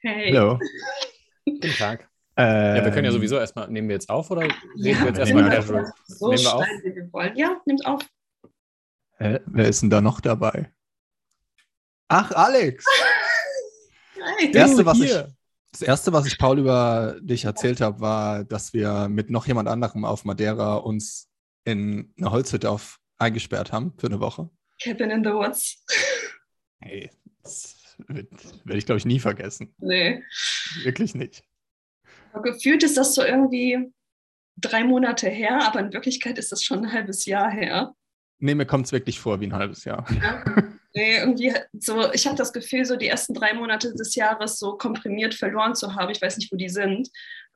Hey. 0.00 0.32
Hallo. 0.32 0.58
Guten 1.44 1.70
Tag. 1.76 2.08
Ähm, 2.36 2.76
Ja, 2.76 2.84
wir 2.84 2.90
können 2.90 3.04
ja 3.04 3.12
sowieso 3.12 3.36
erstmal, 3.38 3.68
nehmen 3.70 3.88
wir 3.88 3.94
jetzt 3.94 4.10
auf 4.10 4.28
oder 4.32 4.42
reden 4.42 4.54
Ja, 4.76 4.98
wir 5.00 5.06
jetzt 5.06 5.18
erstmal 5.18 5.42
nehmen 5.44 5.54
casual? 5.54 5.92
So 6.06 6.30
Nehmen 6.30 6.42
wir 6.42 6.54
auf? 6.54 6.66
wir 6.82 7.12
wollen. 7.12 7.36
Ja, 7.36 7.60
nimmt 7.66 7.86
auf. 7.86 8.02
Hä? 9.18 9.38
Wer 9.46 9.68
ist 9.68 9.82
denn 9.82 9.90
da 9.90 10.00
noch 10.00 10.20
dabei? 10.20 10.72
Ach, 12.08 12.32
Alex! 12.32 12.84
Nein. 14.18 14.52
Das 14.52 14.68
erste, 14.68 14.86
was 14.86 14.98
ich, 14.98 15.06
hier. 15.10 15.32
das 15.70 15.82
erste, 15.82 16.12
was 16.12 16.26
ich 16.26 16.36
Paul 16.36 16.58
über 16.58 17.16
dich 17.20 17.44
erzählt 17.44 17.80
habe, 17.80 18.00
war, 18.00 18.44
dass 18.44 18.72
wir 18.72 19.08
mit 19.08 19.30
noch 19.30 19.46
jemand 19.46 19.68
anderem 19.68 20.04
auf 20.04 20.24
Madeira 20.24 20.76
uns 20.76 21.30
in 21.64 22.12
eine 22.18 22.32
Holzhütte 22.32 22.68
auf, 22.70 22.98
eingesperrt 23.18 23.70
haben 23.72 23.94
für 23.98 24.08
eine 24.08 24.18
Woche. 24.18 24.50
Cabin 24.82 25.10
in 25.10 25.22
the 25.24 25.30
Woods. 25.30 25.84
Hey, 26.80 27.10
das 27.42 27.96
werde 28.06 28.78
ich, 28.78 28.86
glaube 28.86 28.98
ich, 28.98 29.06
nie 29.06 29.20
vergessen. 29.20 29.74
Nee. 29.78 30.22
Wirklich 30.82 31.14
nicht. 31.14 31.42
Gefühlt 32.42 32.82
ist 32.82 32.96
das 32.96 33.14
so 33.14 33.22
irgendwie 33.22 33.92
drei 34.56 34.84
Monate 34.84 35.28
her, 35.28 35.66
aber 35.66 35.80
in 35.80 35.92
Wirklichkeit 35.92 36.38
ist 36.38 36.52
das 36.52 36.62
schon 36.62 36.84
ein 36.84 36.92
halbes 36.92 37.24
Jahr 37.26 37.50
her. 37.50 37.94
Nee, 38.38 38.54
mir 38.54 38.66
kommt 38.66 38.86
es 38.86 38.92
wirklich 38.92 39.18
vor 39.18 39.40
wie 39.40 39.46
ein 39.46 39.54
halbes 39.54 39.84
Jahr. 39.84 40.06
Ja. 40.20 40.44
Nee, 40.94 41.18
irgendwie 41.18 41.52
so, 41.78 42.12
ich 42.12 42.26
habe 42.26 42.36
das 42.36 42.52
Gefühl, 42.52 42.84
so 42.84 42.96
die 42.96 43.08
ersten 43.08 43.34
drei 43.34 43.52
Monate 43.52 43.94
des 43.94 44.14
Jahres 44.14 44.58
so 44.58 44.76
komprimiert 44.78 45.34
verloren 45.34 45.74
zu 45.74 45.94
haben. 45.94 46.10
Ich 46.10 46.20
weiß 46.20 46.38
nicht, 46.38 46.50
wo 46.50 46.56
die 46.56 46.70
sind. 46.70 47.10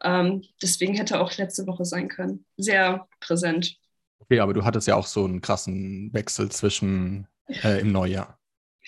Ähm, 0.04 0.42
deswegen 0.60 0.94
hätte 0.94 1.20
auch 1.20 1.36
letzte 1.38 1.66
Woche 1.66 1.84
sein 1.84 2.08
können. 2.08 2.44
Sehr 2.56 3.08
präsent. 3.20 3.76
Okay, 4.18 4.38
aber 4.38 4.52
du 4.52 4.64
hattest 4.64 4.86
ja 4.86 4.96
auch 4.96 5.06
so 5.06 5.24
einen 5.24 5.40
krassen 5.40 6.12
Wechsel 6.12 6.50
zwischen 6.50 7.26
äh, 7.48 7.80
im 7.80 7.90
Neujahr. 7.90 8.38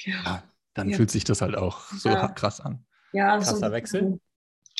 Ja, 0.04 0.22
Ja, 0.24 0.42
dann 0.74 0.90
Ja. 0.90 0.96
fühlt 0.96 1.10
sich 1.10 1.24
das 1.24 1.40
halt 1.40 1.56
auch 1.56 1.88
so 1.92 2.08
Ja. 2.08 2.28
krass 2.28 2.60
an. 2.60 2.84
ja 3.12 3.36
Krasser 3.38 3.70
Wechsel. 3.72 4.18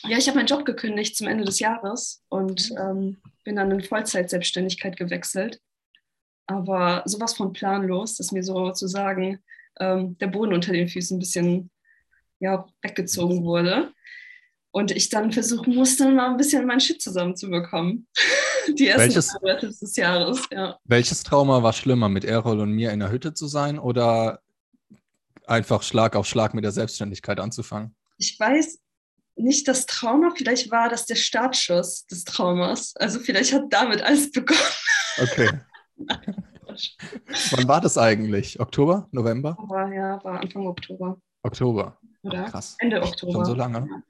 Ja, 0.03 0.19
ich 0.19 0.27
habe 0.29 0.37
meinen 0.39 0.47
Job 0.49 0.65
gekündigt 0.67 1.17
zum 1.17 1.29
Ende 1.29 1.45
des 1.45 1.61
Jahres 1.61 2.23
und 2.29 2.71
ähm, 2.79 3.23
bin 3.45 3.57
dann 3.57 3.71
in 3.71 3.83
Vollzeitselbstständigkeit 3.83 4.97
gewechselt. 4.97 5.61
Aber 6.47 7.03
sowas 7.07 7.35
von 7.35 7.53
planlos, 7.53 8.17
dass 8.17 8.33
mir 8.33 8.43
sozusagen 8.43 9.43
ähm, 9.81 10.19
der 10.19 10.27
Boden 10.27 10.53
unter 10.53 10.73
den 10.73 10.89
Füßen 10.89 11.17
ein 11.17 11.21
bisschen 11.21 11.71
ja, 12.41 12.67
weggezogen 12.83 13.45
wurde. 13.45 13.93
Und 14.73 14.91
ich 14.91 15.09
dann 15.09 15.33
versuchen 15.33 15.75
musste, 15.75 16.11
mal 16.11 16.31
ein 16.31 16.37
bisschen 16.37 16.67
mein 16.67 16.81
Shit 16.81 17.01
zusammenzubekommen. 17.01 18.07
Die 18.79 18.89
ersten 18.89 19.03
Welches- 19.09 19.33
Monate 19.41 19.69
des 19.69 19.97
Jahres, 19.97 20.43
ja. 20.51 20.79
Welches 20.85 21.23
Trauma 21.23 21.63
war 21.63 21.73
schlimmer, 21.73 22.09
mit 22.09 22.25
Errol 22.25 22.61
und 22.61 22.73
mir 22.73 22.91
in 22.93 23.01
der 23.01 23.11
Hütte 23.13 23.33
zu 23.33 23.47
sein 23.47 23.79
oder 23.79 24.41
einfach 25.47 25.83
Schlag 25.83 26.17
auf 26.17 26.27
Schlag 26.27 26.55
mit 26.55 26.65
der 26.65 26.73
Selbstständigkeit 26.73 27.41
anzufangen? 27.41 27.95
Ich 28.19 28.39
weiß 28.39 28.81
nicht 29.37 29.67
das 29.67 29.87
Trauma, 29.87 30.33
vielleicht 30.37 30.71
war 30.71 30.89
das 30.89 31.07
der 31.07 31.17
Startschuss 31.17 32.07
des 32.07 32.25
Traumas. 32.25 32.95
Also 32.97 33.19
vielleicht 33.21 33.53
hat 33.53 33.65
damit 33.71 34.03
alles 34.03 34.31
begonnen. 34.31 34.61
Okay. 35.21 35.51
Wann 37.51 37.69
war 37.69 37.81
das 37.81 37.99
eigentlich? 37.99 38.59
Oktober? 38.61 39.09
November? 39.13 39.57
Aber 39.59 39.93
ja, 39.93 40.23
war 40.25 40.41
Anfang 40.41 40.67
Oktober. 40.67 41.21
Oktober. 41.43 41.99
Oder? 42.23 42.45
Krass. 42.45 42.77
Ende 42.79 42.97
Schon 42.99 43.09
Oktober. 43.09 43.45
so 43.45 43.55
lange? 43.55 44.03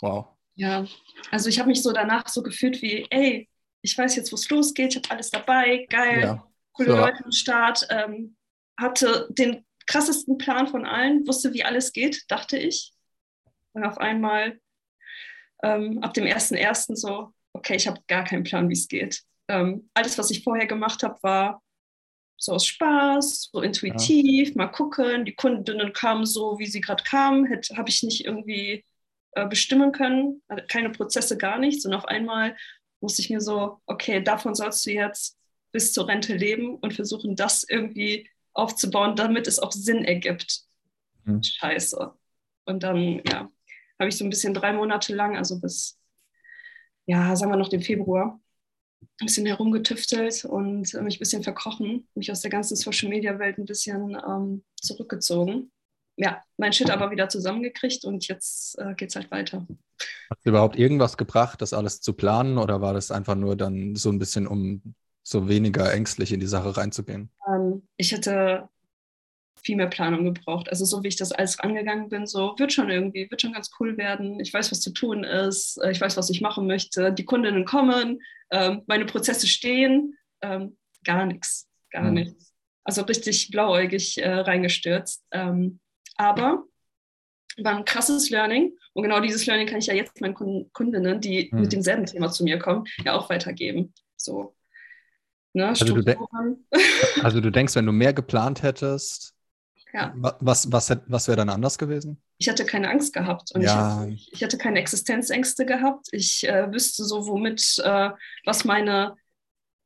Wow. 0.00 0.26
Ja, 0.54 0.84
also 1.30 1.48
ich 1.48 1.58
habe 1.58 1.68
mich 1.68 1.82
so 1.82 1.92
danach 1.92 2.28
so 2.28 2.42
gefühlt 2.42 2.82
wie, 2.82 3.06
ey, 3.10 3.48
ich 3.82 3.96
weiß 3.96 4.16
jetzt, 4.16 4.30
wo 4.32 4.36
es 4.36 4.48
losgeht, 4.50 4.90
ich 4.90 4.96
habe 4.96 5.10
alles 5.10 5.30
dabei, 5.30 5.86
geil, 5.88 6.20
Ja. 6.20 6.46
coole 6.72 6.90
So. 6.90 6.96
Leute 6.96 7.24
am 7.24 7.32
Start, 7.32 7.86
ähm, 7.90 8.36
hatte 8.78 9.28
den 9.30 9.64
krassesten 9.92 10.38
Plan 10.38 10.66
von 10.68 10.86
allen, 10.86 11.26
wusste, 11.26 11.52
wie 11.52 11.64
alles 11.64 11.92
geht, 11.92 12.24
dachte 12.28 12.56
ich. 12.56 12.92
Und 13.74 13.84
auf 13.84 13.98
einmal 13.98 14.58
ähm, 15.62 15.98
ab 16.02 16.14
dem 16.14 16.24
1.1. 16.24 16.96
so, 16.96 17.32
okay, 17.52 17.76
ich 17.76 17.86
habe 17.86 18.00
gar 18.08 18.24
keinen 18.24 18.42
Plan, 18.42 18.68
wie 18.68 18.74
es 18.74 18.88
geht. 18.88 19.22
Ähm, 19.48 19.90
alles, 19.92 20.16
was 20.16 20.30
ich 20.30 20.42
vorher 20.42 20.66
gemacht 20.66 21.02
habe, 21.02 21.18
war 21.22 21.62
so 22.38 22.52
aus 22.52 22.66
Spaß, 22.66 23.50
so 23.52 23.60
intuitiv, 23.60 24.54
mal 24.54 24.68
gucken. 24.68 25.26
Die 25.26 25.34
Kundinnen 25.34 25.92
kamen 25.92 26.24
so, 26.24 26.58
wie 26.58 26.66
sie 26.66 26.80
gerade 26.80 27.04
kamen, 27.04 27.46
habe 27.76 27.88
ich 27.88 28.02
nicht 28.02 28.24
irgendwie 28.24 28.84
äh, 29.32 29.46
bestimmen 29.46 29.92
können, 29.92 30.42
also 30.48 30.64
keine 30.68 30.90
Prozesse, 30.90 31.36
gar 31.36 31.58
nichts. 31.58 31.84
Und 31.84 31.92
auf 31.92 32.06
einmal 32.06 32.56
musste 33.00 33.20
ich 33.20 33.30
mir 33.30 33.40
so, 33.40 33.80
okay, 33.86 34.22
davon 34.22 34.54
sollst 34.54 34.86
du 34.86 34.90
jetzt 34.90 35.36
bis 35.70 35.92
zur 35.92 36.08
Rente 36.08 36.34
leben 36.34 36.76
und 36.76 36.94
versuchen, 36.94 37.36
das 37.36 37.64
irgendwie 37.68 38.28
aufzubauen, 38.54 39.16
damit 39.16 39.46
es 39.46 39.58
auch 39.58 39.72
Sinn 39.72 40.04
ergibt. 40.04 40.62
Hm. 41.24 41.42
Scheiße. 41.42 42.12
Und 42.64 42.82
dann, 42.82 43.22
ja, 43.28 43.50
habe 43.98 44.08
ich 44.08 44.16
so 44.16 44.24
ein 44.24 44.30
bisschen 44.30 44.54
drei 44.54 44.72
Monate 44.72 45.14
lang, 45.14 45.36
also 45.36 45.60
bis, 45.60 45.98
ja, 47.06 47.34
sagen 47.36 47.52
wir 47.52 47.56
noch 47.56 47.68
den 47.68 47.82
Februar, 47.82 48.40
ein 49.20 49.26
bisschen 49.26 49.46
herumgetüftelt 49.46 50.44
und 50.44 50.94
äh, 50.94 51.02
mich 51.02 51.16
ein 51.16 51.20
bisschen 51.20 51.42
verkrochen, 51.42 52.08
mich 52.14 52.30
aus 52.30 52.40
der 52.40 52.50
ganzen 52.50 52.76
Social-Media-Welt 52.76 53.58
ein 53.58 53.64
bisschen 53.64 54.16
ähm, 54.26 54.64
zurückgezogen. 54.80 55.70
Ja, 56.16 56.42
mein 56.58 56.72
Shit 56.72 56.90
aber 56.90 57.10
wieder 57.10 57.28
zusammengekriegt 57.28 58.04
und 58.04 58.28
jetzt 58.28 58.78
äh, 58.78 58.94
geht 58.94 59.08
es 59.08 59.16
halt 59.16 59.30
weiter. 59.30 59.66
Hat 60.30 60.38
es 60.38 60.46
überhaupt 60.46 60.76
irgendwas 60.76 61.16
gebracht, 61.16 61.62
das 61.62 61.72
alles 61.72 62.00
zu 62.00 62.12
planen 62.12 62.58
oder 62.58 62.80
war 62.80 62.92
das 62.92 63.10
einfach 63.10 63.34
nur 63.34 63.56
dann 63.56 63.96
so 63.96 64.10
ein 64.10 64.18
bisschen, 64.18 64.46
um 64.46 64.94
so 65.22 65.48
weniger 65.48 65.92
ängstlich 65.92 66.32
in 66.32 66.40
die 66.40 66.46
Sache 66.46 66.76
reinzugehen? 66.76 67.30
Ähm, 67.48 67.86
ich 67.96 68.12
hätte 68.12 68.68
viel 69.62 69.76
mehr 69.76 69.86
Planung 69.88 70.24
gebraucht. 70.24 70.68
Also 70.68 70.84
so 70.84 71.02
wie 71.04 71.08
ich 71.08 71.16
das 71.16 71.30
alles 71.30 71.60
angegangen 71.60 72.08
bin, 72.08 72.26
so 72.26 72.54
wird 72.58 72.72
schon 72.72 72.90
irgendwie, 72.90 73.30
wird 73.30 73.40
schon 73.40 73.52
ganz 73.52 73.70
cool 73.78 73.96
werden. 73.96 74.40
Ich 74.40 74.52
weiß, 74.52 74.72
was 74.72 74.80
zu 74.80 74.90
tun 74.92 75.22
ist. 75.22 75.78
äh, 75.82 75.92
Ich 75.92 76.00
weiß, 76.00 76.16
was 76.16 76.30
ich 76.30 76.40
machen 76.40 76.66
möchte. 76.66 77.12
Die 77.12 77.24
Kundinnen 77.24 77.64
kommen, 77.64 78.20
ähm, 78.50 78.82
meine 78.86 79.06
Prozesse 79.06 79.46
stehen. 79.46 80.18
Ähm, 80.40 80.76
gar 81.04 81.26
nichts, 81.26 81.68
gar 81.90 82.02
Mhm. 82.04 82.14
nichts. 82.14 82.52
Also 82.84 83.02
richtig 83.02 83.50
blauäugig 83.52 84.18
äh, 84.18 84.28
reingestürzt. 84.28 85.24
Ähm, 85.30 85.78
aber 86.16 86.64
war 87.58 87.76
ein 87.76 87.84
krasses 87.84 88.30
Learning. 88.30 88.76
Und 88.94 89.04
genau 89.04 89.20
dieses 89.20 89.46
Learning 89.46 89.68
kann 89.68 89.78
ich 89.78 89.86
ja 89.86 89.94
jetzt 89.94 90.20
meinen 90.20 90.34
Kunden- 90.34 90.72
Kundinnen, 90.72 91.20
die 91.20 91.48
Mhm. 91.52 91.60
mit 91.60 91.72
demselben 91.72 92.06
Thema 92.06 92.30
zu 92.32 92.42
mir 92.42 92.58
kommen, 92.58 92.84
ja 93.04 93.12
auch 93.14 93.30
weitergeben. 93.30 93.94
So. 94.16 94.56
Ne, 95.54 95.68
Also 95.68 95.84
du. 95.84 96.28
Also 97.22 97.40
du 97.40 97.50
denkst, 97.50 97.74
wenn 97.74 97.86
du 97.86 97.92
mehr 97.92 98.12
geplant 98.12 98.62
hättest, 98.62 99.34
Ja. 99.92 100.12
wa- 100.16 100.36
was, 100.40 100.70
was, 100.72 100.90
was 101.06 101.28
wäre 101.28 101.36
dann 101.36 101.48
anders 101.50 101.78
gewesen? 101.78 102.20
ich 102.38 102.48
hatte 102.48 102.64
keine 102.66 102.90
Angst 102.90 103.12
gehabt 103.12 103.52
und 103.54 103.62
Ja. 103.62 104.04
ich, 104.08 104.18
hatte, 104.26 104.32
ich 104.32 104.42
hatte 104.42 104.58
keine 104.58 104.80
Existenzängste 104.80 105.64
gehabt. 105.64 106.08
Ich 106.10 106.48
äh, 106.48 106.72
wüsste 106.72 107.04
so, 107.04 107.26
womit, 107.28 107.78
äh, 107.84 108.10
was 108.44 108.64
meine 108.64 109.14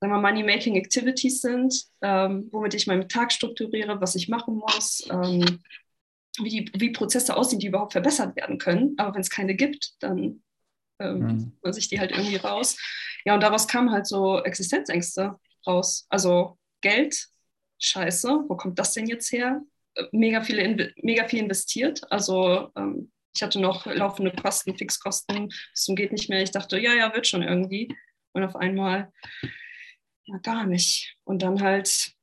sagen 0.00 0.12
wir, 0.12 0.20
Money-Making 0.20 0.76
Activities 0.76 1.42
sind, 1.42 1.84
ähm, 2.00 2.48
womit 2.52 2.72
ich 2.74 2.86
meinen 2.86 3.08
Tag 3.10 3.30
strukturiere, 3.32 4.00
was 4.00 4.14
ich 4.14 4.28
machen 4.28 4.56
muss, 4.56 5.06
ähm, 5.10 5.60
wie, 6.38 6.48
die, 6.48 6.72
wie 6.78 6.90
Prozesse 6.92 7.36
aussehen, 7.36 7.58
die 7.60 7.66
überhaupt 7.66 7.92
verbessert 7.92 8.36
werden 8.36 8.56
können. 8.58 8.94
Aber 8.98 9.14
wenn 9.14 9.20
es 9.22 9.30
keine 9.30 9.54
gibt, 9.54 9.92
dann 10.00 10.42
ähm, 10.98 11.18
Mhm. 11.18 11.52
man 11.62 11.72
sich 11.74 11.88
die 11.88 12.00
halt 12.00 12.12
irgendwie 12.12 12.36
raus. 12.36 12.78
Ja, 13.26 13.34
und 13.34 13.42
daraus 13.42 13.68
kamen 13.68 13.90
halt 13.90 14.06
so 14.06 14.38
Existenzängste 14.42 15.38
raus. 15.66 16.06
Also 16.08 16.58
Geld, 16.80 17.28
scheiße, 17.78 18.44
wo 18.48 18.56
kommt 18.56 18.78
das 18.78 18.92
denn 18.92 19.06
jetzt 19.06 19.32
her? 19.32 19.62
Mega, 20.12 20.42
viele, 20.42 20.92
mega 21.02 21.26
viel 21.26 21.40
investiert. 21.40 22.00
Also 22.10 22.70
ähm, 22.76 23.10
ich 23.34 23.42
hatte 23.42 23.60
noch 23.60 23.86
laufende 23.86 24.32
Kosten, 24.32 24.76
Fixkosten, 24.76 25.50
zum 25.74 25.96
geht 25.96 26.12
nicht 26.12 26.28
mehr. 26.28 26.42
Ich 26.42 26.50
dachte, 26.50 26.78
ja, 26.78 26.94
ja, 26.94 27.14
wird 27.14 27.26
schon 27.26 27.42
irgendwie. 27.42 27.94
Und 28.32 28.44
auf 28.44 28.56
einmal, 28.56 29.12
ja, 30.24 30.38
gar 30.38 30.66
nicht. 30.66 31.16
Und 31.24 31.42
dann 31.42 31.60
halt 31.60 32.16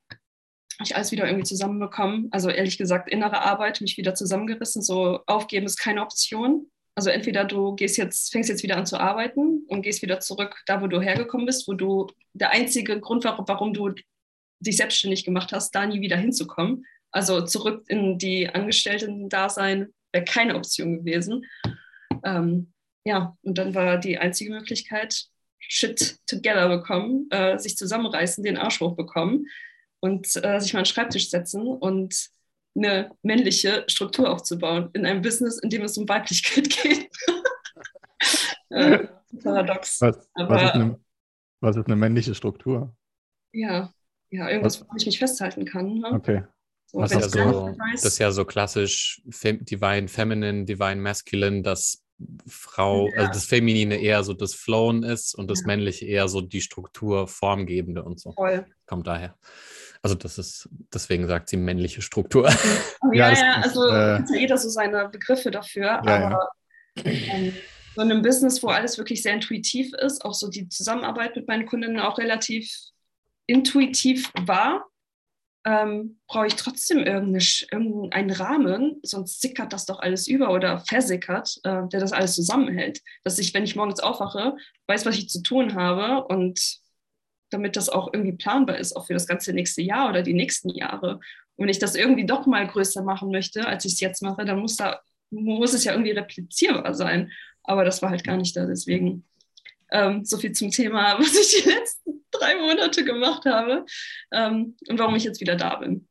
habe 0.79 0.85
ich 0.85 0.95
alles 0.95 1.11
wieder 1.11 1.25
irgendwie 1.27 1.45
zusammenbekommen. 1.45 2.29
Also 2.31 2.49
ehrlich 2.49 2.77
gesagt, 2.77 3.09
innere 3.09 3.41
Arbeit, 3.41 3.81
mich 3.81 3.97
wieder 3.97 4.15
zusammengerissen. 4.15 4.81
So 4.81 5.21
aufgeben 5.27 5.65
ist 5.65 5.77
keine 5.77 6.01
Option. 6.01 6.71
Also 6.95 7.09
entweder 7.09 7.45
du 7.45 7.75
gehst 7.75 7.97
jetzt, 7.97 8.31
fängst 8.31 8.49
jetzt 8.49 8.63
wieder 8.63 8.77
an 8.77 8.85
zu 8.85 8.99
arbeiten 8.99 9.65
und 9.67 9.81
gehst 9.81 10.01
wieder 10.01 10.19
zurück 10.19 10.61
da, 10.67 10.81
wo 10.81 10.87
du 10.87 11.01
hergekommen 11.01 11.45
bist, 11.45 11.67
wo 11.67 11.73
du 11.73 12.07
der 12.33 12.51
einzige 12.51 12.99
Grund 12.99 13.23
war, 13.23 13.43
warum 13.47 13.73
du 13.73 13.93
dich 14.59 14.77
selbstständig 14.77 15.25
gemacht 15.25 15.51
hast, 15.51 15.71
da 15.71 15.85
nie 15.85 16.01
wieder 16.01 16.17
hinzukommen. 16.17 16.85
Also 17.11 17.41
zurück 17.41 17.83
in 17.87 18.17
die 18.17 18.49
Angestellten-Dasein 18.49 19.93
wäre 20.11 20.25
keine 20.25 20.55
Option 20.55 20.99
gewesen. 20.99 21.45
Ähm, 22.23 22.73
ja, 23.05 23.35
und 23.41 23.57
dann 23.57 23.75
war 23.75 23.97
die 23.97 24.17
einzige 24.17 24.51
Möglichkeit, 24.51 25.25
Shit 25.59 26.17
together 26.27 26.67
bekommen, 26.67 27.27
äh, 27.31 27.57
sich 27.57 27.77
zusammenreißen, 27.77 28.43
den 28.43 28.57
Arsch 28.57 28.81
hochbekommen 28.81 29.47
und 30.01 30.27
äh, 30.43 30.59
sich 30.59 30.73
mal 30.73 30.79
an 30.79 30.83
den 30.83 30.89
Schreibtisch 30.89 31.29
setzen 31.29 31.65
und 31.65 32.29
eine 32.75 33.11
männliche 33.21 33.83
Struktur 33.87 34.31
aufzubauen 34.31 34.89
in 34.93 35.05
einem 35.05 35.21
Business, 35.21 35.59
in 35.59 35.69
dem 35.69 35.83
es 35.83 35.97
um 35.97 36.07
Weiblichkeit 36.09 36.69
geht. 36.83 37.09
äh, 38.69 39.07
paradox. 39.43 40.01
Was, 40.01 40.17
was, 40.17 40.27
Aber- 40.35 40.63
ist 40.63 40.71
eine, 40.73 40.99
was 41.61 41.75
ist 41.77 41.85
eine 41.87 41.95
männliche 41.95 42.35
Struktur? 42.35 42.95
Ja, 43.51 43.93
ja, 44.31 44.49
irgendwas, 44.49 44.81
woran 44.81 44.97
ich 44.97 45.05
mich 45.05 45.19
festhalten 45.19 45.65
kann. 45.65 45.99
Ne? 45.99 46.11
Okay. 46.11 46.43
So, 46.87 46.99
Das 47.01 47.11
wenn 47.11 47.19
ist, 47.19 47.35
ja 47.35 47.51
so, 47.53 47.75
das 47.91 48.05
ist 48.05 48.17
ja 48.19 48.31
so 48.31 48.45
klassisch 48.45 49.21
Fem 49.29 49.63
Divine 49.63 50.07
Feminine, 50.07 50.65
Divine 50.65 50.95
Masculine, 50.97 51.61
dass 51.61 52.03
Frau, 52.47 53.09
Ja. 53.09 53.13
also 53.21 53.27
das 53.33 53.45
Feminine 53.45 53.95
eher 53.97 54.23
so 54.23 54.33
das 54.33 54.53
Flown 54.53 55.03
ist 55.03 55.35
und 55.35 55.49
das 55.51 55.61
Ja. 55.61 55.67
Männliche 55.67 56.05
eher 56.05 56.27
so 56.27 56.41
die 56.41 56.61
Struktur, 56.61 57.27
Formgebende 57.27 58.03
und 58.03 58.19
so. 58.19 58.31
voll. 58.33 58.65
Kommt 58.87 59.07
daher. 59.07 59.37
Also 60.03 60.15
das 60.15 60.37
ist, 60.37 60.69
deswegen 60.93 61.27
sagt 61.27 61.49
sie 61.49 61.57
männliche 61.57 62.01
Struktur. 62.01 62.53
Ja, 63.13 63.29
das 63.29 63.41
ja, 63.41 63.59
ist, 63.59 63.65
also 63.65 63.87
äh, 63.89 64.17
hat 64.17 64.29
ja 64.31 64.37
jeder 64.37 64.57
so 64.57 64.69
seine 64.69 65.07
Begriffe 65.07 65.51
dafür, 65.51 65.85
ja. 65.85 66.01
aber 66.01 66.49
ähm, 67.03 67.53
so 67.95 68.01
in 68.01 68.11
einem 68.11 68.23
Business, 68.23 68.63
wo 68.63 68.69
alles 68.69 68.97
wirklich 68.97 69.21
sehr 69.21 69.35
intuitiv 69.35 69.93
ist, 69.93 70.25
auch 70.25 70.33
so 70.33 70.49
die 70.49 70.67
Zusammenarbeit 70.67 71.35
mit 71.35 71.47
meinen 71.47 71.67
Kundinnen 71.67 71.99
auch 71.99 72.17
relativ 72.17 72.75
intuitiv 73.45 74.31
war, 74.47 74.85
ähm, 75.65 76.19
brauche 76.27 76.47
ich 76.47 76.55
trotzdem 76.55 76.99
irgendeinen 76.99 78.31
Rahmen, 78.31 78.99
sonst 79.03 79.41
sickert 79.41 79.71
das 79.73 79.85
doch 79.85 79.99
alles 79.99 80.27
über 80.27 80.51
oder 80.51 80.79
versickert, 80.79 81.57
äh, 81.63 81.87
der 81.87 81.99
das 81.99 82.13
alles 82.13 82.33
zusammenhält. 82.33 83.01
Dass 83.23 83.37
ich, 83.37 83.53
wenn 83.53 83.63
ich 83.63 83.75
morgens 83.75 83.99
aufwache, 83.99 84.57
weiß, 84.87 85.05
was 85.05 85.17
ich 85.17 85.29
zu 85.29 85.41
tun 85.41 85.75
habe 85.75 86.25
und 86.25 86.79
damit 87.53 87.75
das 87.75 87.89
auch 87.89 88.11
irgendwie 88.13 88.33
planbar 88.33 88.77
ist, 88.77 88.95
auch 88.95 89.07
für 89.07 89.13
das 89.13 89.27
ganze 89.27 89.53
nächste 89.53 89.81
Jahr 89.81 90.09
oder 90.09 90.21
die 90.23 90.33
nächsten 90.33 90.69
Jahre. 90.69 91.15
Und 91.55 91.63
wenn 91.63 91.69
ich 91.69 91.79
das 91.79 91.95
irgendwie 91.95 92.25
doch 92.25 92.45
mal 92.45 92.67
größer 92.67 93.03
machen 93.03 93.29
möchte, 93.31 93.67
als 93.67 93.85
ich 93.85 93.93
es 93.93 93.99
jetzt 93.99 94.21
mache, 94.21 94.45
dann 94.45 94.59
muss, 94.59 94.75
da, 94.75 94.99
muss 95.29 95.73
es 95.73 95.83
ja 95.83 95.93
irgendwie 95.93 96.11
replizierbar 96.11 96.93
sein. 96.93 97.31
Aber 97.63 97.85
das 97.85 98.01
war 98.01 98.09
halt 98.09 98.23
gar 98.23 98.37
nicht 98.37 98.55
da. 98.57 98.65
Deswegen 98.65 99.25
ähm, 99.91 100.25
so 100.25 100.37
viel 100.37 100.51
zum 100.51 100.71
Thema, 100.71 101.15
was 101.19 101.33
ich 101.35 101.63
die 101.63 101.69
letzten 101.69 102.25
drei 102.31 102.55
Monate 102.55 103.05
gemacht 103.05 103.45
habe 103.45 103.85
ähm, 104.31 104.75
und 104.89 104.99
warum 104.99 105.15
ich 105.15 105.23
jetzt 105.23 105.39
wieder 105.39 105.55
da 105.55 105.75
bin. 105.75 106.07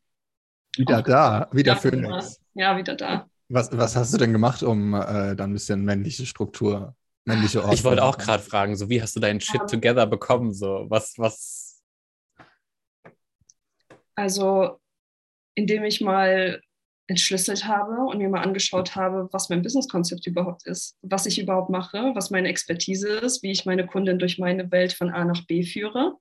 Wieder 0.77 1.01
Auch- 1.01 1.03
da, 1.03 1.49
wieder 1.53 1.75
ja, 1.75 1.79
Phoenix. 1.79 2.41
Ja, 2.55 2.77
wieder 2.77 2.95
da. 2.95 3.29
Was, 3.49 3.77
was 3.77 3.97
hast 3.97 4.15
du 4.15 4.19
denn 4.19 4.33
gemacht, 4.33 4.63
um 4.63 4.95
äh, 4.95 5.37
dann 5.37 5.51
ein 5.51 5.53
bisschen 5.53 5.85
männliche 5.85 6.25
Struktur, 6.25 6.97
männliche 7.25 7.59
Ordnung? 7.59 7.75
Ich 7.79 7.85
wollte 7.85 8.05
auch 8.05 8.19
gerade 8.19 8.43
fragen, 8.43 8.77
so 8.77 8.89
wie 8.89 9.03
hast 9.03 9.17
du 9.17 9.21
deinen 9.21 9.41
Shit 9.41 9.63
Ähm. 9.63 9.67
together 9.67 10.07
bekommen? 10.07 10.53
So, 10.53 10.87
was, 10.89 11.15
was, 11.19 11.83
Also, 14.15 14.79
indem 15.55 15.85
ich 15.85 16.01
mal 16.01 16.61
entschlüsselt 17.09 17.67
habe 17.67 18.07
und 18.07 18.19
mir 18.19 18.29
mal 18.29 18.43
angeschaut 18.43 18.95
habe, 18.97 19.29
was 19.33 19.49
mein 19.49 19.63
Businesskonzept 19.63 20.27
überhaupt 20.27 20.67
ist, 20.67 20.97
was 21.03 21.27
ich 21.27 21.39
überhaupt 21.39 21.71
mache, 21.71 22.13
was 22.15 22.31
meine 22.31 22.49
Expertise 22.49 23.09
ist, 23.09 23.43
wie 23.43 23.51
ich 23.51 23.67
meine 23.67 23.87
Kundin 23.87 24.19
durch 24.19 24.39
meine 24.39 24.71
Welt 24.71 24.93
von 24.93 25.11
A 25.11 25.25
nach 25.25 25.45
B 25.47 25.63
führe. 25.63 26.17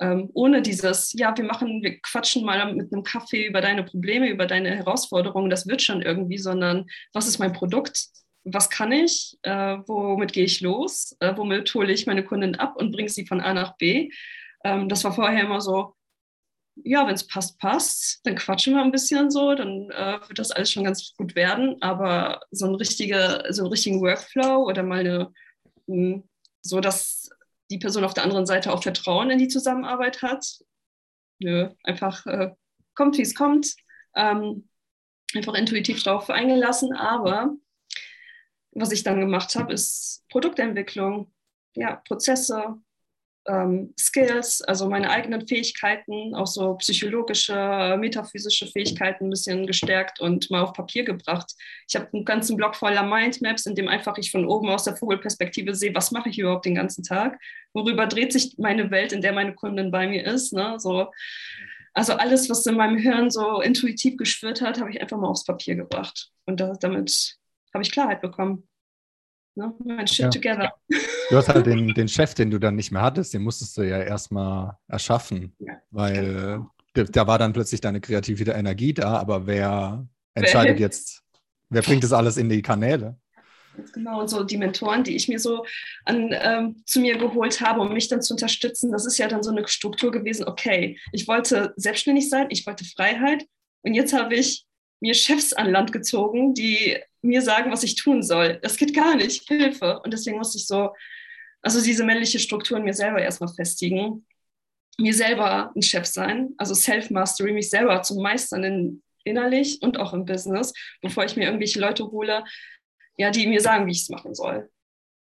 Ähm, 0.00 0.30
ohne 0.32 0.62
dieses, 0.62 1.12
ja, 1.12 1.36
wir 1.36 1.44
machen, 1.44 1.82
wir 1.82 2.00
quatschen 2.00 2.44
mal 2.44 2.74
mit 2.74 2.92
einem 2.92 3.04
Kaffee 3.04 3.46
über 3.46 3.60
deine 3.60 3.84
Probleme, 3.84 4.28
über 4.28 4.46
deine 4.46 4.74
Herausforderungen, 4.74 5.50
das 5.50 5.66
wird 5.68 5.82
schon 5.82 6.02
irgendwie, 6.02 6.38
sondern 6.38 6.86
was 7.12 7.28
ist 7.28 7.38
mein 7.38 7.52
Produkt? 7.52 8.08
Was 8.44 8.70
kann 8.70 8.92
ich? 8.92 9.38
Äh, 9.42 9.78
womit 9.86 10.32
gehe 10.32 10.44
ich 10.44 10.60
los? 10.60 11.16
Äh, 11.20 11.36
womit 11.36 11.72
hole 11.74 11.92
ich 11.92 12.06
meine 12.06 12.24
Kundin 12.24 12.56
ab 12.56 12.76
und 12.76 12.90
bringe 12.90 13.08
sie 13.08 13.26
von 13.26 13.40
A 13.40 13.54
nach 13.54 13.76
B? 13.76 14.10
Ähm, 14.64 14.88
das 14.88 15.04
war 15.04 15.12
vorher 15.12 15.44
immer 15.44 15.60
so, 15.60 15.94
ja, 16.76 17.06
wenn 17.06 17.14
es 17.14 17.26
passt, 17.26 17.58
passt. 17.58 18.20
Dann 18.24 18.36
quatschen 18.36 18.74
wir 18.74 18.82
ein 18.82 18.92
bisschen 18.92 19.30
so, 19.30 19.54
dann 19.54 19.90
äh, 19.90 20.18
wird 20.26 20.38
das 20.38 20.50
alles 20.50 20.70
schon 20.70 20.84
ganz 20.84 21.14
gut 21.16 21.34
werden. 21.34 21.76
Aber 21.80 22.40
so, 22.50 22.66
ein 22.66 22.74
richtige, 22.74 23.44
so 23.50 23.62
einen 23.62 23.70
richtigen 23.72 24.00
Workflow 24.00 24.64
oder 24.64 24.82
mal 24.82 25.00
eine, 25.00 25.32
mh, 25.86 26.22
so 26.62 26.80
dass 26.80 27.30
die 27.70 27.78
Person 27.78 28.04
auf 28.04 28.14
der 28.14 28.24
anderen 28.24 28.46
Seite 28.46 28.72
auch 28.72 28.82
Vertrauen 28.82 29.30
in 29.30 29.38
die 29.38 29.48
Zusammenarbeit 29.48 30.22
hat. 30.22 30.44
Nö, 31.40 31.70
einfach 31.84 32.26
äh, 32.26 32.50
kommt, 32.94 33.18
wie 33.18 33.22
es 33.22 33.34
kommt. 33.34 33.74
Ähm, 34.14 34.68
einfach 35.34 35.54
intuitiv 35.54 36.02
darauf 36.02 36.30
eingelassen. 36.30 36.92
Aber 36.94 37.54
was 38.72 38.92
ich 38.92 39.02
dann 39.02 39.20
gemacht 39.20 39.54
habe, 39.54 39.72
ist 39.72 40.24
Produktentwicklung, 40.30 41.32
ja, 41.74 41.96
Prozesse, 41.96 42.76
ähm, 43.48 43.92
Skills, 43.98 44.62
also 44.62 44.88
meine 44.88 45.10
eigenen 45.10 45.46
Fähigkeiten, 45.46 46.34
auch 46.34 46.46
so 46.46 46.74
psychologische, 46.74 47.96
metaphysische 47.98 48.66
Fähigkeiten 48.66 49.26
ein 49.26 49.30
bisschen 49.30 49.66
gestärkt 49.66 50.20
und 50.20 50.50
mal 50.50 50.62
auf 50.62 50.72
Papier 50.72 51.04
gebracht. 51.04 51.52
Ich 51.88 51.96
habe 51.96 52.08
einen 52.12 52.24
ganzen 52.24 52.56
Block 52.56 52.76
voller 52.76 53.02
Mindmaps, 53.02 53.66
in 53.66 53.74
dem 53.74 53.88
einfach 53.88 54.16
ich 54.18 54.30
von 54.30 54.46
oben 54.46 54.68
aus 54.68 54.84
der 54.84 54.96
Vogelperspektive 54.96 55.74
sehe, 55.74 55.94
was 55.94 56.12
mache 56.12 56.28
ich 56.28 56.38
überhaupt 56.38 56.66
den 56.66 56.76
ganzen 56.76 57.02
Tag, 57.02 57.38
worüber 57.72 58.06
dreht 58.06 58.32
sich 58.32 58.54
meine 58.58 58.90
Welt, 58.90 59.12
in 59.12 59.22
der 59.22 59.32
meine 59.32 59.54
Kundin 59.54 59.90
bei 59.90 60.06
mir 60.06 60.24
ist. 60.24 60.52
Ne? 60.52 60.78
So, 60.78 61.10
also 61.94 62.14
alles, 62.14 62.48
was 62.48 62.64
in 62.66 62.76
meinem 62.76 62.96
Hirn 62.96 63.30
so 63.30 63.60
intuitiv 63.60 64.16
geschwirrt 64.16 64.62
hat, 64.62 64.80
habe 64.80 64.90
ich 64.90 65.00
einfach 65.00 65.18
mal 65.18 65.28
aufs 65.28 65.44
Papier 65.44 65.74
gebracht. 65.74 66.30
Und 66.46 66.60
da, 66.60 66.74
damit 66.80 67.36
habe 67.72 67.82
ich 67.82 67.90
Klarheit 67.90 68.20
bekommen. 68.20 68.68
Ne? 69.54 69.74
Mein 69.84 70.06
Shit 70.06 70.24
Ja. 70.24 70.30
together. 70.30 70.72
Du 70.88 71.36
hast 71.36 71.48
halt 71.48 71.66
den, 71.66 71.92
den 71.94 72.08
Chef, 72.08 72.34
den 72.34 72.50
du 72.50 72.58
dann 72.58 72.76
nicht 72.76 72.90
mehr 72.90 73.02
hattest, 73.02 73.34
den 73.34 73.42
musstest 73.42 73.76
du 73.76 73.82
ja 73.82 74.00
erstmal 74.00 74.76
erschaffen, 74.88 75.54
Ja. 75.58 75.74
weil 75.90 76.66
äh, 76.94 77.04
da 77.10 77.26
war 77.26 77.38
dann 77.38 77.52
plötzlich 77.52 77.80
deine 77.80 78.00
kreative 78.00 78.50
Energie 78.52 78.94
da, 78.94 79.18
aber 79.18 79.46
wer 79.46 80.06
entscheidet 80.34 80.78
jetzt, 80.80 81.22
wer 81.70 81.82
bringt 81.82 82.04
das 82.04 82.12
alles 82.12 82.36
in 82.36 82.48
die 82.48 82.62
Kanäle? 82.62 83.16
Genau, 83.94 84.20
und 84.20 84.28
so 84.28 84.44
die 84.44 84.58
Mentoren, 84.58 85.02
die 85.02 85.16
ich 85.16 85.28
mir 85.28 85.38
so 85.38 85.64
an, 86.04 86.28
ähm, 86.32 86.82
zu 86.84 87.00
mir 87.00 87.16
geholt 87.16 87.62
habe, 87.62 87.80
um 87.80 87.94
mich 87.94 88.08
dann 88.08 88.20
zu 88.20 88.34
unterstützen, 88.34 88.92
das 88.92 89.06
ist 89.06 89.16
ja 89.16 89.28
dann 89.28 89.42
so 89.42 89.50
eine 89.50 89.66
Struktur 89.66 90.10
gewesen, 90.12 90.46
okay, 90.46 90.98
ich 91.12 91.26
wollte 91.26 91.72
selbstständig 91.76 92.28
sein, 92.28 92.48
ich 92.50 92.66
wollte 92.66 92.84
Freiheit 92.84 93.46
und 93.82 93.94
jetzt 93.94 94.12
habe 94.12 94.34
ich 94.34 94.66
mir 95.02 95.14
Chefs 95.14 95.52
an 95.52 95.70
Land 95.70 95.92
gezogen, 95.92 96.54
die 96.54 96.96
mir 97.22 97.42
sagen, 97.42 97.70
was 97.70 97.82
ich 97.82 97.96
tun 97.96 98.22
soll. 98.22 98.58
Das 98.62 98.76
geht 98.76 98.94
gar 98.94 99.16
nicht, 99.16 99.46
Hilfe. 99.48 100.00
Und 100.00 100.12
deswegen 100.12 100.38
musste 100.38 100.58
ich 100.58 100.66
so, 100.66 100.90
also 101.60 101.82
diese 101.82 102.04
männliche 102.04 102.38
Struktur 102.38 102.78
in 102.78 102.84
mir 102.84 102.94
selber 102.94 103.20
erstmal 103.20 103.52
festigen, 103.52 104.24
mir 104.98 105.12
selber 105.12 105.72
ein 105.74 105.82
Chef 105.82 106.06
sein, 106.06 106.54
also 106.56 106.74
Self-Mastery, 106.74 107.52
mich 107.52 107.68
selber 107.68 108.02
zu 108.02 108.14
meistern 108.14 108.62
in, 108.62 109.02
innerlich 109.24 109.82
und 109.82 109.98
auch 109.98 110.12
im 110.12 110.24
Business, 110.24 110.72
bevor 111.00 111.24
ich 111.24 111.36
mir 111.36 111.44
irgendwelche 111.46 111.80
Leute 111.80 112.04
hole, 112.04 112.44
ja, 113.16 113.30
die 113.30 113.46
mir 113.46 113.60
sagen, 113.60 113.86
wie 113.86 113.92
ich 113.92 114.02
es 114.02 114.08
machen 114.08 114.34
soll. 114.34 114.70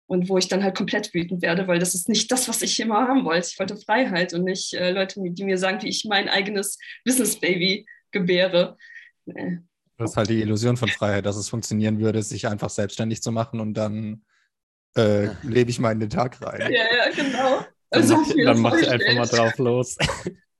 Und 0.05 0.29
wo 0.29 0.37
ich 0.37 0.47
dann 0.47 0.63
halt 0.63 0.75
komplett 0.75 1.13
wütend 1.13 1.41
werde, 1.41 1.67
weil 1.67 1.79
das 1.79 1.95
ist 1.95 2.09
nicht 2.09 2.31
das, 2.31 2.47
was 2.49 2.61
ich 2.61 2.79
immer 2.79 3.07
haben 3.07 3.23
wollte. 3.23 3.47
Ich 3.51 3.59
wollte 3.59 3.77
Freiheit 3.77 4.33
und 4.33 4.43
nicht 4.43 4.73
äh, 4.73 4.91
Leute, 4.91 5.21
die 5.23 5.45
mir 5.45 5.57
sagen, 5.57 5.81
wie 5.81 5.89
ich 5.89 6.05
mein 6.05 6.27
eigenes 6.27 6.77
Business-Baby 7.05 7.87
gebäre. 8.11 8.77
Nee. 9.25 9.59
Das 10.01 10.11
ist 10.11 10.17
halt 10.17 10.29
die 10.29 10.41
Illusion 10.41 10.77
von 10.77 10.89
Freiheit, 10.89 11.25
dass 11.25 11.35
es 11.35 11.49
funktionieren 11.49 11.99
würde, 11.99 12.23
sich 12.23 12.47
einfach 12.47 12.69
selbstständig 12.69 13.21
zu 13.21 13.31
machen 13.31 13.59
und 13.59 13.73
dann 13.75 14.23
äh, 14.95 15.29
lebe 15.43 15.69
ich 15.69 15.79
mal 15.79 15.91
in 15.91 15.99
den 15.99 16.09
Tag 16.09 16.41
rein. 16.41 16.71
Ja, 16.71 16.83
ja, 16.95 17.11
genau. 17.15 17.59
dann 17.89 18.01
Also, 18.01 18.17
mach, 18.17 18.27
dann 18.45 18.59
mach 18.61 18.75
ich 18.75 18.89
einfach 18.89 19.13
mal 19.13 19.27
drauf 19.27 19.57
los. 19.57 19.97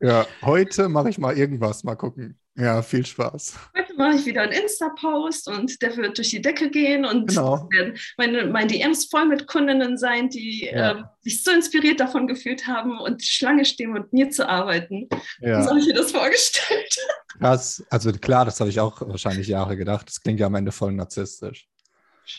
Ja, 0.04 0.26
heute 0.42 0.90
mache 0.90 1.10
ich 1.10 1.20
mal 1.20 1.38
irgendwas, 1.38 1.84
mal 1.84 1.96
gucken. 1.96 2.40
Ja, 2.58 2.82
viel 2.82 3.06
Spaß. 3.06 3.58
Heute 3.78 3.94
mache 3.96 4.18
ich 4.18 4.26
wieder 4.26 4.42
einen 4.42 4.52
Insta-Post 4.52 5.48
und 5.48 5.82
der 5.82 5.96
wird 5.96 6.18
durch 6.18 6.32
die 6.32 6.42
Decke 6.42 6.70
gehen 6.70 7.06
und 7.06 7.28
Genau. 7.30 7.56
es 7.72 7.78
werden 7.78 7.98
meine, 8.18 8.46
meine 8.48 8.68
DMs 8.68 9.06
voll 9.06 9.26
mit 9.26 9.48
Kundinnen 9.48 9.98
sein, 9.98 10.30
die 10.30 10.66
Ja. 10.66 10.92
ähm, 10.92 11.06
sich 11.22 11.44
so 11.44 11.52
inspiriert 11.52 12.02
davon 12.02 12.28
gefühlt 12.28 12.68
haben 12.68 13.00
und 13.00 13.24
Schlange 13.24 13.64
stehen, 13.64 13.94
mit 13.94 14.12
mir 14.12 14.30
zu 14.32 14.48
arbeiten. 14.50 15.08
So 15.40 15.48
Ja, 15.48 15.66
habe 15.66 15.80
ich 15.80 15.86
mir 15.88 15.94
das 15.94 16.12
vorgestellt. 16.12 16.96
krass. 17.40 17.84
Also 17.90 18.12
klar, 18.12 18.44
das 18.44 18.60
habe 18.60 18.70
ich 18.70 18.80
auch 18.82 19.00
wahrscheinlich 19.02 19.48
Jahre 19.48 19.78
gedacht. 19.78 20.10
Das 20.10 20.22
klingt 20.22 20.40
ja 20.42 20.48
am 20.48 20.56
Ende 20.56 20.74
voll 20.74 20.92
narzisstisch. 20.92 21.68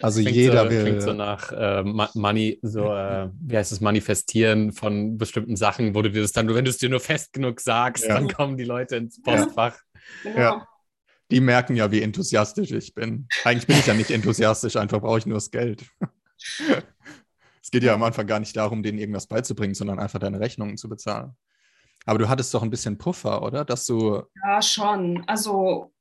Also 0.00 0.20
Klingt 0.20 0.36
jeder 0.36 0.64
so, 0.64 0.70
will. 0.70 0.82
Klingt 0.84 1.02
so 1.02 1.12
nach 1.14 1.52
äh, 1.52 1.82
Money, 2.14 2.58
so, 2.62 2.92
äh, 2.94 3.28
wie 3.40 3.56
heißt 3.56 3.72
es, 3.72 3.80
Manifestieren 3.80 4.72
von 4.72 5.16
bestimmten 5.18 5.56
Sachen, 5.56 5.94
wo 5.94 6.02
du 6.02 6.10
dir 6.10 6.22
das 6.22 6.32
dann, 6.32 6.48
wenn 6.54 6.64
du 6.64 6.70
es 6.70 6.78
dir 6.78 6.88
nur 6.88 7.00
fest 7.00 7.32
genug 7.32 7.60
sagst, 7.60 8.04
Ja. 8.04 8.14
dann 8.14 8.28
kommen 8.28 8.56
die 8.58 8.64
Leute 8.64 8.96
ins 8.96 9.20
Postfach. 9.22 9.78
Genau. 10.22 10.38
Ja. 10.38 10.68
Die 11.30 11.40
merken 11.40 11.76
ja, 11.76 11.90
wie 11.90 12.02
enthusiastisch 12.02 12.72
ich 12.72 12.94
bin. 12.94 13.26
Eigentlich 13.44 13.66
bin 13.66 13.78
ich 13.78 13.86
ja 13.86 13.94
nicht 13.94 14.10
enthusiastisch, 14.10 14.76
einfach 14.76 15.00
brauche 15.00 15.18
ich 15.18 15.26
nur 15.26 15.36
das 15.36 15.50
Geld. 15.50 15.82
es 17.62 17.70
geht 17.70 17.82
ja 17.82 17.94
am 17.94 18.02
Anfang 18.02 18.26
gar 18.26 18.40
nicht 18.40 18.56
darum, 18.56 18.82
denen 18.82 18.98
irgendwas 18.98 19.26
beizubringen, 19.26 19.74
sondern 19.74 19.98
einfach 19.98 20.18
deine 20.18 20.40
Rechnungen 20.40 20.76
zu 20.76 20.88
bezahlen. 20.88 21.32
Aber 22.04 22.18
du 22.18 22.28
hattest 22.28 22.52
doch 22.52 22.62
ein 22.62 22.70
bisschen 22.70 22.98
Puffer, 22.98 23.42
oder? 23.42 23.64
Dass 23.64 23.86
du, 23.86 24.22
Ja, 24.44 24.60
schon. 24.60 25.22
Also 25.28 25.92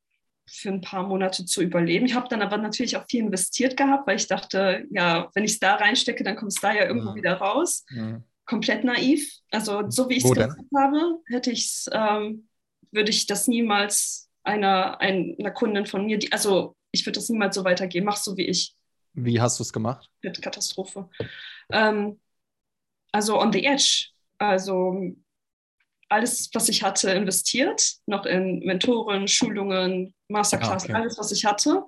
für 0.48 0.70
ein 0.70 0.82
paar 0.82 1.04
Monate 1.08 1.46
zu 1.46 1.62
überleben. 1.62 2.06
Ich 2.08 2.16
habe 2.16 2.28
dann 2.28 2.42
aber 2.42 2.58
natürlich 2.58 2.98
auch 2.98 3.06
viel 3.08 3.22
investiert 3.24 3.78
gehabt, 3.78 4.08
weil 4.08 4.18
ich 4.18 4.28
dachte, 4.28 4.86
ja, 4.90 5.30
wenn 5.34 5.44
ich 5.46 5.52
es 5.54 5.60
da 5.60 5.76
reinstecke, 5.76 6.24
dann 6.24 6.36
kommt 6.36 6.52
es 6.52 6.60
da 6.60 6.74
ja 6.74 6.86
irgendwo 6.88 7.12
Mhm. 7.12 7.16
wieder 7.16 7.36
raus. 7.36 7.86
hm, 7.90 8.24
Komplett 8.46 8.84
naiv. 8.84 9.32
Also 9.52 9.90
so 9.90 10.10
wie 10.10 10.16
ich 10.16 10.26
es 10.26 10.32
gemacht 10.32 10.58
habe, 10.76 11.20
hätte 11.28 11.52
ich's, 11.52 11.88
ähm, 11.94 12.50
würde 12.92 13.10
ich 13.12 13.26
das 13.28 13.48
niemals 13.48 14.30
einer, 14.44 15.00
einer 15.00 15.52
Kundin 15.52 15.86
von 15.86 16.06
mir, 16.06 16.18
die, 16.18 16.32
also 16.32 16.76
ich 16.92 17.06
würde 17.06 17.20
das 17.20 17.30
niemals 17.30 17.56
so 17.56 17.64
weitergeben. 17.64 18.06
Mach 18.06 18.18
so 18.18 18.36
wie 18.38 18.46
ich. 18.48 18.74
wie 19.14 19.40
hast 19.40 19.60
du 19.60 19.64
es 19.64 19.72
gemacht? 19.74 20.10
Wird 20.22 20.42
Katastrophe. 20.42 21.10
Ähm, 21.72 22.20
also 23.12 23.40
on 23.40 23.52
the 23.54 23.64
edge. 23.66 24.08
Also 24.38 25.14
alles, 26.10 26.50
was 26.54 26.68
ich 26.70 26.84
hatte, 26.84 27.12
investiert, 27.12 27.94
noch 28.06 28.26
in 28.26 28.60
Mentoren, 28.60 29.28
Schulungen, 29.28 30.14
Masterclass, 30.28 30.84
Ah, 30.84 30.86
okay. 30.88 30.94
alles, 30.94 31.18
was 31.18 31.32
ich 31.32 31.46
hatte. 31.46 31.84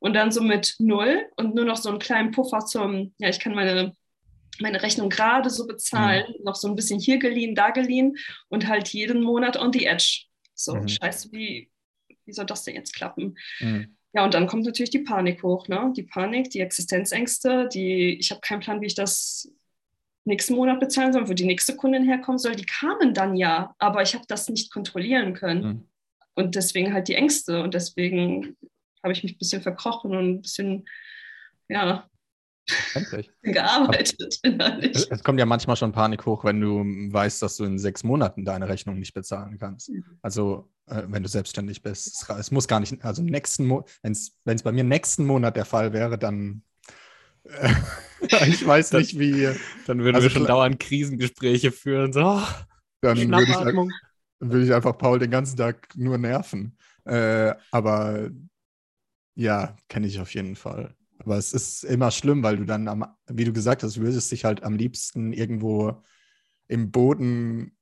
Und 0.00 0.14
dann 0.14 0.32
so 0.32 0.40
mit 0.42 0.74
null 0.78 1.26
und 1.36 1.54
nur 1.54 1.64
noch 1.64 1.76
so 1.76 1.88
einen 1.88 1.98
kleinen 1.98 2.30
Puffer 2.30 2.60
zum, 2.60 3.14
ja, 3.18 3.28
ich 3.28 3.38
kann 3.40 3.54
meine, 3.54 3.94
meine 4.60 4.82
Rechnung 4.82 5.08
gerade 5.10 5.50
so 5.50 5.66
bezahlen, 5.66 6.24
Mhm. 6.38 6.44
noch 6.44 6.54
so 6.56 6.68
ein 6.68 6.74
bisschen 6.76 6.98
hier 7.00 7.18
geliehen, 7.18 7.54
da 7.54 7.70
geliehen 7.70 8.16
und 8.48 8.66
halt 8.68 8.88
jeden 8.88 9.22
Monat 9.22 9.56
on 9.56 9.72
the 9.72 9.86
edge. 9.86 10.24
So, 10.58 10.74
Mhm. 10.74 10.88
scheiße, 10.88 11.30
wie, 11.32 11.70
wie 12.24 12.32
soll 12.32 12.46
das 12.46 12.64
denn 12.64 12.74
jetzt 12.74 12.94
klappen? 12.94 13.36
Mhm. 13.60 13.96
Ja, 14.12 14.24
und 14.24 14.34
dann 14.34 14.46
kommt 14.46 14.64
natürlich 14.64 14.90
die 14.90 15.00
Panik 15.00 15.42
hoch, 15.42 15.68
ne? 15.68 15.92
Die 15.96 16.02
Panik, 16.02 16.50
die 16.50 16.60
Existenzängste, 16.60 17.68
die, 17.68 18.18
ich 18.18 18.30
habe 18.30 18.40
keinen 18.40 18.60
Plan, 18.60 18.80
wie 18.80 18.86
ich 18.86 18.94
das 18.94 19.52
nächsten 20.24 20.54
Monat 20.54 20.80
bezahlen 20.80 21.12
soll, 21.12 21.28
wo 21.28 21.32
die 21.34 21.44
nächste 21.44 21.76
Kundin 21.76 22.04
herkommen 22.04 22.38
soll. 22.38 22.56
Die 22.56 22.66
kamen 22.66 23.14
dann 23.14 23.36
ja, 23.36 23.74
aber 23.78 24.02
ich 24.02 24.14
habe 24.14 24.24
das 24.26 24.48
nicht 24.48 24.72
kontrollieren 24.72 25.34
können. 25.34 25.62
Mhm. 25.62 25.88
Und 26.34 26.54
deswegen 26.54 26.92
halt 26.92 27.08
die 27.08 27.14
Ängste. 27.14 27.62
Und 27.62 27.74
deswegen 27.74 28.56
habe 29.02 29.12
ich 29.12 29.22
mich 29.22 29.34
ein 29.34 29.38
bisschen 29.38 29.62
verkrochen 29.62 30.16
und 30.16 30.28
ein 30.28 30.42
bisschen, 30.42 30.88
ja, 31.68 32.08
Endlich. 32.94 33.30
gearbeitet. 33.42 34.40
Es 34.42 35.06
es 35.10 35.22
kommt 35.22 35.38
ja 35.38 35.46
manchmal 35.46 35.76
schon 35.76 35.92
Panik 35.92 36.26
hoch, 36.26 36.44
wenn 36.44 36.60
du 36.60 36.82
weißt, 37.12 37.42
dass 37.42 37.56
du 37.56 37.64
in 37.64 37.78
sechs 37.78 38.04
Monaten 38.04 38.44
deine 38.44 38.68
Rechnung 38.68 38.98
nicht 38.98 39.14
bezahlen 39.14 39.58
kannst. 39.58 39.90
Mhm. 39.90 40.04
Also, 40.22 40.70
äh, 40.86 41.02
wenn 41.06 41.22
du 41.22 41.28
selbstständig 41.28 41.82
bist. 41.82 42.06
Es, 42.08 42.28
es 42.28 42.50
muss 42.50 42.68
gar 42.68 42.80
nicht, 42.80 43.04
also 43.04 43.22
nächsten 43.22 43.68
wenn 43.70 44.12
es 44.12 44.62
bei 44.62 44.72
mir 44.72 44.84
nächsten 44.84 45.26
Monat 45.26 45.56
der 45.56 45.64
Fall 45.64 45.92
wäre, 45.92 46.18
dann 46.18 46.62
äh, 47.44 47.72
ich 48.48 48.66
weiß 48.66 48.90
Das- 48.90 49.00
nicht, 49.00 49.18
wie, 49.18 49.48
Dann 49.86 50.00
würden 50.00 50.16
Also 50.16 50.26
wir 50.28 50.30
schon 50.30 50.46
dauernd 50.46 50.80
Krisengespräche 50.80 51.72
führen. 51.72 52.12
So, 52.12 52.20
oh, 52.24 52.42
dann 53.00 53.16
würde 53.16 53.42
ich, 53.42 53.90
würde 54.40 54.64
ich 54.64 54.74
einfach 54.74 54.96
Paul 54.98 55.18
den 55.18 55.30
ganzen 55.30 55.56
Tag 55.56 55.88
nur 55.96 56.18
nerven. 56.18 56.76
Äh, 57.04 57.54
aber 57.70 58.30
ja, 59.34 59.76
kenne 59.88 60.06
ich 60.06 60.20
auf 60.20 60.34
jeden 60.34 60.56
Fall. 60.56 60.94
Aber 61.18 61.36
es 61.36 61.52
ist 61.52 61.84
immer 61.84 62.10
schlimm, 62.10 62.42
weil 62.42 62.56
du 62.56 62.64
dann, 62.64 62.88
am, 62.88 63.04
wie 63.26 63.44
du 63.44 63.52
gesagt 63.52 63.82
hast, 63.82 64.00
würdest 64.00 64.30
dich 64.30 64.44
halt 64.44 64.62
am 64.62 64.74
liebsten 64.74 65.32
irgendwo 65.32 66.02
im 66.68 66.90
Boden 66.90 67.76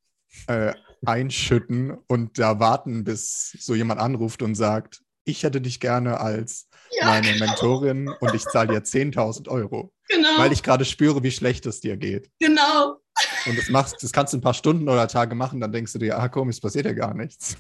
äh, 0.47 0.73
einschütten 1.05 1.93
und 2.07 2.38
da 2.38 2.59
warten, 2.59 3.05
bis 3.05 3.57
so 3.61 3.75
jemand 3.75 4.00
anruft 4.00 4.43
und 4.43 4.55
sagt, 4.55 5.02
ich 5.25 5.43
hätte 5.43 5.61
dich 5.61 5.81
gerne 5.81 6.21
als 6.21 6.69
Ja, 6.93 7.07
meine 7.07 7.38
Mentorin 7.38 8.09
und 8.09 8.35
ich 8.35 8.45
zahle 8.45 8.69
dir 8.69 8.85
10.000 8.85 9.49
Euro, 9.49 9.93
genau. 10.09 10.38
weil 10.38 10.52
ich 10.52 10.62
gerade 10.62 10.85
spüre, 10.85 11.23
wie 11.23 11.31
schlecht 11.31 11.66
es 11.66 11.81
dir 11.81 11.97
geht. 11.97 12.31
genau. 12.38 13.00
Und 13.47 13.59
das 13.59 13.69
machst, 13.71 14.02
das 14.02 14.12
kannst 14.12 14.33
du 14.33 14.38
ein 14.38 14.43
paar 14.43 14.55
Stunden 14.55 14.88
oder 14.88 15.09
Tage 15.09 15.35
machen, 15.35 15.61
dann 15.61 15.73
denkst 15.73 15.93
du 15.93 15.99
dir, 15.99 16.19
ah 16.19 16.28
komm, 16.28 16.49
es 16.49 16.61
passiert 16.61 16.87
ja 16.87 16.93
gar 16.93 17.14
nichts. 17.14 17.57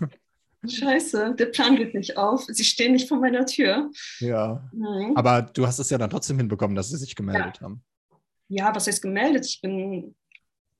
Scheiße, 0.68 1.34
der 1.38 1.46
Plan 1.46 1.76
geht 1.76 1.94
nicht 1.94 2.16
auf. 2.16 2.44
Sie 2.48 2.64
stehen 2.64 2.92
nicht 2.92 3.08
vor 3.08 3.18
meiner 3.18 3.46
Tür. 3.46 3.90
ja. 4.20 4.68
Mhm. 4.72 5.12
Aber 5.16 5.42
du 5.42 5.66
hast 5.66 5.78
es 5.78 5.90
ja 5.90 5.98
dann 5.98 6.10
trotzdem 6.10 6.38
hinbekommen, 6.38 6.76
dass 6.76 6.88
sie 6.90 6.96
sich 6.96 7.14
gemeldet 7.14 7.60
haben. 7.60 7.82
ja, 8.48 8.74
was 8.74 8.86
heißt 8.86 9.02
gemeldet? 9.02 9.44
Ich 9.46 9.60
bin, 9.60 10.14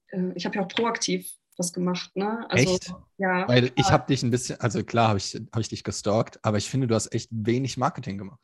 äh, 0.08 0.32
ich 0.34 0.44
habe 0.46 0.56
ja 0.56 0.62
auch 0.64 0.68
proaktiv 0.68 1.30
was 1.58 1.72
gemacht, 1.72 2.14
ne? 2.16 2.44
Also, 2.50 2.74
Echt? 2.74 2.92
Ja. 3.18 3.48
Weil 3.48 3.70
ich 3.76 3.90
habe 3.90 4.06
dich 4.06 4.22
ein 4.22 4.30
bisschen, 4.30 4.60
also 4.60 4.84
klar 4.84 5.08
habe 5.08 5.18
ich, 5.18 5.34
hab 5.34 5.58
ich 5.60 5.68
dich 5.70 5.82
gestalkt, 5.84 6.38
aber 6.42 6.58
ich 6.58 6.68
finde, 6.68 6.86
du 6.86 6.94
hast 6.94 7.12
echt 7.14 7.30
wenig 7.32 7.76
Marketing 7.78 8.18
gemacht. 8.18 8.40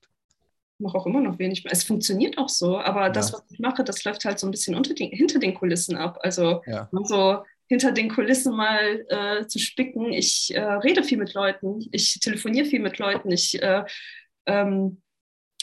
mache 0.78 0.96
auch 0.98 1.06
immer 1.06 1.20
noch 1.20 1.38
wenig. 1.38 1.64
Es 1.70 1.84
funktioniert 1.84 2.38
auch 2.38 2.48
so, 2.48 2.78
aber 2.80 3.10
das, 3.10 3.30
Ja. 3.30 3.34
was 3.38 3.44
ich 3.50 3.58
mache, 3.60 3.84
das 3.84 4.02
läuft 4.04 4.24
halt 4.24 4.38
so 4.40 4.46
ein 4.46 4.50
bisschen 4.50 4.82
den, 4.82 5.10
hinter 5.10 5.38
den 5.38 5.54
Kulissen 5.54 5.94
ab. 5.96 6.18
Also 6.22 6.62
Ja. 6.66 6.88
so 7.04 7.44
hinter 7.72 7.90
den 7.90 8.10
Kulissen 8.10 8.54
mal 8.54 9.06
äh, 9.08 9.46
zu 9.46 9.58
spicken. 9.58 10.12
Ich 10.12 10.54
äh, 10.54 10.60
rede 10.60 11.02
viel 11.02 11.16
mit 11.16 11.32
Leuten, 11.32 11.88
ich 11.90 12.20
telefoniere 12.20 12.66
viel 12.66 12.80
mit 12.80 12.98
Leuten, 12.98 13.30
ich 13.30 13.62
äh, 13.62 13.82
ähm, 14.44 15.00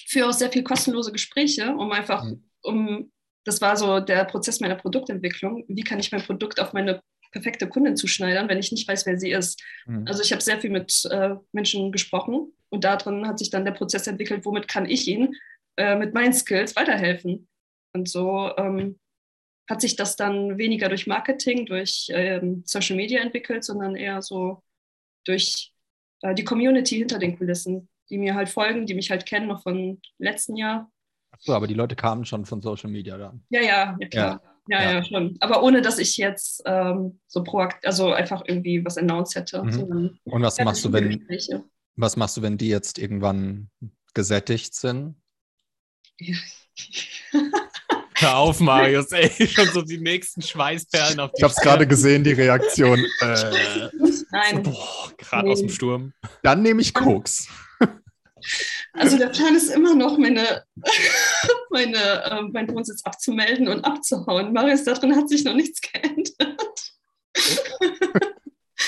führe 0.08 0.28
auch 0.28 0.34
sehr 0.34 0.52
viel 0.52 0.64
kostenlose 0.64 1.12
Gespräche, 1.12 1.76
um 1.76 1.92
einfach, 1.92 2.24
Mhm. 2.24 2.44
um, 2.64 3.12
das 3.46 3.62
war 3.62 3.78
so 3.78 4.00
der 4.00 4.26
Prozess 4.26 4.60
meiner 4.60 4.74
Produktentwicklung. 4.74 5.66
Wie 5.68 5.84
kann 5.84 6.00
ich 6.00 6.12
mein 6.12 6.24
Produkt 6.24 6.60
auf 6.60 6.74
meine 6.74 7.00
perfekte 7.32 7.70
Kundin 7.70 7.96
zuschneidern, 7.96 8.50
wenn 8.50 8.58
ich 8.58 8.72
nicht 8.72 8.88
weiß, 8.88 9.06
wer 9.06 9.20
sie 9.20 9.32
ist? 9.32 9.62
Mhm. 9.86 10.06
Also 10.08 10.24
ich 10.24 10.32
habe 10.32 10.42
sehr 10.42 10.60
viel 10.60 10.72
mit 10.72 11.06
äh, 11.12 11.36
Menschen 11.52 11.92
gesprochen 11.92 12.52
und 12.70 12.86
darin 12.86 13.28
hat 13.28 13.38
sich 13.38 13.52
dann 13.52 13.66
der 13.66 13.74
Prozess 13.74 14.08
entwickelt, 14.08 14.46
womit 14.46 14.68
kann 14.68 14.90
ich 14.90 15.08
ihnen 15.08 15.36
äh, 15.78 15.96
mit 15.96 16.16
meinen 16.16 16.34
Skills 16.34 16.76
weiterhelfen. 16.76 17.48
Und 17.94 18.10
so 18.10 18.52
ähm, 18.58 18.98
hat 19.70 19.82
sich 19.82 19.96
das 19.96 20.16
dann 20.16 20.58
weniger 20.58 20.90
durch 20.90 21.06
Marketing, 21.06 21.66
durch 21.68 22.08
ähm, 22.12 22.64
Social 22.66 22.96
Media 22.96 23.22
entwickelt, 23.22 23.64
sondern 23.64 23.96
eher 23.96 24.22
so 24.22 24.64
durch 25.26 25.72
äh, 26.22 26.34
die 26.34 26.44
Community 26.44 26.98
hinter 26.98 27.20
den 27.20 27.38
Kulissen, 27.38 27.88
die 28.10 28.18
mir 28.18 28.34
halt 28.34 28.50
folgen, 28.50 28.88
die 28.88 28.96
mich 28.96 29.12
halt 29.12 29.28
kennen 29.28 29.48
noch 29.48 29.62
von 29.62 30.02
letzten 30.18 30.56
Jahr. 30.56 30.92
Achso, 31.32 31.54
aber 31.54 31.68
die 31.68 31.76
Leute 31.76 31.96
kamen 31.96 32.26
schon 32.26 32.46
von 32.46 32.62
Social 32.62 32.90
Media 32.90 33.18
dann. 33.18 33.44
Ja, 33.50 33.62
ja, 33.62 33.98
ja 34.00 34.08
klar. 34.08 34.42
Ja, 34.68 34.82
ja, 34.82 34.92
Ja. 34.94 35.04
schon. 35.04 35.38
Aber 35.40 35.62
ohne, 35.64 35.82
dass 35.82 36.00
ich 36.00 36.18
jetzt 36.18 36.64
ähm, 36.66 37.20
so 37.28 37.44
proakt, 37.44 37.86
also 37.86 38.12
einfach 38.12 38.44
irgendwie 38.46 38.84
was 38.84 38.98
announced 38.98 39.36
hätte. 39.36 39.64
Mhm. 39.64 40.20
Und 40.24 40.42
was 40.42 40.58
ja, 40.58 40.66
machst 40.66 40.84
du, 40.84 40.92
wenn, 40.92 41.10
Gespräche. 41.10 41.64
was 41.96 42.18
machst 42.18 42.38
du, 42.38 42.42
wenn 42.42 42.58
die 42.58 42.70
jetzt 42.70 42.98
irgendwann 42.98 43.70
gesättigt 44.14 44.74
sind? 44.74 45.16
Hör 48.22 48.38
auf, 48.38 48.60
Marius, 48.60 49.12
ey, 49.14 49.30
schon 49.48 49.68
so 49.70 49.82
die 49.82 49.98
nächsten 49.98 50.42
Schweißperlen 50.42 51.20
auf 51.20 51.32
die 51.32 51.38
Ich 51.40 51.44
habe 51.44 51.54
es 51.54 51.62
gerade 51.62 51.88
gesehen, 51.88 52.24
die 52.24 52.34
Reaktion. 52.34 53.00
Äh, 53.22 53.90
Nein, 54.32 54.64
Boah, 54.64 55.12
gerade 55.18 55.50
aus 55.50 55.60
dem 55.60 55.68
Nee. 55.68 55.74
Sturm. 55.74 56.14
dann 56.44 56.62
nehme 56.62 56.82
ich 56.82 56.94
Koks. 56.94 57.48
also 58.94 59.18
der 59.18 59.28
Plan 59.28 59.56
ist 59.56 59.70
immer 59.70 59.96
noch, 59.96 60.18
meine, 60.18 60.64
meine, 61.72 61.98
äh, 61.98 62.42
meinen 62.44 62.74
Wohnsitz 62.76 63.02
abzumelden 63.04 63.68
und 63.68 63.84
abzuhauen. 63.86 64.54
Marius, 64.54 64.84
darin 64.84 65.16
hat 65.16 65.30
sich 65.30 65.44
noch 65.44 65.56
nichts 65.56 65.82
geändert. 65.82 66.94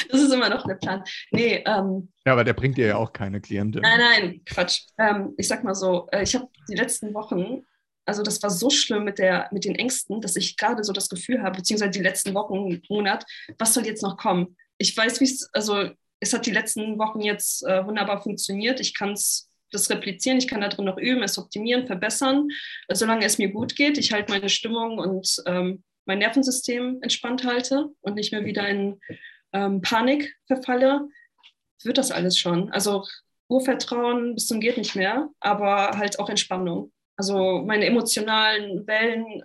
das 0.10 0.22
ist 0.22 0.32
immer 0.34 0.50
noch 0.50 0.66
der 0.68 0.76
Plan. 0.76 1.04
Nee, 1.32 1.64
ähm, 1.66 2.10
Ja, 2.26 2.34
aber 2.34 2.44
der 2.44 2.54
bringt 2.54 2.78
dir 2.78 2.88
ja 2.88 2.96
auch 2.98 3.12
keine 3.14 3.42
Klientin. 3.42 3.82
Nein, 3.82 4.00
nein, 4.00 4.42
Quatsch. 4.46 4.82
Ähm, 5.00 5.34
ich 5.38 5.48
sag 5.48 5.64
mal 5.64 5.76
so, 5.76 6.08
äh, 6.12 6.24
ich 6.24 6.36
habe 6.36 6.48
die 6.70 6.76
letzten 6.76 7.14
Wochen, 7.14 7.66
also 8.06 8.24
das 8.24 8.42
war 8.42 8.50
so 8.50 8.70
schlimm 8.70 9.04
mit, 9.04 9.20
der, 9.20 9.50
mit 9.52 9.66
den 9.66 9.76
Ängsten, 9.76 10.22
dass 10.22 10.36
ich 10.36 10.58
gerade 10.58 10.84
so 10.84 10.94
das 10.94 11.10
Gefühl 11.10 11.42
habe, 11.42 11.58
beziehungsweise 11.58 11.92
die 11.92 12.00
letzten 12.00 12.34
Wochen, 12.34 12.82
Monat, 12.90 13.26
was 13.58 13.74
soll 13.74 13.86
jetzt 13.86 14.04
noch 14.04 14.18
kommen? 14.18 14.58
Ich 14.78 14.96
weiß, 14.96 15.20
wie 15.20 15.26
es, 15.26 15.50
also 15.54 15.90
es 16.20 16.34
hat 16.34 16.46
die 16.46 16.52
letzten 16.52 16.98
Wochen 16.98 17.22
jetzt 17.22 17.64
äh, 17.64 17.86
wunderbar 17.86 18.22
funktioniert. 18.22 18.80
Ich 18.80 18.94
kann 18.94 19.12
das 19.72 19.90
replizieren, 19.90 20.38
ich 20.38 20.48
kann 20.48 20.62
da 20.62 20.68
drin 20.68 20.86
noch 20.86 20.98
üben, 20.98 21.24
es 21.24 21.38
optimieren, 21.38 21.88
verbessern, 21.88 22.48
äh, 22.88 22.96
solange 22.96 23.26
es 23.26 23.38
mir 23.38 23.50
gut 23.50 23.76
geht. 23.76 23.98
Ich 23.98 24.12
halt 24.12 24.30
meine 24.30 24.50
Stimmung 24.50 24.98
und 25.00 25.42
ähm, 25.46 25.84
mein 26.06 26.20
Nervensystem 26.20 27.00
entspannt 27.02 27.46
halte 27.46 27.90
und 28.02 28.16
nicht 28.16 28.32
mehr 28.32 28.46
wieder 28.46 28.68
in 28.68 29.00
ähm, 29.54 29.82
Panik 29.82 30.36
verfalle, 30.48 31.08
wird 31.84 31.98
das 31.98 32.12
alles 32.12 32.38
schon. 32.38 32.72
Also 32.72 33.06
Urvertrauen 33.48 34.36
bis 34.36 34.48
zum 34.48 34.60
geht 34.60 34.78
nicht 34.78 34.96
mehr, 34.96 35.30
aber 35.40 35.98
halt 35.98 36.20
auch 36.20 36.30
Entspannung. 36.30 36.92
Also 37.22 37.62
meine 37.64 37.86
emotionalen 37.86 38.88
Wellen 38.88 39.26
ein 39.26 39.44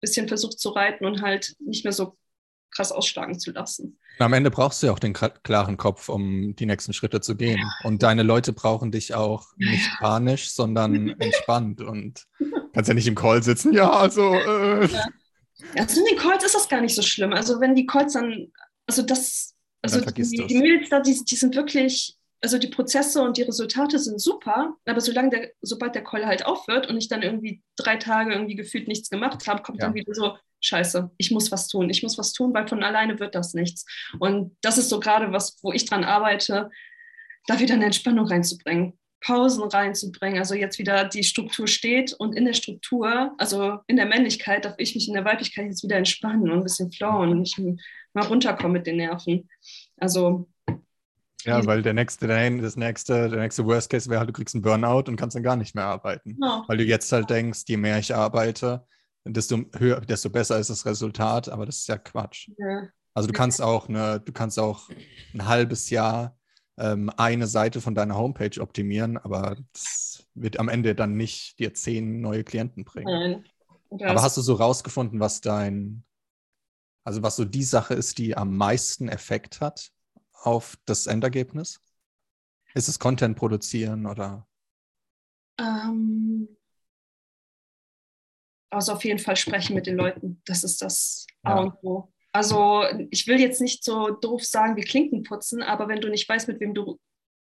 bisschen 0.00 0.28
versucht 0.28 0.60
zu 0.60 0.68
reiten 0.68 1.04
und 1.04 1.22
halt 1.22 1.56
nicht 1.58 1.82
mehr 1.82 1.92
so 1.92 2.16
krass 2.70 2.92
ausschlagen 2.92 3.36
zu 3.40 3.50
lassen. 3.50 3.98
Am 4.20 4.32
Ende 4.32 4.52
brauchst 4.52 4.80
du 4.80 4.86
ja 4.86 4.92
auch 4.92 5.00
den 5.00 5.12
klaren 5.12 5.76
Kopf, 5.76 6.08
um 6.08 6.54
die 6.54 6.66
nächsten 6.66 6.92
Schritte 6.92 7.20
zu 7.20 7.34
gehen. 7.36 7.60
Und 7.82 8.04
deine 8.04 8.22
Leute 8.22 8.52
brauchen 8.52 8.92
dich 8.92 9.12
auch 9.12 9.48
nicht 9.56 9.90
panisch, 9.98 10.50
sondern 10.50 11.08
entspannt. 11.18 11.80
Und 11.80 12.26
kannst 12.72 12.86
ja 12.86 12.94
nicht 12.94 13.08
im 13.08 13.16
Call 13.16 13.42
sitzen. 13.42 13.72
Ja, 13.72 13.90
also. 13.90 14.34
Äh, 14.34 14.88
Also 15.76 16.00
in 16.00 16.06
den 16.06 16.16
Calls 16.16 16.44
ist 16.44 16.54
das 16.54 16.68
gar 16.68 16.80
nicht 16.80 16.94
so 16.94 17.02
schlimm. 17.02 17.32
Also 17.32 17.60
wenn 17.60 17.74
die 17.74 17.86
Calls 17.86 18.12
dann, 18.12 18.52
also 18.86 19.02
das, 19.02 19.56
also 19.82 20.00
die, 20.00 20.22
die 20.22 20.58
Mädels 20.58 20.90
da, 20.90 21.00
die, 21.00 21.24
die 21.24 21.36
sind 21.36 21.56
wirklich, 21.56 22.15
also 22.42 22.58
die 22.58 22.68
Prozesse 22.68 23.22
und 23.22 23.36
die 23.36 23.42
Resultate 23.42 23.98
sind 23.98 24.20
super, 24.20 24.74
aber 24.84 25.00
solange 25.00 25.30
der, 25.30 25.50
sobald 25.62 25.94
der 25.94 26.04
Call 26.04 26.26
halt 26.26 26.44
aufhört 26.46 26.88
und 26.88 26.96
ich 26.96 27.08
dann 27.08 27.22
irgendwie 27.22 27.62
drei 27.76 27.96
Tage 27.96 28.32
irgendwie 28.32 28.56
gefühlt 28.56 28.88
nichts 28.88 29.10
gemacht 29.10 29.46
habe, 29.46 29.62
kommt 29.62 29.78
Ja. 29.80 29.86
dann 29.86 29.94
wieder 29.94 30.14
so, 30.14 30.36
scheiße, 30.60 31.10
ich 31.18 31.30
muss 31.30 31.50
was 31.52 31.68
tun, 31.68 31.90
ich 31.90 32.02
muss 32.02 32.18
was 32.18 32.32
tun, 32.32 32.52
weil 32.54 32.66
von 32.68 32.82
alleine 32.82 33.18
wird 33.20 33.34
das 33.34 33.54
nichts. 33.54 33.84
Und 34.18 34.56
das 34.62 34.78
ist 34.78 34.88
so 34.88 35.00
gerade 35.00 35.32
was, 35.32 35.58
wo 35.62 35.72
ich 35.72 35.84
dran 35.84 36.04
arbeite, 36.04 36.70
da 37.46 37.60
wieder 37.60 37.74
eine 37.74 37.86
Entspannung 37.86 38.26
reinzubringen. 38.26 38.98
Pausen 39.20 39.64
reinzubringen, 39.64 40.38
also 40.38 40.54
jetzt 40.54 40.78
wieder 40.78 41.04
die 41.04 41.24
Struktur 41.24 41.66
steht 41.66 42.12
und 42.12 42.36
in 42.36 42.44
der 42.44 42.52
Struktur, 42.52 43.34
also 43.38 43.78
in 43.86 43.96
der 43.96 44.06
Männlichkeit, 44.06 44.64
darf 44.64 44.74
ich 44.78 44.94
mich 44.94 45.08
in 45.08 45.14
der 45.14 45.24
Weiblichkeit 45.24 45.66
jetzt 45.66 45.82
wieder 45.82 45.96
entspannen 45.96 46.50
und 46.50 46.58
ein 46.58 46.62
bisschen 46.62 46.92
flowen 46.92 47.30
und 47.30 47.40
nicht 47.40 47.58
mal 48.12 48.26
runterkommen 48.26 48.72
mit 48.72 48.86
den 48.86 48.96
Nerven. 48.98 49.48
Also 49.96 50.48
ja, 51.46 51.64
weil 51.66 51.82
der 51.82 51.94
nächste, 51.94 52.26
der, 52.26 52.50
das 52.58 52.76
nächste, 52.76 53.28
der 53.28 53.40
nächste 53.40 53.64
Worst 53.64 53.90
Case 53.90 54.10
wäre 54.10 54.20
halt, 54.20 54.28
du 54.28 54.32
kriegst 54.32 54.54
einen 54.54 54.62
Burnout 54.62 55.04
und 55.08 55.16
kannst 55.16 55.36
dann 55.36 55.42
gar 55.42 55.56
nicht 55.56 55.74
mehr 55.74 55.84
arbeiten. 55.84 56.34
genau. 56.34 56.64
Weil 56.66 56.78
du 56.78 56.84
jetzt 56.84 57.10
halt 57.12 57.30
denkst, 57.30 57.64
je 57.66 57.76
mehr 57.76 57.98
ich 57.98 58.14
arbeite, 58.14 58.84
desto 59.24 59.64
höher, 59.76 60.00
desto 60.00 60.30
besser 60.30 60.58
ist 60.58 60.70
das 60.70 60.86
Resultat, 60.86 61.48
aber 61.48 61.66
das 61.66 61.78
ist 61.78 61.88
ja 61.88 61.98
Quatsch. 61.98 62.48
Ja. 62.58 62.88
Also 63.14 63.28
du 63.28 63.32
kannst 63.32 63.62
auch 63.62 63.88
eine, 63.88 64.20
du 64.20 64.32
kannst 64.32 64.58
auch 64.58 64.90
ein 65.34 65.46
halbes 65.46 65.90
Jahr 65.90 66.36
ähm, 66.78 67.10
eine 67.16 67.46
Seite 67.46 67.80
von 67.80 67.94
deiner 67.94 68.16
Homepage 68.16 68.60
optimieren, 68.60 69.16
aber 69.16 69.56
das 69.72 70.26
wird 70.34 70.58
am 70.58 70.68
Ende 70.68 70.94
dann 70.94 71.16
nicht 71.16 71.58
dir 71.58 71.72
zehn 71.72 72.20
neue 72.20 72.44
Klienten 72.44 72.84
bringen. 72.84 73.42
Nein. 73.90 74.08
Aber 74.08 74.22
hast 74.22 74.36
du 74.36 74.42
so 74.42 74.54
rausgefunden, 74.54 75.20
was 75.20 75.40
dein, 75.40 76.04
also 77.04 77.22
was 77.22 77.36
so 77.36 77.44
die 77.44 77.62
Sache 77.62 77.94
ist, 77.94 78.18
die 78.18 78.36
am 78.36 78.56
meisten 78.56 79.08
Effekt 79.08 79.60
hat 79.60 79.92
auf 80.42 80.76
das 80.86 81.06
Endergebnis? 81.06 81.80
Ist 82.74 82.88
es 82.88 82.98
Content 82.98 83.36
produzieren 83.36 84.06
oder? 84.06 84.46
ähm, 85.58 86.48
also 88.70 88.92
auf 88.92 89.04
jeden 89.04 89.18
Fall 89.18 89.36
sprechen 89.36 89.74
mit 89.74 89.86
den 89.86 89.96
Leuten. 89.96 90.42
Das 90.44 90.64
ist 90.64 90.82
das 90.82 91.26
A 91.44 91.52
Ja. 91.52 91.60
und 91.60 91.74
O. 91.82 92.12
Also 92.32 92.84
ich 93.10 93.26
will 93.26 93.40
jetzt 93.40 93.60
nicht 93.62 93.82
so 93.82 94.10
doof 94.10 94.44
sagen 94.44 94.76
wie 94.76 94.82
Klinken 94.82 95.22
putzen, 95.22 95.62
aber 95.62 95.88
wenn 95.88 96.00
du 96.02 96.08
nicht 96.10 96.28
weißt, 96.28 96.48
mit 96.48 96.60
wem 96.60 96.74
du, 96.74 96.98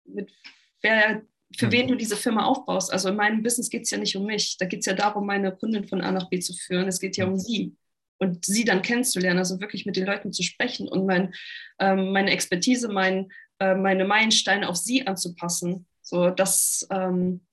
mit 0.04 0.32
wer, 0.80 1.22
für 1.56 1.66
Hm. 1.66 1.72
wen 1.72 1.88
du 1.88 1.94
diese 1.96 2.16
Firma 2.16 2.46
aufbaust. 2.46 2.90
Also 2.90 3.10
in 3.10 3.16
meinem 3.16 3.42
Business 3.42 3.68
geht 3.68 3.82
es 3.82 3.90
ja 3.90 3.98
nicht 3.98 4.16
um 4.16 4.24
mich. 4.24 4.56
Da 4.58 4.64
geht 4.66 4.80
es 4.80 4.86
ja 4.86 4.94
darum, 4.94 5.26
meine 5.26 5.54
Kundin 5.54 5.86
von 5.86 6.00
A 6.00 6.10
nach 6.12 6.30
B 6.30 6.38
zu 6.40 6.54
führen. 6.54 6.88
Es 6.88 7.00
geht 7.00 7.16
ja 7.18 7.26
Hm. 7.26 7.32
um 7.32 7.38
sie 7.38 7.76
und 8.18 8.44
sie 8.44 8.64
dann 8.64 8.82
kennenzulernen, 8.82 9.38
also 9.38 9.60
wirklich 9.60 9.86
mit 9.86 9.96
den 9.96 10.06
Leuten 10.06 10.32
zu 10.32 10.42
sprechen 10.42 10.88
und 10.88 11.06
mein, 11.06 11.34
ähm, 11.78 12.12
meine 12.12 12.30
Expertise, 12.32 12.88
mein, 12.88 13.30
äh, 13.60 13.74
meine 13.74 14.04
Meilensteine 14.04 14.68
auf 14.68 14.76
sie 14.76 15.06
anzupassen. 15.06 15.86
So, 16.02 16.30
das, 16.30 16.86
ähm, 16.90 17.46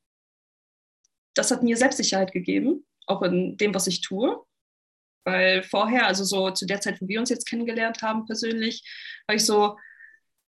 das 1.33 1.51
hat 1.51 1.63
mir 1.63 1.77
Selbstsicherheit 1.77 2.31
gegeben, 2.31 2.85
auch 3.05 3.21
in 3.21 3.57
dem, 3.57 3.73
was 3.73 3.87
ich 3.87 4.01
tue. 4.01 4.43
Weil 5.23 5.63
vorher, 5.63 6.05
also 6.05 6.23
so 6.23 6.51
zu 6.51 6.65
der 6.65 6.81
Zeit, 6.81 7.01
wo 7.01 7.07
wir 7.07 7.19
uns 7.19 7.29
jetzt 7.29 7.47
kennengelernt 7.47 8.03
haben 8.03 8.25
persönlich, 8.25 8.83
war 9.27 9.35
ich 9.35 9.43
so, 9.43 9.77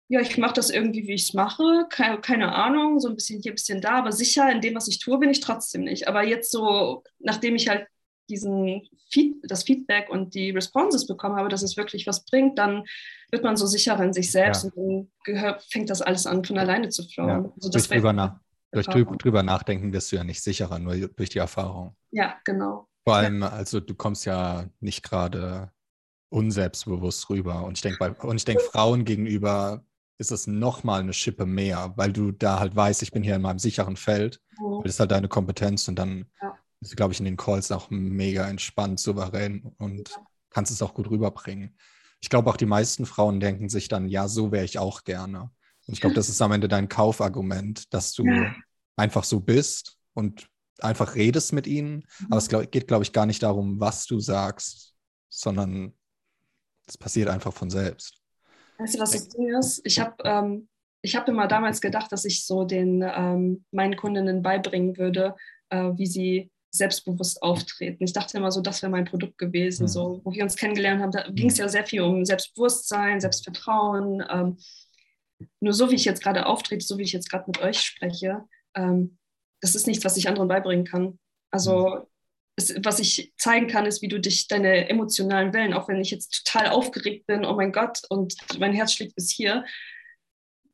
ja, 0.07 0.21
ich 0.21 0.37
mache 0.37 0.53
das 0.53 0.69
irgendwie, 0.69 1.07
wie 1.07 1.15
ich 1.15 1.23
es 1.23 1.33
mache, 1.33 1.85
keine, 1.89 2.21
keine 2.21 2.53
Ahnung, 2.53 2.99
so 2.99 3.09
ein 3.09 3.15
bisschen 3.15 3.41
hier, 3.41 3.51
ein 3.51 3.55
bisschen 3.55 3.81
da, 3.81 3.97
aber 3.97 4.11
sicher 4.11 4.49
in 4.51 4.61
dem, 4.61 4.75
was 4.75 4.87
ich 4.87 4.99
tue, 4.99 5.19
bin 5.19 5.29
ich 5.29 5.41
trotzdem 5.41 5.83
nicht. 5.83 6.07
Aber 6.07 6.23
jetzt 6.23 6.51
so, 6.51 7.03
nachdem 7.19 7.55
ich 7.55 7.67
halt 7.67 7.87
diesen 8.29 8.81
Feed, 9.09 9.35
das 9.43 9.63
Feedback 9.63 10.09
und 10.09 10.33
die 10.33 10.51
Responses 10.51 11.07
bekommen 11.07 11.35
habe, 11.37 11.49
dass 11.49 11.61
es 11.63 11.77
wirklich 11.77 12.07
was 12.07 12.25
bringt, 12.25 12.57
dann 12.59 12.83
wird 13.31 13.43
man 13.43 13.57
so 13.57 13.65
sicherer 13.67 14.03
in 14.03 14.13
sich 14.13 14.31
selbst 14.31 14.63
Ja. 14.63 14.69
und 14.71 14.75
dann 14.77 15.11
gehört, 15.23 15.63
fängt 15.69 15.89
das 15.89 16.01
alles 16.01 16.25
an, 16.27 16.43
von 16.43 16.57
alleine 16.57 16.89
zu 16.89 17.03
flowen. 17.03 17.45
Ja, 17.45 17.51
Also 17.55 17.69
durch, 17.69 17.87
drüber 17.87 18.13
nach, 18.13 18.39
durch 18.71 18.85
drüber, 18.87 19.43
nachdenken 19.43 19.93
wirst 19.93 20.11
du 20.11 20.17
ja 20.17 20.23
nicht 20.23 20.41
sicherer, 20.43 20.79
nur 20.79 20.95
durch 20.95 21.29
die 21.29 21.39
Erfahrung. 21.39 21.95
ja, 22.11 22.35
genau. 22.43 22.87
Vor 23.05 23.15
allem, 23.15 23.41
also 23.43 23.79
du 23.79 23.95
kommst 23.95 24.25
ja 24.25 24.65
nicht 24.81 25.01
gerade 25.01 25.71
unselbstbewusst 26.29 27.29
rüber. 27.29 27.63
Und 27.63 27.77
ich 27.77 27.81
denke, 27.81 28.15
und 28.21 28.35
ich 28.35 28.45
denke, 28.45 28.63
Frauen 28.63 29.05
gegenüber 29.05 29.83
ist 30.17 30.31
es 30.31 30.47
nochmal 30.47 31.01
eine 31.01 31.13
Schippe 31.13 31.45
mehr, 31.45 31.93
weil 31.95 32.11
du 32.11 32.31
da 32.31 32.59
halt 32.59 32.75
weißt, 32.75 33.01
ich 33.03 33.11
bin 33.11 33.23
hier 33.23 33.35
in 33.35 33.41
meinem 33.41 33.59
sicheren 33.59 33.95
Feld. 33.95 34.41
Mhm. 34.59 34.81
Das 34.83 34.93
ist 34.95 34.99
halt 34.99 35.11
deine 35.11 35.27
Kompetenz 35.29 35.87
und 35.87 35.95
dann 35.97 36.25
Ja. 36.41 36.57
Ist, 36.81 36.95
glaube 36.95 37.13
ich, 37.13 37.19
in 37.19 37.25
den 37.25 37.37
Calls 37.37 37.71
auch 37.71 37.89
mega 37.89 38.47
entspannt, 38.47 38.99
souverän 38.99 39.63
und 39.77 40.09
Ja. 40.09 40.25
kannst 40.49 40.71
es 40.71 40.81
auch 40.81 40.93
gut 40.93 41.09
rüberbringen. 41.09 41.77
Ich 42.21 42.29
glaube 42.29 42.49
auch 42.49 42.57
die 42.57 42.65
meisten 42.65 43.05
Frauen 43.05 43.39
denken 43.39 43.69
sich 43.69 43.87
dann, 43.87 44.07
ja, 44.07 44.27
so 44.27 44.51
wäre 44.51 44.65
ich 44.65 44.79
auch 44.79 45.03
gerne. 45.03 45.41
Und 45.87 45.93
ich 45.93 46.01
glaube, 46.01 46.15
das 46.15 46.29
ist 46.29 46.41
am 46.41 46.51
Ende 46.51 46.67
dein 46.67 46.89
Kaufargument, 46.89 47.93
dass 47.93 48.13
du 48.13 48.25
Ja. 48.25 48.55
einfach 48.95 49.23
so 49.23 49.39
bist 49.39 49.97
und 50.13 50.49
einfach 50.79 51.15
redest 51.15 51.53
mit 51.53 51.67
ihnen. 51.67 52.05
Aber 52.25 52.37
es 52.37 52.49
glaub, 52.49 52.69
geht, 52.71 52.87
glaube 52.87 53.03
ich, 53.03 53.13
gar 53.13 53.25
nicht 53.25 53.43
darum, 53.43 53.79
was 53.79 54.05
du 54.05 54.19
sagst, 54.19 54.95
sondern 55.29 55.93
es 56.87 56.97
passiert 56.97 57.29
einfach 57.29 57.53
von 57.53 57.69
selbst. 57.69 58.21
Weißt 58.77 58.95
du, 58.95 58.99
was 58.99 59.11
das 59.11 59.29
Ding 59.29 59.55
ist? 59.57 59.81
Ich 59.83 59.99
habe 59.99 60.15
ähm, 60.23 60.67
ich 61.01 61.15
hab 61.15 61.27
immer 61.29 61.47
damals 61.47 61.81
gedacht, 61.81 62.11
dass 62.11 62.25
ich 62.25 62.45
so 62.45 62.63
den 62.63 63.03
ähm, 63.03 63.65
meinen 63.71 63.95
Kundinnen 63.95 64.41
beibringen 64.41 64.97
würde, 64.97 65.35
äh, 65.69 65.91
wie 65.95 66.05
sie 66.07 66.51
selbstbewusst 66.71 67.41
auftreten. 67.41 68.03
Ich 68.03 68.13
dachte 68.13 68.37
immer 68.37 68.51
so, 68.51 68.61
das 68.61 68.81
wäre 68.81 68.91
mein 68.91 69.05
Produkt 69.05 69.37
gewesen. 69.37 69.83
Mhm. 69.83 69.87
So, 69.87 70.21
wo 70.23 70.31
wir 70.31 70.43
uns 70.43 70.55
kennengelernt 70.55 71.01
haben, 71.01 71.11
da 71.11 71.23
ging 71.29 71.49
es 71.49 71.57
ja 71.57 71.67
sehr 71.67 71.85
viel 71.85 72.01
um 72.01 72.25
Selbstbewusstsein, 72.25 73.21
Selbstvertrauen. 73.21 74.23
Ähm, 74.29 74.57
nur 75.59 75.73
so, 75.73 75.91
wie 75.91 75.95
ich 75.95 76.05
jetzt 76.05 76.23
gerade 76.23 76.45
auftrete, 76.45 76.85
so 76.85 76.97
wie 76.97 77.03
ich 77.03 77.13
jetzt 77.13 77.29
gerade 77.29 77.45
mit 77.47 77.59
euch 77.61 77.79
spreche, 77.79 78.43
ähm, 78.75 79.17
das 79.61 79.75
ist 79.75 79.87
nichts, 79.87 80.05
was 80.05 80.17
ich 80.17 80.27
anderen 80.27 80.47
beibringen 80.47 80.85
kann. 80.85 81.19
Also 81.51 82.07
es, 82.55 82.75
was 82.83 82.99
ich 82.99 83.33
zeigen 83.37 83.67
kann, 83.67 83.85
ist, 83.85 84.01
wie 84.01 84.07
du 84.07 84.19
dich, 84.19 84.47
deine 84.47 84.89
emotionalen 84.89 85.53
Wellen, 85.53 85.73
auch 85.73 85.87
wenn 85.87 86.01
ich 86.01 86.11
jetzt 86.11 86.43
total 86.43 86.69
aufgeregt 86.69 87.27
bin, 87.27 87.45
oh 87.45 87.55
mein 87.55 87.71
Gott, 87.71 88.01
und 88.09 88.35
mein 88.59 88.73
Herz 88.73 88.93
schlägt 88.93 89.15
bis 89.15 89.31
hier, 89.31 89.63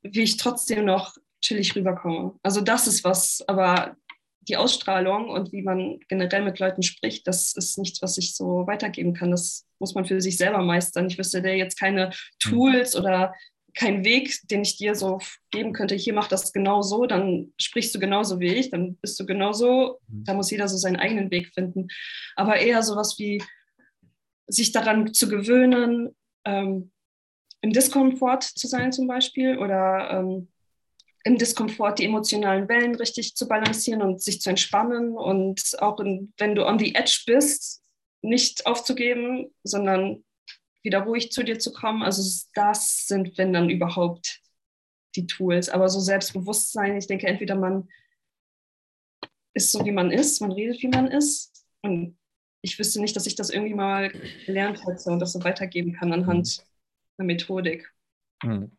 wie 0.02 0.24
ich 0.24 0.38
trotzdem 0.38 0.86
noch 0.86 1.18
chillig 1.42 1.76
rüberkomme. 1.76 2.40
Also 2.42 2.62
das 2.62 2.88
ist 2.88 3.04
was, 3.04 3.44
aber 3.48 3.98
die 4.48 4.58
Ausstrahlung 4.58 5.30
und 5.30 5.52
wie 5.52 5.62
man 5.62 6.00
generell 6.08 6.44
mit 6.44 6.60
Leuten 6.60 6.84
spricht, 6.84 7.28
das 7.28 7.54
ist 7.56 7.78
nichts, 7.78 8.02
was 8.02 8.18
ich 8.18 8.36
so 8.36 8.68
weitergeben 8.68 9.14
kann. 9.14 9.32
Das 9.32 9.66
muss 9.80 9.96
man 9.96 10.06
für 10.06 10.20
sich 10.22 10.38
selber 10.38 10.62
meistern. 10.62 11.08
Ich 11.08 11.18
wüsste 11.18 11.42
dir 11.42 11.56
jetzt 11.56 11.80
keine 11.80 12.12
Tools 12.40 12.96
oder 12.96 13.34
keinen 13.76 14.06
Weg, 14.06 14.40
den 14.50 14.62
ich 14.62 14.78
dir 14.78 14.96
so 14.96 15.20
geben 15.52 15.74
könnte. 15.74 15.96
Hier 15.96 16.14
mach 16.14 16.28
das 16.28 16.54
genau 16.54 16.82
so, 16.82 17.06
dann 17.06 17.54
sprichst 17.60 17.94
du 17.96 18.00
genauso 18.00 18.40
wie 18.40 18.54
ich, 18.54 18.70
dann 18.70 18.98
bist 18.98 19.20
du 19.20 19.26
genauso. 19.26 20.00
Da 20.08 20.34
muss 20.34 20.52
jeder 20.52 20.68
so 20.68 20.78
seinen 20.78 20.98
eigenen 20.98 21.32
Weg 21.32 21.54
finden. 21.54 21.88
Aber 22.36 22.58
eher 22.58 22.84
sowas 22.84 23.16
wie 23.18 23.42
sich 24.48 24.72
daran 24.72 25.14
zu 25.14 25.28
gewöhnen, 25.28 26.16
ähm, 26.46 26.92
im 27.62 27.72
Diskomfort 27.72 28.44
zu 28.44 28.68
sein 28.68 28.92
zum 28.92 29.08
Beispiel 29.08 29.58
oder 29.58 30.12
ähm, 30.12 30.50
im 31.24 31.38
Diskomfort 31.38 31.96
die 31.96 32.06
emotionalen 32.06 32.68
Wellen 32.68 32.96
richtig 32.96 33.36
zu 33.36 33.48
balancieren 33.48 34.02
und 34.02 34.22
sich 34.22 34.42
zu 34.42 34.50
entspannen 34.50 35.18
und 35.18 35.76
auch 35.80 36.00
in, 36.00 36.34
wenn 36.38 36.56
du 36.56 36.66
on 36.66 36.80
the 36.80 36.96
edge 36.96 37.24
bist, 37.26 37.82
nicht 38.22 38.66
aufzugeben, 38.66 39.54
sondern 39.64 40.24
wieder 40.84 41.00
ruhig 41.00 41.32
zu 41.32 41.44
dir 41.44 41.60
zu 41.60 41.72
kommen. 41.72 42.04
Also 42.04 42.46
das 42.54 43.06
sind, 43.08 43.38
wenn 43.38 43.54
dann 43.54 43.70
überhaupt 43.70 44.42
die 45.16 45.28
Tools. 45.28 45.70
Aber 45.70 45.88
so 45.88 46.00
Selbstbewusstsein, 46.00 46.98
ich 46.98 47.08
denke, 47.08 47.28
entweder 47.28 47.56
man 47.56 47.88
ist 49.54 49.72
so, 49.72 49.86
wie 49.86 49.92
man 49.92 50.12
ist, 50.12 50.42
man 50.42 50.52
redet, 50.52 50.82
wie 50.82 50.88
man 50.90 51.08
ist. 51.08 51.66
Und 51.82 52.18
ich 52.62 52.78
wüsste 52.80 53.00
nicht, 53.00 53.16
dass 53.16 53.28
ich 53.28 53.36
das 53.36 53.50
irgendwie 53.50 53.76
mal 53.76 54.12
gelernt 54.46 54.86
hätte 54.86 55.10
und 55.10 55.20
das 55.20 55.34
so 55.34 55.44
weitergeben 55.44 55.94
kann 55.94 56.12
anhand 56.12 56.66
einer 57.18 57.28
Methodik. 57.28 57.94
Hm. 58.42 58.76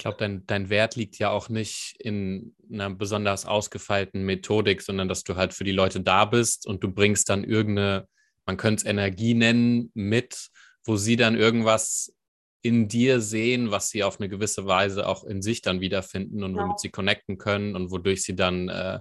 Ich 0.00 0.02
glaube, 0.02 0.16
dein, 0.16 0.46
dein 0.46 0.70
Wert 0.70 0.96
liegt 0.96 1.18
ja 1.18 1.28
auch 1.28 1.50
nicht 1.50 1.94
in 1.98 2.54
einer 2.72 2.88
besonders 2.88 3.44
ausgefeilten 3.44 4.22
Methodik, 4.24 4.80
sondern 4.80 5.08
dass 5.08 5.24
du 5.24 5.36
halt 5.36 5.52
für 5.52 5.64
die 5.64 5.72
Leute 5.72 6.00
da 6.00 6.24
bist 6.24 6.66
und 6.66 6.82
du 6.82 6.90
bringst 6.90 7.28
dann 7.28 7.44
irgendeine, 7.44 8.08
man 8.46 8.56
könnte 8.56 8.80
es 8.80 8.90
Energie 8.90 9.34
nennen, 9.34 9.90
mit, 9.92 10.48
wo 10.86 10.96
sie 10.96 11.16
dann 11.16 11.36
irgendwas 11.36 12.14
in 12.62 12.88
dir 12.88 13.20
sehen, 13.20 13.72
was 13.72 13.90
sie 13.90 14.02
auf 14.02 14.18
eine 14.18 14.30
gewisse 14.30 14.64
Weise 14.64 15.06
auch 15.06 15.22
in 15.24 15.42
sich 15.42 15.60
dann 15.60 15.82
wiederfinden 15.82 16.44
und 16.44 16.56
Ja. 16.56 16.62
womit 16.62 16.80
sie 16.80 16.88
connecten 16.88 17.36
können 17.36 17.76
und 17.76 17.90
wodurch 17.90 18.22
sie 18.22 18.34
dann 18.34 18.70
äh, 18.70 19.00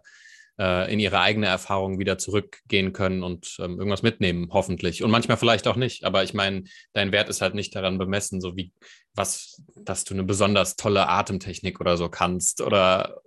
äh, 0.59 0.91
in 0.91 0.99
ihre 0.99 1.19
eigene 1.21 1.47
Erfahrung 1.47 1.99
wieder 1.99 2.17
zurückgehen 2.17 2.91
können 2.93 3.23
und 3.23 3.55
ähm, 3.59 3.77
irgendwas 3.77 4.03
mitnehmen, 4.03 4.49
hoffentlich. 4.51 5.01
Und 5.03 5.09
manchmal 5.11 5.37
vielleicht 5.37 5.67
auch 5.67 5.77
nicht. 5.77 6.03
Aber 6.03 6.23
ich 6.23 6.33
meine, 6.33 6.63
dein 6.93 7.11
Wert 7.11 7.29
ist 7.29 7.41
halt 7.41 7.55
nicht 7.55 7.75
daran 7.75 7.97
bemessen, 7.97 8.41
so 8.41 8.55
wie 8.57 8.73
was, 9.15 9.61
dass 9.83 10.03
du 10.03 10.13
eine 10.13 10.23
besonders 10.23 10.75
tolle 10.75 11.07
Atemtechnik 11.07 11.79
oder 11.79 11.97
so 11.97 12.09
kannst 12.09 12.61
oder 12.61 13.21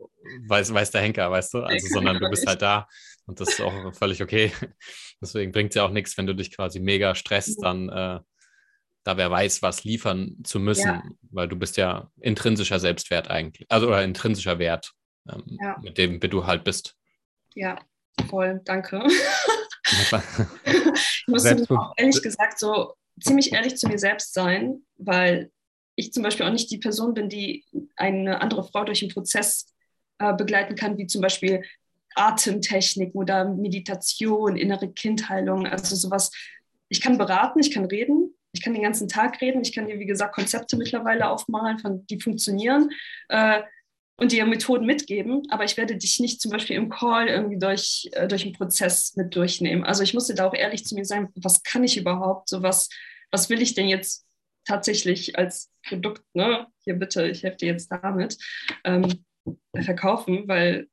weiß, 0.46 0.72
weiß 0.72 0.90
der 0.90 1.00
Henker, 1.00 1.30
weißt 1.30 1.54
du? 1.54 1.58
Also, 1.62 1.88
sondern 1.88 2.18
du 2.18 2.28
bist 2.30 2.46
halt 2.46 2.62
da 2.62 2.86
und 3.26 3.40
das 3.40 3.50
ist 3.50 3.60
auch 3.60 3.94
völlig 3.94 4.22
okay. 4.22 4.52
Deswegen 5.20 5.52
bringt 5.52 5.70
es 5.70 5.76
ja 5.76 5.84
auch 5.84 5.90
nichts, 5.90 6.16
wenn 6.18 6.26
du 6.26 6.34
dich 6.34 6.54
quasi 6.54 6.80
mega 6.80 7.14
stresst, 7.14 7.62
dann 7.62 7.88
äh, 7.88 8.20
da 9.04 9.16
wer 9.16 9.30
weiß, 9.30 9.62
was 9.62 9.84
liefern 9.84 10.36
zu 10.44 10.60
müssen, 10.60 10.86
Ja. 10.88 11.02
weil 11.30 11.48
du 11.48 11.56
bist 11.56 11.76
ja 11.76 12.10
intrinsischer 12.20 12.78
Selbstwert 12.78 13.30
eigentlich, 13.30 13.66
also 13.70 13.88
oder 13.88 14.04
intrinsischer 14.04 14.58
Wert, 14.58 14.92
ähm, 15.28 15.58
Ja. 15.60 15.76
mit 15.82 15.98
dem 15.98 16.20
du 16.20 16.46
halt 16.46 16.62
bist. 16.64 16.96
Ja, 17.54 17.78
voll, 18.28 18.60
danke. 18.64 19.02
Ich 19.84 21.24
musste 21.26 21.56
Selbstbe- 21.56 21.76
auch 21.76 21.92
ehrlich 21.96 22.22
gesagt 22.22 22.58
so 22.58 22.94
ziemlich 23.20 23.52
ehrlich 23.52 23.76
zu 23.76 23.88
mir 23.88 23.98
selbst 23.98 24.32
sein, 24.32 24.82
weil 24.96 25.50
ich 25.96 26.12
zum 26.12 26.22
Beispiel 26.22 26.46
auch 26.46 26.52
nicht 26.52 26.70
die 26.70 26.78
Person 26.78 27.14
bin, 27.14 27.28
die 27.28 27.64
eine 27.96 28.40
andere 28.40 28.64
Frau 28.64 28.84
durch 28.84 29.02
einen 29.02 29.12
Prozess 29.12 29.66
äh, 30.18 30.32
begleiten 30.34 30.74
kann, 30.74 30.96
wie 30.96 31.06
zum 31.06 31.20
Beispiel 31.20 31.62
Atemtechniken 32.14 33.18
oder 33.18 33.44
Meditation, 33.44 34.56
innere 34.56 34.90
Kindheilung, 34.92 35.66
also 35.66 35.96
sowas. 35.96 36.30
Ich 36.88 37.00
kann 37.00 37.18
beraten, 37.18 37.60
ich 37.60 37.70
kann 37.70 37.84
reden, 37.84 38.34
ich 38.52 38.62
kann 38.62 38.74
den 38.74 38.82
ganzen 38.82 39.08
Tag 39.08 39.40
reden, 39.40 39.62
ich 39.62 39.74
kann 39.74 39.86
dir, 39.86 39.98
wie 39.98 40.06
gesagt, 40.06 40.34
Konzepte 40.34 40.76
mittlerweile 40.76 41.28
aufmalen, 41.28 41.78
von, 41.78 42.06
die 42.06 42.20
funktionieren. 42.20 42.90
Äh, 43.28 43.62
und 44.22 44.30
dir 44.30 44.46
Methoden 44.46 44.86
mitgeben, 44.86 45.42
aber 45.50 45.64
ich 45.64 45.76
werde 45.76 45.96
dich 45.96 46.20
nicht 46.20 46.40
zum 46.40 46.52
Beispiel 46.52 46.76
im 46.76 46.88
Call 46.88 47.26
irgendwie 47.26 47.58
durch, 47.58 48.08
äh, 48.12 48.28
durch 48.28 48.44
einen 48.44 48.52
Prozess 48.52 49.16
mit 49.16 49.34
durchnehmen. 49.34 49.82
Also 49.82 50.04
ich 50.04 50.14
musste 50.14 50.36
da 50.36 50.46
auch 50.46 50.54
ehrlich 50.54 50.86
zu 50.86 50.94
mir 50.94 51.04
sein, 51.04 51.28
was 51.34 51.64
kann 51.64 51.82
ich 51.82 51.96
überhaupt? 51.96 52.48
So 52.48 52.62
was, 52.62 52.88
was 53.32 53.50
will 53.50 53.60
ich 53.60 53.74
denn 53.74 53.88
jetzt 53.88 54.24
tatsächlich 54.64 55.36
als 55.36 55.72
Produkt, 55.84 56.22
ne, 56.34 56.68
hier 56.84 56.94
bitte, 56.94 57.26
ich 57.26 57.42
helfe 57.42 57.56
dir 57.56 57.72
jetzt 57.72 57.90
damit, 57.90 58.38
ähm, 58.84 59.24
verkaufen, 59.74 60.46
weil 60.46 60.86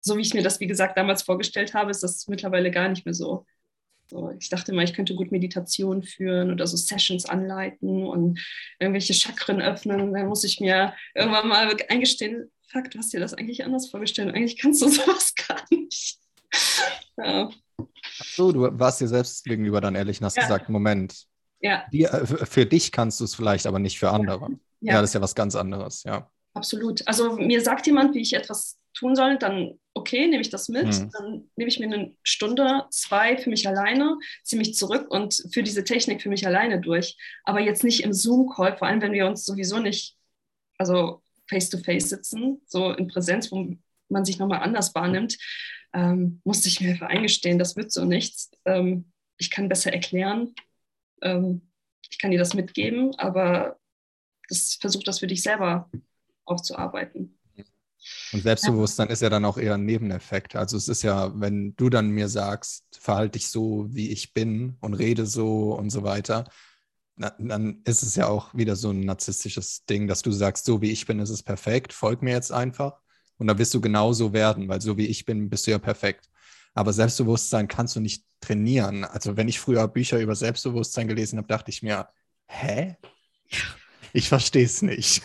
so 0.00 0.16
wie 0.16 0.22
ich 0.22 0.34
mir 0.34 0.42
das, 0.42 0.58
wie 0.58 0.66
gesagt, 0.66 0.98
damals 0.98 1.22
vorgestellt 1.22 1.72
habe, 1.72 1.92
ist 1.92 2.02
das 2.02 2.26
mittlerweile 2.26 2.72
gar 2.72 2.88
nicht 2.88 3.04
mehr 3.06 3.14
so. 3.14 3.46
so 4.10 4.32
ich 4.40 4.48
dachte 4.48 4.72
mal, 4.72 4.82
ich 4.82 4.92
könnte 4.94 5.14
gut 5.14 5.30
Meditation 5.30 6.02
führen 6.02 6.50
oder 6.50 6.66
so 6.66 6.76
Sessions 6.76 7.26
anleiten 7.26 8.04
und 8.04 8.40
irgendwelche 8.80 9.14
Chakren 9.14 9.62
öffnen. 9.62 10.12
Dann 10.12 10.26
muss 10.26 10.42
ich 10.42 10.58
mir 10.58 10.94
irgendwann 11.14 11.46
mal 11.48 11.76
eingestehen, 11.88 12.50
fuck, 12.68 12.90
du 12.90 12.98
hast 12.98 13.12
dir 13.12 13.20
das 13.20 13.34
eigentlich 13.34 13.64
anders 13.64 13.88
vorgestellt. 13.88 14.34
Eigentlich 14.34 14.58
kannst 14.58 14.82
du 14.82 14.88
sowas 14.90 15.34
gar 15.34 15.62
nicht. 15.70 16.18
ja. 17.16 17.50
so, 18.34 18.52
du 18.52 18.78
warst 18.78 19.00
dir 19.00 19.08
selbst 19.08 19.44
gegenüber 19.44 19.80
dann 19.80 19.94
ehrlich 19.94 20.20
und 20.20 20.26
hast 20.26 20.36
ja. 20.36 20.42
gesagt, 20.42 20.68
Moment, 20.68 21.26
ja. 21.60 21.84
Die, 21.92 22.04
äh, 22.04 22.26
für 22.26 22.66
dich 22.66 22.92
kannst 22.92 23.20
du 23.20 23.24
es 23.24 23.34
vielleicht, 23.34 23.66
aber 23.66 23.78
nicht 23.78 23.98
für 23.98 24.10
andere. 24.10 24.50
Ja. 24.80 24.94
ja, 24.94 25.00
das 25.00 25.10
ist 25.10 25.14
ja 25.14 25.20
was 25.20 25.34
ganz 25.34 25.56
anderes, 25.56 26.02
ja. 26.04 26.30
Absolut. 26.54 27.06
Also 27.06 27.36
mir 27.36 27.60
sagt 27.60 27.86
jemand, 27.86 28.14
wie 28.14 28.20
ich 28.20 28.32
etwas 28.32 28.78
tun 28.94 29.14
soll, 29.14 29.36
dann 29.38 29.78
okay, 29.94 30.26
nehme 30.26 30.40
ich 30.40 30.50
das 30.50 30.68
mit. 30.68 30.86
Mhm. 30.86 31.10
Dann 31.12 31.50
nehme 31.56 31.68
ich 31.68 31.78
mir 31.78 31.86
eine 31.86 32.14
Stunde, 32.22 32.84
zwei 32.90 33.36
für 33.36 33.50
mich 33.50 33.66
alleine, 33.68 34.18
ziehe 34.42 34.58
mich 34.58 34.74
zurück 34.74 35.10
und 35.10 35.34
führe 35.52 35.64
diese 35.64 35.84
Technik 35.84 36.22
für 36.22 36.28
mich 36.28 36.46
alleine 36.46 36.80
durch. 36.80 37.16
Aber 37.44 37.60
jetzt 37.60 37.84
nicht 37.84 38.04
im 38.04 38.12
Zoom-Call, 38.12 38.76
vor 38.76 38.88
allem 38.88 39.02
wenn 39.02 39.12
wir 39.12 39.26
uns 39.26 39.44
sowieso 39.44 39.78
nicht, 39.78 40.16
also 40.78 41.22
face-to-face 41.48 42.04
-face 42.04 42.08
sitzen, 42.08 42.60
so 42.66 42.92
in 42.92 43.08
Präsenz, 43.08 43.50
wo 43.50 43.76
man 44.08 44.24
sich 44.24 44.38
nochmal 44.38 44.60
anders 44.60 44.94
wahrnimmt, 44.94 45.36
ähm, 45.92 46.40
musste 46.44 46.68
ich 46.68 46.80
mir 46.80 46.90
einfach 46.90 47.08
eingestehen, 47.08 47.58
das 47.58 47.76
wird 47.76 47.92
so 47.92 48.04
nichts. 48.04 48.50
Ähm, 48.64 49.12
ich 49.38 49.50
kann 49.50 49.68
besser 49.68 49.92
erklären, 49.92 50.54
ähm, 51.22 51.62
ich 52.10 52.18
kann 52.18 52.30
dir 52.30 52.38
das 52.38 52.54
mitgeben, 52.54 53.14
aber 53.18 53.78
das, 54.48 54.78
versuch 54.80 55.02
das 55.02 55.18
für 55.18 55.26
dich 55.26 55.42
selber 55.42 55.90
aufzuarbeiten. 56.44 57.38
Und 58.32 58.42
Selbstbewusstsein 58.42 59.08
ja. 59.08 59.12
ist 59.12 59.22
ja 59.22 59.30
dann 59.30 59.44
auch 59.44 59.58
eher 59.58 59.74
ein 59.74 59.84
Nebeneffekt. 59.84 60.54
Also 60.54 60.76
es 60.76 60.88
ist 60.88 61.02
ja, 61.02 61.32
wenn 61.40 61.74
du 61.76 61.90
dann 61.90 62.10
mir 62.10 62.28
sagst, 62.28 62.84
verhalte 63.00 63.38
dich 63.38 63.48
so, 63.48 63.86
wie 63.90 64.10
ich 64.10 64.32
bin 64.32 64.76
und 64.80 64.94
rede 64.94 65.26
so 65.26 65.74
und 65.74 65.90
so 65.90 66.04
weiter, 66.04 66.48
dann 67.16 67.80
ist 67.84 68.02
es 68.02 68.16
ja 68.16 68.28
auch 68.28 68.54
wieder 68.54 68.76
so 68.76 68.90
ein 68.90 69.00
narzisstisches 69.00 69.84
Ding, 69.86 70.06
dass 70.06 70.22
du 70.22 70.30
sagst, 70.30 70.64
so 70.64 70.82
wie 70.82 70.90
ich 70.90 71.06
bin, 71.06 71.18
ist 71.18 71.30
es 71.30 71.42
perfekt, 71.42 71.92
folg 71.92 72.22
mir 72.22 72.32
jetzt 72.32 72.52
einfach. 72.52 73.00
Und 73.38 73.46
dann 73.46 73.58
wirst 73.58 73.74
du 73.74 73.80
genauso 73.80 74.32
werden, 74.32 74.68
weil 74.68 74.80
so 74.80 74.96
wie 74.96 75.06
ich 75.06 75.24
bin, 75.24 75.48
bist 75.48 75.66
du 75.66 75.70
ja 75.70 75.78
perfekt. 75.78 76.28
Aber 76.74 76.92
Selbstbewusstsein 76.92 77.68
kannst 77.68 77.96
du 77.96 78.00
nicht 78.00 78.24
trainieren. 78.40 79.04
Also 79.04 79.36
wenn 79.36 79.48
ich 79.48 79.60
früher 79.60 79.88
Bücher 79.88 80.18
über 80.18 80.34
Selbstbewusstsein 80.34 81.08
gelesen 81.08 81.38
habe, 81.38 81.48
dachte 81.48 81.70
ich 81.70 81.82
mir, 81.82 82.08
hä? 82.48 82.96
Ich 84.12 84.28
verstehe 84.28 84.64
es 84.64 84.82
nicht. 84.82 85.22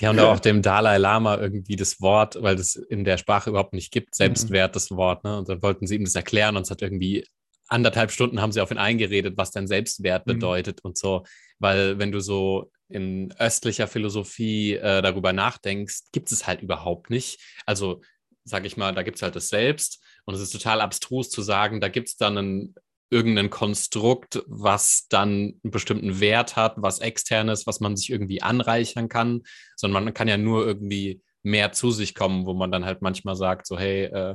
Die 0.00 0.06
haben 0.06 0.16
da 0.16 0.32
auch 0.32 0.38
dem 0.38 0.62
Dalai 0.62 0.96
Lama 0.98 1.36
irgendwie 1.38 1.76
das 1.76 2.00
Wort, 2.00 2.40
weil 2.40 2.56
das 2.56 2.76
in 2.76 3.04
der 3.04 3.18
Sprache 3.18 3.50
überhaupt 3.50 3.72
nicht 3.72 3.90
gibt, 3.90 4.14
Selbstwert, 4.14 4.76
das 4.76 4.90
Wort. 4.92 5.24
Ne? 5.24 5.38
Und 5.38 5.48
dann 5.48 5.62
wollten 5.62 5.86
sie 5.86 5.96
ihm 5.96 6.04
das 6.04 6.14
erklären 6.14 6.56
und 6.56 6.62
es 6.62 6.70
hat 6.70 6.82
irgendwie 6.82 7.26
anderthalb 7.68 8.10
Stunden 8.10 8.40
haben 8.40 8.52
sie 8.52 8.60
auf 8.60 8.70
ihn 8.70 8.78
eingeredet, 8.78 9.36
was 9.36 9.50
denn 9.50 9.66
Selbstwert 9.66 10.26
mhm. 10.26 10.32
bedeutet 10.32 10.80
und 10.82 10.98
so. 10.98 11.24
Weil 11.58 11.98
wenn 11.98 12.12
du 12.12 12.20
so 12.20 12.70
in 12.88 13.34
östlicher 13.38 13.86
Philosophie 13.86 14.74
äh, 14.74 15.02
darüber 15.02 15.32
nachdenkst, 15.32 16.10
gibt 16.12 16.32
es 16.32 16.46
halt 16.46 16.62
überhaupt 16.62 17.10
nicht. 17.10 17.40
Also 17.66 18.00
sage 18.44 18.66
ich 18.66 18.76
mal, 18.76 18.94
da 18.94 19.02
gibt 19.02 19.16
es 19.16 19.22
halt 19.22 19.36
das 19.36 19.48
Selbst 19.48 20.02
und 20.24 20.34
es 20.34 20.40
ist 20.40 20.52
total 20.52 20.80
abstrus 20.80 21.30
zu 21.30 21.42
sagen, 21.42 21.80
da 21.80 21.88
gibt 21.88 22.08
es 22.08 22.16
dann 22.16 22.38
einen, 22.38 22.74
irgendein 23.10 23.50
Konstrukt, 23.50 24.42
was 24.46 25.06
dann 25.08 25.28
einen 25.62 25.70
bestimmten 25.70 26.20
Wert 26.20 26.56
hat, 26.56 26.74
was 26.76 26.98
externes, 26.98 27.66
was 27.66 27.80
man 27.80 27.96
sich 27.96 28.10
irgendwie 28.10 28.42
anreichern 28.42 29.08
kann, 29.08 29.42
sondern 29.76 30.04
man 30.04 30.14
kann 30.14 30.28
ja 30.28 30.36
nur 30.36 30.66
irgendwie 30.66 31.22
mehr 31.42 31.72
zu 31.72 31.90
sich 31.90 32.14
kommen, 32.14 32.44
wo 32.44 32.52
man 32.52 32.70
dann 32.70 32.84
halt 32.84 33.00
manchmal 33.00 33.36
sagt, 33.36 33.66
so 33.66 33.78
hey, 33.78 34.04
äh, 34.04 34.34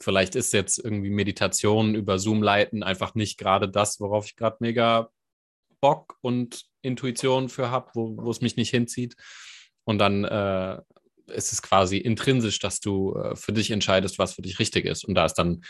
vielleicht 0.00 0.34
ist 0.34 0.52
jetzt 0.52 0.78
irgendwie 0.78 1.10
Meditation 1.10 1.94
über 1.94 2.18
Zoom 2.18 2.42
leiten 2.42 2.82
einfach 2.82 3.14
nicht 3.14 3.38
gerade 3.38 3.68
das, 3.68 4.00
worauf 4.00 4.26
ich 4.26 4.36
gerade 4.36 4.56
mega 4.60 5.10
Bock 5.80 6.16
und 6.20 6.64
Intuition 6.82 7.48
für 7.48 7.70
habe, 7.70 7.90
wo, 7.94 8.16
wo 8.16 8.30
es 8.30 8.40
mich 8.40 8.56
nicht 8.56 8.70
hinzieht. 8.70 9.16
Und 9.84 9.98
dann 9.98 10.24
äh, 10.24 10.80
ist 11.28 11.52
es 11.52 11.62
quasi 11.62 11.98
intrinsisch, 11.98 12.58
dass 12.58 12.80
du 12.80 13.14
äh, 13.14 13.36
für 13.36 13.52
dich 13.52 13.70
entscheidest, 13.70 14.18
was 14.18 14.34
für 14.34 14.42
dich 14.42 14.58
richtig 14.58 14.84
ist. 14.84 15.04
Und 15.04 15.14
da 15.14 15.24
ist 15.24 15.34
dann, 15.34 15.62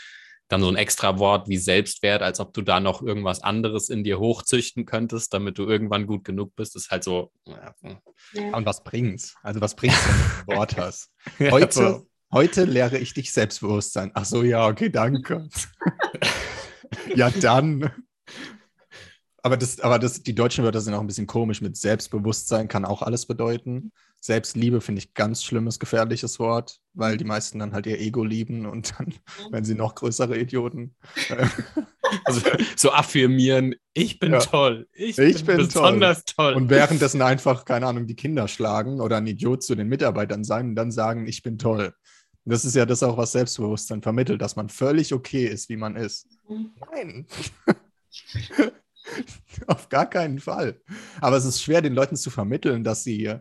dann 0.47 0.61
so 0.61 0.67
ein 0.67 0.75
extra 0.75 1.17
Wort 1.19 1.47
wie 1.47 1.57
Selbstwert, 1.57 2.21
als 2.21 2.39
ob 2.39 2.53
du 2.53 2.61
da 2.61 2.79
noch 2.79 3.01
irgendwas 3.01 3.41
anderes 3.41 3.89
in 3.89 4.03
dir 4.03 4.19
hochzüchten 4.19 4.85
könntest, 4.85 5.33
damit 5.33 5.57
du 5.57 5.63
irgendwann 5.63 6.07
gut 6.07 6.23
genug 6.23 6.55
bist, 6.55 6.75
ist 6.75 6.91
halt 6.91 7.03
so. 7.03 7.31
Ja. 7.45 7.73
Und 8.53 8.65
was 8.65 8.83
bringt's? 8.83 9.35
Also 9.43 9.61
was 9.61 9.75
bringt's, 9.75 9.97
wenn 10.05 10.15
du 10.15 10.21
ein 10.51 10.57
Wort 10.57 10.77
hast? 10.77 11.09
Heute, 11.39 12.05
heute 12.31 12.65
lehre 12.65 12.97
ich 12.97 13.13
dich 13.13 13.31
Selbstbewusstsein. 13.31 14.11
Ach 14.13 14.25
so, 14.25 14.43
ja, 14.43 14.67
okay, 14.67 14.89
danke. 14.89 15.47
ja, 17.15 17.29
dann. 17.29 17.91
Aber, 19.43 19.57
das, 19.57 19.79
aber 19.79 19.97
das, 19.97 20.21
die 20.21 20.35
deutschen 20.35 20.63
Wörter 20.63 20.81
sind 20.81 20.93
auch 20.93 21.01
ein 21.01 21.07
bisschen 21.07 21.27
komisch. 21.27 21.61
Mit 21.61 21.75
Selbstbewusstsein 21.75 22.67
kann 22.67 22.85
auch 22.85 23.01
alles 23.01 23.25
bedeuten. 23.25 23.91
Selbstliebe 24.23 24.81
finde 24.81 24.99
ich 24.99 25.15
ganz 25.15 25.43
schlimmes, 25.43 25.79
gefährliches 25.79 26.37
Wort, 26.37 26.79
weil 26.93 27.17
die 27.17 27.23
meisten 27.23 27.57
dann 27.57 27.73
halt 27.73 27.87
ihr 27.87 27.99
Ego 27.99 28.23
lieben 28.23 28.67
und 28.67 28.93
dann 28.97 29.07
mhm. 29.07 29.51
werden 29.51 29.65
sie 29.65 29.73
noch 29.73 29.95
größere 29.95 30.37
Idioten. 30.37 30.95
also 32.25 32.41
so 32.75 32.91
affirmieren, 32.91 33.73
ich 33.93 34.19
bin 34.19 34.33
ja. 34.33 34.39
toll, 34.39 34.87
ich, 34.93 35.17
ich 35.17 35.43
bin, 35.43 35.57
bin 35.57 35.65
besonders 35.65 36.23
toll. 36.25 36.53
toll. 36.53 36.61
Und 36.61 36.69
währenddessen 36.69 37.23
einfach, 37.23 37.65
keine 37.65 37.87
Ahnung, 37.87 38.05
die 38.05 38.15
Kinder 38.15 38.47
schlagen 38.47 39.01
oder 39.01 39.17
ein 39.17 39.25
Idiot 39.25 39.63
zu 39.63 39.73
den 39.73 39.87
Mitarbeitern 39.87 40.43
sein 40.43 40.69
und 40.69 40.75
dann 40.75 40.91
sagen, 40.91 41.27
ich 41.27 41.41
bin 41.41 41.57
toll. 41.57 41.91
Das 42.45 42.65
ist 42.65 42.75
ja 42.75 42.85
das 42.85 43.03
auch, 43.03 43.17
was 43.17 43.33
Selbstbewusstsein 43.33 44.01
vermittelt, 44.01 44.41
dass 44.41 44.55
man 44.55 44.69
völlig 44.69 45.13
okay 45.13 45.45
ist, 45.45 45.69
wie 45.69 45.77
man 45.77 45.95
ist. 45.95 46.27
Mhm. 46.47 46.71
Nein. 46.91 47.27
Auf 49.67 49.89
gar 49.89 50.09
keinen 50.09 50.39
Fall. 50.39 50.81
Aber 51.19 51.37
es 51.37 51.45
ist 51.45 51.61
schwer, 51.61 51.81
den 51.81 51.93
Leuten 51.93 52.15
zu 52.15 52.29
vermitteln, 52.29 52.83
dass 52.83 53.03
sie 53.03 53.33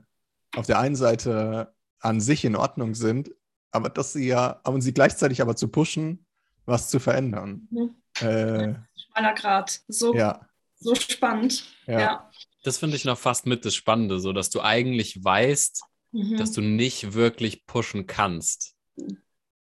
auf 0.56 0.66
der 0.66 0.78
einen 0.80 0.96
Seite 0.96 1.72
an 2.00 2.20
sich 2.20 2.44
in 2.44 2.56
Ordnung 2.56 2.94
sind, 2.94 3.30
aber 3.70 3.88
dass 3.88 4.12
sie 4.12 4.26
ja, 4.26 4.60
und 4.64 4.80
sie 4.80 4.92
gleichzeitig 4.92 5.40
aber 5.42 5.54
zu 5.54 5.68
pushen, 5.68 6.26
was 6.66 6.90
zu 6.90 6.98
verändern. 6.98 7.68
Mhm. 7.70 7.94
Äh, 8.20 8.74
Schmaler 8.96 9.34
Grad. 9.34 9.80
So, 9.88 10.14
ja. 10.14 10.48
so 10.78 10.94
spannend. 10.94 11.64
Ja. 11.86 12.00
ja. 12.00 12.30
Das 12.64 12.78
finde 12.78 12.96
ich 12.96 13.04
noch 13.04 13.18
fast 13.18 13.46
mit 13.46 13.64
das 13.64 13.74
Spannende, 13.74 14.20
so 14.20 14.32
dass 14.32 14.50
du 14.50 14.60
eigentlich 14.60 15.22
weißt, 15.22 15.82
mhm. 16.12 16.36
dass 16.36 16.52
du 16.52 16.60
nicht 16.60 17.14
wirklich 17.14 17.66
pushen 17.66 18.06
kannst. 18.06 18.74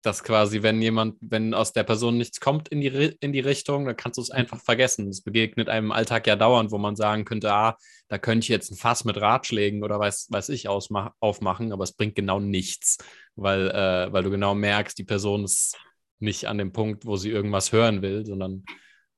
Dass 0.01 0.23
quasi, 0.23 0.61
wenn 0.61 0.81
jemand, 0.81 1.17
wenn 1.21 1.55
aus 1.55 1.73
der 1.73 1.83
Person 1.83 2.17
nichts 2.17 2.39
kommt 2.39 2.69
in 2.69 2.79
die, 2.79 3.15
in 3.19 3.33
die 3.33 3.39
Richtung, 3.39 3.85
dann 3.85 3.97
kannst 3.97 4.17
du 4.17 4.21
es 4.21 4.29
einfach 4.29 4.61
vergessen. 4.61 5.09
Es 5.09 5.21
begegnet 5.21 5.67
einem 5.67 5.87
im 5.87 5.91
Alltag 5.91 6.27
ja 6.27 6.35
dauernd, 6.35 6.71
wo 6.71 6.77
man 6.77 6.95
sagen 6.95 7.25
könnte, 7.25 7.51
ah, 7.51 7.77
da 8.07 8.19
könnte 8.19 8.45
ich 8.45 8.49
jetzt 8.49 8.71
ein 8.71 8.77
Fass 8.77 9.03
mit 9.03 9.19
Ratschlägen 9.19 9.83
oder 9.83 9.99
weiß, 9.99 10.27
weiß 10.29 10.49
ich 10.49 10.67
aufmachen, 10.67 11.71
aber 11.71 11.83
es 11.83 11.93
bringt 11.93 12.15
genau 12.15 12.39
nichts, 12.39 12.99
weil, 13.35 13.69
äh, 13.71 14.13
weil 14.13 14.23
du 14.23 14.29
genau 14.29 14.53
merkst, 14.53 14.97
die 14.97 15.05
Person 15.05 15.43
ist 15.43 15.75
nicht 16.19 16.45
an 16.45 16.59
dem 16.59 16.71
Punkt, 16.71 17.05
wo 17.05 17.15
sie 17.15 17.31
irgendwas 17.31 17.71
hören 17.71 18.01
will, 18.01 18.25
sondern 18.25 18.63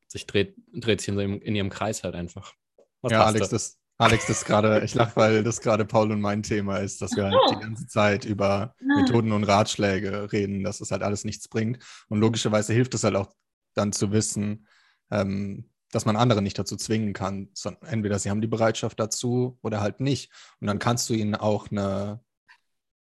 sich 0.08 0.26
dreht, 0.26 0.56
dreht 0.74 1.02
sich 1.02 1.10
in, 1.10 1.20
in 1.20 1.56
ihrem 1.56 1.70
Kreis 1.70 2.04
halt 2.04 2.16
einfach. 2.16 2.54
Was 3.02 3.12
ja, 3.12 3.26
Alex, 3.26 3.50
das, 3.50 3.77
Alex, 4.00 4.28
das 4.28 4.46
gerade, 4.46 4.84
ich 4.84 4.94
lache, 4.94 5.16
weil 5.16 5.44
das 5.44 5.60
gerade 5.60 5.84
Paul 5.84 6.12
und 6.12 6.22
mein 6.22 6.44
Thema 6.44 6.78
ist, 6.78 7.02
dass 7.02 7.16
wir 7.16 7.26
halt 7.26 7.36
die 7.50 7.60
ganze 7.60 7.88
Zeit 7.88 8.26
über 8.26 8.76
Methoden 8.80 9.32
und 9.32 9.44
Ratschläge 9.44 10.32
reden, 10.32 10.64
dass 10.64 10.78
das 10.78 10.92
halt 10.92 11.02
alles 11.02 11.24
nichts 11.24 11.48
bringt. 11.48 11.84
Und 12.08 12.20
logischerweise 12.20 12.74
hilft 12.74 12.94
es 12.94 13.04
halt 13.04 13.16
auch 13.16 13.34
dann 13.74 13.94
zu 13.94 14.12
wissen, 14.12 14.68
ähm, 15.10 15.70
dass 15.92 16.06
man 16.06 16.16
andere 16.16 16.44
nicht 16.44 16.60
dazu 16.60 16.76
zwingen 16.76 17.14
kann. 17.14 17.50
Sondern 17.54 17.90
entweder 17.90 18.20
sie 18.20 18.30
haben 18.30 18.42
die 18.42 18.48
Bereitschaft 18.48 19.00
dazu 19.00 19.58
oder 19.64 19.82
halt 19.82 20.00
nicht. 20.00 20.32
Und 20.60 20.68
dann 20.68 20.78
kannst 20.78 21.10
du 21.10 21.16
ihnen 21.16 21.34
auch 21.34 21.72
eine, 21.72 22.20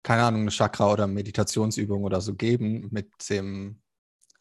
keine 0.03 0.23
Ahnung, 0.23 0.43
eine 0.43 0.51
Chakra- 0.51 0.93
oder 0.93 1.07
Meditationsübung 1.07 2.05
oder 2.05 2.23
so 2.23 2.35
geben, 2.35 2.89
mit 2.91 3.11
dem, 3.29 3.83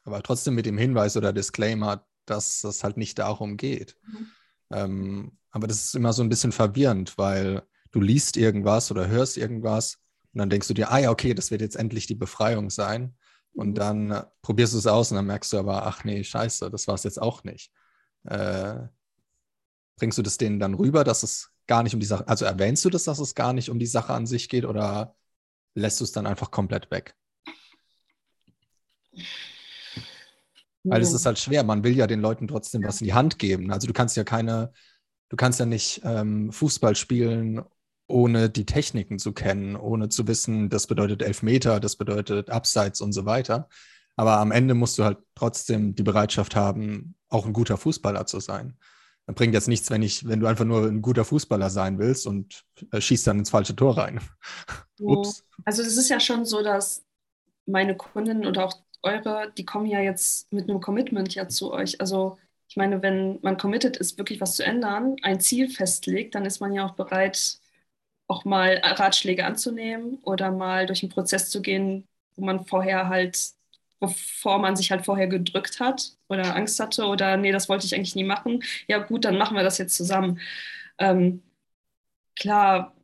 aber 0.05 0.23
trotzdem 0.23 0.55
mit 0.55 0.65
dem 0.65 0.77
Hinweis 0.77 1.17
oder 1.17 1.33
Disclaimer, 1.33 2.05
dass 2.25 2.63
es 2.63 2.83
halt 2.83 2.95
nicht 2.95 3.19
darum 3.19 3.57
geht. 3.57 3.97
Mhm. 4.07 4.27
Ähm, 4.71 5.37
aber 5.55 5.67
das 5.67 5.85
ist 5.85 5.95
immer 5.95 6.11
so 6.11 6.21
ein 6.21 6.27
bisschen 6.27 6.51
verwirrend, 6.51 7.17
weil 7.17 7.63
du 7.91 8.01
liest 8.01 8.35
irgendwas 8.35 8.91
oder 8.91 9.07
hörst 9.07 9.37
irgendwas 9.37 9.99
und 10.33 10.39
dann 10.39 10.49
denkst 10.49 10.67
du 10.67 10.73
dir, 10.73 10.91
ah 10.91 10.97
ja, 10.97 11.11
okay, 11.11 11.33
das 11.33 11.49
wird 11.49 11.61
jetzt 11.61 11.77
endlich 11.77 12.07
die 12.07 12.15
Befreiung 12.15 12.69
sein. 12.69 13.15
Und 13.53 13.69
mhm. 13.69 13.75
dann 13.75 14.11
äh, 14.11 14.23
probierst 14.41 14.73
du 14.73 14.79
es 14.79 14.85
aus 14.85 15.11
und 15.11 15.15
dann 15.15 15.27
merkst 15.27 15.53
du 15.53 15.57
aber, 15.57 15.87
ach 15.87 16.03
nee, 16.03 16.25
scheiße, 16.25 16.69
das 16.69 16.89
war 16.89 16.95
es 16.95 17.03
jetzt 17.03 17.21
auch 17.21 17.45
nicht. 17.45 17.71
Äh, 18.25 18.79
bringst 19.95 20.17
du 20.17 20.23
das 20.23 20.37
denen 20.37 20.59
dann 20.59 20.73
rüber, 20.73 21.05
dass 21.05 21.23
es 21.23 21.51
gar 21.67 21.83
nicht 21.83 21.93
um 21.93 22.01
die 22.01 22.05
Sache, 22.05 22.27
also 22.27 22.43
erwähnst 22.43 22.83
du 22.83 22.89
das, 22.89 23.05
dass 23.05 23.19
es 23.19 23.33
gar 23.33 23.53
nicht 23.53 23.69
um 23.69 23.79
die 23.79 23.85
Sache 23.85 24.13
an 24.13 24.25
sich 24.25 24.49
geht 24.49 24.65
oder 24.65 25.15
lässt 25.73 26.01
du 26.01 26.03
es 26.03 26.11
dann 26.11 26.27
einfach 26.27 26.51
komplett 26.51 26.91
weg? 26.91 27.15
Weil 30.83 31.01
es 31.01 31.13
ist 31.13 31.25
halt 31.25 31.39
schwer, 31.39 31.63
man 31.63 31.85
will 31.85 31.95
ja 31.95 32.07
den 32.07 32.19
Leuten 32.19 32.49
trotzdem 32.49 32.83
was 32.83 32.99
in 32.99 33.05
die 33.05 33.13
Hand 33.13 33.39
geben. 33.39 33.71
Also 33.71 33.87
du 33.87 33.93
kannst 33.93 34.17
ja 34.17 34.25
keine 34.25 34.73
du 35.29 35.35
kannst 35.35 35.59
ja 35.59 35.65
nicht 35.65 36.01
ähm, 36.03 36.51
Fußball 36.51 36.95
spielen, 36.95 37.63
ohne 38.07 38.49
die 38.49 38.65
Techniken 38.65 39.19
zu 39.19 39.33
kennen, 39.33 39.75
ohne 39.75 40.09
zu 40.09 40.27
wissen, 40.27 40.69
das 40.69 40.87
bedeutet 40.87 41.21
Elfmeter, 41.21 41.79
das 41.79 41.95
bedeutet 41.95 42.49
Abseits 42.49 43.01
und 43.01 43.13
so 43.13 43.25
weiter. 43.25 43.67
Aber 44.15 44.37
am 44.37 44.51
Ende 44.51 44.73
musst 44.75 44.97
du 44.97 45.03
halt 45.03 45.17
trotzdem 45.33 45.95
die 45.95 46.03
Bereitschaft 46.03 46.55
haben, 46.55 47.15
auch 47.29 47.45
ein 47.45 47.53
guter 47.53 47.77
Fußballer 47.77 48.25
zu 48.25 48.39
sein. 48.39 48.77
Dann 49.25 49.35
bringt 49.35 49.53
jetzt 49.53 49.67
nichts, 49.67 49.89
wenn 49.89 50.03
ich, 50.03 50.27
wenn 50.27 50.39
du 50.39 50.47
einfach 50.47 50.65
nur 50.65 50.85
ein 50.85 51.01
guter 51.01 51.25
Fußballer 51.25 51.69
sein 51.69 51.97
willst 51.97 52.27
und 52.27 52.63
äh, 52.91 53.01
schießt 53.01 53.25
dann 53.25 53.39
ins 53.39 53.49
falsche 53.49 53.75
Tor 53.75 53.97
rein. 53.97 54.21
Ups. 54.99 55.43
Also 55.65 55.81
es 55.81 55.97
ist 55.97 56.09
ja 56.09 56.19
schon 56.19 56.45
so, 56.45 56.61
dass 56.61 57.03
meine 57.65 57.97
Kunden 57.97 58.45
oder 58.45 58.65
auch 58.65 58.75
eure, 59.01 59.51
die 59.57 59.65
kommen 59.65 59.87
ja 59.87 59.99
jetzt 59.99 60.51
mit 60.53 60.69
einem 60.69 60.79
Commitment 60.79 61.33
ja 61.33 61.47
zu 61.47 61.71
euch. 61.71 61.99
Also 61.99 62.37
ich 62.67 62.77
meine, 62.77 63.01
wenn 63.01 63.39
man 63.41 63.57
committed 63.57 63.97
ist, 63.97 64.17
wirklich 64.17 64.41
was 64.41 64.55
zu 64.55 64.63
ändern, 64.65 65.15
ein 65.23 65.39
Ziel 65.39 65.69
festlegt, 65.69 66.35
dann 66.35 66.45
ist 66.45 66.59
man 66.61 66.73
ja 66.73 66.85
auch 66.85 66.95
bereit, 66.95 67.59
auch 68.27 68.45
mal 68.45 68.81
Ratschläge 68.83 69.45
anzunehmen 69.45 70.19
oder 70.23 70.51
mal 70.51 70.85
durch 70.87 71.03
einen 71.03 71.11
Prozess 71.11 71.49
zu 71.49 71.61
gehen, 71.61 72.07
wo 72.35 72.45
man 72.45 72.65
vorher 72.65 73.07
halt, 73.09 73.37
bevor 73.99 74.59
man 74.59 74.75
sich 74.75 74.91
halt 74.91 75.05
vorher 75.05 75.27
gedrückt 75.27 75.79
hat 75.79 76.17
oder 76.29 76.55
Angst 76.55 76.79
hatte 76.79 77.05
oder 77.05 77.37
nee, 77.37 77.51
das 77.51 77.69
wollte 77.69 77.85
ich 77.85 77.95
eigentlich 77.95 78.15
nie 78.15 78.23
machen. 78.23 78.63
Ja 78.87 78.99
gut, 78.99 79.25
dann 79.25 79.37
machen 79.37 79.55
wir 79.57 79.63
das 79.63 79.77
jetzt 79.77 79.95
zusammen. 79.95 80.39
Ähm, 80.99 81.43
klar, 82.35 82.95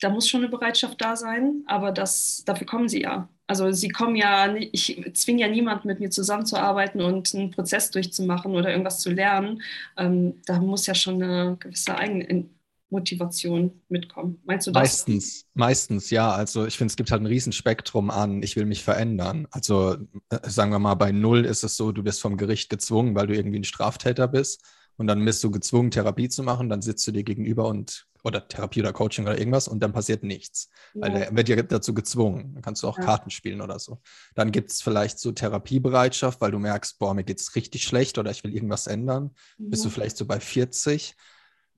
da 0.00 0.10
muss 0.10 0.28
schon 0.28 0.42
eine 0.42 0.50
Bereitschaft 0.50 1.00
da 1.02 1.16
sein, 1.16 1.64
aber 1.66 1.92
das, 1.92 2.44
dafür 2.46 2.66
kommen 2.66 2.88
sie 2.90 3.02
ja. 3.02 3.28
Also 3.48 3.72
sie 3.72 3.88
kommen 3.88 4.14
ja, 4.14 4.54
ich 4.54 5.10
zwinge 5.14 5.40
ja 5.40 5.48
niemanden 5.48 5.88
mit 5.88 6.00
mir 6.00 6.10
zusammenzuarbeiten 6.10 7.00
und 7.00 7.34
einen 7.34 7.50
Prozess 7.50 7.90
durchzumachen 7.90 8.54
oder 8.54 8.70
irgendwas 8.70 9.00
zu 9.00 9.10
lernen. 9.10 9.62
Ähm, 9.96 10.34
da 10.44 10.60
muss 10.60 10.86
ja 10.86 10.94
schon 10.94 11.22
eine 11.22 11.56
gewisse 11.58 11.96
Eigenmotivation 11.96 13.80
mitkommen. 13.88 14.42
Meinst 14.44 14.66
du 14.66 14.70
das? 14.70 14.82
Meistens, 14.82 15.46
meistens, 15.54 16.10
ja. 16.10 16.30
Also 16.30 16.66
ich 16.66 16.76
finde, 16.76 16.90
es 16.92 16.96
gibt 16.96 17.10
halt 17.10 17.22
ein 17.22 17.26
Riesenspektrum 17.26 18.10
an, 18.10 18.42
ich 18.42 18.54
will 18.54 18.66
mich 18.66 18.84
verändern. 18.84 19.48
Also 19.50 19.96
äh, 20.28 20.38
sagen 20.42 20.70
wir 20.70 20.78
mal, 20.78 20.94
bei 20.96 21.10
Null 21.10 21.46
ist 21.46 21.64
es 21.64 21.74
so, 21.78 21.90
du 21.90 22.04
wirst 22.04 22.20
vom 22.20 22.36
Gericht 22.36 22.68
gezwungen, 22.68 23.14
weil 23.14 23.28
du 23.28 23.34
irgendwie 23.34 23.60
ein 23.60 23.64
Straftäter 23.64 24.28
bist. 24.28 24.62
Und 24.98 25.06
dann 25.06 25.24
bist 25.24 25.42
du 25.42 25.50
gezwungen, 25.50 25.90
Therapie 25.90 26.28
zu 26.28 26.42
machen, 26.42 26.68
dann 26.68 26.82
sitzt 26.82 27.06
du 27.06 27.12
dir 27.12 27.22
gegenüber 27.22 27.66
und 27.66 28.06
oder 28.24 28.46
Therapie 28.46 28.80
oder 28.80 28.92
Coaching 28.92 29.24
oder 29.24 29.38
irgendwas 29.38 29.68
und 29.68 29.80
dann 29.80 29.92
passiert 29.92 30.22
nichts. 30.24 30.68
Ja. 30.94 31.02
Weil 31.02 31.12
der 31.12 31.36
wird 31.36 31.48
ja 31.48 31.62
dazu 31.62 31.94
gezwungen. 31.94 32.52
Dann 32.54 32.62
kannst 32.62 32.82
du 32.82 32.88
auch 32.88 32.98
ja. 32.98 33.04
Karten 33.04 33.30
spielen 33.30 33.60
oder 33.60 33.78
so. 33.78 34.00
Dann 34.34 34.50
gibt 34.50 34.70
es 34.70 34.82
vielleicht 34.82 35.18
so 35.18 35.32
Therapiebereitschaft, 35.32 36.40
weil 36.40 36.50
du 36.50 36.58
merkst, 36.58 36.98
boah, 36.98 37.14
mir 37.14 37.24
geht 37.24 37.40
es 37.40 37.54
richtig 37.54 37.84
schlecht 37.84 38.18
oder 38.18 38.30
ich 38.30 38.42
will 38.44 38.52
irgendwas 38.52 38.86
ändern. 38.86 39.34
Mhm. 39.56 39.70
Bist 39.70 39.84
du 39.84 39.90
vielleicht 39.90 40.16
so 40.16 40.26
bei 40.26 40.40
40. 40.40 41.14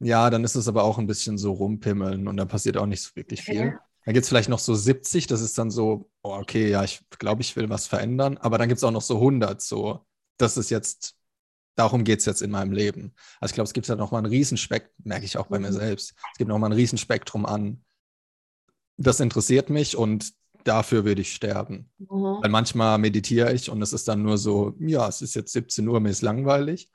Ja, 0.00 0.30
dann 0.30 0.44
ist 0.44 0.54
es 0.54 0.66
aber 0.66 0.84
auch 0.84 0.98
ein 0.98 1.06
bisschen 1.06 1.36
so 1.36 1.52
rumpimmeln 1.52 2.26
und 2.26 2.36
dann 2.38 2.48
passiert 2.48 2.78
auch 2.78 2.86
nicht 2.86 3.02
so 3.02 3.10
wirklich 3.14 3.42
viel. 3.42 3.68
Okay. 3.68 3.78
Dann 4.06 4.14
gibt 4.14 4.24
es 4.24 4.30
vielleicht 4.30 4.48
noch 4.48 4.58
so 4.58 4.74
70, 4.74 5.26
das 5.26 5.42
ist 5.42 5.58
dann 5.58 5.70
so, 5.70 6.10
oh, 6.22 6.32
okay, 6.32 6.70
ja, 6.70 6.82
ich 6.82 7.02
glaube, 7.18 7.42
ich 7.42 7.54
will 7.54 7.68
was 7.68 7.86
verändern. 7.86 8.38
Aber 8.38 8.56
dann 8.56 8.68
gibt 8.68 8.78
es 8.78 8.84
auch 8.84 8.90
noch 8.90 9.02
so 9.02 9.16
100, 9.16 9.60
so, 9.60 10.06
das 10.38 10.56
ist 10.56 10.70
jetzt 10.70 11.19
darum 11.80 12.04
geht 12.04 12.20
es 12.20 12.26
jetzt 12.26 12.42
in 12.42 12.50
meinem 12.50 12.72
Leben. 12.72 13.14
Also 13.40 13.52
ich 13.52 13.54
glaube, 13.54 13.66
es 13.66 13.72
gibt 13.72 13.88
ja 13.88 13.96
noch 13.96 14.12
mal 14.12 14.18
ein 14.18 14.26
Riesenspektrum, 14.26 14.94
merke 15.04 15.24
ich 15.24 15.38
auch 15.38 15.46
bei 15.46 15.58
mhm. 15.58 15.64
mir 15.64 15.72
selbst. 15.72 16.14
Es 16.32 16.38
gibt 16.38 16.48
noch 16.48 16.58
mal 16.58 16.68
ein 16.68 16.72
Riesenspektrum 16.72 17.46
an, 17.46 17.82
das 18.98 19.18
interessiert 19.18 19.70
mich 19.70 19.96
und 19.96 20.32
dafür 20.64 21.06
würde 21.06 21.22
ich 21.22 21.32
sterben. 21.32 21.90
Mhm. 21.98 22.38
Weil 22.42 22.50
manchmal 22.50 22.98
meditiere 22.98 23.52
ich 23.54 23.70
und 23.70 23.80
es 23.80 23.94
ist 23.94 24.06
dann 24.08 24.22
nur 24.22 24.36
so, 24.36 24.76
ja, 24.78 25.08
es 25.08 25.22
ist 25.22 25.34
jetzt 25.34 25.52
17 25.52 25.88
Uhr, 25.88 26.00
mir 26.00 26.10
ist 26.10 26.20
langweilig. 26.20 26.90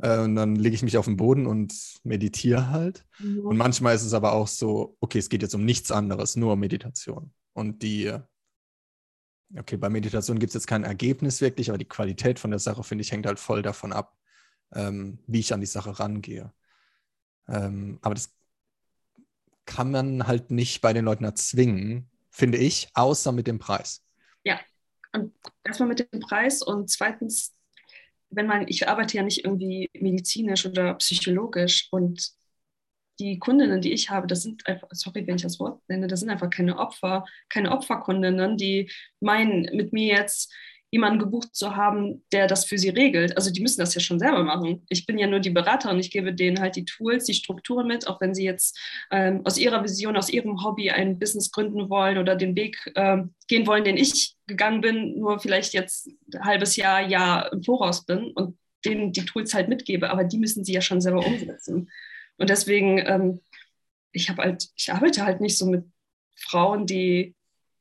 Äh, 0.00 0.20
und 0.20 0.36
dann 0.36 0.54
lege 0.54 0.76
ich 0.76 0.84
mich 0.84 0.96
auf 0.96 1.06
den 1.06 1.16
Boden 1.16 1.46
und 1.46 1.74
meditiere 2.04 2.70
halt. 2.70 3.04
Mhm. 3.18 3.40
Und 3.40 3.56
manchmal 3.56 3.96
ist 3.96 4.04
es 4.04 4.14
aber 4.14 4.32
auch 4.34 4.46
so, 4.46 4.96
okay, 5.00 5.18
es 5.18 5.28
geht 5.28 5.42
jetzt 5.42 5.56
um 5.56 5.64
nichts 5.64 5.90
anderes, 5.90 6.36
nur 6.36 6.52
um 6.52 6.60
Meditation. 6.60 7.32
Und 7.54 7.82
die, 7.82 8.12
okay, 9.56 9.76
bei 9.76 9.88
Meditation 9.88 10.38
gibt 10.38 10.50
es 10.50 10.54
jetzt 10.54 10.68
kein 10.68 10.84
Ergebnis 10.84 11.40
wirklich, 11.40 11.70
aber 11.70 11.78
die 11.78 11.88
Qualität 11.88 12.38
von 12.38 12.50
der 12.50 12.60
Sache, 12.60 12.84
finde 12.84 13.02
ich, 13.02 13.10
hängt 13.10 13.26
halt 13.26 13.40
voll 13.40 13.62
davon 13.62 13.92
ab, 13.92 14.17
ähm, 14.74 15.18
wie 15.26 15.40
ich 15.40 15.52
an 15.52 15.60
die 15.60 15.66
Sache 15.66 15.98
rangehe. 15.98 16.52
Ähm, 17.48 17.98
aber 18.02 18.14
das 18.14 18.34
kann 19.64 19.90
man 19.90 20.26
halt 20.26 20.50
nicht 20.50 20.80
bei 20.80 20.92
den 20.92 21.04
Leuten 21.04 21.24
erzwingen, 21.24 22.10
finde 22.30 22.58
ich, 22.58 22.88
außer 22.94 23.32
mit 23.32 23.46
dem 23.46 23.58
Preis. 23.58 24.02
Ja, 24.44 24.60
und 25.12 25.34
erstmal 25.64 25.88
mit 25.88 26.00
dem 26.12 26.20
Preis 26.20 26.62
und 26.62 26.88
zweitens, 26.90 27.54
wenn 28.30 28.46
man, 28.46 28.66
ich 28.68 28.88
arbeite 28.88 29.16
ja 29.16 29.22
nicht 29.22 29.44
irgendwie 29.44 29.90
medizinisch 29.94 30.66
oder 30.66 30.94
psychologisch 30.94 31.88
und 31.90 32.32
die 33.18 33.38
Kundinnen, 33.38 33.80
die 33.80 33.92
ich 33.92 34.10
habe, 34.10 34.26
das 34.26 34.42
sind 34.42 34.66
einfach, 34.66 34.88
sorry, 34.92 35.26
wenn 35.26 35.36
ich 35.36 35.42
das 35.42 35.58
Wort 35.58 35.82
nenne, 35.88 36.06
das 36.06 36.20
sind 36.20 36.30
einfach 36.30 36.50
keine 36.50 36.78
Opfer, 36.78 37.24
keine 37.48 37.72
Opferkundinnen, 37.72 38.56
die 38.56 38.90
meinen, 39.20 39.62
mit 39.76 39.92
mir 39.92 40.14
jetzt 40.14 40.52
jemanden 40.90 41.18
gebucht 41.18 41.54
zu 41.54 41.76
haben, 41.76 42.24
der 42.32 42.46
das 42.46 42.64
für 42.64 42.78
sie 42.78 42.88
regelt. 42.88 43.36
Also 43.36 43.50
die 43.50 43.60
müssen 43.60 43.80
das 43.80 43.94
ja 43.94 44.00
schon 44.00 44.18
selber 44.18 44.42
machen. 44.42 44.86
Ich 44.88 45.04
bin 45.04 45.18
ja 45.18 45.26
nur 45.26 45.40
die 45.40 45.50
Beraterin, 45.50 45.98
ich 45.98 46.10
gebe 46.10 46.32
denen 46.32 46.60
halt 46.60 46.76
die 46.76 46.86
Tools, 46.86 47.24
die 47.24 47.34
Strukturen 47.34 47.86
mit, 47.86 48.06
auch 48.06 48.20
wenn 48.20 48.34
sie 48.34 48.44
jetzt 48.44 48.78
ähm, 49.10 49.42
aus 49.44 49.58
ihrer 49.58 49.84
Vision, 49.84 50.16
aus 50.16 50.30
ihrem 50.30 50.64
Hobby 50.64 50.90
ein 50.90 51.18
Business 51.18 51.50
gründen 51.50 51.90
wollen 51.90 52.16
oder 52.16 52.36
den 52.36 52.56
Weg 52.56 52.78
ähm, 52.94 53.34
gehen 53.48 53.66
wollen, 53.66 53.84
den 53.84 53.98
ich 53.98 54.36
gegangen 54.46 54.80
bin, 54.80 55.18
nur 55.18 55.38
vielleicht 55.40 55.74
jetzt 55.74 56.08
ein 56.32 56.44
halbes 56.44 56.76
Jahr, 56.76 57.06
Jahr 57.06 57.52
im 57.52 57.62
Voraus 57.62 58.06
bin 58.06 58.32
und 58.32 58.58
denen 58.84 59.12
die 59.12 59.24
Tools 59.24 59.52
halt 59.54 59.68
mitgebe, 59.68 60.10
aber 60.10 60.24
die 60.24 60.38
müssen 60.38 60.64
sie 60.64 60.72
ja 60.72 60.80
schon 60.80 61.00
selber 61.00 61.26
umsetzen. 61.26 61.90
Und 62.38 62.48
deswegen, 62.48 62.98
ähm, 62.98 63.40
ich 64.12 64.30
habe 64.30 64.42
halt, 64.42 64.68
ich 64.74 64.90
arbeite 64.92 65.24
halt 65.24 65.40
nicht 65.40 65.58
so 65.58 65.66
mit 65.66 65.84
Frauen, 66.36 66.86
die 66.86 67.34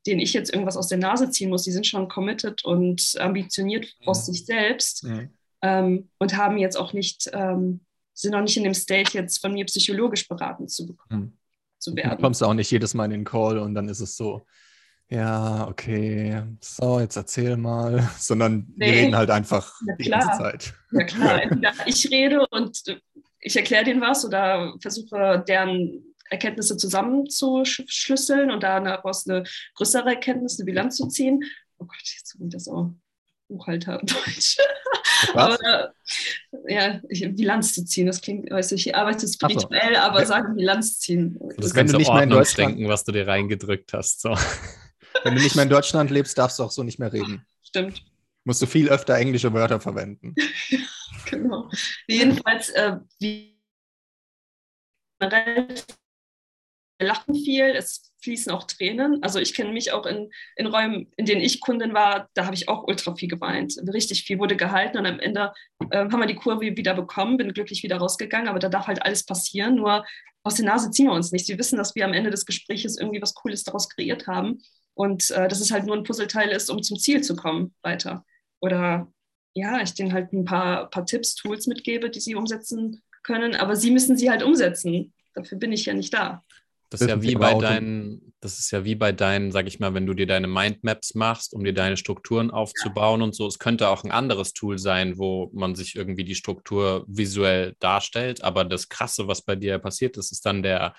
denen 0.08 0.20
ich 0.20 0.34
jetzt 0.34 0.52
irgendwas 0.52 0.78
aus 0.78 0.88
der 0.88 0.98
Nase 0.98 1.30
ziehen 1.30 1.50
muss. 1.50 1.64
Die 1.64 1.72
sind 1.72 1.86
schon 1.86 2.08
committed 2.08 2.64
und 2.66 3.16
ambitioniert 3.20 3.86
mhm. 4.00 4.08
aus 4.08 4.26
sich 4.26 4.46
selbst 4.46 5.04
mhm. 5.04 5.30
ähm, 5.62 6.10
und 6.18 6.38
haben 6.38 6.58
jetzt 6.58 6.78
auch 6.78 6.94
nicht, 6.94 7.30
ähm, 7.34 7.82
sind 8.14 8.32
noch 8.32 8.42
nicht 8.42 8.58
in 8.58 8.64
dem 8.64 8.74
State, 8.74 9.12
jetzt 9.14 9.40
von 9.40 9.54
mir 9.54 9.66
psychologisch 9.66 10.28
beraten 10.28 10.68
zu 10.68 10.88
bekommen. 10.88 11.22
Mhm. 11.22 11.34
Zu 11.80 11.96
werden. 11.96 12.18
Du 12.18 12.24
kommst 12.24 12.42
auch 12.42 12.56
nicht 12.56 12.72
jedes 12.72 12.96
Mal 12.96 13.06
in 13.06 13.12
den 13.12 13.24
Call 13.24 13.60
und 13.60 13.76
dann 13.76 13.88
ist 13.88 14.00
es 14.00 14.18
so, 14.18 14.48
ja, 15.10 15.68
okay, 15.68 16.42
so, 16.60 17.00
jetzt 17.00 17.16
erzähl 17.16 17.56
mal, 17.56 18.10
sondern 18.18 18.74
nee. 18.76 18.88
wir 18.88 18.94
reden 18.94 19.16
halt 19.16 19.30
einfach 19.30 19.74
ja, 19.88 19.96
die 19.96 20.10
ganze 20.10 20.38
Zeit. 20.38 20.74
Ja 20.92 21.04
klar, 21.04 21.42
ich 21.86 22.10
rede 22.10 22.48
und 22.50 22.82
ich 23.42 23.56
erkläre 23.56 23.84
denen 23.84 24.02
was 24.02 24.26
oder 24.26 24.74
versuche 24.80 25.44
deren 25.48 26.07
Erkenntnisse 26.30 26.78
zusammenzuschlüsseln 26.78 28.52
und 28.52 28.64
daraus 28.64 29.28
eine 29.28 29.44
größere 29.76 30.10
Erkenntnis, 30.10 30.60
eine 30.60 30.66
Bilanz 30.66 30.98
zu 30.98 31.08
ziehen. 31.08 31.44
Oh 31.78 31.86
Gott, 31.86 31.98
jetzt 32.04 32.32
tut 32.32 32.54
das 32.54 32.68
auch 32.68 32.92
Buchhalter 33.48 34.00
Deutsch. 34.04 34.58
aber, 35.34 35.94
ja, 36.68 37.00
Bilanz 37.30 37.74
zu 37.74 37.86
ziehen, 37.86 38.08
das 38.08 38.22
klingt, 38.22 38.50
weiß 38.50 38.74
ich, 38.74 38.88
ich 38.88 38.96
arbeite 38.96 39.28
spirituell, 39.28 39.96
so. 39.96 40.02
aber 40.02 40.26
sage 40.26 40.54
Bilanz 40.54 41.00
ziehen. 41.00 41.38
Das, 41.40 41.58
das 41.58 41.74
kannst 41.74 41.94
du 41.94 41.98
nicht 41.98 42.14
mehr 42.14 42.24
in 42.24 42.30
Deutschland 42.30 42.70
denken, 42.72 42.90
was 42.90 43.04
du 43.04 43.12
dir 43.12 43.28
reingedrückt 43.28 43.94
hast. 43.94 44.22
So. 44.22 44.36
Wenn 45.24 45.36
du 45.36 45.42
nicht 45.42 45.56
mehr 45.56 45.64
in 45.64 45.70
Deutschland 45.70 46.12
lebst, 46.12 46.38
darfst 46.38 46.60
du 46.60 46.64
auch 46.64 46.72
so 46.72 46.84
nicht 46.84 47.00
mehr 47.00 47.12
reden. 47.12 47.46
Stimmt. 47.64 48.04
Musst 48.44 48.62
du 48.62 48.66
viel 48.66 48.90
öfter 48.90 49.16
englische 49.16 49.52
Wörter 49.54 49.80
verwenden. 49.80 50.36
genau. 51.30 51.70
Jedenfalls, 52.08 52.70
äh, 52.70 52.98
wie 53.20 53.60
generell 55.20 55.68
lachen 57.00 57.36
viel, 57.36 57.66
es 57.76 58.12
fließen 58.22 58.52
auch 58.52 58.64
Tränen. 58.64 59.22
Also 59.22 59.40
ich 59.40 59.54
kenne 59.54 59.72
mich 59.72 59.92
auch 59.92 60.06
in, 60.06 60.32
in 60.56 60.68
Räumen, 60.68 61.12
in 61.18 61.26
denen 61.26 61.42
ich 61.42 61.62
Kundin 61.62 61.94
war, 61.94 62.30
da 62.34 62.46
habe 62.46 62.56
ich 62.56 62.68
auch 62.68 62.88
ultra 62.88 63.16
viel 63.16 63.30
geweint. 63.30 63.76
Richtig 63.94 64.24
viel 64.24 64.40
wurde 64.40 64.56
gehalten 64.56 64.98
und 64.98 65.06
am 65.06 65.20
Ende 65.20 65.54
äh, 65.92 66.00
haben 66.00 66.20
wir 66.20 66.26
die 66.26 66.36
Kurve 66.36 66.76
wieder 66.76 66.94
bekommen, 66.94 67.38
bin 67.38 67.54
glücklich 67.54 67.84
wieder 67.84 67.98
rausgegangen, 67.98 68.48
aber 68.48 68.60
da 68.60 68.70
darf 68.70 68.88
halt 68.88 69.04
alles 69.04 69.24
passieren. 69.26 69.76
Nur 69.76 70.06
aus 70.44 70.56
der 70.56 70.66
Nase 70.66 70.92
ziehen 70.92 71.08
wir 71.08 71.14
uns 71.14 71.32
nicht. 71.32 71.46
Sie 71.46 71.58
wissen, 71.58 71.78
dass 71.78 71.96
wir 71.96 72.06
am 72.06 72.14
Ende 72.14 72.32
des 72.32 72.46
Gesprächs 72.46 72.98
irgendwie 72.98 73.22
was 73.22 73.36
Cooles 73.36 73.64
daraus 73.64 73.90
kreiert 73.90 74.28
haben 74.28 74.62
und 74.94 75.30
äh, 75.32 75.48
dass 75.48 75.62
es 75.62 75.72
halt 75.72 75.86
nur 75.86 75.96
ein 75.96 76.04
Puzzleteil 76.04 76.50
ist, 76.50 76.70
um 76.70 76.82
zum 76.82 76.98
Ziel 76.98 77.22
zu 77.22 77.36
kommen 77.36 77.76
weiter. 77.82 78.26
Oder 78.60 79.12
ja, 79.54 79.82
ich 79.82 79.94
denen 79.94 80.14
halt 80.14 80.34
ein 80.34 80.46
paar, 80.46 80.90
paar 80.90 81.06
Tipps, 81.06 81.36
Tools 81.36 81.68
mitgebe, 81.68 82.10
die 82.10 82.20
sie 82.20 82.36
umsetzen 82.36 83.02
können, 83.24 83.56
aber 83.56 83.76
sie 83.76 83.92
müssen 83.92 84.18
sie 84.18 84.30
halt 84.30 84.44
umsetzen. 84.44 85.14
Dafür 85.34 85.58
bin 85.58 85.72
ich 85.72 85.86
ja 85.86 85.94
nicht 85.94 86.14
da. 86.14 86.44
Das 86.90 87.02
ist 87.02 87.10
ja 87.10 87.22
wie 87.22 87.36
bei 87.36 87.54
deinen, 87.54 88.34
das 88.40 88.60
ist 88.60 88.72
ja 88.72 88.86
wie 88.86 88.96
bei 88.96 89.12
deinen, 89.12 89.52
sag 89.52 89.68
ich 89.68 89.80
mal, 89.80 89.94
wenn 89.94 90.06
du 90.06 90.14
dir 90.14 90.26
deine 90.26 90.48
Mindmaps 90.48 91.16
machst, 91.16 91.54
um 91.54 91.64
dir 91.64 91.74
deine 91.74 91.98
Strukturen 91.98 92.50
aufzubauen 92.50 93.22
und 93.22 93.36
so. 93.36 93.46
Es 93.46 93.60
könnte 93.60 93.90
auch 93.90 94.04
ein 94.04 94.12
anderes 94.12 94.54
Tool 94.54 94.80
sein, 94.80 95.18
wo 95.18 95.52
man 95.54 95.76
sich 95.76 95.96
irgendwie 95.96 96.24
die 96.24 96.36
Struktur 96.36 97.04
visuell 97.08 97.76
darstellt. 97.80 98.44
Aber 98.44 98.64
das 98.64 98.88
Krasse, 98.88 99.28
was 99.28 99.42
bei 99.42 99.56
dir 99.56 99.80
passiert 99.80 100.16
ist, 100.16 100.32
ist 100.32 100.46
dann 100.46 100.64
der, 100.64 100.96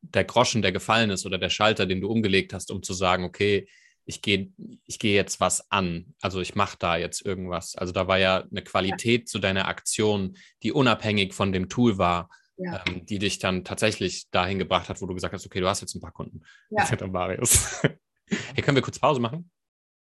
der 0.00 0.24
Groschen, 0.24 0.62
der 0.62 0.72
gefallen 0.72 1.10
ist 1.10 1.26
oder 1.26 1.36
der 1.36 1.50
Schalter, 1.50 1.84
den 1.84 2.00
du 2.00 2.08
umgelegt 2.08 2.54
hast, 2.54 2.70
um 2.70 2.82
zu 2.82 2.94
sagen, 2.94 3.24
okay, 3.24 3.68
ich 4.06 4.22
gehe 4.22 4.50
ich 4.86 4.98
geh 4.98 5.14
jetzt 5.14 5.38
was 5.40 5.70
an. 5.70 6.14
Also 6.22 6.40
ich 6.40 6.54
mache 6.54 6.78
da 6.78 6.96
jetzt 6.96 7.26
irgendwas. 7.26 7.76
Also 7.76 7.92
da 7.92 8.08
war 8.08 8.18
ja 8.18 8.44
eine 8.50 8.62
Qualität 8.62 9.22
ja. 9.22 9.26
zu 9.26 9.38
deiner 9.38 9.68
Aktion, 9.68 10.38
die 10.62 10.72
unabhängig 10.72 11.34
von 11.34 11.52
dem 11.52 11.68
Tool 11.68 11.98
war 11.98 12.30
Ja. 12.58 12.84
ähm, 12.86 13.06
die 13.06 13.18
dich 13.18 13.38
dann 13.38 13.64
tatsächlich 13.64 14.28
dahin 14.30 14.58
gebracht 14.58 14.88
hat, 14.88 15.00
wo 15.00 15.06
du 15.06 15.14
gesagt 15.14 15.32
hast, 15.32 15.46
okay, 15.46 15.60
du 15.60 15.68
hast 15.68 15.80
jetzt 15.80 15.94
ein 15.94 16.00
paar 16.00 16.12
Kunden. 16.12 16.42
Ja. 16.70 16.82
Das 16.82 16.92
hat 16.92 17.06
Marius. 17.06 17.80
Hier 18.26 18.64
können 18.64 18.76
wir 18.76 18.82
kurz 18.82 18.98
Pause 18.98 19.20
machen. 19.20 19.50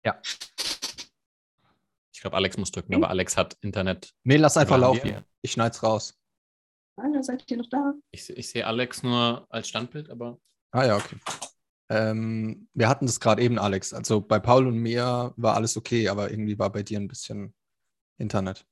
Ja. 0.03 0.19
Ich 2.13 2.21
glaube, 2.21 2.37
Alex 2.37 2.57
muss 2.57 2.71
drücken, 2.71 2.95
aber 2.95 3.09
Alex 3.09 3.37
hat 3.37 3.57
Internet. 3.61 4.13
Nee, 4.23 4.37
lass 4.37 4.57
einfach 4.57 4.79
laufen. 4.79 5.03
wir? 5.03 5.25
Ich 5.41 5.51
schneid's 5.51 5.83
raus. 5.83 6.17
Hallo, 6.99 7.21
seid 7.21 7.43
ihr 7.51 7.57
noch 7.57 7.69
da? 7.69 7.93
Ich, 8.11 8.29
ich 8.29 8.49
sehe 8.49 8.65
Alex 8.65 9.03
nur 9.03 9.45
als 9.49 9.67
Standbild, 9.67 10.09
aber 10.09 10.39
Ah 10.75 10.85
ja, 10.85 10.97
okay. 10.97 11.15
Ähm, 11.87 12.67
wir 12.73 12.89
hatten 12.89 13.05
das 13.05 13.21
gerade 13.21 13.41
eben, 13.41 13.57
Alex. 13.57 13.93
Also 13.93 14.19
bei 14.19 14.39
Paul 14.39 14.67
und 14.67 14.77
mir 14.77 15.33
war 15.37 15.55
alles 15.55 15.77
okay, 15.77 16.09
aber 16.09 16.29
irgendwie 16.29 16.59
war 16.59 16.69
bei 16.69 16.83
dir 16.83 16.99
ein 16.99 17.07
bisschen 17.07 17.53
Internet. 18.17 18.65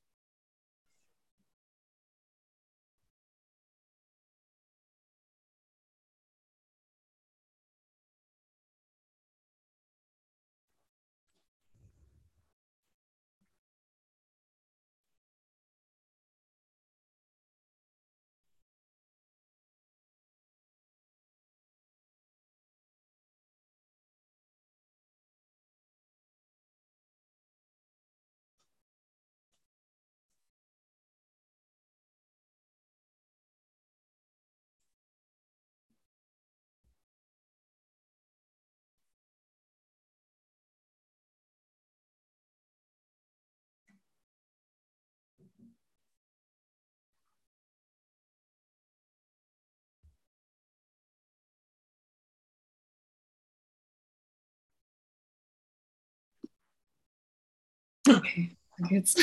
Okay, 58.08 58.56
dann 58.78 58.88
geht's. 58.90 59.16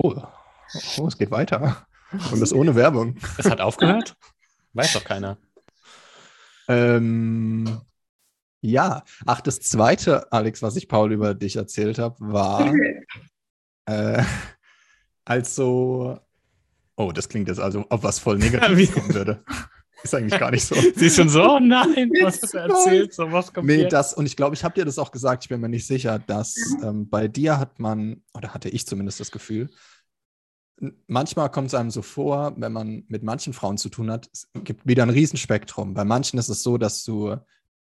Oh, 0.00 0.14
oh, 0.98 1.06
es 1.06 1.18
geht 1.18 1.30
weiter. 1.30 1.86
Und 2.32 2.40
das 2.40 2.52
ohne 2.52 2.74
Werbung. 2.74 3.16
es 3.38 3.46
hat 3.46 3.60
aufgehört? 3.60 4.16
Weiß 4.72 4.92
doch 4.92 5.04
keiner. 5.04 5.38
Ähm, 6.68 7.80
ja, 8.60 9.04
ach, 9.26 9.40
das 9.40 9.60
zweite, 9.60 10.32
Alex, 10.32 10.62
was 10.62 10.76
ich 10.76 10.88
Paul 10.88 11.12
über 11.12 11.34
dich 11.34 11.56
erzählt 11.56 11.98
habe, 11.98 12.16
war, 12.20 12.72
äh, 13.86 14.22
also, 15.24 16.18
oh, 16.96 17.12
das 17.12 17.28
klingt 17.28 17.48
jetzt 17.48 17.60
also, 17.60 17.84
ob 17.90 18.02
was 18.02 18.18
voll 18.18 18.38
negativ 18.38 18.92
kommen 18.94 19.12
würde. 19.12 19.44
Ist 20.04 20.14
eigentlich 20.14 20.38
gar 20.38 20.50
nicht 20.50 20.64
so. 20.64 20.74
Sie 20.96 21.06
ist 21.06 21.16
schon 21.16 21.30
so, 21.30 21.42
oh 21.42 21.58
nein, 21.58 22.10
was 22.22 22.42
hast 22.42 22.52
du 22.52 22.58
erzählt? 22.58 23.14
So 23.14 23.32
was 23.32 23.52
kommt 23.52 23.66
Nee, 23.66 23.82
jetzt? 23.82 23.92
das, 23.94 24.12
und 24.12 24.26
ich 24.26 24.36
glaube, 24.36 24.54
ich 24.54 24.62
habe 24.62 24.74
dir 24.74 24.84
das 24.84 24.98
auch 24.98 25.10
gesagt, 25.10 25.44
ich 25.44 25.48
bin 25.48 25.60
mir 25.60 25.70
nicht 25.70 25.86
sicher, 25.86 26.18
dass 26.18 26.54
ähm, 26.82 27.08
bei 27.08 27.26
dir 27.26 27.58
hat 27.58 27.80
man, 27.80 28.22
oder 28.34 28.52
hatte 28.52 28.68
ich 28.68 28.86
zumindest 28.86 29.18
das 29.18 29.30
Gefühl, 29.30 29.70
manchmal 31.06 31.50
kommt 31.50 31.68
es 31.68 31.74
einem 31.74 31.90
so 31.90 32.02
vor, 32.02 32.52
wenn 32.58 32.72
man 32.72 33.04
mit 33.08 33.22
manchen 33.22 33.54
Frauen 33.54 33.78
zu 33.78 33.88
tun 33.88 34.10
hat, 34.10 34.28
es 34.30 34.48
gibt 34.62 34.86
wieder 34.86 35.04
ein 35.04 35.10
Riesenspektrum. 35.10 35.94
Bei 35.94 36.04
manchen 36.04 36.38
ist 36.38 36.50
es 36.50 36.62
so, 36.62 36.76
dass 36.76 37.02
du 37.04 37.36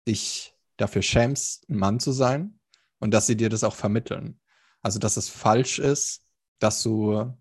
dich 0.06 0.54
dafür 0.76 1.02
schämst, 1.02 1.68
ein 1.70 1.76
Mann 1.76 2.00
zu 2.00 2.12
sein 2.12 2.58
und 2.98 3.12
dass 3.14 3.26
sie 3.26 3.36
dir 3.36 3.48
das 3.48 3.64
auch 3.64 3.74
vermitteln. 3.74 4.38
Also, 4.82 4.98
dass 4.98 5.16
es 5.16 5.30
falsch 5.30 5.78
ist, 5.78 6.22
dass 6.58 6.82
du 6.82 7.32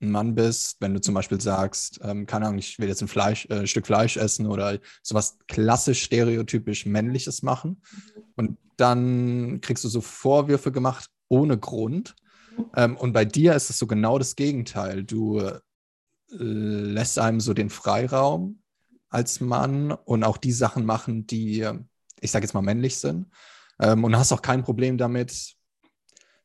ein 0.00 0.10
Mann 0.10 0.34
bist, 0.34 0.76
wenn 0.80 0.94
du 0.94 1.00
zum 1.00 1.14
Beispiel 1.14 1.40
sagst, 1.40 2.00
ähm, 2.02 2.26
keine 2.26 2.46
Ahnung, 2.46 2.58
ich 2.58 2.78
will 2.78 2.88
jetzt 2.88 3.02
ein 3.02 3.08
Fleisch, 3.08 3.46
äh, 3.46 3.66
Stück 3.66 3.86
Fleisch 3.86 4.16
essen 4.16 4.46
oder 4.46 4.78
sowas 5.02 5.38
klassisch 5.46 6.02
stereotypisch 6.02 6.86
männliches 6.86 7.42
machen. 7.42 7.82
Und 8.36 8.56
dann 8.76 9.60
kriegst 9.60 9.84
du 9.84 9.88
so 9.88 10.00
Vorwürfe 10.00 10.72
gemacht 10.72 11.10
ohne 11.28 11.58
Grund. 11.58 12.16
Ähm, 12.76 12.96
und 12.96 13.12
bei 13.12 13.24
dir 13.24 13.54
ist 13.54 13.70
es 13.70 13.78
so 13.78 13.86
genau 13.86 14.18
das 14.18 14.36
Gegenteil. 14.36 15.04
Du 15.04 15.38
äh, 15.40 15.60
lässt 16.30 17.18
einem 17.18 17.40
so 17.40 17.54
den 17.54 17.70
Freiraum 17.70 18.62
als 19.10 19.40
Mann 19.40 19.92
und 19.92 20.24
auch 20.24 20.36
die 20.36 20.52
Sachen 20.52 20.86
machen, 20.86 21.26
die, 21.26 21.68
ich 22.20 22.30
sage 22.30 22.44
jetzt 22.44 22.54
mal, 22.54 22.62
männlich 22.62 22.96
sind. 22.96 23.26
Ähm, 23.80 24.04
und 24.04 24.16
hast 24.16 24.32
auch 24.32 24.42
kein 24.42 24.62
Problem 24.62 24.98
damit. 24.98 25.56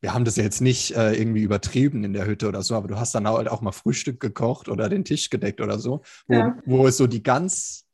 Wir 0.06 0.13
haben 0.13 0.24
das 0.24 0.36
ja 0.36 0.44
jetzt 0.44 0.62
nicht 0.62 0.96
äh, 0.96 1.13
irgendwie 1.15 1.41
übertrieben 1.41 2.04
in 2.04 2.13
der 2.13 2.28
Hütte 2.28 2.48
oder 2.48 2.62
so, 2.62 2.76
aber 2.76 2.88
du 2.88 3.00
hast 3.00 3.15
dann 3.15 3.28
halt 3.28 3.48
auch 3.48 3.62
mal 3.62 3.72
Frühstück 3.72 4.20
gekocht 4.20 4.70
oder 4.70 4.88
den 4.88 5.04
Tisch 5.04 5.32
gedeckt 5.32 5.62
oder 5.62 5.80
so, 5.80 6.04
wo, 6.28 6.36
Ja. 6.36 6.56
wo 6.68 6.86
es 6.86 6.98
so 6.98 7.08
die 7.08 7.24
ganz, 7.24 7.88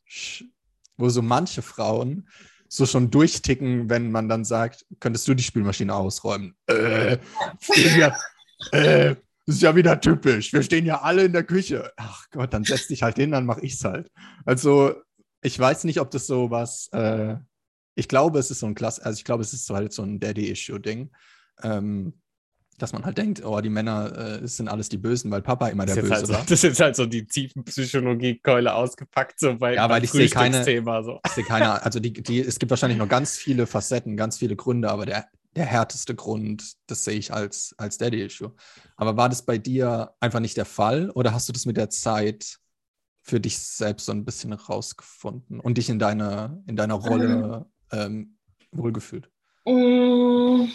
wo 0.97 1.07
so 1.07 1.21
manche 1.21 1.61
Frauen 1.61 2.27
so 2.67 2.85
schon 2.85 3.11
durchticken, 3.11 3.89
wenn 3.89 4.11
man 4.11 4.27
dann 4.27 4.43
sagt, 4.43 4.85
könntest 4.99 5.25
du 5.29 5.35
die 5.35 5.43
Spülmaschine 5.43 5.95
ausräumen? 5.95 6.53
Äh, 6.67 7.17
ja, 7.97 8.13
äh, 8.73 9.15
das 9.45 9.55
ist 9.55 9.61
ja 9.61 9.73
wieder 9.73 10.01
typisch. 10.01 10.51
Wir 10.51 10.63
stehen 10.63 10.85
ja 10.85 10.99
alle 10.99 11.23
in 11.23 11.31
der 11.31 11.45
Küche. 11.45 11.93
Ach 11.95 12.25
Gott, 12.31 12.53
dann 12.53 12.65
setz 12.65 12.87
dich 12.87 13.03
halt 13.03 13.15
hin, 13.15 13.31
dann 13.31 13.45
mache 13.45 13.61
ich's 13.61 13.85
halt. 13.85 14.11
Also, 14.43 14.95
ich 15.41 15.57
weiß 15.57 15.85
nicht, 15.85 16.01
ob 16.01 16.11
das 16.11 16.27
so 16.27 16.51
was, 16.51 16.89
äh, 16.91 17.37
ich 17.95 18.09
glaube, 18.09 18.37
es 18.39 18.51
ist 18.51 18.59
so 18.59 18.65
ein 18.65 18.75
Klass, 18.75 18.99
also 18.99 19.17
ich 19.17 19.23
glaube, 19.23 19.43
es 19.43 19.53
ist 19.53 19.65
so 19.65 19.75
halt 19.75 19.93
so 19.93 20.03
ein 20.03 20.19
Daddy-Issue-Ding. 20.19 21.09
Ähm, 21.63 22.13
dass 22.77 22.93
man 22.93 23.05
halt 23.05 23.17
denkt, 23.19 23.45
oh, 23.45 23.61
die 23.61 23.69
Männer 23.69 24.41
äh, 24.41 24.47
sind 24.47 24.67
alles 24.67 24.89
die 24.89 24.97
Bösen, 24.97 25.29
weil 25.29 25.43
Papa 25.43 25.67
immer 25.67 25.85
der 25.85 25.95
ist, 25.97 26.01
jetzt 26.01 26.11
halt 26.11 26.21
Böse 26.21 26.33
so, 26.33 26.39
war. 26.39 26.41
das 26.41 26.51
ist 26.51 26.63
jetzt 26.63 26.79
halt 26.79 26.95
so 26.95 27.05
die 27.05 27.27
tiefen 27.27 27.63
Psychologie-Keule 27.63 28.73
ausgepackt, 28.73 29.39
so 29.39 29.55
bei, 29.55 29.75
Ja, 29.75 29.87
weil 29.87 30.03
ich 30.03 30.11
sehe 30.11 30.27
keine- 30.29 30.63
So. 30.63 31.19
Ich 31.23 31.31
sehe 31.33 31.43
keine, 31.43 31.83
also 31.83 31.99
die, 31.99 32.11
die, 32.13 32.39
es 32.39 32.57
gibt 32.57 32.71
wahrscheinlich 32.71 32.97
noch 32.97 33.07
ganz 33.07 33.37
viele 33.37 33.67
Facetten, 33.67 34.17
ganz 34.17 34.39
viele 34.39 34.55
Gründe, 34.55 34.89
aber 34.89 35.05
der, 35.05 35.27
der 35.55 35.65
härteste 35.67 36.15
Grund, 36.15 36.73
das 36.87 37.03
sehe 37.03 37.19
ich 37.19 37.31
als, 37.31 37.75
als 37.77 37.99
Daddy-Issue. 37.99 38.51
Aber 38.95 39.15
war 39.15 39.29
das 39.29 39.43
bei 39.45 39.59
dir 39.59 40.15
einfach 40.19 40.39
nicht 40.39 40.57
der 40.57 40.65
Fall 40.65 41.11
oder 41.11 41.33
hast 41.33 41.47
du 41.49 41.53
das 41.53 41.67
mit 41.67 41.77
der 41.77 41.91
Zeit 41.91 42.57
für 43.21 43.39
dich 43.39 43.59
selbst 43.59 44.07
so 44.07 44.11
ein 44.11 44.25
bisschen 44.25 44.53
rausgefunden 44.53 45.59
und 45.59 45.77
dich 45.77 45.89
in, 45.89 45.99
deine, 45.99 46.63
in 46.65 46.75
deiner 46.77 46.95
Rolle 46.95 47.67
ähm, 47.91 48.37
wohlgefühlt? 48.71 49.29
Mm. 49.67 50.65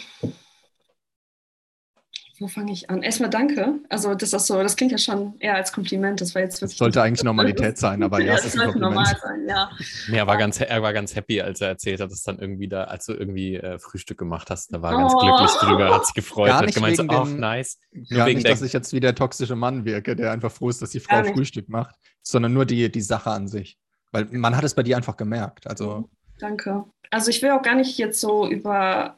Wo 2.39 2.47
fange 2.47 2.71
ich 2.71 2.89
an? 2.91 3.01
Erstmal 3.01 3.29
danke. 3.31 3.79
Also, 3.89 4.13
das 4.13 4.31
ist 4.31 4.45
so, 4.45 4.61
das 4.61 4.75
klingt 4.75 4.91
ja 4.91 4.99
schon 4.99 5.33
eher 5.39 5.55
als 5.55 5.71
Kompliment. 5.71 6.21
Das 6.21 6.35
war 6.35 6.43
jetzt 6.43 6.55
Das 6.55 6.61
wirklich. 6.61 6.77
sollte 6.77 7.01
eigentlich 7.01 7.23
Normalität 7.23 7.77
sein, 7.79 8.03
aber 8.03 8.19
ja, 8.19 8.27
ja, 8.27 8.33
es 8.35 8.41
das 8.43 8.53
ist 8.53 8.59
ein 8.59 8.65
sollte 8.65 8.79
normal 8.79 9.05
Kompliment. 9.15 9.49
sein, 9.49 9.55
ja. 9.55 9.71
Nee, 10.09 10.17
er 10.17 10.27
war, 10.27 10.37
ganz, 10.37 10.59
er 10.61 10.81
war 10.83 10.93
ganz 10.93 11.15
happy, 11.15 11.41
als 11.41 11.61
er 11.61 11.69
erzählt 11.69 11.99
hat, 11.99 12.11
dass 12.11 12.21
dann 12.23 12.37
irgendwie 12.37 12.67
da, 12.67 12.83
als 12.83 13.07
du 13.07 13.13
irgendwie 13.13 13.55
äh, 13.55 13.79
Frühstück 13.79 14.19
gemacht 14.19 14.49
hast, 14.51 14.71
da 14.71 14.81
war 14.81 14.91
er 14.93 14.97
ganz 14.99 15.13
Oh. 15.15 15.19
glücklich 15.19 15.49
drüber, 15.59 15.95
hat 15.95 16.05
sich 16.05 16.13
gefreut, 16.15 16.49
Gar 16.49 16.59
hat 16.61 16.73
gemeint, 16.75 16.97
so, 16.97 17.05
ach, 17.07 17.23
den- 17.27 17.39
nice. 17.39 17.79
Nur 17.91 18.19
Ja, 18.19 18.25
wegen 18.27 18.37
nicht, 18.39 18.49
dass 18.49 18.61
ich 18.61 18.73
jetzt 18.73 18.93
wie 18.93 18.99
der 18.99 19.15
toxische 19.15 19.55
Mann 19.55 19.83
wirke, 19.85 20.15
der 20.15 20.31
einfach 20.31 20.51
froh 20.51 20.69
ist, 20.69 20.81
dass 20.81 20.91
die 20.91 20.99
Frau 20.99 21.23
Gar. 21.23 21.33
Frühstück 21.33 21.69
macht, 21.69 21.95
sondern 22.21 22.53
nur 22.53 22.65
die, 22.65 22.91
die 22.91 23.01
Sache 23.01 23.31
an 23.31 23.47
sich. 23.47 23.77
Weil 24.11 24.25
man 24.31 24.55
hat 24.55 24.63
es 24.63 24.75
bei 24.75 24.83
dir 24.83 24.95
einfach 24.97 25.17
gemerkt. 25.17 25.65
Also, 25.67 26.07
Danke. 26.39 26.83
Also 27.09 27.31
ich 27.31 27.41
will 27.41 27.49
auch 27.51 27.61
gar 27.63 27.73
nicht 27.75 27.97
jetzt 27.97 28.19
so 28.19 28.47
über, 28.47 29.17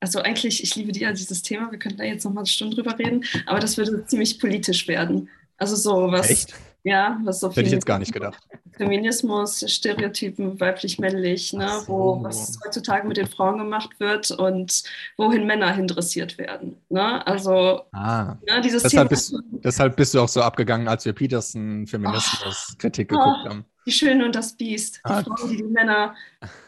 also 0.00 0.20
eigentlich, 0.20 0.62
ich 0.62 0.74
liebe 0.76 0.92
dir 0.92 1.12
dieses 1.12 1.42
Thema, 1.42 1.70
wir 1.70 1.78
könnten 1.78 1.98
da 1.98 2.04
jetzt 2.04 2.24
nochmal 2.24 2.42
eine 2.42 2.46
Stunde 2.48 2.76
drüber 2.76 2.98
reden, 2.98 3.24
aber 3.46 3.60
das 3.60 3.76
würde 3.76 4.04
ziemlich 4.06 4.38
politisch 4.38 4.86
werden. 4.88 5.28
Also 5.58 5.74
so 5.76 6.12
was, 6.12 6.28
echt? 6.28 6.54
ja, 6.84 7.18
was 7.24 7.40
so 7.40 7.48
Hätte 7.50 7.62
ich 7.62 7.70
jetzt 7.70 7.86
gar 7.86 7.98
nicht 7.98 8.12
gedacht. 8.12 8.38
Feminismus, 8.76 9.64
Stereotypen, 9.66 10.60
weiblich-männlich, 10.60 11.54
ne, 11.54 11.66
so. 11.80 11.88
wo 11.88 12.22
was 12.22 12.58
heutzutage 12.62 13.08
mit 13.08 13.16
den 13.16 13.26
Frauen 13.26 13.56
gemacht 13.56 13.98
wird 13.98 14.30
und 14.32 14.82
wohin 15.16 15.46
Männer 15.46 15.72
hindressiert 15.74 16.36
werden. 16.36 16.76
Ne? 16.90 17.26
Also 17.26 17.80
Ah. 17.92 18.36
ne, 18.46 18.60
dieses 18.62 18.82
Deshalb 18.82 19.08
Thema, 19.08 19.08
bist, 19.08 19.34
deshalb 19.64 19.96
bist 19.96 20.12
du 20.12 20.20
auch 20.20 20.28
so 20.28 20.42
abgegangen, 20.42 20.88
als 20.88 21.06
wir 21.06 21.14
Peterson 21.14 21.86
Feminismus-Kritik 21.86 23.10
Oh. 23.14 23.16
geguckt 23.18 23.48
haben. 23.48 23.64
die 23.86 23.92
Schöne 23.92 24.26
und 24.26 24.34
das 24.34 24.52
Biest, 24.56 24.96
die 24.96 25.00
Ah. 25.04 25.22
Frauen, 25.22 25.48
die 25.50 25.56
die 25.56 25.62
Männer 25.62 26.14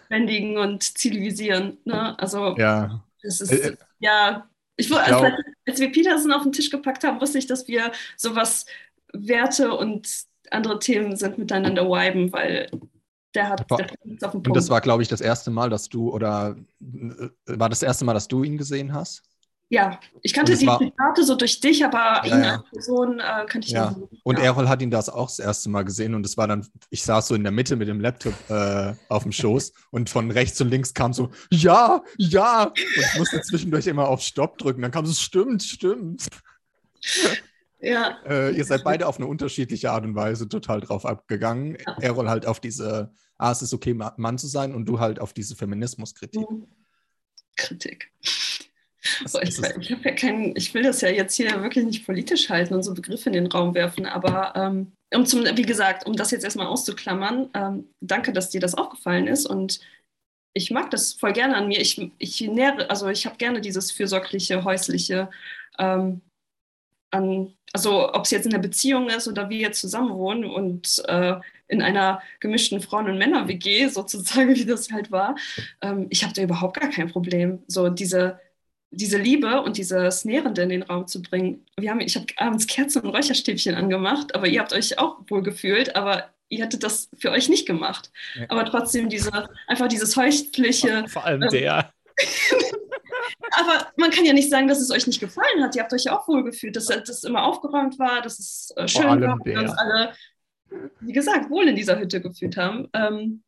bändigen 0.08 0.56
und 0.56 0.82
zivilisieren. 0.82 1.76
Ne? 1.84 2.18
Also 2.18 2.56
Ja. 2.56 3.04
Das 3.28 3.40
ist, 3.40 3.52
Äh, 3.52 3.68
äh, 3.70 3.76
ja, 3.98 4.48
ich, 4.76 4.88
wus- 4.88 5.04
glaub- 5.04 5.22
als, 5.22 5.34
als 5.66 5.80
wir 5.80 5.92
Peterson 5.92 6.32
auf 6.32 6.42
den 6.42 6.52
Tisch 6.52 6.70
gepackt 6.70 7.04
haben, 7.04 7.20
wusste 7.20 7.38
ich, 7.38 7.46
dass 7.46 7.68
wir 7.68 7.92
sowas 8.16 8.66
Werte 9.12 9.72
und 9.74 10.08
andere 10.50 10.78
Themen 10.78 11.16
sind 11.16 11.38
miteinander 11.38 11.84
viben, 11.88 12.32
weil 12.32 12.70
der 13.34 13.50
hat 13.50 13.70
der 13.70 13.86
auf 13.86 14.32
den 14.32 14.42
Und 14.42 14.42
Punkt. 14.42 14.56
das 14.56 14.70
war, 14.70 14.80
glaube 14.80 15.02
ich, 15.02 15.08
das 15.08 15.20
erste 15.20 15.50
Mal, 15.50 15.68
dass 15.70 15.88
du, 15.88 16.10
oder 16.10 16.56
äh, 16.80 17.28
war 17.46 17.68
das 17.68 17.82
erste 17.82 18.04
Mal, 18.04 18.14
dass 18.14 18.28
du 18.28 18.42
ihn 18.44 18.56
gesehen 18.56 18.92
hast? 18.94 19.22
Ja, 19.70 20.00
ich 20.22 20.32
kannte 20.32 20.56
die 20.56 20.66
war- 20.66 20.78
Zitate 20.78 21.24
so 21.24 21.34
durch 21.34 21.60
dich, 21.60 21.84
aber 21.84 22.24
ihn 22.26 22.42
ja. 22.42 22.52
als 22.56 22.70
Person 22.70 23.20
äh, 23.20 23.44
kannte 23.46 23.66
ich 23.66 23.72
Ja. 23.72 23.90
nicht. 23.90 24.20
Und 24.24 24.38
ja. 24.38 24.44
Errol 24.46 24.66
hat 24.68 24.80
ihn 24.80 24.90
das 24.90 25.10
auch 25.10 25.26
das 25.26 25.38
erste 25.40 25.68
Mal 25.68 25.82
gesehen 25.84 26.14
und 26.14 26.24
es 26.24 26.38
war 26.38 26.48
dann, 26.48 26.66
ich 26.88 27.02
saß 27.02 27.28
so 27.28 27.34
in 27.34 27.42
der 27.42 27.52
Mitte 27.52 27.76
mit 27.76 27.86
dem 27.86 28.00
Laptop 28.00 28.32
äh, 28.48 28.94
auf 29.10 29.24
dem 29.24 29.32
Schoß 29.32 29.74
und 29.90 30.08
von 30.08 30.30
rechts 30.30 30.58
und 30.62 30.68
links 30.68 30.94
kam 30.94 31.12
so, 31.12 31.30
ja, 31.50 32.02
ja. 32.16 32.62
Und 32.64 32.78
ich 32.78 33.18
musste 33.18 33.42
zwischendurch 33.42 33.86
immer 33.88 34.08
auf 34.08 34.22
Stopp 34.22 34.56
drücken. 34.56 34.80
Dann 34.80 34.90
kam 34.90 35.04
so, 35.04 35.12
stimmt, 35.12 35.62
stimmt. 35.62 36.26
Ja, 37.80 38.16
Äh, 38.26 38.56
ihr 38.56 38.64
seid 38.64 38.82
beide 38.84 39.06
auf 39.06 39.18
eine 39.18 39.26
unterschiedliche 39.26 39.90
Art 39.92 40.04
und 40.04 40.14
Weise 40.14 40.48
total 40.48 40.80
drauf 40.80 41.04
abgegangen. 41.04 41.76
Ja. 41.86 41.96
Errol 42.00 42.30
halt 42.30 42.46
auf 42.46 42.58
diese, 42.58 43.12
ah, 43.36 43.52
es 43.52 43.60
ist 43.62 43.74
okay, 43.74 43.92
Ma- 43.92 44.14
Mann 44.16 44.38
zu 44.38 44.46
sein 44.46 44.74
und 44.74 44.86
du 44.86 44.98
halt 44.98 45.20
auf 45.20 45.32
diese 45.34 45.54
Feminismuskritik. 45.56 46.46
Kritik. 47.56 48.10
So, 49.26 49.40
ich, 49.40 49.58
ich, 49.58 49.88
ja 49.90 50.12
kein, 50.12 50.54
ich 50.56 50.74
will 50.74 50.82
das 50.82 51.00
ja 51.00 51.08
jetzt 51.08 51.36
hier 51.36 51.62
wirklich 51.62 51.84
nicht 51.84 52.04
politisch 52.04 52.48
halten 52.48 52.74
und 52.74 52.82
so 52.82 52.94
Begriffe 52.94 53.28
in 53.28 53.34
den 53.34 53.46
Raum 53.46 53.74
werfen, 53.74 54.06
aber 54.06 54.54
ähm, 54.56 54.92
um 55.14 55.24
zum, 55.24 55.44
wie 55.44 55.62
gesagt, 55.62 56.06
um 56.06 56.14
das 56.14 56.30
jetzt 56.30 56.44
erstmal 56.44 56.66
auszuklammern, 56.66 57.48
ähm, 57.54 57.88
danke, 58.00 58.32
dass 58.32 58.50
dir 58.50 58.60
das 58.60 58.74
aufgefallen 58.74 59.26
ist 59.26 59.46
und 59.46 59.80
ich 60.54 60.70
mag 60.70 60.90
das 60.90 61.12
voll 61.12 61.32
gerne 61.32 61.56
an 61.56 61.68
mir. 61.68 61.80
Ich, 61.80 62.00
ich 62.18 62.40
nähere, 62.40 62.90
also 62.90 63.08
ich 63.08 63.26
habe 63.26 63.36
gerne 63.36 63.60
dieses 63.60 63.92
fürsorgliche, 63.92 64.64
häusliche, 64.64 65.30
ähm, 65.78 66.20
an, 67.10 67.54
also 67.72 68.12
ob 68.12 68.24
es 68.24 68.30
jetzt 68.30 68.44
in 68.44 68.52
der 68.52 68.58
Beziehung 68.58 69.08
ist 69.08 69.28
oder 69.28 69.48
wir 69.48 69.58
jetzt 69.58 69.80
zusammen 69.80 70.14
wohnen 70.14 70.44
und 70.44 71.02
äh, 71.06 71.36
in 71.68 71.82
einer 71.82 72.22
gemischten 72.40 72.80
Frauen- 72.80 73.08
und 73.08 73.18
Männer-WG 73.18 73.88
sozusagen, 73.88 74.54
wie 74.54 74.66
das 74.66 74.90
halt 74.90 75.10
war, 75.10 75.36
ähm, 75.80 76.06
ich 76.10 76.24
habe 76.24 76.34
da 76.34 76.42
überhaupt 76.42 76.80
gar 76.80 76.90
kein 76.90 77.10
Problem. 77.10 77.62
So 77.66 77.88
diese, 77.88 78.40
diese 78.90 79.18
Liebe 79.18 79.60
und 79.62 79.76
dieses 79.76 80.24
Nährende 80.24 80.62
in 80.62 80.70
den 80.70 80.82
Raum 80.82 81.06
zu 81.06 81.22
bringen. 81.22 81.66
Wir 81.78 81.90
haben, 81.90 82.00
ich 82.00 82.16
habe 82.16 82.26
abends 82.36 82.66
Kerzen 82.66 83.02
und 83.02 83.10
Räucherstäbchen 83.10 83.74
angemacht, 83.74 84.34
aber 84.34 84.46
ihr 84.46 84.60
habt 84.60 84.72
euch 84.72 84.98
auch 84.98 85.18
wohl 85.28 85.42
gefühlt, 85.42 85.94
aber 85.94 86.30
ihr 86.48 86.64
hättet 86.64 86.82
das 86.82 87.08
für 87.18 87.30
euch 87.30 87.48
nicht 87.48 87.66
gemacht. 87.66 88.10
Ja. 88.34 88.46
Aber 88.48 88.64
trotzdem 88.64 89.08
diese, 89.08 89.48
einfach 89.66 89.88
dieses 89.88 90.16
häusliche, 90.16 91.04
Vor 91.08 91.24
allem 91.24 91.42
ähm, 91.42 91.48
der. 91.50 91.92
aber 93.52 93.92
man 93.96 94.10
kann 94.10 94.24
ja 94.24 94.32
nicht 94.32 94.50
sagen, 94.50 94.68
dass 94.68 94.80
es 94.80 94.90
euch 94.90 95.06
nicht 95.06 95.20
gefallen 95.20 95.62
hat. 95.62 95.76
Ihr 95.76 95.82
habt 95.82 95.92
euch 95.92 96.04
ja 96.04 96.18
auch 96.18 96.26
wohl 96.26 96.42
gefühlt, 96.42 96.74
dass 96.74 96.86
das 96.86 97.24
immer 97.24 97.44
aufgeräumt 97.44 97.98
war, 97.98 98.22
dass 98.22 98.38
es 98.38 98.72
äh, 98.76 98.88
schön 98.88 99.20
war, 99.20 99.38
wir 99.44 99.58
uns 99.58 99.72
alle, 99.72 100.12
wie 101.00 101.12
gesagt, 101.12 101.50
wohl 101.50 101.68
in 101.68 101.76
dieser 101.76 101.98
Hütte 101.98 102.22
gefühlt 102.22 102.56
haben. 102.56 102.88
Ähm, 102.94 103.42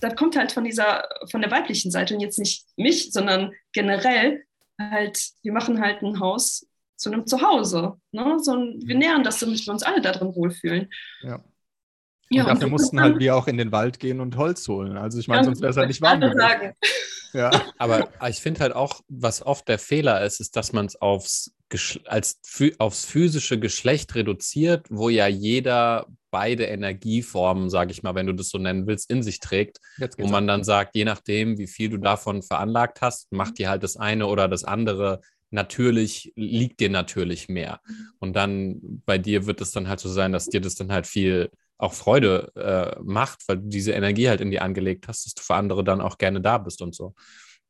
das 0.00 0.16
kommt 0.16 0.36
halt 0.36 0.50
von 0.50 0.64
dieser, 0.64 1.08
von 1.30 1.40
der 1.40 1.52
weiblichen 1.52 1.92
Seite 1.92 2.14
und 2.14 2.20
jetzt 2.20 2.38
nicht 2.38 2.66
mich, 2.76 3.12
sondern 3.12 3.52
generell 3.72 4.44
halt, 4.78 5.30
wir 5.42 5.52
machen 5.52 5.80
halt 5.80 6.02
ein 6.02 6.20
Haus 6.20 6.66
zu 6.96 7.10
einem 7.10 7.26
Zuhause. 7.26 7.94
Ne? 8.12 8.38
So, 8.40 8.52
ein- 8.52 8.80
wir 8.84 8.96
nähern 8.96 9.24
das, 9.24 9.40
damit 9.40 9.64
wir 9.66 9.72
uns 9.72 9.82
alle 9.82 10.00
da 10.00 10.12
drin 10.12 10.34
wohlfühlen. 10.34 10.90
Ja. 11.22 11.42
Ja, 12.30 12.44
und 12.44 12.48
dafür 12.50 12.64
und 12.66 12.70
mussten 12.72 13.00
halt 13.00 13.18
wir 13.18 13.36
auch 13.36 13.46
in 13.46 13.58
den 13.58 13.70
Wald 13.70 14.00
gehen 14.00 14.20
und 14.20 14.36
Holz 14.36 14.66
holen. 14.66 14.96
Also 14.96 15.18
ich 15.18 15.28
meine, 15.28 15.44
sonst 15.44 15.60
wäre 15.60 15.70
es 15.70 15.76
halt 15.76 15.88
nicht 15.88 16.00
warm. 16.00 16.22
Ja. 17.32 17.50
Aber 17.78 18.08
ich 18.28 18.36
finde 18.40 18.60
halt 18.60 18.74
auch, 18.74 19.02
was 19.08 19.44
oft 19.44 19.68
der 19.68 19.78
Fehler 19.78 20.24
ist, 20.24 20.40
ist, 20.40 20.56
dass 20.56 20.72
man 20.72 20.86
es 20.86 20.96
aufs, 20.96 21.54
als 22.06 22.40
aufs 22.78 23.04
physische 23.04 23.58
Geschlecht 23.58 24.14
reduziert, 24.14 24.86
wo 24.88 25.10
ja 25.10 25.26
jeder 25.26 26.06
beide 26.34 26.64
Energieformen, 26.64 27.70
sage 27.70 27.92
ich 27.92 28.02
mal, 28.02 28.16
wenn 28.16 28.26
du 28.26 28.32
das 28.32 28.48
so 28.48 28.58
nennen 28.58 28.88
willst, 28.88 29.08
in 29.08 29.22
sich 29.22 29.38
trägt. 29.38 29.78
Jetzt 29.98 30.18
wo 30.18 30.26
man 30.26 30.48
dann 30.48 30.64
sagt, 30.64 30.96
je 30.96 31.04
nachdem, 31.04 31.58
wie 31.58 31.68
viel 31.68 31.90
du 31.90 31.98
davon 31.98 32.42
veranlagt 32.42 33.02
hast, 33.02 33.30
macht 33.30 33.58
dir 33.58 33.68
halt 33.68 33.84
das 33.84 33.96
eine 33.96 34.26
oder 34.26 34.48
das 34.48 34.64
andere 34.64 35.20
natürlich, 35.50 36.32
liegt 36.34 36.80
dir 36.80 36.90
natürlich 36.90 37.48
mehr. 37.48 37.80
Und 38.18 38.34
dann 38.34 38.80
bei 39.06 39.16
dir 39.16 39.46
wird 39.46 39.60
es 39.60 39.70
dann 39.70 39.86
halt 39.86 40.00
so 40.00 40.08
sein, 40.08 40.32
dass 40.32 40.48
dir 40.48 40.60
das 40.60 40.74
dann 40.74 40.90
halt 40.90 41.06
viel 41.06 41.50
auch 41.78 41.92
Freude 41.92 42.50
äh, 42.56 43.00
macht, 43.04 43.46
weil 43.46 43.58
du 43.58 43.68
diese 43.68 43.92
Energie 43.92 44.28
halt 44.28 44.40
in 44.40 44.50
dir 44.50 44.62
angelegt 44.62 45.06
hast, 45.06 45.26
dass 45.26 45.34
du 45.34 45.42
für 45.42 45.54
andere 45.54 45.84
dann 45.84 46.00
auch 46.00 46.18
gerne 46.18 46.40
da 46.40 46.58
bist 46.58 46.82
und 46.82 46.96
so. 46.96 47.14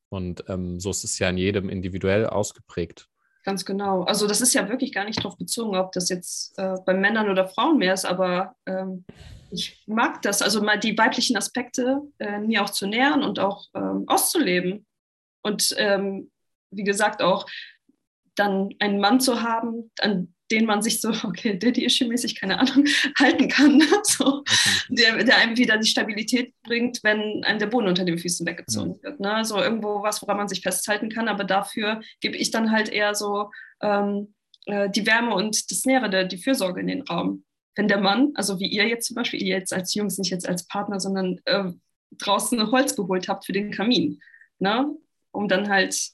Und 0.09 0.43
ähm, 0.49 0.81
so 0.81 0.89
ist 0.89 1.05
es 1.05 1.19
ja 1.19 1.29
in 1.29 1.37
jedem 1.37 1.69
individuell 1.69 2.27
ausgeprägt. 2.27 3.09
Ganz 3.45 3.67
genau. 3.67 4.05
Also 4.05 4.27
das 4.27 4.41
ist 4.41 4.55
ja 4.55 4.69
wirklich 4.71 4.93
gar 4.93 5.05
nicht 5.05 5.19
darauf 5.19 5.37
bezogen, 5.37 5.77
ob 5.77 5.93
das 5.93 6.09
jetzt 6.09 6.59
äh, 6.59 6.77
bei 6.87 6.95
Männern 6.95 7.29
oder 7.29 7.47
Frauen 7.47 7.77
mehr 7.77 7.93
ist, 7.93 8.07
aber 8.07 8.57
ähm, 8.65 9.05
ich 9.51 9.85
mag 9.87 10.23
das, 10.23 10.41
also 10.41 10.63
mal 10.63 10.79
die 10.79 10.97
weiblichen 10.97 11.37
Aspekte 11.37 12.01
äh, 12.19 12.39
mir 12.41 12.65
auch 12.65 12.71
zu 12.71 12.87
nähern 12.87 13.23
und 13.23 13.39
auch 13.39 13.67
ähm, 13.75 14.05
auszuleben. 14.07 14.87
Und 15.43 15.75
ähm, 15.77 16.31
wie 16.71 16.85
gesagt, 16.85 17.23
auch 17.23 17.47
dann 18.35 18.71
einen 18.81 18.99
Mann 18.99 19.21
zu 19.21 19.43
haben, 19.43 19.93
an 20.01 20.34
den 20.51 20.67
man 20.67 20.83
sich 20.83 21.01
so, 21.01 21.09
okay, 21.25 21.59
Daddy-Issue-mäßig, 21.59 22.39
keine 22.39 22.59
Ahnung, 22.59 22.87
halten 23.19 23.49
kann. 23.49 23.83
so 24.05 24.45
der, 24.89 25.25
der 25.25 25.39
einem 25.39 25.57
wieder 25.57 25.79
die 25.79 25.89
Stabilität 25.89 26.55
bringt, 26.63 27.01
wenn 27.03 27.45
einem 27.45 27.59
der 27.59 27.67
Boden 27.67 27.89
unter 27.89 28.05
den 28.05 28.19
Füßen 28.19 28.47
weggezogen 28.47 29.03
wird. 29.03 29.21
Ne? 29.21 29.45
So 29.45 29.61
irgendwo 29.61 30.03
was, 30.03 30.23
woran 30.23 30.37
man 30.37 30.49
sich 30.49 30.61
festhalten 30.61 31.09
kann, 31.09 31.29
aber 31.29 31.45
dafür 31.45 32.01
gebe 32.21 32.37
ich 32.37 32.51
dann 32.51 32.71
halt 32.71 32.89
eher 32.89 33.15
so 33.15 33.51
ähm, 33.81 34.35
äh, 34.67 34.91
die 34.91 35.07
Wärme 35.07 35.35
und 35.35 35.71
das 35.71 35.85
Nährende, 35.85 36.27
die 36.27 36.39
Fürsorge 36.39 36.81
in 36.81 36.87
den 36.87 37.03
Raum. 37.03 37.45
Wenn 37.77 37.89
der 37.89 38.01
Mann, 38.01 38.33
also 38.35 38.61
wie 38.61 38.69
ihr 38.69 38.87
jetzt 38.87 39.09
zum 39.09 39.17
Beispiel, 39.17 39.43
ihr 39.43 39.57
jetzt 39.57 39.73
als 39.73 39.95
Jungs, 39.95 40.19
nicht 40.19 40.31
jetzt 40.31 40.49
als 40.49 40.67
Partner, 40.67 41.01
sondern 41.01 41.41
äh, 41.45 41.73
draußen 42.13 42.71
Holz 42.71 42.95
geholt 42.95 43.29
habt 43.29 43.47
für 43.47 43.53
den 43.53 43.73
Kamin, 43.73 44.21
ne? 44.59 44.95
um 45.33 45.49
dann 45.49 45.69
halt, 45.69 46.11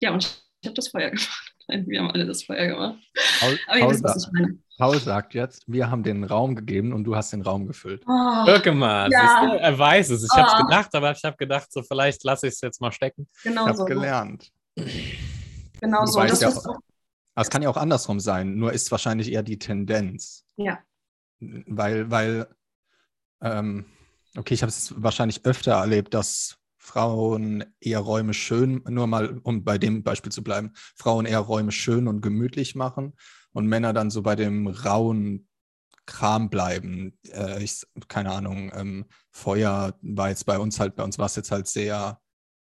ja, 0.00 0.12
und 0.12 0.47
ich 0.60 0.66
habe 0.66 0.74
das 0.74 0.88
Feuer 0.88 1.10
gemacht. 1.10 1.54
Wir 1.68 2.00
haben 2.00 2.10
alle 2.10 2.24
das 2.24 2.44
Feuer 2.44 2.66
gemacht. 2.66 2.98
Paul, 3.40 3.58
Aber 3.66 3.76
ihr 3.76 3.82
Paul, 3.84 3.92
wisst, 3.92 4.04
was 4.04 4.24
ich 4.26 4.32
meine. 4.32 4.58
Paul 4.78 4.98
sagt 4.98 5.34
jetzt, 5.34 5.64
wir 5.66 5.90
haben 5.90 6.02
den 6.02 6.24
Raum 6.24 6.54
gegeben 6.54 6.94
und 6.94 7.04
du 7.04 7.14
hast 7.14 7.32
den 7.34 7.42
Raum 7.42 7.66
gefüllt. 7.66 8.04
Oh, 8.06 8.72
mal, 8.72 9.10
Ja. 9.12 9.44
du? 9.44 9.58
er 9.58 9.78
weiß 9.78 10.08
es. 10.10 10.22
Ich 10.24 10.30
habe 10.30 10.48
es 10.48 10.66
gedacht, 10.66 10.94
aber 10.94 11.10
ich 11.12 11.22
habe 11.24 11.36
gedacht, 11.36 11.70
so 11.70 11.82
vielleicht 11.82 12.24
lasse 12.24 12.46
ich 12.46 12.54
es 12.54 12.60
jetzt 12.62 12.80
mal 12.80 12.90
stecken. 12.92 13.28
genau 13.42 13.62
Ich 13.64 13.68
habe 13.68 13.78
so. 13.78 13.84
gelernt. 13.84 14.50
Genau 15.80 16.06
so. 16.06 16.14
Wobei 16.14 16.28
Das 16.28 16.34
es 16.34 16.40
ja 16.40 16.48
auch- 16.48 16.56
auch, 16.66 16.78
Aber 17.34 17.42
es 17.42 17.50
kann 17.50 17.60
ja 17.62 17.68
auch 17.68 17.76
andersrum 17.76 18.18
sein, 18.20 18.54
nur 18.56 18.72
ist 18.72 18.90
wahrscheinlich 18.90 19.30
eher 19.30 19.42
die 19.42 19.58
Tendenz. 19.58 20.44
ja. 20.56 20.78
Weil, 21.40 22.10
weil, 22.10 22.48
ähm, 23.42 23.84
okay, 24.36 24.54
ich 24.54 24.62
habe 24.62 24.70
es 24.70 24.94
wahrscheinlich 25.00 25.44
öfter 25.44 25.72
erlebt, 25.74 26.14
dass 26.14 26.56
Frauen 26.88 27.64
eher 27.80 27.98
Räume 27.98 28.32
schön, 28.32 28.82
nur 28.88 29.06
mal, 29.06 29.40
um 29.42 29.62
bei 29.62 29.76
dem 29.76 30.02
Beispiel 30.02 30.32
zu 30.32 30.42
bleiben, 30.42 30.72
Frauen 30.96 31.26
eher 31.26 31.40
Räume 31.40 31.70
schön 31.70 32.08
und 32.08 32.22
gemütlich 32.22 32.74
machen 32.74 33.12
und 33.52 33.66
Männer 33.66 33.92
dann 33.92 34.10
so 34.10 34.22
bei 34.22 34.36
dem 34.36 34.66
rauen 34.66 35.46
Kram 36.06 36.48
bleiben. 36.48 37.18
Äh, 37.30 37.62
ich, 37.62 37.82
keine 38.08 38.32
Ahnung, 38.32 38.72
ähm, 38.74 39.04
Feuer 39.30 39.98
war 40.00 40.30
jetzt 40.30 40.46
bei 40.46 40.58
uns 40.58 40.80
halt, 40.80 40.96
bei 40.96 41.04
uns 41.04 41.18
war 41.18 41.26
es 41.26 41.36
jetzt 41.36 41.50
halt 41.50 41.66
sehr 41.66 42.22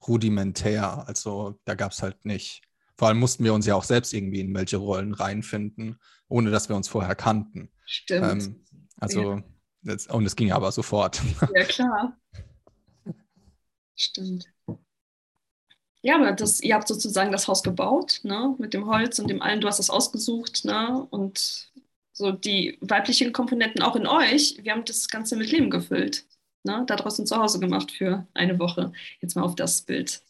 rudimentär. 0.07 1.07
Also 1.07 1.59
da 1.65 1.73
gab 1.73 1.91
es 1.91 2.03
halt 2.03 2.23
nicht. 2.23 2.61
Vor 2.97 3.07
allem 3.07 3.17
mussten 3.17 3.43
wir 3.43 3.55
uns 3.55 3.65
ja 3.65 3.73
auch 3.73 3.83
selbst 3.83 4.13
irgendwie 4.13 4.41
in 4.41 4.53
welche 4.53 4.77
Rollen 4.77 5.15
reinfinden, 5.15 5.97
ohne 6.27 6.51
dass 6.51 6.69
wir 6.69 6.75
uns 6.75 6.87
vorher 6.87 7.15
kannten. 7.15 7.71
Stimmt. 7.87 8.43
Ähm, 8.43 8.65
also, 8.99 9.41
das, 9.81 10.05
und 10.05 10.27
es 10.27 10.35
ging 10.35 10.51
aber 10.51 10.71
sofort. 10.71 11.19
Ja, 11.55 11.63
klar. 11.63 12.17
Stimmt. 14.01 14.45
Ja, 16.01 16.15
aber 16.15 16.31
das, 16.31 16.61
ihr 16.61 16.73
habt 16.73 16.87
sozusagen 16.87 17.31
das 17.31 17.47
Haus 17.47 17.61
gebaut, 17.61 18.21
ne? 18.23 18.55
Mit 18.57 18.73
dem 18.73 18.87
Holz 18.87 19.19
und 19.19 19.29
dem 19.29 19.41
allen, 19.43 19.61
du 19.61 19.67
hast 19.67 19.77
das 19.77 19.91
ausgesucht, 19.91 20.65
ne? 20.65 21.05
Und 21.11 21.71
so 22.11 22.31
die 22.31 22.79
weiblichen 22.81 23.31
Komponenten 23.31 23.83
auch 23.83 23.95
in 23.95 24.07
euch, 24.07 24.57
wir 24.59 24.71
haben 24.71 24.85
das 24.85 25.07
Ganze 25.07 25.35
mit 25.35 25.51
Leben 25.51 25.69
gefüllt. 25.69 26.25
Ne? 26.63 26.83
Da 26.87 26.95
draußen 26.95 27.25
zu 27.25 27.37
Hause 27.37 27.59
gemacht 27.59 27.91
für 27.91 28.27
eine 28.33 28.59
Woche. 28.59 28.91
Jetzt 29.21 29.35
mal 29.35 29.43
auf 29.43 29.55
das 29.55 29.83
Bild 29.83 30.21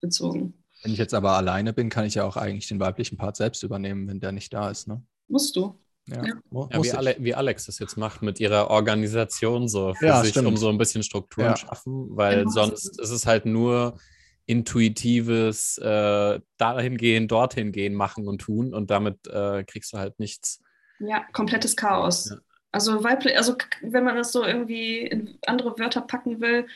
bezogen. 0.00 0.54
Wenn 0.82 0.92
ich 0.92 0.98
jetzt 0.98 1.14
aber 1.14 1.32
alleine 1.32 1.72
bin, 1.72 1.88
kann 1.88 2.06
ich 2.06 2.14
ja 2.14 2.24
auch 2.24 2.36
eigentlich 2.36 2.68
den 2.68 2.80
weiblichen 2.80 3.16
Part 3.16 3.36
selbst 3.36 3.62
übernehmen, 3.62 4.08
wenn 4.08 4.20
der 4.20 4.32
nicht 4.32 4.52
da 4.52 4.70
ist. 4.70 4.88
Ne? 4.88 5.02
Musst 5.28 5.56
du. 5.56 5.78
Ja, 6.10 6.24
Ja. 6.24 6.82
wie. 6.82 6.90
Ale 6.92 7.16
wie 7.18 7.34
Alex 7.34 7.66
das 7.66 7.78
jetzt 7.78 7.96
macht 7.96 8.22
mit 8.22 8.40
ihrer 8.40 8.68
Organisation 8.70 9.68
so 9.68 9.94
für 9.94 10.06
Ja, 10.06 10.20
sich, 10.22 10.30
stimmt. 10.30 10.48
um 10.48 10.56
so 10.56 10.68
ein 10.68 10.78
bisschen 10.78 11.02
Strukturen 11.02 11.48
Ja. 11.50 11.56
schaffen, 11.56 12.08
weil 12.16 12.40
Genau. 12.40 12.50
sonst 12.50 12.98
ist 12.98 13.10
es 13.10 13.26
halt 13.26 13.46
nur 13.46 13.98
intuitives 14.46 15.78
äh, 15.78 16.40
dahin 16.58 16.96
gehen, 16.96 17.28
dorthin 17.28 17.72
gehen, 17.72 17.94
machen 17.94 18.28
und 18.28 18.40
tun 18.40 18.74
und 18.74 18.90
damit 18.90 19.26
äh, 19.26 19.64
kriegst 19.64 19.92
du 19.92 19.98
halt 19.98 20.18
nichts. 20.18 20.62
Ja, 20.98 21.24
komplettes 21.32 21.76
Chaos. 21.76 22.30
Ja. 22.30 22.36
Also 22.72 23.02
weiblich, 23.02 23.36
also 23.36 23.56
wenn 23.82 24.04
man 24.04 24.16
das 24.16 24.32
so 24.32 24.44
irgendwie 24.44 24.98
in 25.00 25.38
andere 25.46 25.78
Wörter 25.78 26.02
packen 26.02 26.40
will, 26.40 26.66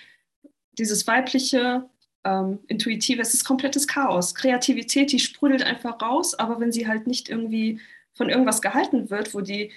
dieses 0.79 1.07
weibliche, 1.07 1.89
ähm, 2.25 2.59
intuitive, 2.69 3.21
es 3.21 3.35
ist 3.35 3.45
komplettes 3.45 3.87
Chaos. 3.87 4.35
Kreativität, 4.35 5.13
die 5.13 5.21
sprudelt 5.21 5.63
einfach 5.63 6.01
raus, 6.01 6.35
aber 6.35 6.59
wenn 6.59 6.73
sie 6.73 6.89
halt 6.89 7.07
nicht 7.07 7.29
irgendwie 7.29 7.81
von 8.15 8.29
irgendwas 8.29 8.63
gehalten 8.63 9.11
wird, 9.11 9.35
wo 9.35 9.41
die 9.41 9.73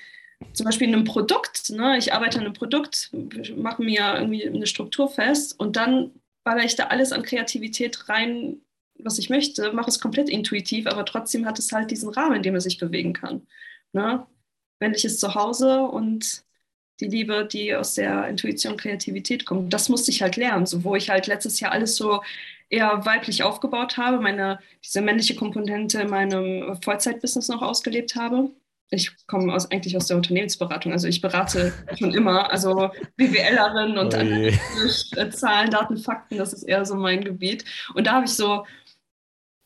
zum 0.54 0.66
Beispiel 0.66 0.88
in 0.88 0.94
einem 0.94 1.04
Produkt, 1.04 1.70
ne, 1.72 1.98
ich 1.98 2.14
arbeite 2.14 2.38
an 2.38 2.46
einem 2.46 2.54
Produkt, 2.54 3.12
mache 3.56 3.82
mir 3.82 4.16
irgendwie 4.16 4.48
eine 4.48 4.68
Struktur 4.68 5.10
fest 5.10 5.60
und 5.60 5.76
dann 5.76 6.12
baller 6.44 6.64
ich 6.64 6.76
da 6.76 6.86
alles 6.86 7.12
an 7.12 7.24
Kreativität 7.24 8.08
rein, 8.08 8.62
was 9.00 9.18
ich 9.18 9.30
möchte, 9.30 9.74
mache 9.74 9.90
es 9.90 10.00
komplett 10.00 10.30
intuitiv, 10.30 10.88
aber 10.88 11.06
trotzdem 11.06 11.46
hat 11.46 11.60
es 11.60 11.72
halt 11.72 11.92
diesen 11.92 12.10
Rahmen, 12.10 12.38
in 12.38 12.44
dem 12.44 12.56
es 12.56 12.64
sich 12.64 12.78
bewegen 12.78 13.14
kann. 13.14 13.48
Ne? 13.94 14.26
Männliches 14.80 15.20
Zuhause 15.20 15.82
und 15.82 16.44
die 17.00 17.08
Liebe, 17.08 17.48
die 17.52 17.76
aus 17.76 17.94
der 17.94 18.28
Intuition, 18.28 18.78
Kreativität 18.78 19.46
kommt. 19.46 19.72
Das 19.74 19.90
musste 19.90 20.12
ich 20.12 20.22
halt 20.22 20.36
lernen, 20.36 20.66
so 20.66 20.84
wo 20.84 20.96
ich 20.96 21.10
halt 21.10 21.28
letztes 21.28 21.60
Jahr 21.60 21.72
alles 21.72 21.96
so 21.96 22.22
eher 22.70 23.06
weiblich 23.06 23.44
aufgebaut 23.44 23.98
habe, 23.98 24.20
meine, 24.20 24.60
diese 24.84 25.02
männliche 25.02 25.36
Komponente 25.36 26.02
in 26.02 26.10
meinem 26.10 26.78
Vollzeitbusiness 26.82 27.48
noch 27.48 27.62
ausgelebt 27.62 28.16
habe. 28.16 28.52
Ich 28.90 29.12
komme 29.28 29.54
aus, 29.54 29.70
eigentlich 29.70 29.98
aus 29.98 30.08
der 30.08 30.16
Unternehmensberatung, 30.16 30.94
also 30.94 31.08
ich 31.08 31.20
berate 31.20 31.74
schon 32.00 32.14
immer, 32.14 32.50
also 32.50 32.90
BWLerin 33.18 33.98
und 33.98 34.14
oh 34.16 35.30
Zahlen, 35.30 35.72
Daten, 35.72 35.98
Fakten, 35.98 36.38
das 36.38 36.54
ist 36.54 36.64
eher 36.64 36.86
so 36.86 36.96
mein 36.96 37.24
Gebiet. 37.24 37.66
Und 37.96 38.08
da 38.08 38.14
habe 38.14 38.26
ich 38.26 38.32
so 38.32 38.66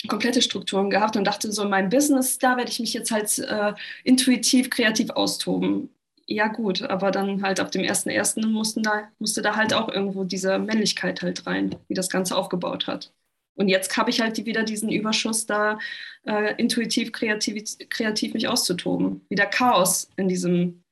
komplette 0.07 0.41
Strukturen 0.41 0.89
gehabt 0.89 1.15
und 1.15 1.25
dachte 1.25 1.51
so, 1.51 1.65
mein 1.69 1.89
Business, 1.89 2.39
da 2.39 2.57
werde 2.57 2.71
ich 2.71 2.79
mich 2.79 2.93
jetzt 2.93 3.11
halt 3.11 3.37
äh, 3.37 3.73
intuitiv, 4.03 4.71
kreativ 4.71 5.11
austoben 5.11 5.91
ja 6.25 6.47
gut, 6.47 6.81
aber 6.81 7.11
dann 7.11 7.41
halt 7.43 7.59
ab 7.59 7.71
dem 7.71 7.81
1.1. 7.81 8.47
mussten 8.47 8.83
da, 8.83 9.09
musste 9.19 9.41
da 9.41 9.55
halt 9.55 9.73
auch 9.73 9.89
irgendwo 9.89 10.23
diese 10.23 10.59
Männlichkeit 10.59 11.21
halt 11.21 11.45
rein, 11.47 11.75
wie 11.87 11.93
das 11.93 12.09
Ganze 12.09 12.35
aufgebaut 12.35 12.87
hat. 12.87 13.13
Und 13.55 13.67
jetzt 13.67 13.95
habe 13.97 14.09
ich 14.09 14.21
halt 14.21 14.37
die, 14.37 14.45
wieder 14.45 14.63
diesen 14.63 14.89
Überschuss, 14.89 15.45
da 15.45 15.77
äh, 16.25 16.55
intuitiv, 16.55 17.11
kreativ, 17.11 17.77
kreativ 17.89 18.33
mich 18.33 18.47
auszutoben. 18.47 19.25
Wieder 19.29 19.45
Chaos 19.45 20.09
in 20.15 20.27
diesem 20.27 20.83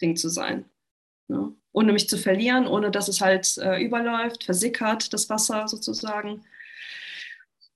Ding 0.00 0.16
zu 0.16 0.28
sein. 0.28 0.64
Ne? 1.28 1.52
Ohne 1.72 1.92
mich 1.92 2.08
zu 2.08 2.16
verlieren, 2.16 2.66
ohne 2.66 2.90
dass 2.90 3.08
es 3.08 3.20
halt 3.20 3.58
äh, 3.58 3.82
überläuft, 3.82 4.44
versickert, 4.44 5.12
das 5.12 5.28
Wasser 5.28 5.68
sozusagen. 5.68 6.42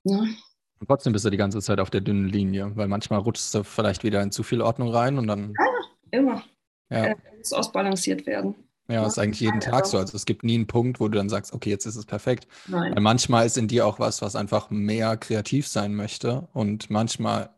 Ne? 0.05 0.35
Und 0.81 0.87
trotzdem 0.87 1.13
bist 1.13 1.27
du 1.27 1.31
die 1.31 1.37
ganze 1.37 1.61
Zeit 1.61 1.79
auf 1.79 1.91
der 1.91 2.01
dünnen 2.01 2.29
Linie, 2.29 2.75
weil 2.77 2.89
manchmal 2.89 3.21
rutschst 3.21 3.55
du 3.55 3.63
vielleicht 3.63 4.05
wieder 4.05 4.23
in 4.23 4.33
zu 4.33 4.43
viel 4.43 4.63
Ordnung 4.63 4.89
rein 4.89 5.19
und 5.19 5.27
dann. 5.27 5.53
Ja, 5.59 6.19
immer 6.19 6.45
ja. 6.91 7.05
äh, 7.07 7.17
muss 7.39 7.53
ausbalanciert 7.53 8.27
werden. 8.27 8.55
Ja, 8.89 9.05
das 9.05 9.13
ist 9.13 9.19
eigentlich 9.21 9.41
jeden 9.41 9.61
Tag 9.61 9.87
so. 9.87 9.99
Also 9.99 10.17
es 10.17 10.27
gibt 10.27 10.43
nie 10.43 10.57
einen 10.57 10.67
Punkt, 10.67 10.99
wo 10.99 11.07
du 11.07 11.17
dann 11.17 11.29
sagst, 11.29 11.53
okay, 11.53 11.71
jetzt 11.71 11.87
ist 11.87 11.95
es 11.95 12.07
perfekt. 12.07 12.49
Nein. 12.67 12.93
Weil 12.95 13.03
manchmal 13.03 13.47
ist 13.47 13.57
in 13.57 13.69
dir 13.69 13.87
auch 13.87 14.01
was, 14.01 14.21
was 14.21 14.35
einfach 14.35 14.71
mehr 14.71 15.17
kreativ 15.17 15.69
sein 15.69 15.95
möchte. 15.95 16.49
Und 16.53 16.91
manchmal 16.91 17.51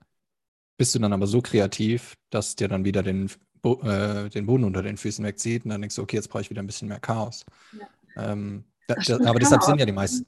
bist 0.76 0.94
du 0.94 0.98
dann 0.98 1.12
aber 1.12 1.26
so 1.26 1.40
kreativ, 1.40 2.16
dass 2.28 2.54
dir 2.54 2.68
dann 2.68 2.84
wieder 2.84 3.02
den, 3.02 3.30
äh, 3.64 4.28
den 4.28 4.44
Boden 4.44 4.64
unter 4.64 4.82
den 4.82 4.98
Füßen 4.98 5.24
wegzieht. 5.24 5.64
Und 5.64 5.70
dann 5.70 5.80
denkst 5.80 5.96
du, 5.96 6.02
okay, 6.02 6.16
jetzt 6.16 6.28
brauche 6.28 6.42
ich 6.42 6.50
wieder 6.50 6.62
ein 6.62 6.66
bisschen 6.66 6.88
mehr 6.88 7.00
Chaos. 7.00 7.46
Ja. 7.72 8.32
Ähm, 8.32 8.64
da, 8.86 8.96
da, 8.96 9.30
aber 9.30 9.38
deshalb 9.38 9.62
sind 9.62 9.78
ja 9.78 9.86
die 9.86 9.92
meisten. 9.92 10.26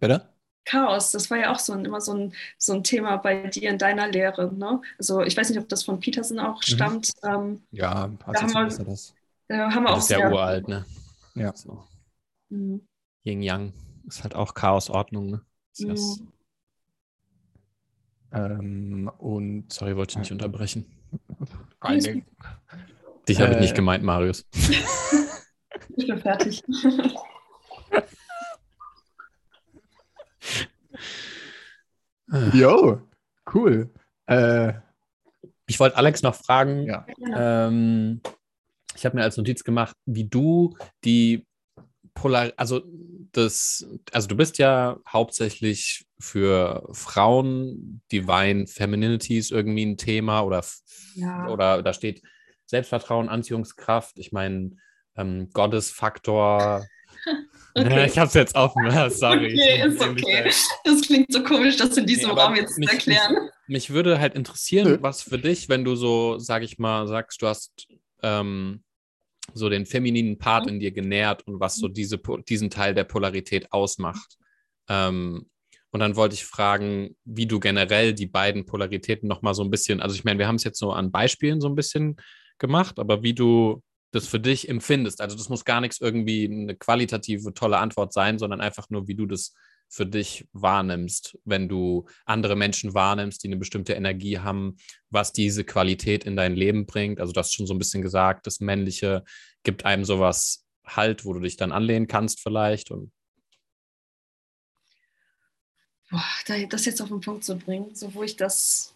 Bitte? 0.00 0.26
Chaos, 0.68 1.12
das 1.12 1.30
war 1.30 1.38
ja 1.38 1.52
auch 1.52 1.58
so 1.58 1.72
ein, 1.72 1.86
immer 1.86 2.00
so 2.00 2.12
ein, 2.12 2.34
so 2.58 2.74
ein 2.74 2.84
Thema 2.84 3.16
bei 3.16 3.46
dir 3.46 3.70
in 3.70 3.78
deiner 3.78 4.06
Lehre. 4.08 4.52
Ne? 4.52 4.82
Also 4.98 5.22
ich 5.22 5.34
weiß 5.34 5.48
nicht, 5.48 5.58
ob 5.58 5.68
das 5.68 5.82
von 5.82 5.98
Peterson 5.98 6.38
auch 6.38 6.56
mhm. 6.56 6.62
stammt. 6.62 7.12
Mhm. 7.22 7.30
Ähm, 7.30 7.62
ja, 7.70 8.10
da 8.26 8.42
haben 8.42 8.52
wir, 8.52 8.84
das. 8.84 9.14
Da 9.48 9.70
haben 9.70 9.84
wir 9.84 9.90
das 9.90 9.92
auch 9.92 9.98
ist 9.98 10.10
ja 10.10 10.30
uralt, 10.30 10.68
ne? 10.68 10.84
Ja. 11.34 11.56
So. 11.56 11.82
Mhm. 12.50 12.86
Yin 13.24 13.42
Yang 13.42 13.72
ist 14.06 14.22
halt 14.22 14.34
auch 14.34 14.52
Chaosordnung, 14.52 15.30
ne? 15.30 15.40
Mhm. 15.78 16.28
Ähm, 18.32 19.10
und 19.16 19.72
sorry, 19.72 19.96
wollte 19.96 20.12
ich 20.12 20.18
nicht 20.18 20.32
unterbrechen. 20.32 20.84
Dich 23.26 23.40
habe 23.40 23.54
ich 23.54 23.60
nicht 23.60 23.72
äh. 23.72 23.76
gemeint, 23.76 24.04
Marius. 24.04 24.44
ich 25.96 26.06
bin 26.06 26.18
fertig. 26.18 26.62
Jo, 32.52 33.00
cool. 33.54 33.90
Äh, 34.26 34.74
ich 35.66 35.80
wollte 35.80 35.96
Alex 35.96 36.22
noch 36.22 36.34
fragen, 36.34 36.84
ja. 36.84 37.06
ähm, 37.34 38.20
ich 38.94 39.04
habe 39.04 39.16
mir 39.16 39.22
als 39.22 39.36
Notiz 39.36 39.64
gemacht, 39.64 39.94
wie 40.06 40.24
du 40.24 40.76
die 41.04 41.46
Polar, 42.14 42.52
also 42.56 42.82
das, 43.32 43.86
also 44.12 44.28
du 44.28 44.36
bist 44.36 44.58
ja 44.58 44.98
hauptsächlich 45.06 46.06
für 46.18 46.88
Frauen, 46.92 48.02
Divine 48.10 48.66
Femininity 48.66 49.38
ist 49.38 49.52
irgendwie 49.52 49.86
ein 49.86 49.98
Thema 49.98 50.40
oder, 50.40 50.64
ja. 51.14 51.48
oder 51.48 51.82
da 51.82 51.92
steht 51.92 52.22
Selbstvertrauen, 52.66 53.28
Anziehungskraft, 53.28 54.18
ich 54.18 54.32
meine, 54.32 54.72
ähm, 55.16 55.50
Gottesfaktor, 55.52 56.84
Okay. 57.74 58.06
Ich 58.10 58.18
habe 58.18 58.28
es 58.28 58.34
jetzt 58.34 58.54
offen. 58.54 58.90
Sorry. 59.10 59.52
Okay, 59.52 59.86
ist 59.86 60.00
okay. 60.00 60.50
Das 60.84 61.00
klingt 61.02 61.32
so 61.32 61.42
komisch, 61.42 61.76
das 61.76 61.96
in 61.96 62.06
diesem 62.06 62.30
nee, 62.34 62.40
Raum 62.40 62.56
jetzt 62.56 62.78
mich, 62.78 62.88
zu 62.88 62.94
erklären. 62.94 63.34
Mich, 63.34 63.50
mich, 63.68 63.90
würde 63.90 64.18
halt 64.18 64.34
interessieren, 64.34 64.98
was 65.00 65.22
für 65.22 65.38
dich, 65.38 65.68
wenn 65.68 65.84
du 65.84 65.94
so, 65.94 66.38
sag 66.38 66.62
ich 66.62 66.78
mal, 66.78 67.06
sagst, 67.06 67.40
du 67.42 67.46
hast 67.46 67.86
ähm, 68.22 68.82
so 69.54 69.68
den 69.68 69.86
femininen 69.86 70.38
Part 70.38 70.66
mhm. 70.66 70.72
in 70.72 70.80
dir 70.80 70.90
genährt 70.90 71.46
und 71.46 71.60
was 71.60 71.76
so 71.76 71.88
diese, 71.88 72.18
diesen 72.48 72.70
Teil 72.70 72.94
der 72.94 73.04
Polarität 73.04 73.72
ausmacht. 73.72 74.36
Ähm, 74.88 75.48
und 75.90 76.00
dann 76.00 76.16
wollte 76.16 76.34
ich 76.34 76.44
fragen, 76.44 77.16
wie 77.24 77.46
du 77.46 77.60
generell 77.60 78.12
die 78.12 78.26
beiden 78.26 78.66
Polaritäten 78.66 79.28
nochmal 79.28 79.54
so 79.54 79.62
ein 79.62 79.70
bisschen, 79.70 80.00
also 80.00 80.14
ich 80.14 80.24
meine, 80.24 80.38
wir 80.38 80.46
haben 80.46 80.56
es 80.56 80.64
jetzt 80.64 80.78
so 80.78 80.92
an 80.92 81.10
Beispielen 81.10 81.60
so 81.60 81.68
ein 81.68 81.74
bisschen 81.74 82.16
gemacht, 82.58 82.98
aber 82.98 83.22
wie 83.22 83.34
du 83.34 83.82
das 84.10 84.26
für 84.26 84.40
dich 84.40 84.68
empfindest. 84.68 85.20
Also 85.20 85.36
das 85.36 85.48
muss 85.48 85.64
gar 85.64 85.80
nichts 85.80 86.00
irgendwie 86.00 86.44
eine 86.46 86.74
qualitative, 86.74 87.52
tolle 87.54 87.78
Antwort 87.78 88.12
sein, 88.12 88.38
sondern 88.38 88.60
einfach 88.60 88.88
nur, 88.90 89.06
wie 89.06 89.14
du 89.14 89.26
das 89.26 89.54
für 89.90 90.06
dich 90.06 90.46
wahrnimmst, 90.52 91.38
wenn 91.44 91.68
du 91.68 92.06
andere 92.26 92.56
Menschen 92.56 92.94
wahrnimmst, 92.94 93.42
die 93.42 93.48
eine 93.48 93.56
bestimmte 93.56 93.94
Energie 93.94 94.38
haben, 94.38 94.76
was 95.08 95.32
diese 95.32 95.64
Qualität 95.64 96.24
in 96.24 96.36
dein 96.36 96.54
Leben 96.54 96.86
bringt. 96.86 97.20
Also 97.20 97.32
du 97.32 97.40
hast 97.40 97.54
schon 97.54 97.66
so 97.66 97.74
ein 97.74 97.78
bisschen 97.78 98.02
gesagt, 98.02 98.46
das 98.46 98.60
Männliche 98.60 99.24
gibt 99.62 99.84
einem 99.84 100.04
sowas 100.04 100.64
Halt, 100.86 101.26
wo 101.26 101.34
du 101.34 101.40
dich 101.40 101.56
dann 101.56 101.72
anlehnen 101.72 102.06
kannst 102.06 102.40
vielleicht. 102.40 102.90
Und 102.90 103.12
Boah, 106.10 106.24
das 106.70 106.86
jetzt 106.86 107.02
auf 107.02 107.08
den 107.08 107.20
Punkt 107.20 107.44
zu 107.44 107.56
bringen, 107.56 107.94
so 107.94 108.14
wo 108.14 108.22
ich 108.22 108.36
das 108.36 108.94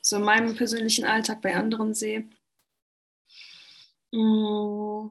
so 0.00 0.16
in 0.16 0.22
meinem 0.22 0.56
persönlichen 0.56 1.04
Alltag 1.04 1.40
bei 1.40 1.54
anderen 1.54 1.94
sehe. 1.94 2.24
Mm. 4.12 5.10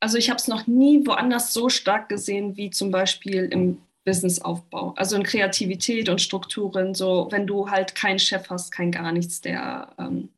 Also 0.00 0.18
ich 0.18 0.28
habe 0.28 0.38
es 0.38 0.48
noch 0.48 0.66
nie 0.66 1.06
woanders 1.06 1.54
so 1.54 1.70
stark 1.70 2.10
gesehen 2.10 2.56
wie 2.56 2.70
zum 2.70 2.90
Beispiel 2.90 3.44
im 3.44 3.78
Businessaufbau, 4.04 4.92
also 4.96 5.16
in 5.16 5.22
Kreativität 5.22 6.08
und 6.10 6.20
Strukturen. 6.20 6.94
So, 6.94 7.28
wenn 7.30 7.46
du 7.46 7.70
halt 7.70 7.94
keinen 7.94 8.18
Chef 8.18 8.50
hast, 8.50 8.70
kein 8.70 8.92
gar 8.92 9.12
nichts, 9.12 9.40
der, 9.40 9.94
ähm, 9.98 10.28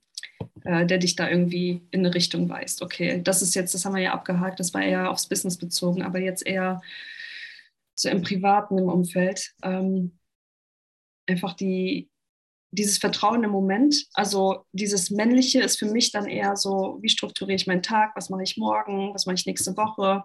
äh, 0.64 0.86
der 0.86 0.98
dich 0.98 1.16
da 1.16 1.28
irgendwie 1.28 1.82
in 1.90 2.06
eine 2.06 2.14
Richtung 2.14 2.48
weist. 2.48 2.80
Okay, 2.80 3.20
das 3.22 3.42
ist 3.42 3.54
jetzt, 3.54 3.74
das 3.74 3.84
haben 3.84 3.96
wir 3.96 4.02
ja 4.02 4.12
abgehakt, 4.12 4.60
das 4.60 4.72
war 4.72 4.82
eher 4.82 5.10
aufs 5.10 5.26
Business 5.26 5.58
bezogen, 5.58 6.02
aber 6.02 6.20
jetzt 6.20 6.46
eher 6.46 6.80
so 7.96 8.08
im 8.08 8.22
Privaten, 8.22 8.78
im 8.78 8.88
Umfeld. 8.88 9.54
Ähm, 9.62 10.16
einfach 11.26 11.54
die, 11.54 12.08
dieses 12.70 12.98
Vertrauen 12.98 13.44
im 13.44 13.50
Moment, 13.50 14.06
also 14.14 14.64
dieses 14.72 15.10
Männliche 15.10 15.62
ist 15.62 15.78
für 15.78 15.86
mich 15.86 16.12
dann 16.12 16.26
eher 16.26 16.56
so, 16.56 16.98
wie 17.00 17.08
strukturiere 17.08 17.56
ich 17.56 17.66
meinen 17.66 17.82
Tag, 17.82 18.14
was 18.16 18.28
mache 18.28 18.42
ich 18.42 18.56
morgen, 18.56 19.14
was 19.14 19.26
mache 19.26 19.34
ich 19.34 19.46
nächste 19.46 19.76
Woche, 19.76 20.24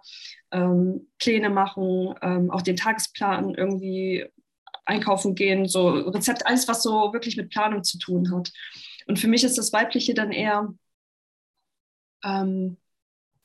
ähm, 0.51 1.07
Pläne 1.19 1.49
machen, 1.49 2.15
ähm, 2.21 2.51
auch 2.51 2.61
den 2.61 2.75
Tagesplan 2.75 3.55
irgendwie 3.55 4.25
einkaufen 4.85 5.35
gehen, 5.35 5.67
so 5.67 5.89
Rezept, 5.89 6.45
alles, 6.45 6.67
was 6.67 6.83
so 6.83 7.13
wirklich 7.13 7.37
mit 7.37 7.51
Planung 7.51 7.83
zu 7.83 7.97
tun 7.97 8.35
hat. 8.35 8.51
Und 9.07 9.19
für 9.19 9.27
mich 9.27 9.43
ist 9.43 9.57
das 9.57 9.71
Weibliche 9.71 10.13
dann 10.13 10.31
eher, 10.31 10.73
ähm, 12.23 12.77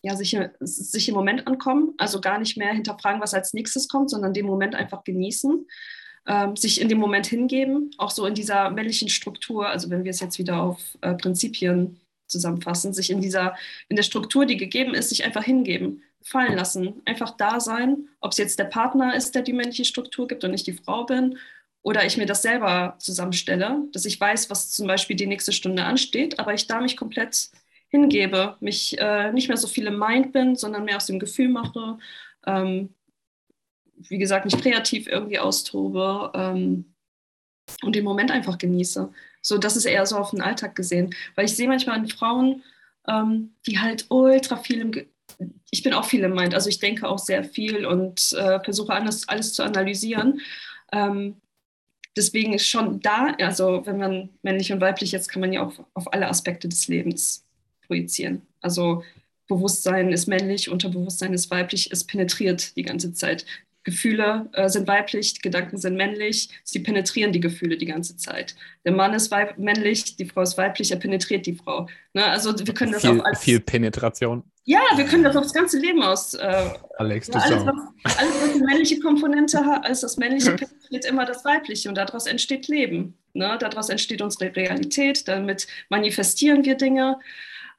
ja, 0.03 0.17
sich, 0.17 0.37
sich 0.61 1.09
im 1.09 1.15
Moment 1.15 1.47
ankommen, 1.47 1.95
also 1.99 2.21
gar 2.21 2.39
nicht 2.39 2.57
mehr 2.57 2.73
hinterfragen, 2.73 3.21
was 3.21 3.35
als 3.35 3.53
nächstes 3.55 3.89
kommt, 3.89 4.11
sondern 4.11 4.33
den 4.33 4.47
Moment 4.47 4.75
einfach 4.75 5.05
genießen 5.05 5.67
ähm, 6.27 6.57
sich 6.57 6.81
in 6.81 6.89
dem 6.89 6.99
Moment 6.99 7.27
hingeben, 7.27 7.91
auch 7.99 8.11
so 8.11 8.27
in 8.27 8.35
dieser 8.35 8.71
männlichen 8.71 9.09
Struktur, 9.09 9.69
also 9.69 9.91
wenn 9.91 10.05
wir 10.05 10.11
es 10.11 10.21
jetzt 10.21 10.39
wieder 10.39 10.63
auf 10.63 10.81
äh, 11.01 11.15
Prinzipien 11.15 12.01
zusammenfassen, 12.27 12.93
sich 12.93 13.11
in 13.11 13.21
dieser, 13.21 13.55
in 13.89 13.97
der 13.97 14.03
Struktur, 14.03 14.47
die 14.47 14.57
gegeben 14.57 14.95
ist, 14.95 15.11
sich 15.11 15.25
einfach 15.25 15.45
hingeben, 15.45 16.03
fallen 16.23 16.57
lassen, 16.57 17.01
einfach 17.05 17.37
da 17.37 17.61
sein, 17.61 18.09
ob 18.21 18.33
es 18.33 18.39
jetzt 18.39 18.59
der 18.59 18.65
Partner 18.65 19.15
ist, 19.15 19.35
der 19.35 19.43
die 19.43 19.53
männliche 19.53 19.85
Struktur 19.85 20.27
gibt 20.27 20.43
und 20.43 20.53
ich 20.53 20.65
die 20.65 20.73
Frau 20.73 21.05
bin, 21.05 21.39
oder 21.83 22.05
ich 22.05 22.17
mir 22.17 22.27
das 22.27 22.43
selber 22.43 22.97
zusammenstelle, 22.99 23.85
dass 23.93 24.07
ich 24.07 24.21
weiß, 24.21 24.51
was 24.51 24.73
zum 24.73 24.89
Beispiel 24.89 25.15
die 25.15 25.29
nächste 25.29 25.53
Stunde 25.53 25.85
ansteht, 25.85 26.41
aber 26.41 26.53
ich 26.53 26.67
da 26.67 26.81
mich 26.81 26.97
komplett 26.97 27.51
hingebe, 27.91 28.57
mich 28.59 28.99
äh, 28.99 29.31
nicht 29.31 29.47
mehr 29.47 29.57
so 29.57 29.69
viel 29.69 29.87
im 29.87 29.97
Mind 29.97 30.33
bin, 30.33 30.57
sondern 30.57 30.85
mehr 30.85 30.97
aus 30.97 31.07
dem 31.07 31.21
Gefühl 31.21 31.49
mache, 31.49 31.99
ähm, 32.45 32.96
wie 33.97 34.19
gesagt, 34.19 34.45
nicht 34.45 34.61
kreativ 34.61 35.07
irgendwie 35.07 35.39
austobe 35.39 36.31
ähm, 36.35 36.95
und 37.83 37.95
den 37.95 38.05
Moment 38.05 38.31
einfach 38.31 38.59
genieße. 38.59 39.11
So, 39.43 39.59
das 39.59 39.77
ist 39.77 39.85
eher 39.85 40.07
so 40.07 40.17
auf 40.17 40.31
den 40.31 40.41
Alltag 40.41 40.75
gesehen. 40.75 41.15
Weil 41.35 41.47
ich 41.47 41.57
sehe 41.57 41.69
manchmal 41.69 41.99
an 41.99 42.09
Frauen, 42.09 42.63
ähm, 43.09 43.55
die 43.67 43.79
halt 43.79 44.07
ultra 44.09 44.57
viel 44.57 44.81
im, 44.81 44.93
Ge 44.93 45.07
ich 45.71 45.83
bin 45.83 45.93
auch 45.93 46.05
viel 46.05 46.23
im 46.23 46.35
Mind, 46.35 46.55
also 46.55 46.69
ich 46.69 46.79
denke 46.79 47.07
auch 47.07 47.19
sehr 47.19 47.45
viel 47.45 47.85
und 47.85 48.33
äh, 48.33 48.61
versuche 48.61 48.93
alles, 48.93 49.29
alles 49.29 49.53
zu 49.53 49.63
analysieren. 49.63 50.41
Ähm, 50.93 51.37
deswegen 52.17 52.55
ist 52.55 52.67
schon 52.67 53.01
da, 53.01 53.35
also 53.41 53.85
wenn 53.85 53.99
man 53.99 54.29
männlich 54.43 54.73
und 54.73 54.81
weiblich 54.81 55.13
jetzt, 55.13 55.29
kann 55.29 55.41
man 55.41 55.53
ja 55.53 55.63
auch 55.63 55.75
auf 55.95 56.13
alle 56.13 56.29
Aspekte 56.29 56.69
des 56.69 56.89
Lebens 56.89 57.45
projizieren. 57.87 58.43
Also 58.61 59.03
Bewusstsein 59.49 60.13
ist 60.13 60.27
männlich, 60.27 60.71
Unterbewusstsein 60.71 61.33
ist 61.33 61.51
weiblich, 61.51 61.91
es 61.93 62.05
penetriert 62.05 62.77
die 62.77 62.83
ganze 62.83 63.13
Zeit. 63.13 63.47
Gefühle 63.87 64.51
äh, 64.53 64.69
sind 64.69 64.89
weiblich, 64.89 65.41
Gedanken 65.41 65.79
sind 65.79 65.97
männlich, 65.97 66.51
sie 66.65 66.81
penetrieren 66.81 67.31
die 67.31 67.39
Gefühle 67.39 67.79
die 67.79 67.87
ganze 67.87 68.17
Zeit. 68.17 68.57
Der 68.85 68.93
Mann 68.93 69.15
ist 69.15 69.33
männlich, 69.57 70.17
die 70.17 70.27
Frau 70.27 70.43
ist 70.43 70.59
weiblich, 70.59 70.91
er 70.91 70.99
penetriert 70.99 71.47
die 71.47 71.55
Frau. 71.55 71.89
Ne? 72.13 72.25
Also 72.25 72.53
wir 72.59 72.75
können 72.75 72.93
das 72.93 73.03
viel, 73.03 73.21
auch 73.21 73.25
als, 73.25 73.39
viel 73.39 73.61
Penetration. 73.61 74.43
Ja, 74.65 74.81
wir 74.97 75.05
können 75.05 75.23
das 75.23 75.37
aufs 75.37 75.55
ganze 75.55 75.79
Leben 75.79 76.03
aus. 76.03 76.35
Äh, 76.35 76.71
Alex, 76.99 77.29
du 77.29 77.39
ja, 77.39 77.45
alles, 77.45 77.65
was, 77.65 78.19
alles, 78.19 78.35
was 78.43 78.55
eine 78.57 78.65
männliche 78.65 78.99
Komponente 78.99 79.65
hat, 79.65 79.85
alles 79.85 80.01
das 80.01 80.17
Männliche 80.17 80.57
penetriert 80.57 81.05
immer 81.05 81.25
das 81.25 81.45
Weibliche 81.45 81.89
und 81.89 81.95
daraus 81.95 82.27
entsteht 82.27 82.67
Leben. 82.67 83.17
Ne? 83.35 83.57
Daraus 83.61 83.89
entsteht 83.89 84.21
unsere 84.21 84.55
Realität, 84.57 85.29
damit 85.29 85.69
manifestieren 85.91 86.65
wir 86.65 86.75
Dinge. 86.75 87.21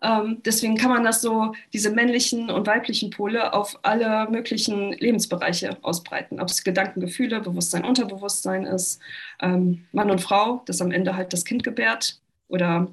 Ähm, 0.02 0.42
deswegen 0.46 0.78
kann 0.78 0.92
man 0.92 1.04
das 1.04 1.22
so, 1.22 1.54
diese 1.74 1.90
männlichen 1.90 2.52
und 2.52 2.68
weiblichen 2.68 3.10
Pole 3.10 3.54
auf 3.54 3.80
alle 3.82 4.28
möglichen 4.30 4.94
Lebensbereiche 4.94 5.78
ausbreiten. 5.82 6.40
Ob 6.40 6.50
es 6.50 6.64
Gedanken, 6.64 7.00
Gefühle, 7.00 7.42
Bewusstsein, 7.42 7.84
Unterbewusstsein 7.84 8.66
ist, 8.66 9.00
ähm, 9.42 9.86
Mann 9.92 10.12
und 10.12 10.22
Frau, 10.22 10.62
das 10.66 10.82
am 10.82 10.92
Ende 10.92 11.16
halt 11.16 11.34
das 11.34 11.46
Kind 11.46 11.64
gebärt 11.64 12.20
oder 12.48 12.88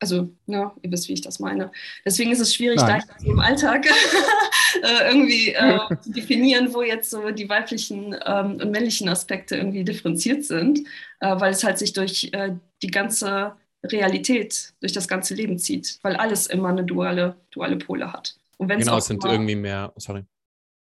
also, 0.00 0.28
ne, 0.46 0.70
ihr 0.82 0.90
wisst, 0.90 1.08
wie 1.08 1.14
ich 1.14 1.22
das 1.22 1.38
meine. 1.38 1.70
Deswegen 2.04 2.30
ist 2.30 2.40
es 2.40 2.54
schwierig, 2.54 2.80
Nein. 2.80 3.02
da 3.08 3.24
im 3.24 3.40
Alltag 3.40 3.86
äh, 4.82 5.08
irgendwie 5.08 5.54
äh, 5.54 5.78
zu 6.00 6.10
definieren, 6.10 6.74
wo 6.74 6.82
jetzt 6.82 7.10
so 7.10 7.30
die 7.30 7.48
weiblichen 7.48 8.14
ähm, 8.26 8.58
und 8.60 8.70
männlichen 8.70 9.08
Aspekte 9.08 9.56
irgendwie 9.56 9.84
differenziert 9.84 10.44
sind, 10.44 10.80
äh, 11.20 11.40
weil 11.40 11.52
es 11.52 11.64
halt 11.64 11.78
sich 11.78 11.92
durch 11.92 12.30
äh, 12.32 12.50
die 12.82 12.90
ganze 12.90 13.56
Realität, 13.84 14.72
durch 14.80 14.92
das 14.92 15.08
ganze 15.08 15.34
Leben 15.34 15.58
zieht, 15.58 15.98
weil 16.02 16.16
alles 16.16 16.46
immer 16.46 16.68
eine 16.70 16.84
duale, 16.84 17.36
duale 17.50 17.76
Pole 17.76 18.12
hat. 18.12 18.36
Und 18.56 18.68
wenn's 18.68 18.84
Genau, 18.84 18.94
auch 18.94 18.98
es 18.98 19.06
sind 19.06 19.24
irgendwie 19.24 19.56
mehr, 19.56 19.92
sorry. 19.96 20.24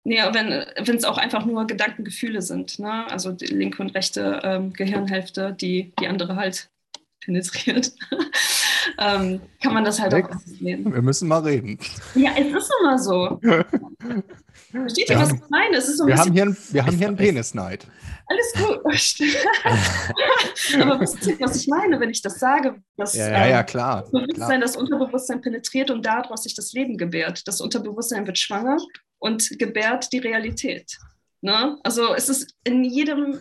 Nee, 0.04 0.18
wenn 0.32 0.64
wenn 0.86 0.96
es 0.96 1.04
auch 1.04 1.18
einfach 1.18 1.44
nur 1.44 1.66
Gedanken, 1.66 2.04
Gefühle 2.04 2.40
sind, 2.40 2.78
ne? 2.78 3.10
also 3.10 3.30
die 3.32 3.46
linke 3.46 3.82
und 3.82 3.90
rechte 3.94 4.40
ähm, 4.42 4.72
Gehirnhälfte, 4.72 5.52
die 5.60 5.92
die 6.00 6.06
andere 6.08 6.36
halt 6.36 6.70
penetriert, 7.20 7.92
ähm, 8.98 9.40
kann 9.62 9.74
man 9.74 9.84
das 9.84 10.00
halt 10.00 10.14
auch 10.14 10.30
Alex? 10.30 10.44
sehen. 10.46 10.92
Wir 10.94 11.02
müssen 11.02 11.28
mal 11.28 11.40
reden. 11.42 11.78
Ja, 12.14 12.30
es 12.38 12.46
ist 12.46 12.70
immer 12.80 12.98
so. 12.98 13.40
Versteht 14.70 15.10
ihr, 15.10 15.16
was 15.18 15.32
ich 15.32 15.40
meine? 15.50 15.76
Es 15.76 15.88
ist 15.88 15.98
so 15.98 16.04
ein 16.04 16.08
Wir 16.08 16.16
haben 16.18 16.32
hier, 16.32 16.42
ein- 16.44 16.56
wir 16.70 16.86
haben 16.86 16.96
hier 16.96 17.08
einen 17.08 17.16
Penisneid. 17.16 17.86
Alles 18.28 18.52
gut. 18.52 18.80
Aber 20.82 21.00
wisst 21.00 21.26
ihr, 21.26 21.40
was 21.40 21.56
ich 21.56 21.66
meine, 21.68 21.98
wenn 21.98 22.10
ich 22.10 22.22
das 22.22 22.38
sage? 22.38 22.76
Dass, 22.96 23.14
Ja, 23.14 23.30
Ja, 23.30 23.44
ähm, 23.44 23.50
ja, 23.50 23.62
klar. 23.62 24.02
das 24.02 24.10
Bewusstsein, 24.10 24.34
klar. 24.34 24.60
das 24.60 24.76
Unterbewusstsein 24.76 25.40
penetriert 25.40 25.90
und 25.90 26.04
daraus 26.04 26.42
sich 26.42 26.54
das 26.54 26.72
Leben 26.72 26.96
gebärt. 26.96 27.46
Das 27.48 27.60
Unterbewusstsein 27.60 28.26
wird 28.26 28.38
schwanger 28.38 28.76
und 29.18 29.58
gebärt 29.58 30.12
die 30.12 30.18
Realität. 30.18 30.98
Ne? 31.40 31.78
Also 31.82 32.14
es 32.14 32.28
ist 32.28 32.54
in 32.64 32.84
jedem 32.84 33.40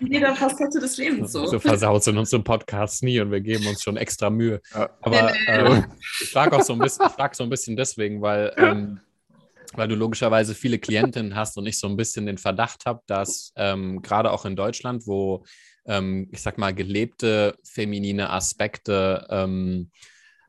in 0.00 0.12
jeder 0.12 0.34
Facette 0.34 0.80
des 0.80 0.96
Lebens 0.96 1.32
so. 1.32 1.46
So 1.46 1.60
versaut 1.60 2.02
sind 2.02 2.18
unsere 2.18 2.42
Podcasts 2.42 3.02
nie 3.02 3.20
und 3.20 3.30
wir 3.30 3.40
geben 3.40 3.66
uns 3.66 3.82
schon 3.82 3.96
extra 3.96 4.28
Mühe. 4.28 4.60
Aber 4.72 5.32
äh, 5.46 5.82
ich 6.20 6.30
frage 6.30 6.56
auch 6.56 6.62
so 6.62 6.72
ein 6.72 6.80
bisschen, 6.80 7.06
ich 7.06 7.12
frag 7.12 7.34
so 7.34 7.44
ein 7.44 7.50
bisschen 7.50 7.76
deswegen, 7.76 8.20
weil, 8.20 8.52
ähm, 8.56 9.00
weil 9.74 9.88
du 9.88 9.94
logischerweise 9.94 10.54
viele 10.54 10.78
Klientinnen 10.78 11.34
hast 11.34 11.56
und 11.56 11.66
ich 11.66 11.78
so 11.78 11.88
ein 11.88 11.96
bisschen 11.96 12.26
den 12.26 12.38
Verdacht 12.38 12.86
habe, 12.86 13.00
dass 13.06 13.52
ähm, 13.56 14.02
gerade 14.02 14.30
auch 14.32 14.44
in 14.44 14.56
Deutschland, 14.56 15.06
wo 15.06 15.44
ähm, 15.86 16.28
ich 16.32 16.42
sag 16.42 16.58
mal 16.58 16.74
gelebte 16.74 17.56
feminine 17.64 18.30
Aspekte 18.30 19.26
ähm, 19.30 19.90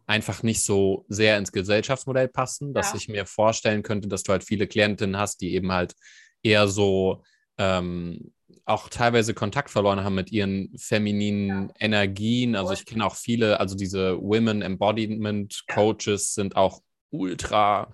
einfach 0.06 0.42
nicht 0.44 0.64
so 0.64 1.06
sehr 1.10 1.38
ins 1.38 1.52
Gesellschaftsmodell 1.52 2.30
passen, 2.30 2.74
dass 2.74 2.92
Ja. 2.92 2.98
ich 2.98 3.08
mir 3.10 3.26
vorstellen 3.26 3.84
könnte, 3.84 4.08
dass 4.08 4.24
du 4.24 4.32
halt 4.32 4.44
viele 4.44 4.68
Klientinnen 4.68 5.18
hast, 5.18 5.42
die 5.42 5.54
eben 5.54 5.72
halt 5.72 5.96
eher 6.44 6.68
so 6.68 7.24
ähm, 7.58 8.32
auch 8.66 8.90
teilweise 8.90 9.34
Kontakt 9.34 9.70
verloren 9.70 10.04
haben 10.04 10.16
mit 10.16 10.32
ihren 10.32 10.74
femininen 10.78 11.72
Energien. 11.80 12.56
Also 12.56 12.74
ich 12.74 12.86
kenne 12.86 13.06
auch 13.06 13.16
viele, 13.16 13.60
also 13.60 13.76
diese 13.76 14.18
Women 14.22 14.62
Embodiment 14.62 15.64
Coaches 15.68 16.34
sind 16.34 16.56
auch 16.56 16.82
ultra 17.10 17.94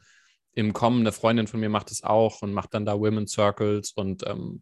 im 0.54 0.74
Kommen. 0.74 1.02
Eine 1.02 1.12
Freundin 1.12 1.48
von 1.48 1.60
mir 1.60 1.70
macht 1.70 1.92
es 1.92 2.04
auch 2.04 2.42
und 2.42 2.54
macht 2.54 2.74
dann 2.74 2.86
da 2.86 3.00
Women 3.00 3.28
Circles 3.28 3.92
und 3.94 4.26
ähm, 4.28 4.62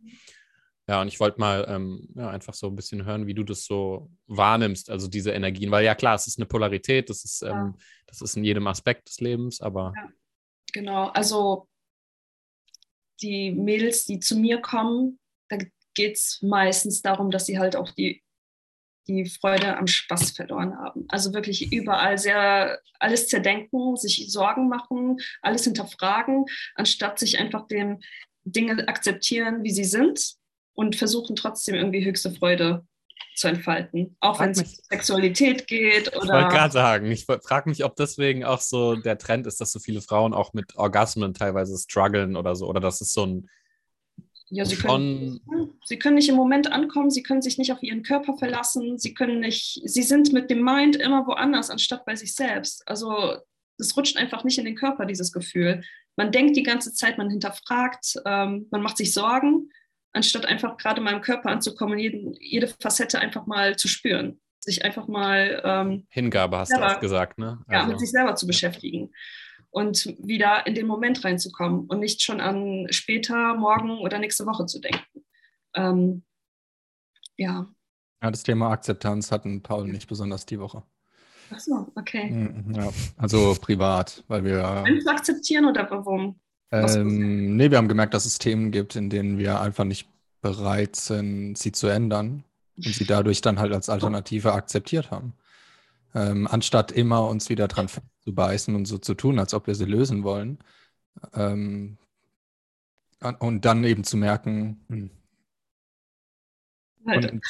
ja, 0.88 1.02
und 1.02 1.08
ich 1.08 1.20
wollte 1.20 1.40
mal 1.40 1.66
ähm, 1.70 2.10
ja, 2.16 2.30
einfach 2.30 2.54
so 2.54 2.68
ein 2.68 2.76
bisschen 2.76 3.06
hören, 3.06 3.28
wie 3.28 3.34
du 3.34 3.44
das 3.44 3.64
so 3.66 4.10
wahrnimmst, 4.28 4.90
also 4.90 5.08
diese 5.08 5.32
Energien, 5.32 5.72
weil 5.72 5.86
ja 5.86 5.96
klar, 5.96 6.16
es 6.16 6.28
ist 6.28 6.40
eine 6.40 6.48
Polarität, 6.48 7.10
das 7.10 7.24
ist, 7.24 7.42
Ja. 7.42 7.52
ähm, 7.52 7.76
das 8.08 8.22
ist 8.22 8.36
in 8.36 8.44
jedem 8.44 8.68
Aspekt 8.68 9.08
des 9.08 9.20
Lebens, 9.20 9.62
aber 9.62 9.94
Genau, 10.74 11.08
also 11.10 11.68
die 13.22 13.52
Mädels, 13.52 14.06
die 14.06 14.20
zu 14.20 14.38
mir 14.38 14.62
kommen, 14.62 15.20
da 15.50 15.58
geht 15.94 16.16
es 16.16 16.40
meistens 16.42 17.02
darum, 17.02 17.30
dass 17.30 17.46
sie 17.46 17.60
halt 17.60 17.76
auch 17.76 17.92
die, 17.92 18.24
die 19.08 19.26
Freude 19.26 19.78
am 19.78 19.88
Spaß 19.88 20.32
verloren 20.32 20.78
haben. 20.78 21.06
Also 21.10 21.34
wirklich 21.34 21.72
überall 21.72 22.18
sehr 22.18 22.80
alles 23.00 23.28
zerdenken, 23.28 23.98
sich 23.98 24.32
Sorgen 24.32 24.70
machen, 24.70 25.18
alles 25.42 25.64
hinterfragen, 25.64 26.46
anstatt 26.76 27.20
sich 27.20 27.40
einfach 27.40 27.68
dem 27.68 28.00
Dinge 28.44 28.88
akzeptieren, 28.88 29.64
wie 29.64 29.72
sie 29.72 29.84
sind 29.84 30.36
und 30.74 30.96
versuchen 30.96 31.36
trotzdem 31.36 31.76
irgendwie 31.76 32.06
höchste 32.06 32.32
Freude 32.32 32.86
zu 33.36 33.48
entfalten. 33.48 34.16
Auch 34.20 34.40
wenn 34.40 34.52
es 34.52 34.62
um 34.62 34.66
Sexualität 34.90 35.68
geht 35.68 36.08
Ich 36.08 36.16
wollte 36.16 36.28
oder 36.28 36.50
gerade 36.50 36.74
sagen, 36.74 37.12
ich 37.12 37.26
frage 37.26 37.70
mich, 37.70 37.84
ob 37.84 37.96
deswegen 37.96 38.44
auch 38.44 38.62
so 38.62 38.96
der 38.96 39.18
Trend 39.18 39.48
ist, 39.48 39.62
dass 39.62 39.72
so 39.72 39.80
viele 39.80 40.02
Frauen 40.02 40.34
auch 40.34 40.54
mit 40.54 40.76
Orgasmen 40.76 41.34
teilweise 41.34 41.78
strugglen 41.78 42.36
oder 42.36 42.56
so. 42.56 42.68
Oder 42.68 42.80
das 42.80 43.02
ist 43.02 43.14
so 43.14 43.26
ein 43.26 43.50
ja, 44.52 44.66
sie 44.66 44.76
können. 44.76 45.40
Sie 45.86 45.98
können 45.98 46.16
nicht 46.16 46.30
im 46.30 46.36
Moment 46.36 46.72
ankommen, 46.72 47.10
sie 47.10 47.24
können 47.24 47.42
sich 47.42 47.58
nicht 47.58 47.72
auf 47.72 47.82
ihren 47.82 48.04
Körper 48.04 48.36
verlassen, 48.38 48.98
sie 49.00 49.14
können 49.14 49.40
nicht, 49.40 49.82
sie 49.84 50.04
sind 50.04 50.34
mit 50.34 50.50
dem 50.50 50.62
Mind 50.62 50.98
immer 50.98 51.26
woanders, 51.26 51.70
anstatt 51.70 52.06
bei 52.06 52.16
sich 52.16 52.36
selbst. 52.36 52.88
Also 52.88 53.38
es 53.78 53.96
rutscht 53.96 54.18
einfach 54.18 54.44
nicht 54.44 54.60
in 54.60 54.66
den 54.66 54.76
Körper, 54.76 55.06
dieses 55.06 55.32
Gefühl. 55.32 55.84
Man 56.18 56.32
denkt 56.32 56.58
die 56.58 56.64
ganze 56.64 56.94
Zeit, 56.94 57.18
man 57.18 57.30
hinterfragt, 57.30 58.16
ähm, 58.26 58.68
man 58.72 58.82
macht 58.82 58.98
sich 58.98 59.14
Sorgen, 59.14 59.70
anstatt 60.12 60.46
einfach 60.46 60.78
gerade 60.78 61.00
mal 61.00 61.14
im 61.14 61.22
Körper 61.22 61.50
anzukommen 61.50 61.94
und 61.94 62.00
jeden, 62.00 62.34
jede 62.40 62.68
Facette 62.68 63.20
einfach 63.20 63.48
mal 63.48 63.78
zu 63.78 63.88
spüren. 63.88 64.42
Sich 64.60 64.84
einfach 64.84 65.08
mal 65.08 65.62
ähm, 65.64 66.06
Hingabe, 66.10 66.58
hast 66.60 66.72
du 66.72 66.78
Ja, 66.78 66.92
oft 66.92 67.02
gesagt, 67.02 67.40
ne? 67.40 67.64
ja, 67.72 67.80
Also, 67.80 67.92
mit 67.92 68.00
sich 68.00 68.12
selber 68.12 68.36
zu 68.36 68.46
beschäftigen 68.46 69.12
und 69.72 70.16
wieder 70.20 70.68
in 70.68 70.76
den 70.76 70.86
Moment 70.86 71.24
reinzukommen 71.24 71.88
und 71.88 72.00
nicht 72.00 72.22
schon 72.22 72.42
an 72.42 72.88
später, 72.92 73.56
morgen 73.56 73.98
oder 74.00 74.20
nächste 74.20 74.46
Woche 74.46 74.66
zu 74.66 74.80
denken. 74.80 75.24
Ähm, 75.74 76.24
ja, 77.38 77.68
Ja, 78.22 78.30
das 78.32 78.44
Thema 78.44 78.72
Akzeptanz 78.72 79.32
hatten 79.32 79.64
Paul 79.64 79.88
nicht 79.88 80.08
besonders 80.08 80.46
die 80.46 80.60
Woche. 80.60 80.84
ach 81.52 81.60
so, 81.60 81.92
okay. 81.96 82.30
Mhm, 82.30 82.76
Ja, 82.76 82.92
also 83.18 83.56
privat, 83.60 84.24
weil 84.28 84.44
wir. 84.44 84.84
Wenn 84.86 85.02
zu 85.02 85.10
akzeptieren 85.10 85.66
oder 85.66 85.90
warum? 85.90 86.40
Ähm, 86.72 87.58
nee, 87.58 87.70
wir 87.70 87.78
haben 87.78 87.88
gemerkt, 87.90 88.14
dass 88.14 88.26
es 88.26 88.38
Themen 88.38 88.72
gibt, 88.72 88.96
in 88.96 89.10
denen 89.10 89.38
wir 89.38 89.60
einfach 89.60 89.84
nicht 89.84 90.08
bereit 90.42 90.96
sind, 90.96 91.58
sie 91.58 91.72
zu 91.72 91.88
ändern 91.88 92.44
und 92.78 92.96
sie 92.96 93.06
dadurch 93.06 93.42
dann 93.42 93.60
halt 93.60 93.74
als 93.74 93.90
Alternative 93.90 94.54
akzeptiert 94.54 95.12
haben. 95.12 95.34
Ähm, 96.16 96.48
anstatt 96.48 96.92
immer 96.92 97.28
uns 97.28 97.50
wieder 97.50 97.68
dran 97.68 97.88
zu 97.88 98.02
beißen 98.36 98.76
und 98.76 98.86
so 98.86 98.98
zu 98.98 99.14
tun, 99.16 99.40
als 99.40 99.54
ob 99.54 99.68
wir 99.68 99.76
sie 99.76 99.86
lösen 99.86 100.24
wollen. 100.24 100.60
Ähm, 101.36 101.98
und 103.40 103.66
dann 103.66 103.84
eben 103.84 104.04
zu 104.04 104.16
merken, 104.18 104.84
hm, 104.90 105.12
Halt, 107.14 107.26
und 107.34 107.42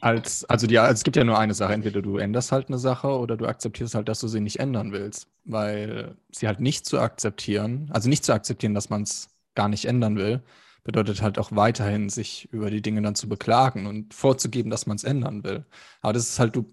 als, 0.00 0.44
also 0.44 0.66
die, 0.66 0.78
also 0.78 0.92
es 0.94 1.02
gibt 1.04 1.16
ja 1.16 1.24
nur 1.24 1.38
eine 1.38 1.54
Sache, 1.54 1.72
entweder 1.72 2.02
du 2.02 2.18
änderst 2.18 2.52
halt 2.52 2.68
eine 2.68 2.78
Sache 2.78 3.08
oder 3.08 3.36
du 3.36 3.46
akzeptierst 3.46 3.94
halt, 3.94 4.08
dass 4.08 4.20
du 4.20 4.28
sie 4.28 4.40
nicht 4.40 4.60
ändern 4.60 4.92
willst. 4.92 5.28
Weil 5.44 6.16
sie 6.30 6.46
halt 6.46 6.60
nicht 6.60 6.86
zu 6.86 7.00
akzeptieren, 7.00 7.88
also 7.92 8.08
nicht 8.08 8.24
zu 8.24 8.32
akzeptieren, 8.32 8.74
dass 8.74 8.90
man 8.90 9.02
es 9.02 9.28
gar 9.54 9.68
nicht 9.68 9.86
ändern 9.86 10.16
will, 10.16 10.42
bedeutet 10.84 11.22
halt 11.22 11.38
auch 11.38 11.50
weiterhin, 11.52 12.08
sich 12.10 12.48
über 12.52 12.70
die 12.70 12.82
Dinge 12.82 13.02
dann 13.02 13.14
zu 13.16 13.28
beklagen 13.28 13.86
und 13.86 14.14
vorzugeben, 14.14 14.70
dass 14.70 14.86
man 14.86 14.96
es 14.96 15.04
ändern 15.04 15.42
will. 15.44 15.64
Aber 16.00 16.12
das 16.12 16.28
ist 16.28 16.38
halt, 16.38 16.54
du, 16.56 16.66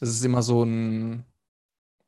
das 0.00 0.10
ist 0.10 0.24
immer 0.24 0.42
so 0.42 0.64
ein, 0.64 1.24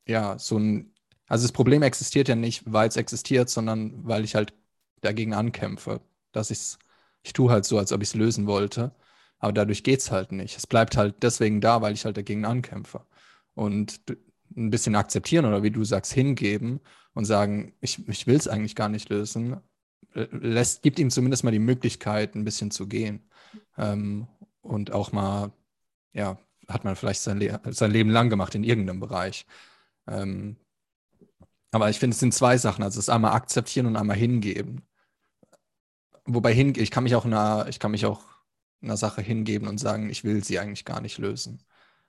ja, 0.07 0.39
so 0.39 0.59
ein, 0.59 0.95
also 1.27 1.45
das 1.45 1.53
Problem 1.53 1.83
existiert 1.83 2.29
ja 2.29 2.35
nicht, 2.37 2.63
weil 2.67 2.89
es 2.89 2.97
existiert, 2.97 3.51
sondern 3.51 4.07
weil 4.07 4.25
ich 4.25 4.35
halt 4.35 4.55
dagegen 5.01 5.35
ankämpfe. 5.35 6.01
Dass 6.33 6.51
ich's, 6.51 6.79
ich 7.23 7.33
tue 7.33 7.51
halt 7.51 7.65
so, 7.65 7.79
als 7.79 7.93
ob 7.93 8.03
ich 8.03 8.09
es 8.11 8.15
lösen 8.15 8.47
wollte. 8.47 8.95
Aber 9.39 9.53
dadurch 9.53 9.85
geht 9.85 10.01
es 10.01 10.11
halt 10.11 10.33
nicht. 10.33 10.57
Es 10.57 10.67
bleibt 10.67 10.97
halt 10.97 11.23
deswegen 11.23 11.61
da, 11.61 11.83
weil 11.83 11.95
ich 11.95 12.05
halt 12.05 12.17
dagegen 12.17 12.45
ankämpfe. 12.45 13.07
Und 13.55 14.01
ein 14.57 14.71
bisschen 14.71 14.97
akzeptieren 14.97 15.45
oder 15.45 15.63
wie 15.63 15.71
du 15.71 15.85
sagst, 15.85 16.13
hingeben 16.13 16.81
und 17.15 17.25
sagen, 17.25 17.75
ich, 17.81 18.07
ich 18.09 18.27
will 18.27 18.37
es 18.37 18.49
eigentlich 18.49 18.75
gar 18.75 18.89
nicht 18.89 19.09
lösen, 19.09 19.61
äh, 20.15 20.27
lässt, 20.33 20.83
gibt 20.83 20.99
ihm 20.99 21.11
zumindest 21.11 21.45
mal 21.45 21.51
die 21.53 21.59
Möglichkeit, 21.59 22.35
ein 22.35 22.45
bisschen 22.45 22.71
zu 22.71 22.87
gehen. 22.89 23.29
Ähm, 23.79 24.27
und 24.63 24.93
auch 24.93 25.13
mal, 25.13 25.53
ja, 26.13 26.39
hat 26.73 26.85
man 26.85 26.97
vielleicht 26.97 27.21
sein, 27.21 27.39
Le 27.39 27.61
sein 27.67 27.91
Leben 27.91 28.11
lang 28.11 28.31
gemacht 28.31 28.55
in 28.55 28.65
irgendeinem 28.65 29.01
Bereich. 29.01 29.47
Ähm, 30.07 30.57
aber 31.73 31.91
ich 31.91 31.99
finde, 31.99 32.15
es 32.15 32.21
sind 32.21 32.35
zwei 32.35 32.59
Sachen. 32.59 32.83
Also 32.83 32.99
es 32.99 33.07
ist 33.07 33.11
einmal 33.11 33.33
akzeptieren 33.33 33.87
und 33.87 33.97
einmal 33.97 34.17
hingeben. 34.17 34.83
Wobei 36.25 36.53
hin, 36.53 36.75
ich 36.77 36.91
kann 36.91 37.05
mich 37.05 37.15
auch 37.15 37.25
einer, 37.25 37.67
ich 37.69 37.79
kann 37.79 37.91
mich 37.91 38.07
auch 38.07 38.23
einer 38.83 38.97
Sache 38.97 39.23
hingeben 39.23 39.69
und 39.69 39.79
sagen, 39.79 40.11
ich 40.11 40.25
will 40.25 40.43
sie 40.45 40.59
eigentlich 40.59 40.85
gar 40.85 41.01
nicht 41.01 41.19
lösen. 41.19 41.63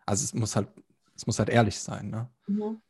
Also 0.05 0.24
es 0.24 0.34
muss 0.34 0.55
halt, 0.55 0.70
es 1.16 1.28
muss 1.28 1.39
halt 1.39 1.49
ehrlich 1.49 1.80
sein, 1.80 2.09
ne? 2.09 2.30
Mhm. 2.47 2.82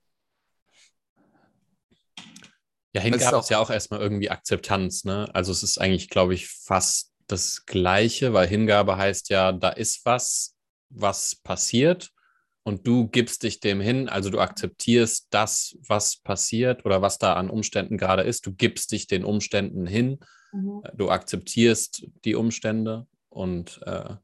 Ja, 2.94 3.02
Hingabe 3.02 3.38
ist, 3.38 3.44
ist 3.44 3.50
ja 3.50 3.60
auch 3.60 3.70
erstmal 3.70 4.02
irgendwie 4.02 4.30
Akzeptanz, 4.30 5.06
ne? 5.06 5.30
Also 5.34 5.52
es 5.52 5.64
ist 5.64 5.80
eigentlich, 5.80 6.10
glaube 6.10 6.34
ich, 6.34 6.50
fast 6.50 7.14
das 7.28 7.66
Gleiche, 7.66 8.34
weil 8.34 8.48
Hingabe 8.48 8.98
heißt 8.98 9.30
ja, 9.30 9.54
da 9.54 9.70
ist 9.70 10.06
was, 10.06 10.58
was 10.94 11.36
passiert 11.36 12.12
und 12.64 12.86
du 12.86 13.08
gibst 13.08 13.44
dich 13.44 13.60
dem 13.60 13.82
hin, 13.82 14.10
also 14.10 14.30
du 14.30 14.40
akzeptierst 14.40 15.28
das, 15.32 15.78
was 15.88 16.18
passiert 16.18 16.86
oder 16.86 17.02
was 17.02 17.18
da 17.18 17.34
an 17.34 17.50
Umständen 17.50 17.98
gerade 17.98 18.24
ist, 18.24 18.46
du 18.46 18.54
gibst 18.54 18.92
dich 18.92 19.08
den 19.08 19.26
Umständen 19.26 19.88
hin, 19.88 20.20
mhm. 20.52 20.84
du 20.96 21.10
akzeptierst 21.10 22.08
die 22.24 22.36
Umstände 22.36 23.08
und 23.30 23.82
äh, 23.86 24.16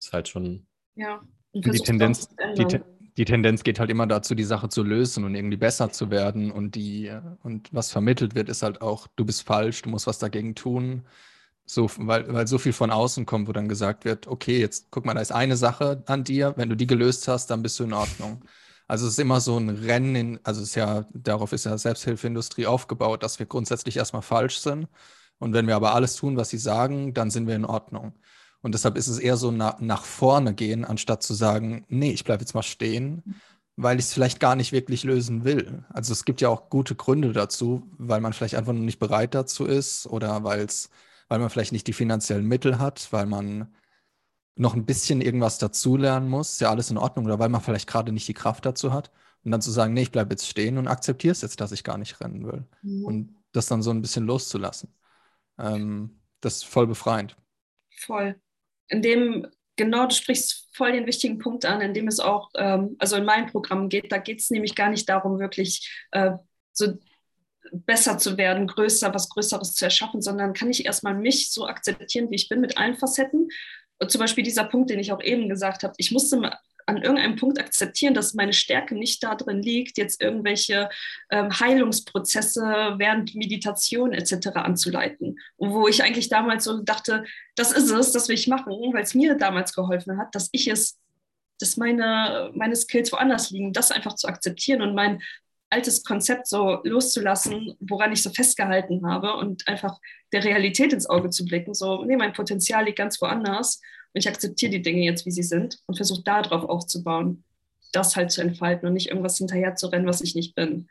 ist 0.00 0.12
halt 0.12 0.28
schon. 0.28 0.66
Ja, 0.94 1.26
und 1.52 1.72
die 1.72 1.78
Tendenz, 1.78 2.28
die, 2.56 2.80
die 3.16 3.24
Tendenz 3.24 3.62
geht 3.62 3.78
halt 3.78 3.90
immer 3.90 4.06
dazu, 4.06 4.34
die 4.34 4.44
Sache 4.44 4.68
zu 4.68 4.82
lösen 4.82 5.24
und 5.24 5.34
irgendwie 5.34 5.56
besser 5.56 5.90
zu 5.90 6.10
werden. 6.10 6.50
Und 6.50 6.74
die, 6.74 7.12
und 7.42 7.72
was 7.72 7.92
vermittelt 7.92 8.34
wird, 8.34 8.48
ist 8.48 8.62
halt 8.62 8.82
auch, 8.82 9.06
du 9.16 9.24
bist 9.24 9.42
falsch, 9.42 9.82
du 9.82 9.90
musst 9.90 10.06
was 10.06 10.18
dagegen 10.18 10.54
tun. 10.54 11.06
So, 11.66 11.88
weil, 11.96 12.32
weil 12.32 12.46
so 12.46 12.58
viel 12.58 12.74
von 12.74 12.90
außen 12.90 13.24
kommt, 13.24 13.48
wo 13.48 13.52
dann 13.52 13.68
gesagt 13.68 14.04
wird, 14.04 14.26
okay, 14.26 14.60
jetzt 14.60 14.88
guck 14.90 15.06
mal, 15.06 15.14
da 15.14 15.20
ist 15.20 15.32
eine 15.32 15.56
Sache 15.56 16.02
an 16.06 16.22
dir, 16.24 16.52
wenn 16.56 16.68
du 16.68 16.76
die 16.76 16.86
gelöst 16.86 17.26
hast, 17.26 17.48
dann 17.50 17.62
bist 17.62 17.78
du 17.78 17.84
in 17.84 17.94
Ordnung. 17.94 18.44
Also 18.86 19.06
es 19.06 19.14
ist 19.14 19.18
immer 19.18 19.40
so 19.40 19.56
ein 19.58 19.70
Rennen, 19.70 20.14
in, 20.14 20.40
also 20.44 20.60
es 20.60 20.68
ist 20.68 20.74
ja, 20.74 21.06
darauf 21.14 21.52
ist 21.52 21.64
ja 21.64 21.78
Selbsthilfeindustrie 21.78 22.66
aufgebaut, 22.66 23.22
dass 23.22 23.38
wir 23.38 23.46
grundsätzlich 23.46 23.96
erstmal 23.96 24.22
falsch 24.22 24.58
sind. 24.58 24.88
Und 25.38 25.54
wenn 25.54 25.66
wir 25.66 25.76
aber 25.76 25.94
alles 25.94 26.16
tun, 26.16 26.36
was 26.36 26.50
sie 26.50 26.58
sagen, 26.58 27.14
dann 27.14 27.30
sind 27.30 27.46
wir 27.46 27.56
in 27.56 27.64
Ordnung. 27.64 28.12
Und 28.62 28.74
deshalb 28.74 28.96
ist 28.96 29.08
es 29.08 29.18
eher 29.18 29.36
so 29.36 29.50
na, 29.50 29.76
nach 29.80 30.04
vorne 30.04 30.54
gehen, 30.54 30.84
anstatt 30.84 31.22
zu 31.22 31.34
sagen, 31.34 31.84
nee, 31.88 32.12
ich 32.12 32.24
bleibe 32.24 32.42
jetzt 32.42 32.54
mal 32.54 32.62
stehen, 32.62 33.22
weil 33.76 33.98
ich 33.98 34.06
es 34.06 34.12
vielleicht 34.12 34.40
gar 34.40 34.56
nicht 34.56 34.72
wirklich 34.72 35.02
lösen 35.04 35.44
will. 35.44 35.84
Also 35.90 36.12
es 36.12 36.24
gibt 36.24 36.40
ja 36.40 36.48
auch 36.48 36.70
gute 36.70 36.94
Gründe 36.94 37.32
dazu, 37.32 37.90
weil 37.98 38.20
man 38.20 38.32
vielleicht 38.32 38.54
einfach 38.54 38.72
noch 38.72 38.80
nicht 38.80 38.98
bereit 38.98 39.34
dazu 39.34 39.64
ist 39.64 40.06
oder 40.06 40.44
weil's, 40.44 40.90
weil 41.34 41.40
man 41.40 41.50
vielleicht 41.50 41.72
nicht 41.72 41.88
die 41.88 41.92
finanziellen 41.92 42.46
Mittel 42.46 42.78
hat, 42.78 43.12
weil 43.12 43.26
man 43.26 43.74
noch 44.56 44.74
ein 44.74 44.86
bisschen 44.86 45.20
irgendwas 45.20 45.58
dazulernen 45.58 46.28
muss, 46.28 46.52
ist 46.52 46.60
ja 46.60 46.70
alles 46.70 46.90
in 46.90 46.96
Ordnung, 46.96 47.24
oder 47.24 47.40
weil 47.40 47.48
man 47.48 47.60
vielleicht 47.60 47.88
gerade 47.88 48.12
nicht 48.12 48.28
die 48.28 48.34
Kraft 48.34 48.64
dazu 48.64 48.92
hat. 48.92 49.10
Und 49.42 49.50
dann 49.50 49.60
zu 49.60 49.72
sagen, 49.72 49.94
nee, 49.94 50.02
ich 50.02 50.12
bleibe 50.12 50.30
jetzt 50.30 50.46
stehen 50.48 50.78
und 50.78 50.86
akzeptiere 50.86 51.32
es 51.32 51.42
jetzt, 51.42 51.60
dass 51.60 51.72
ich 51.72 51.82
gar 51.82 51.98
nicht 51.98 52.20
rennen 52.20 52.46
will. 52.46 52.64
Mhm. 52.82 53.04
Und 53.04 53.36
das 53.50 53.66
dann 53.66 53.82
so 53.82 53.90
ein 53.90 54.00
bisschen 54.00 54.26
loszulassen. 54.26 54.94
Ähm, 55.58 56.20
das 56.40 56.58
ist 56.58 56.66
voll 56.66 56.86
befreiend. 56.86 57.36
Voll 57.98 58.36
in 58.88 59.02
dem, 59.02 59.46
genau, 59.76 60.06
du 60.06 60.14
sprichst 60.14 60.68
voll 60.72 60.92
den 60.92 61.06
wichtigen 61.06 61.38
Punkt 61.38 61.64
an, 61.64 61.80
in 61.80 61.94
dem 61.94 62.08
es 62.08 62.20
auch, 62.20 62.50
ähm, 62.54 62.96
also 62.98 63.16
in 63.16 63.24
meinem 63.24 63.46
Programm 63.46 63.88
geht, 63.88 64.12
da 64.12 64.18
geht 64.18 64.40
es 64.40 64.50
nämlich 64.50 64.74
gar 64.74 64.90
nicht 64.90 65.08
darum, 65.08 65.38
wirklich 65.38 66.06
äh, 66.12 66.32
so 66.72 66.94
besser 67.72 68.18
zu 68.18 68.36
werden, 68.36 68.66
größer, 68.66 69.12
was 69.14 69.28
Größeres 69.28 69.74
zu 69.74 69.84
erschaffen, 69.84 70.22
sondern 70.22 70.52
kann 70.52 70.70
ich 70.70 70.86
erstmal 70.86 71.14
mich 71.14 71.50
so 71.50 71.66
akzeptieren, 71.66 72.30
wie 72.30 72.36
ich 72.36 72.48
bin, 72.48 72.60
mit 72.60 72.78
allen 72.78 72.96
Facetten. 72.96 73.48
Und 73.98 74.10
zum 74.10 74.20
Beispiel 74.20 74.44
dieser 74.44 74.64
Punkt, 74.64 74.90
den 74.90 74.98
ich 74.98 75.12
auch 75.12 75.22
eben 75.22 75.48
gesagt 75.48 75.82
habe, 75.82 75.94
ich 75.98 76.10
musste 76.10 76.40
an 76.86 76.98
irgendeinem 76.98 77.36
Punkt 77.36 77.58
akzeptieren, 77.58 78.14
dass 78.14 78.34
meine 78.34 78.52
Stärke 78.52 78.94
nicht 78.94 79.22
darin 79.22 79.62
liegt, 79.62 79.96
jetzt 79.96 80.20
irgendwelche 80.20 80.88
ähm, 81.30 81.48
Heilungsprozesse 81.58 82.94
während 82.98 83.34
Meditation 83.34 84.12
etc. 84.12 84.48
anzuleiten. 84.54 85.38
Und 85.56 85.72
wo 85.72 85.88
ich 85.88 86.02
eigentlich 86.02 86.28
damals 86.28 86.64
so 86.64 86.82
dachte, 86.82 87.24
das 87.56 87.72
ist 87.72 87.90
es, 87.90 88.12
das 88.12 88.28
will 88.28 88.34
ich 88.34 88.48
machen, 88.48 88.72
weil 88.92 89.02
es 89.02 89.14
mir 89.14 89.36
damals 89.36 89.74
geholfen 89.74 90.18
hat, 90.18 90.34
dass 90.34 90.48
ich 90.52 90.68
es, 90.68 90.98
dass 91.58 91.76
meine, 91.76 92.50
meine 92.54 92.76
Skills 92.76 93.12
woanders 93.12 93.50
liegen, 93.50 93.72
das 93.72 93.90
einfach 93.90 94.14
zu 94.14 94.26
akzeptieren 94.26 94.82
und 94.82 94.94
mein 94.94 95.22
altes 95.74 96.04
Konzept 96.04 96.46
so 96.46 96.80
loszulassen, 96.84 97.74
woran 97.80 98.12
ich 98.12 98.22
so 98.22 98.30
festgehalten 98.30 99.06
habe 99.06 99.34
und 99.34 99.66
einfach 99.66 99.98
der 100.32 100.44
Realität 100.44 100.92
ins 100.92 101.08
Auge 101.08 101.30
zu 101.30 101.44
blicken. 101.44 101.74
So, 101.74 102.04
nee, 102.04 102.16
mein 102.16 102.32
Potenzial 102.32 102.84
liegt 102.84 102.98
ganz 102.98 103.20
woanders 103.20 103.80
und 104.12 104.20
ich 104.20 104.28
akzeptiere 104.28 104.70
die 104.70 104.82
Dinge 104.82 105.02
jetzt, 105.02 105.26
wie 105.26 105.32
sie 105.32 105.42
sind 105.42 105.80
und 105.86 105.96
versuche 105.96 106.22
darauf 106.22 106.64
aufzubauen, 106.64 107.42
das 107.92 108.14
halt 108.14 108.30
zu 108.30 108.40
entfalten 108.40 108.86
und 108.86 108.94
nicht 108.94 109.08
irgendwas 109.08 109.36
hinterher 109.38 109.74
zu 109.74 109.88
rennen, 109.88 110.06
was 110.06 110.20
ich 110.20 110.36
nicht 110.36 110.54
bin. 110.54 110.88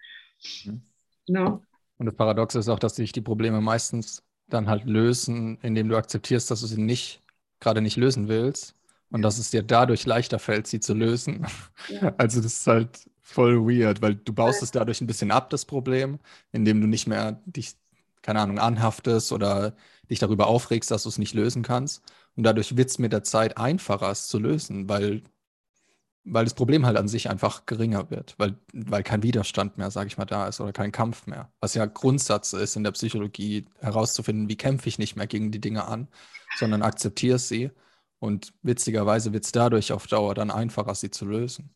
Mhm. 0.66 0.82
Ja. 1.28 1.62
Und 1.98 2.06
das 2.06 2.16
Paradoxe 2.16 2.60
ist 2.60 2.68
auch, 2.68 2.80
dass 2.80 2.98
sich 2.98 3.14
die 3.14 3.22
Probleme 3.22 3.62
meistens 3.62 4.24
dann 4.48 4.68
halt 4.68 4.84
lösen, 4.84 5.58
indem 5.62 5.88
du 5.88 5.96
akzeptierst, 5.96 6.52
dass 6.52 6.60
du 6.60 6.68
sie 6.68 6.82
nicht 6.82 7.22
gerade 7.62 7.82
nicht 7.82 7.96
lösen 7.96 8.28
willst 8.28 8.76
und 9.10 9.22
dass 9.22 9.38
es 9.38 9.52
dir 9.52 9.64
dadurch 9.64 10.06
leichter 10.06 10.40
fällt, 10.40 10.68
sie 10.68 10.82
zu 10.82 10.94
lösen. 10.94 11.48
Ja. 11.88 12.14
Also 12.18 12.42
das 12.42 12.58
ist 12.58 12.68
halt 12.68 13.10
voll 13.24 13.58
weird, 13.66 14.02
weil 14.02 14.16
du 14.16 14.34
baust 14.34 14.62
es 14.64 14.72
dadurch 14.72 15.02
ein 15.02 15.08
bisschen 15.08 15.32
ab, 15.32 15.50
das 15.50 15.66
Problem, 15.66 16.20
indem 16.52 16.82
du 16.82 16.88
nicht 16.88 17.08
mehr 17.08 17.42
dich, 17.46 17.76
keine 18.22 18.42
Ahnung, 18.42 18.60
anhaftest 18.60 19.32
oder 19.32 19.76
dich 20.10 20.20
darüber 20.20 20.48
aufregst, 20.48 20.92
dass 20.92 21.04
du 21.04 21.10
es 21.10 21.18
nicht 21.18 21.34
lösen 21.34 21.64
kannst. 21.64 22.04
Und 22.36 22.44
dadurch 22.44 22.78
wird 22.78 22.90
es 22.90 23.00
mit 23.00 23.14
der 23.14 23.24
Zeit 23.24 23.58
einfacher, 23.58 24.12
es 24.12 24.28
zu 24.28 24.40
lösen, 24.40 24.90
weil, 24.90 25.24
weil 26.26 26.46
das 26.46 26.54
Problem 26.54 26.86
halt 26.86 26.98
an 26.98 27.08
sich 27.08 27.30
einfach 27.30 27.66
geringer 27.66 28.10
wird, 28.10 28.36
weil, 28.38 28.58
weil 28.74 29.04
kein 29.04 29.24
Widerstand 29.24 29.78
mehr, 29.78 29.92
sage 29.92 30.08
ich 30.08 30.18
mal, 30.18 30.26
da 30.26 30.48
ist 30.48 30.62
oder 30.62 30.74
kein 30.74 30.92
Kampf 30.92 31.28
mehr. 31.28 31.52
Was 31.60 31.74
ja 31.76 31.86
Grundsatz 31.86 32.54
ist 32.54 32.76
in 32.76 32.84
der 32.84 32.92
Psychologie, 32.92 33.66
herauszufinden, 33.80 34.50
wie 34.50 34.58
kämpfe 34.58 34.90
ich 34.90 35.00
nicht 35.00 35.16
mehr 35.16 35.28
gegen 35.28 35.52
die 35.52 35.62
Dinge 35.62 35.86
an, 35.88 36.08
sondern 36.54 36.82
akzeptiere 36.82 37.40
sie. 37.40 37.72
Und 38.20 38.54
witzigerweise 38.64 39.34
wird 39.34 39.46
es 39.46 39.52
dadurch 39.52 39.92
auf 39.92 40.08
Dauer 40.08 40.34
dann 40.36 40.52
einfacher, 40.52 40.96
sie 40.96 41.12
zu 41.12 41.26
lösen. 41.26 41.74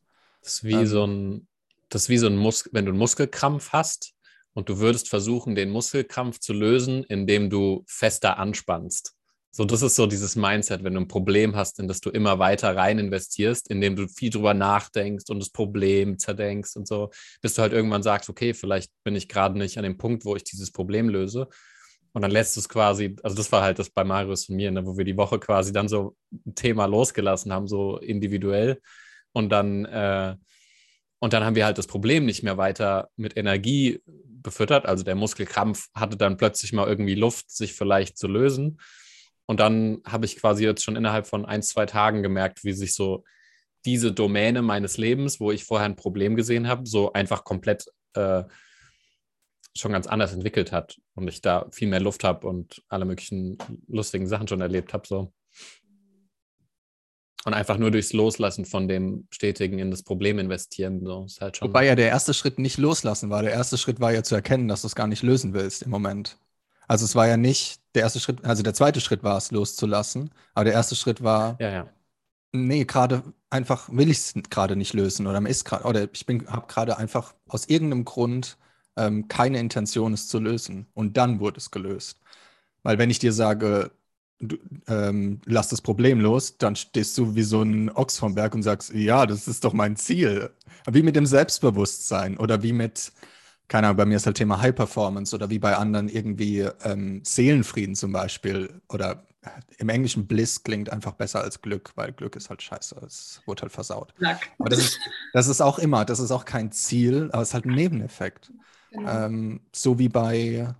Das 0.47 0.53
ist 0.53 0.63
wie 0.63 0.73
ähm, 0.73 0.87
so 0.87 1.05
ein, 1.05 1.47
das 1.89 2.03
ist 2.03 2.09
wie 2.09 2.17
so 2.17 2.27
ein 2.27 2.37
Mus 2.37 2.69
wenn 2.71 2.85
du 2.85 2.91
einen 2.91 2.99
Muskelkrampf 2.99 3.73
hast 3.73 4.13
und 4.53 4.69
du 4.69 4.79
würdest 4.79 5.09
versuchen, 5.09 5.55
den 5.55 5.69
Muskelkrampf 5.69 6.39
zu 6.39 6.53
lösen, 6.53 7.03
indem 7.03 7.49
du 7.49 7.83
fester 7.85 8.37
anspannst. 8.37 9.13
So, 9.51 9.65
das 9.65 9.81
ist 9.81 9.97
so 9.97 10.07
dieses 10.07 10.37
Mindset, 10.37 10.85
wenn 10.85 10.93
du 10.93 11.01
ein 11.01 11.09
Problem 11.09 11.57
hast, 11.57 11.79
in 11.79 11.89
das 11.89 11.99
du 11.99 12.11
immer 12.11 12.39
weiter 12.39 12.77
rein 12.77 12.97
investierst, 12.97 13.69
indem 13.69 13.97
du 13.97 14.07
viel 14.07 14.29
drüber 14.29 14.53
nachdenkst 14.53 15.29
und 15.29 15.39
das 15.39 15.49
Problem 15.49 16.17
zerdenkst 16.17 16.77
und 16.77 16.87
so, 16.87 17.09
bis 17.41 17.55
du 17.55 17.61
halt 17.61 17.73
irgendwann 17.73 18.03
sagst, 18.03 18.29
okay, 18.29 18.53
vielleicht 18.53 18.91
bin 19.03 19.15
ich 19.15 19.27
gerade 19.27 19.57
nicht 19.57 19.77
an 19.77 19.83
dem 19.83 19.97
Punkt, 19.97 20.23
wo 20.23 20.37
ich 20.37 20.45
dieses 20.45 20.71
Problem 20.71 21.09
löse. 21.09 21.49
Und 22.13 22.21
dann 22.21 22.31
lässt 22.31 22.55
du 22.55 22.61
es 22.61 22.69
quasi, 22.69 23.17
also 23.21 23.35
das 23.35 23.51
war 23.51 23.63
halt 23.63 23.79
das 23.79 23.89
bei 23.89 24.05
Marius 24.05 24.47
und 24.47 24.55
mir, 24.55 24.71
ne, 24.71 24.85
wo 24.85 24.97
wir 24.97 25.05
die 25.05 25.17
Woche 25.17 25.39
quasi 25.39 25.73
dann 25.73 25.89
so 25.89 26.15
ein 26.31 26.55
Thema 26.55 26.85
losgelassen 26.85 27.51
haben, 27.51 27.67
so 27.67 27.97
individuell. 27.97 28.79
Und 29.37 29.49
dann, 29.49 29.85
äh, 29.85 30.35
und 31.19 31.31
dann 31.31 31.43
haben 31.43 31.55
wir 31.55 31.65
halt 31.65 31.77
das 31.77 31.85
Problem 31.85 32.25
nicht 32.25 32.41
mehr 32.41 32.57
weiter 32.57 33.09
mit 33.17 33.37
Energie 33.37 34.01
befüttert. 34.07 34.87
Also 34.87 35.03
der 35.03 35.13
Muskelkrampf 35.13 35.89
hatte 35.93 36.17
dann 36.17 36.37
plötzlich 36.37 36.73
mal 36.73 36.87
irgendwie 36.87 37.13
Luft, 37.13 37.51
sich 37.51 37.73
vielleicht 37.73 38.17
zu 38.17 38.27
lösen. 38.27 38.79
Und 39.45 39.59
dann 39.59 40.01
habe 40.07 40.25
ich 40.25 40.37
quasi 40.37 40.63
jetzt 40.63 40.83
schon 40.83 40.95
innerhalb 40.95 41.27
von 41.27 41.45
ein, 41.45 41.61
zwei 41.61 41.85
Tagen 41.85 42.23
gemerkt, 42.23 42.63
wie 42.63 42.73
sich 42.73 42.95
so 42.95 43.23
diese 43.85 44.11
Domäne 44.11 44.63
meines 44.63 44.97
Lebens, 44.97 45.39
wo 45.39 45.51
ich 45.51 45.65
vorher 45.65 45.85
ein 45.85 45.95
Problem 45.95 46.35
gesehen 46.35 46.67
habe, 46.67 46.87
so 46.87 47.13
einfach 47.13 47.43
komplett 47.43 47.85
äh, 48.15 48.43
schon 49.75 49.91
ganz 49.91 50.07
anders 50.07 50.33
entwickelt 50.33 50.71
hat 50.71 50.97
und 51.13 51.27
ich 51.27 51.41
da 51.41 51.67
viel 51.71 51.89
mehr 51.89 51.99
Luft 51.99 52.23
habe 52.23 52.47
und 52.47 52.81
alle 52.87 53.05
möglichen 53.05 53.59
lustigen 53.87 54.25
Sachen 54.25 54.47
schon 54.47 54.61
erlebt 54.61 54.93
habe. 54.93 55.07
So. 55.07 55.31
Und 57.47 57.53
einfach 57.53 57.77
nur 57.77 57.91
durchs 57.91 58.11
Loslassen 58.11 58.65
von 58.65 58.89
dem 58.89 59.25
Stetigen 59.31 59.79
in 59.79 59.89
das 59.89 60.03
Problem 60.03 60.37
investieren. 60.37 61.05
So, 61.05 61.23
ist 61.23 61.39
halt 61.39 61.55
schon 61.55 61.69
Wobei 61.69 61.85
ja 61.85 61.95
der 61.95 62.09
erste 62.09 62.33
Schritt 62.33 62.59
nicht 62.59 62.77
loslassen 62.77 63.29
war. 63.29 63.41
Der 63.41 63.53
erste 63.53 63.77
Schritt 63.77 64.01
war 64.01 64.11
ja 64.11 64.21
zu 64.21 64.35
erkennen, 64.35 64.67
dass 64.67 64.81
du 64.81 64.87
es 64.87 64.95
gar 64.95 65.07
nicht 65.07 65.23
lösen 65.23 65.53
willst 65.53 65.81
im 65.81 65.89
Moment. 65.89 66.37
Also 66.89 67.05
es 67.05 67.15
war 67.15 67.25
ja 67.25 67.37
nicht 67.37 67.79
der 67.95 68.01
erste 68.01 68.19
Schritt, 68.19 68.43
also 68.43 68.63
der 68.63 68.73
zweite 68.73 68.99
Schritt 68.99 69.23
war 69.23 69.37
es 69.37 69.51
loszulassen, 69.51 70.31
aber 70.55 70.65
der 70.65 70.73
erste 70.73 70.97
Schritt 70.97 71.23
war, 71.23 71.55
ja, 71.61 71.69
ja. 71.69 71.89
nee, 72.51 72.83
gerade 72.83 73.23
einfach 73.49 73.87
will 73.93 74.11
ich 74.11 74.17
es 74.17 74.33
gerade 74.49 74.75
nicht 74.75 74.91
lösen 74.91 75.25
oder 75.25 75.41
ist 75.47 75.63
gerade, 75.63 75.85
oder 75.85 76.09
ich 76.11 76.25
bin, 76.25 76.47
habe 76.47 76.67
gerade 76.67 76.97
einfach 76.97 77.33
aus 77.47 77.69
irgendeinem 77.69 78.03
Grund 78.03 78.57
ähm, 78.97 79.29
keine 79.29 79.59
Intention, 79.59 80.11
es 80.11 80.27
zu 80.27 80.39
lösen. 80.39 80.87
Und 80.93 81.15
dann 81.15 81.39
wurde 81.39 81.59
es 81.59 81.71
gelöst. 81.71 82.19
Weil 82.83 82.97
wenn 82.97 83.09
ich 83.09 83.19
dir 83.19 83.31
sage, 83.31 83.91
du, 84.39 84.57
ähm, 84.87 85.41
lass 85.45 85.69
das 85.69 85.81
Problem 85.81 86.19
los, 86.19 86.57
dann 86.57 86.75
stehst 86.75 87.17
du 87.17 87.35
wie 87.35 87.43
so 87.43 87.61
ein 87.61 87.89
Ochs 87.89 88.17
vom 88.17 88.35
Berg 88.35 88.55
und 88.55 88.63
sagst, 88.63 88.93
ja, 88.93 89.25
das 89.25 89.47
ist 89.47 89.63
doch 89.63 89.73
mein 89.73 89.95
Ziel. 89.95 90.51
Wie 90.89 91.03
mit 91.03 91.15
dem 91.15 91.25
Selbstbewusstsein 91.25 92.37
oder 92.37 92.63
wie 92.63 92.73
mit 92.73 93.11
keine 93.67 93.87
Ahnung, 93.87 93.97
bei 93.97 94.05
mir 94.05 94.15
ist 94.15 94.25
halt 94.25 94.37
Thema 94.37 94.61
High 94.61 94.73
Performance 94.73 95.35
oder 95.35 95.49
wie 95.49 95.59
bei 95.59 95.75
anderen 95.75 96.07
irgendwie 96.07 96.69
ähm, 96.83 97.21
Seelenfrieden 97.25 97.95
zum 97.95 98.13
Beispiel 98.13 98.81
oder 98.87 99.27
im 99.77 99.89
Englischen 99.89 100.27
Bliss 100.27 100.63
klingt 100.63 100.91
einfach 100.91 101.13
besser 101.13 101.41
als 101.41 101.61
Glück, 101.61 101.91
weil 101.95 102.11
Glück 102.11 102.35
ist 102.35 102.49
halt 102.49 102.61
scheiße, 102.61 102.95
es 103.05 103.41
wurde 103.45 103.63
halt 103.63 103.71
versaut. 103.71 104.13
Lack. 104.17 104.49
Aber 104.59 104.69
das 104.69 104.79
ist, 104.79 104.99
das 105.33 105.47
ist 105.47 105.61
auch 105.61 105.79
immer, 105.79 106.05
das 106.05 106.19
ist 106.19 106.31
auch 106.31 106.45
kein 106.45 106.71
Ziel, 106.71 107.29
aber 107.31 107.41
es 107.41 107.49
ist 107.49 107.53
halt 107.53 107.65
ein 107.65 107.75
Nebeneffekt. 107.75 108.51
Genau. 108.91 109.25
Ähm, 109.25 109.61
so 109.73 109.99
wie 109.99 110.09
bei, 110.09 110.73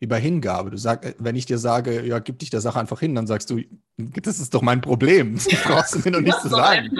wie 0.00 0.06
bei 0.06 0.20
Hingabe. 0.20 0.70
Du 0.70 0.76
sag, 0.76 1.14
wenn 1.18 1.36
ich 1.36 1.46
dir 1.46 1.58
sage, 1.58 2.04
ja, 2.06 2.18
gib 2.18 2.38
dich 2.38 2.50
der 2.50 2.60
Sache 2.60 2.78
einfach 2.80 3.00
hin, 3.00 3.14
dann 3.14 3.26
sagst 3.26 3.50
du, 3.50 3.60
das 3.96 4.40
ist 4.40 4.54
doch 4.54 4.62
mein 4.62 4.80
Problem. 4.80 5.38
Das 5.50 5.62
brauchst 5.62 5.94
du 5.94 5.98
mir 6.00 6.10
noch 6.10 6.20
nicht 6.20 6.40
zu 6.40 6.48
sagen. 6.48 6.90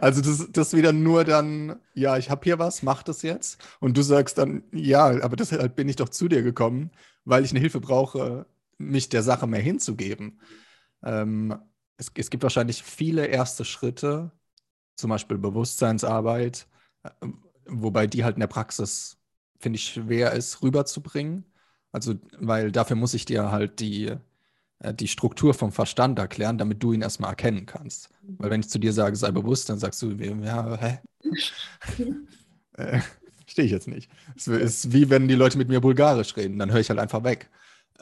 Also 0.00 0.22
das, 0.22 0.50
das 0.52 0.74
wieder 0.74 0.92
nur 0.92 1.24
dann, 1.24 1.76
ja, 1.94 2.16
ich 2.16 2.30
habe 2.30 2.42
hier 2.44 2.58
was, 2.58 2.82
mach 2.82 3.02
das 3.02 3.22
jetzt. 3.22 3.60
Und 3.78 3.96
du 3.96 4.02
sagst 4.02 4.38
dann, 4.38 4.62
ja, 4.72 5.06
aber 5.22 5.36
deshalb 5.36 5.76
bin 5.76 5.88
ich 5.88 5.96
doch 5.96 6.08
zu 6.08 6.28
dir 6.28 6.42
gekommen, 6.42 6.90
weil 7.24 7.44
ich 7.44 7.50
eine 7.50 7.60
Hilfe 7.60 7.80
brauche, 7.80 8.46
mich 8.78 9.08
der 9.08 9.22
Sache 9.22 9.46
mehr 9.46 9.60
hinzugeben. 9.60 10.40
Ähm, 11.04 11.56
es, 11.96 12.10
es 12.14 12.30
gibt 12.30 12.42
wahrscheinlich 12.42 12.82
viele 12.82 13.26
erste 13.26 13.64
Schritte, 13.64 14.32
zum 14.96 15.10
Beispiel 15.10 15.38
Bewusstseinsarbeit, 15.38 16.66
äh, 17.02 17.10
wobei 17.66 18.06
die 18.06 18.24
halt 18.24 18.36
in 18.36 18.40
der 18.40 18.46
Praxis, 18.46 19.18
finde 19.58 19.76
ich, 19.76 19.88
schwer 19.88 20.32
ist, 20.32 20.62
rüberzubringen. 20.62 21.44
Also, 21.96 22.16
weil 22.38 22.72
dafür 22.72 22.94
muss 22.94 23.14
ich 23.14 23.24
dir 23.24 23.50
halt 23.50 23.80
die, 23.80 24.12
äh, 24.80 24.94
die 24.94 25.08
Struktur 25.08 25.54
vom 25.54 25.72
Verstand 25.72 26.18
erklären, 26.18 26.58
damit 26.58 26.82
du 26.82 26.92
ihn 26.92 27.00
erstmal 27.00 27.30
erkennen 27.30 27.64
kannst. 27.64 28.10
Weil 28.36 28.50
wenn 28.50 28.60
ich 28.60 28.68
zu 28.68 28.78
dir 28.78 28.92
sage, 28.92 29.16
sei 29.16 29.30
bewusst, 29.30 29.70
dann 29.70 29.78
sagst 29.78 30.02
du, 30.02 30.10
ja, 30.12 30.76
hä? 30.78 31.00
äh, 32.76 33.00
Stehe 33.46 33.64
ich 33.64 33.72
jetzt 33.72 33.88
nicht. 33.88 34.10
Es 34.36 34.46
ist 34.46 34.92
wie 34.92 35.08
wenn 35.08 35.26
die 35.28 35.34
Leute 35.36 35.56
mit 35.56 35.68
mir 35.70 35.80
Bulgarisch 35.80 36.36
reden, 36.36 36.58
dann 36.58 36.70
höre 36.70 36.80
ich 36.80 36.90
halt 36.90 36.98
einfach 37.00 37.24
weg, 37.24 37.48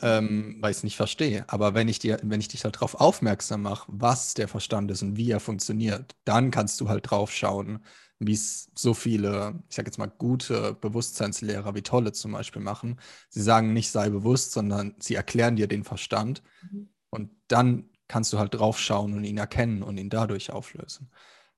ähm, 0.03 0.57
weil 0.61 0.73
ich 0.73 0.79
es 0.79 0.83
nicht 0.83 0.97
verstehe. 0.97 1.45
Aber 1.49 1.75
wenn 1.75 1.87
ich 1.89 2.01
dir, 2.01 2.19
wenn 2.25 2.41
ich 2.41 2.49
dich 2.49 2.65
halt 2.65 2.77
darauf 2.77 2.97
aufmerksam 2.97 3.63
mache, 3.63 3.85
was 3.89 4.35
der 4.35 4.49
Verstand 4.49 4.91
ist 4.91 5.03
und 5.03 5.17
wie 5.17 5.31
er 5.31 5.41
funktioniert, 5.41 6.17
dann 6.25 6.51
kannst 6.51 6.81
du 6.81 6.89
halt 6.89 7.11
drauf 7.11 7.31
schauen, 7.33 7.81
wie 8.19 8.33
es 8.33 8.71
so 8.77 8.95
viele, 8.95 9.63
ich 9.69 9.77
sage 9.77 9.89
jetzt 9.89 9.99
mal, 9.99 10.07
gute 10.07 10.75
Bewusstseinslehrer 10.75 11.75
wie 11.75 11.83
Tolle 11.83 12.13
zum 12.13 12.33
Beispiel 12.33 12.63
machen. 12.63 13.01
Sie 13.29 13.43
sagen 13.43 13.73
nicht, 13.73 13.91
sei 13.91 14.11
bewusst, 14.11 14.53
sondern 14.53 14.95
sie 15.01 15.15
erklären 15.15 15.57
dir 15.57 15.69
den 15.69 15.85
Verstand 15.85 16.43
Mhm. 16.63 16.89
und 17.11 17.31
dann 17.49 17.91
kannst 18.09 18.33
du 18.33 18.39
halt 18.39 18.55
drauf 18.55 18.79
schauen 18.79 19.15
und 19.15 19.25
ihn 19.25 19.39
erkennen 19.39 19.83
und 19.83 19.99
ihn 19.99 20.11
dadurch 20.11 20.51
auflösen. 20.53 21.11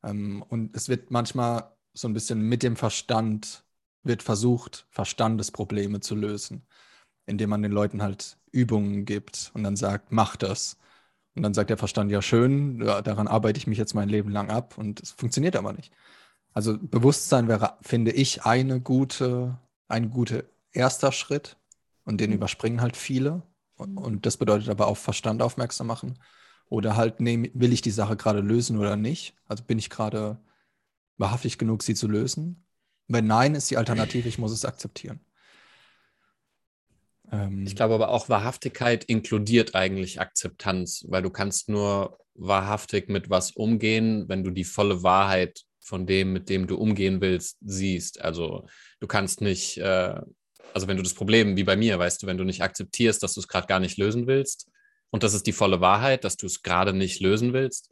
Ähm, 0.04 0.42
und 0.48 0.76
es 0.76 0.88
wird 0.88 1.10
manchmal 1.10 1.74
so 1.94 2.08
ein 2.08 2.14
bisschen 2.14 2.40
mit 2.40 2.62
dem 2.62 2.76
Verstand 2.76 3.64
wird 4.02 4.22
versucht, 4.22 4.86
Verstandesprobleme 4.90 6.00
zu 6.00 6.14
lösen, 6.14 6.66
indem 7.26 7.50
man 7.50 7.62
den 7.62 7.72
Leuten 7.72 8.02
halt 8.02 8.38
Übungen 8.52 9.04
gibt 9.04 9.50
und 9.54 9.64
dann 9.64 9.76
sagt, 9.76 10.12
mach 10.12 10.36
das. 10.36 10.78
Und 11.34 11.42
dann 11.42 11.54
sagt 11.54 11.70
der 11.70 11.78
Verstand, 11.78 12.10
ja 12.12 12.22
schön, 12.22 12.82
ja, 12.82 13.02
daran 13.02 13.28
arbeite 13.28 13.58
ich 13.58 13.66
mich 13.66 13.78
jetzt 13.78 13.94
mein 13.94 14.08
Leben 14.08 14.30
lang 14.30 14.50
ab 14.50 14.78
und 14.78 15.00
es 15.02 15.12
funktioniert 15.12 15.56
aber 15.56 15.72
nicht. 15.74 15.92
Also 16.56 16.78
Bewusstsein 16.80 17.48
wäre, 17.48 17.76
finde 17.82 18.12
ich, 18.12 18.44
eine 18.44 18.80
gute, 18.80 19.58
ein 19.88 20.10
guter 20.10 20.44
erster 20.72 21.12
Schritt 21.12 21.58
und 22.04 22.20
den 22.20 22.30
Mhm. 22.30 22.36
überspringen 22.36 22.80
halt 22.80 22.96
viele. 22.96 23.42
Und, 23.76 23.98
und 23.98 24.24
das 24.26 24.38
bedeutet 24.38 24.70
aber 24.70 24.86
auf 24.86 24.98
Verstand 24.98 25.42
aufmerksam 25.42 25.86
machen. 25.86 26.18
Oder 26.70 26.96
halt, 26.96 27.20
nee, 27.20 27.50
will 27.54 27.72
ich 27.74 27.82
die 27.82 27.90
Sache 27.90 28.16
gerade 28.16 28.40
lösen 28.40 28.78
oder 28.78 28.96
nicht? 28.96 29.34
Also 29.46 29.64
bin 29.64 29.78
ich 29.78 29.90
gerade 29.90 30.40
wahrhaftig 31.18 31.58
genug, 31.58 31.82
sie 31.84 31.94
zu 31.96 32.08
lösen? 32.08 32.66
Wenn 33.08 33.26
nein, 33.28 33.54
ist 33.56 33.70
die 33.70 33.78
Alternative, 33.78 34.28
ich 34.28 34.38
muss 34.38 34.52
es 34.52 34.66
akzeptieren. 34.66 35.20
Ähm, 37.32 37.64
Ich 37.64 37.76
glaube 37.76 37.94
aber 37.94 38.08
auch 38.10 38.28
Wahrhaftigkeit 38.30 39.04
inkludiert 39.04 39.74
eigentlich 39.74 40.20
Akzeptanz, 40.20 41.04
weil 41.08 41.22
du 41.22 41.30
kannst 41.30 41.68
nur 41.68 42.18
wahrhaftig 42.34 43.08
mit 43.10 43.30
was 43.30 43.52
umgehen, 43.52 44.28
wenn 44.28 44.44
du 44.44 44.50
die 44.50 44.64
volle 44.64 45.02
Wahrheit 45.02 45.65
von 45.86 46.06
dem, 46.06 46.32
mit 46.32 46.48
dem 46.48 46.66
du 46.66 46.76
umgehen 46.76 47.20
willst, 47.20 47.58
siehst. 47.60 48.20
Also 48.20 48.66
du 49.00 49.06
kannst 49.06 49.40
nicht, 49.40 49.78
äh, 49.78 50.14
also 50.74 50.88
wenn 50.88 50.96
du 50.96 51.02
das 51.02 51.14
Problem, 51.14 51.56
wie 51.56 51.64
bei 51.64 51.76
mir, 51.76 51.98
weißt 51.98 52.22
du, 52.22 52.26
wenn 52.26 52.38
du 52.38 52.44
nicht 52.44 52.62
akzeptierst, 52.62 53.22
dass 53.22 53.34
du 53.34 53.40
es 53.40 53.48
gerade 53.48 53.66
gar 53.66 53.80
nicht 53.80 53.96
lösen 53.98 54.26
willst, 54.26 54.68
und 55.10 55.22
das 55.22 55.34
ist 55.34 55.46
die 55.46 55.52
volle 55.52 55.80
Wahrheit, 55.80 56.24
dass 56.24 56.36
du 56.36 56.46
es 56.46 56.62
gerade 56.62 56.92
nicht 56.92 57.20
lösen 57.20 57.52
willst, 57.52 57.90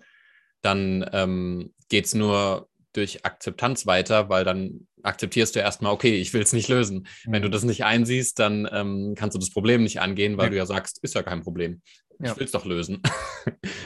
dann 0.62 1.08
ähm, 1.12 1.72
geht 1.88 2.06
es 2.06 2.14
nur 2.14 2.68
durch 2.92 3.24
Akzeptanz 3.24 3.86
weiter, 3.86 4.28
weil 4.28 4.44
dann 4.44 4.86
akzeptierst 5.02 5.54
du 5.54 5.60
erstmal, 5.60 5.92
okay, 5.92 6.16
ich 6.16 6.32
will 6.32 6.42
es 6.42 6.52
nicht 6.52 6.68
lösen. 6.68 7.06
Wenn 7.24 7.42
du 7.42 7.50
das 7.50 7.62
nicht 7.62 7.84
einsiehst, 7.84 8.38
dann 8.38 8.68
ähm, 8.72 9.14
kannst 9.16 9.34
du 9.34 9.38
das 9.38 9.50
Problem 9.50 9.82
nicht 9.82 10.00
angehen, 10.00 10.36
weil 10.36 10.46
Ja. 10.46 10.50
du 10.50 10.56
ja 10.56 10.66
sagst, 10.66 10.98
ist 11.02 11.14
ja 11.14 11.22
kein 11.22 11.42
Problem. 11.42 11.82
Ja. 12.20 12.32
Ich 12.32 12.38
will 12.38 12.44
es 12.46 12.52
doch 12.52 12.64
lösen. 12.64 13.02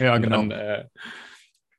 ja, 0.01 0.17
genau. 0.19 0.37
Dann, 0.39 0.51
äh, 0.51 0.85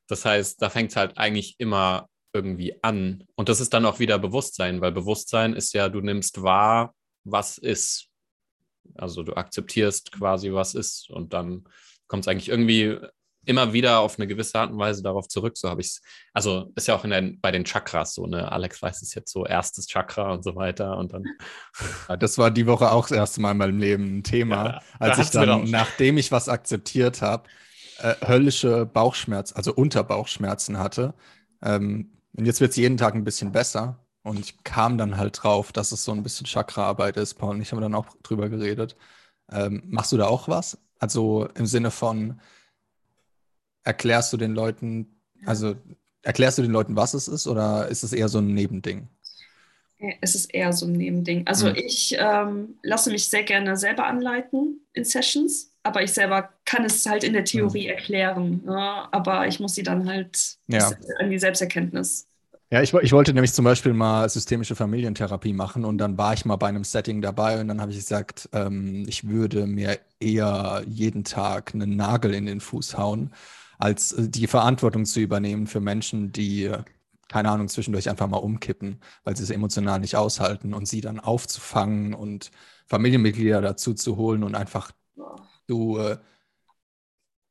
das 0.08 0.24
heißt, 0.24 0.60
da 0.60 0.70
fängt 0.70 0.90
es 0.90 0.96
halt 0.96 1.18
eigentlich 1.18 1.54
immer 1.58 2.08
irgendwie 2.32 2.82
an. 2.82 3.24
Und 3.34 3.48
das 3.48 3.60
ist 3.60 3.74
dann 3.74 3.84
auch 3.84 3.98
wieder 3.98 4.18
Bewusstsein, 4.18 4.80
weil 4.80 4.92
Bewusstsein 4.92 5.54
ist 5.54 5.72
ja, 5.74 5.88
du 5.88 6.00
nimmst 6.00 6.42
wahr, 6.42 6.94
was 7.24 7.58
ist. 7.58 8.08
Also 8.96 9.22
du 9.22 9.34
akzeptierst 9.34 10.12
quasi, 10.12 10.52
was 10.52 10.74
ist. 10.74 11.10
Und 11.10 11.32
dann 11.32 11.64
kommt 12.06 12.24
es 12.24 12.28
eigentlich 12.28 12.48
irgendwie 12.48 12.98
immer 13.46 13.72
wieder 13.72 14.00
auf 14.00 14.18
eine 14.18 14.26
gewisse 14.26 14.58
Art 14.58 14.70
und 14.70 14.78
Weise 14.78 15.02
darauf 15.02 15.26
zurück. 15.28 15.56
So 15.56 15.70
habe 15.70 15.80
ich 15.80 15.88
es, 15.88 16.02
also 16.34 16.72
ist 16.76 16.88
ja 16.88 16.94
auch 16.94 17.04
in 17.04 17.10
den, 17.10 17.40
bei 17.40 17.50
den 17.50 17.64
Chakras 17.64 18.14
so, 18.14 18.26
ne? 18.26 18.50
Alex 18.50 18.82
weiß 18.82 19.00
es 19.02 19.14
jetzt 19.14 19.32
so, 19.32 19.46
erstes 19.46 19.86
Chakra 19.86 20.32
und 20.32 20.44
so 20.44 20.54
weiter. 20.56 20.96
Und 20.98 21.12
dann 21.12 21.24
Ja, 22.08 22.16
Das 22.16 22.36
war 22.38 22.50
die 22.50 22.66
Woche 22.66 22.92
auch 22.92 23.08
das 23.08 23.16
erste 23.16 23.40
Mal 23.40 23.52
in 23.52 23.56
meinem 23.56 23.78
Leben 23.78 24.18
ein 24.18 24.22
Thema, 24.22 24.56
Ja, 24.56 24.82
da 24.98 25.04
als 25.06 25.18
ich 25.18 25.24
hat's 25.26 25.34
mir 25.34 25.46
dann, 25.46 25.70
nachdem 25.70 26.18
ich 26.18 26.30
was 26.32 26.48
akzeptiert 26.48 27.22
habe, 27.22 27.48
äh, 27.98 28.14
höllische 28.26 28.86
Bauchschmerzen, 28.86 29.56
also 29.56 29.74
Unterbauchschmerzen 29.74 30.78
hatte. 30.78 31.14
Ähm, 31.62 32.19
und 32.36 32.46
jetzt 32.46 32.60
wird 32.60 32.70
es 32.72 32.76
jeden 32.76 32.96
Tag 32.96 33.14
ein 33.14 33.24
bisschen 33.24 33.52
besser. 33.52 33.98
Und 34.22 34.38
ich 34.38 34.62
kam 34.64 34.98
dann 34.98 35.16
halt 35.16 35.42
drauf, 35.42 35.72
dass 35.72 35.92
es 35.92 36.04
so 36.04 36.12
ein 36.12 36.22
bisschen 36.22 36.46
Chakraarbeit 36.46 37.16
ist. 37.16 37.34
Paul 37.34 37.56
und 37.56 37.62
ich 37.62 37.72
haben 37.72 37.80
dann 37.80 37.94
auch 37.94 38.06
drüber 38.22 38.48
geredet. 38.50 38.96
Ähm, 39.52 39.82
machst 39.86 40.12
du 40.12 40.16
da 40.18 40.26
auch 40.28 40.48
was? 40.48 40.78
Also 40.98 41.48
im 41.56 41.66
Sinne 41.66 41.90
von, 41.90 42.40
erklärst 43.84 44.32
du 44.32 44.36
den 44.36 44.54
Leuten, 44.54 45.20
also 45.44 45.76
erklärst 46.22 46.58
du 46.58 46.62
den 46.62 46.70
Leuten, 46.72 46.96
was 46.96 47.14
es 47.14 47.28
ist, 47.28 47.46
oder 47.46 47.88
ist 47.88 48.02
es 48.02 48.12
eher 48.12 48.28
so 48.28 48.38
ein 48.38 48.54
Nebending? 48.54 49.08
Es 50.22 50.34
ist 50.34 50.54
eher 50.54 50.72
so 50.72 50.86
ein 50.86 50.92
Nebending. 50.92 51.46
Also 51.46 51.68
Mhm. 51.68 51.74
ich 51.74 52.16
ähm, 52.18 52.78
lasse 52.82 53.10
mich 53.10 53.28
sehr 53.28 53.42
gerne 53.42 53.76
selber 53.76 54.06
anleiten 54.06 54.80
in 54.94 55.04
Sessions, 55.04 55.69
aber 55.82 56.02
ich 56.02 56.12
selber 56.12 56.50
kann 56.64 56.84
es 56.84 57.06
halt 57.06 57.24
in 57.24 57.32
der 57.32 57.44
Theorie 57.44 57.86
erklären. 57.88 58.62
Ja? 58.66 59.08
Aber 59.12 59.46
ich 59.46 59.60
muss 59.60 59.74
sie 59.74 59.82
dann 59.82 60.08
halt 60.08 60.56
Ja. 60.68 60.90
an 61.18 61.30
die 61.30 61.38
Selbsterkenntnis. 61.38 62.26
Ja, 62.72 62.82
ich, 62.82 62.94
ich 62.94 63.12
wollte 63.12 63.34
nämlich 63.34 63.52
zum 63.52 63.64
Beispiel 63.64 63.92
mal 63.92 64.28
systemische 64.28 64.76
Familientherapie 64.76 65.52
machen 65.52 65.84
und 65.84 65.98
dann 65.98 66.16
war 66.16 66.34
ich 66.34 66.44
mal 66.44 66.54
bei 66.56 66.68
einem 66.68 66.84
Setting 66.84 67.20
dabei 67.20 67.60
und 67.60 67.66
dann 67.66 67.80
habe 67.80 67.90
ich 67.90 67.98
gesagt, 67.98 68.48
ähm, 68.52 69.04
ich 69.08 69.26
würde 69.28 69.66
mir 69.66 69.98
eher 70.20 70.84
jeden 70.86 71.24
Tag 71.24 71.74
einen 71.74 71.96
Nagel 71.96 72.32
in 72.32 72.46
den 72.46 72.60
Fuß 72.60 72.96
hauen, 72.96 73.32
als 73.78 74.12
äh, 74.12 74.28
die 74.28 74.46
Verantwortung 74.46 75.04
zu 75.04 75.18
übernehmen 75.20 75.66
für 75.66 75.80
Menschen, 75.80 76.30
die, 76.30 76.70
keine 77.28 77.50
Ahnung, 77.50 77.66
zwischendurch 77.68 78.08
einfach 78.08 78.28
mal 78.28 78.36
umkippen, 78.38 79.00
weil 79.24 79.36
sie 79.36 79.42
es 79.42 79.50
emotional 79.50 79.98
nicht 79.98 80.14
aushalten 80.14 80.72
und 80.72 80.86
sie 80.86 81.00
dann 81.00 81.18
aufzufangen 81.18 82.14
und 82.14 82.52
Familienmitglieder 82.86 83.60
dazu 83.60 83.94
zu 83.94 84.16
holen 84.16 84.44
und 84.44 84.54
einfach. 84.54 84.92
Du, 85.70 85.98
äh, 85.98 86.18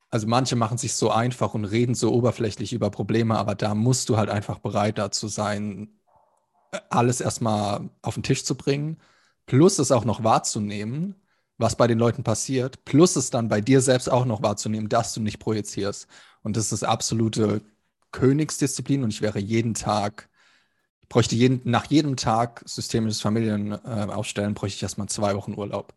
also 0.09 0.27
manche 0.27 0.55
machen 0.55 0.77
sich 0.77 0.93
so 0.93 1.11
einfach 1.11 1.53
und 1.53 1.65
reden 1.65 1.93
so 1.95 2.11
oberflächlich 2.13 2.73
über 2.73 2.89
Probleme, 2.89 3.37
aber 3.37 3.55
da 3.55 3.75
musst 3.75 4.09
du 4.09 4.17
halt 4.17 4.29
einfach 4.29 4.59
bereit 4.59 4.97
dazu 4.97 5.27
sein, 5.27 5.89
äh, 6.71 6.79
alles 6.89 7.21
erstmal 7.21 7.89
auf 8.01 8.15
den 8.15 8.23
Tisch 8.23 8.45
zu 8.45 8.55
bringen, 8.55 8.99
plus 9.45 9.79
es 9.79 9.91
auch 9.91 10.05
noch 10.05 10.23
wahrzunehmen, 10.23 11.15
was 11.57 11.75
bei 11.77 11.87
den 11.87 11.99
Leuten 11.99 12.23
passiert, 12.23 12.85
plus 12.85 13.15
es 13.15 13.29
dann 13.31 13.49
bei 13.49 13.61
dir 13.61 13.81
selbst 13.81 14.09
auch 14.09 14.25
noch 14.25 14.41
wahrzunehmen, 14.43 14.89
dass 14.89 15.13
du 15.13 15.21
nicht 15.21 15.39
projizierst. 15.39 16.07
Und 16.43 16.57
das 16.57 16.71
ist 16.71 16.83
absolute 16.83 17.61
Königsdisziplin 18.11 19.03
und 19.03 19.11
ich 19.11 19.21
wäre 19.21 19.39
jeden 19.39 19.73
Tag, 19.73 20.29
ich 21.01 21.09
bräuchte 21.09 21.35
jeden, 21.35 21.61
nach 21.65 21.85
jedem 21.87 22.17
Tag 22.17 22.63
systemisches 22.65 23.21
Familienaufstellen, 23.21 24.09
äh, 24.09 24.13
aufstellen, 24.13 24.53
bräuchte 24.55 24.77
ich 24.77 24.83
erstmal 24.83 25.09
zwei 25.09 25.35
Wochen 25.35 25.55
Urlaub. 25.55 25.93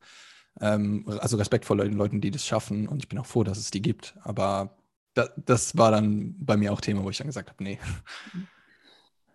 Ähm, 0.61 1.05
also 1.21 1.37
Respekt 1.37 1.65
vor 1.65 1.77
den 1.77 1.95
Leuten, 1.95 2.21
die 2.21 2.31
das 2.31 2.47
schaffen 2.47 2.89
und 2.89 3.03
ich 3.03 3.09
bin 3.09 3.19
auch 3.19 3.27
froh, 3.27 3.45
dass 3.45 3.59
es 3.59 3.71
die 3.71 3.83
gibt. 3.83 4.15
Aber 4.23 4.77
da, 5.15 5.29
das 5.37 5.77
war 5.77 5.91
dann 5.91 6.35
bei 6.39 6.57
mir 6.57 6.73
auch 6.73 6.81
Thema, 6.81 7.05
wo 7.05 7.11
ich 7.11 7.19
dann 7.19 7.27
gesagt 7.27 7.51
habe, 7.51 7.63
nee. 7.63 7.79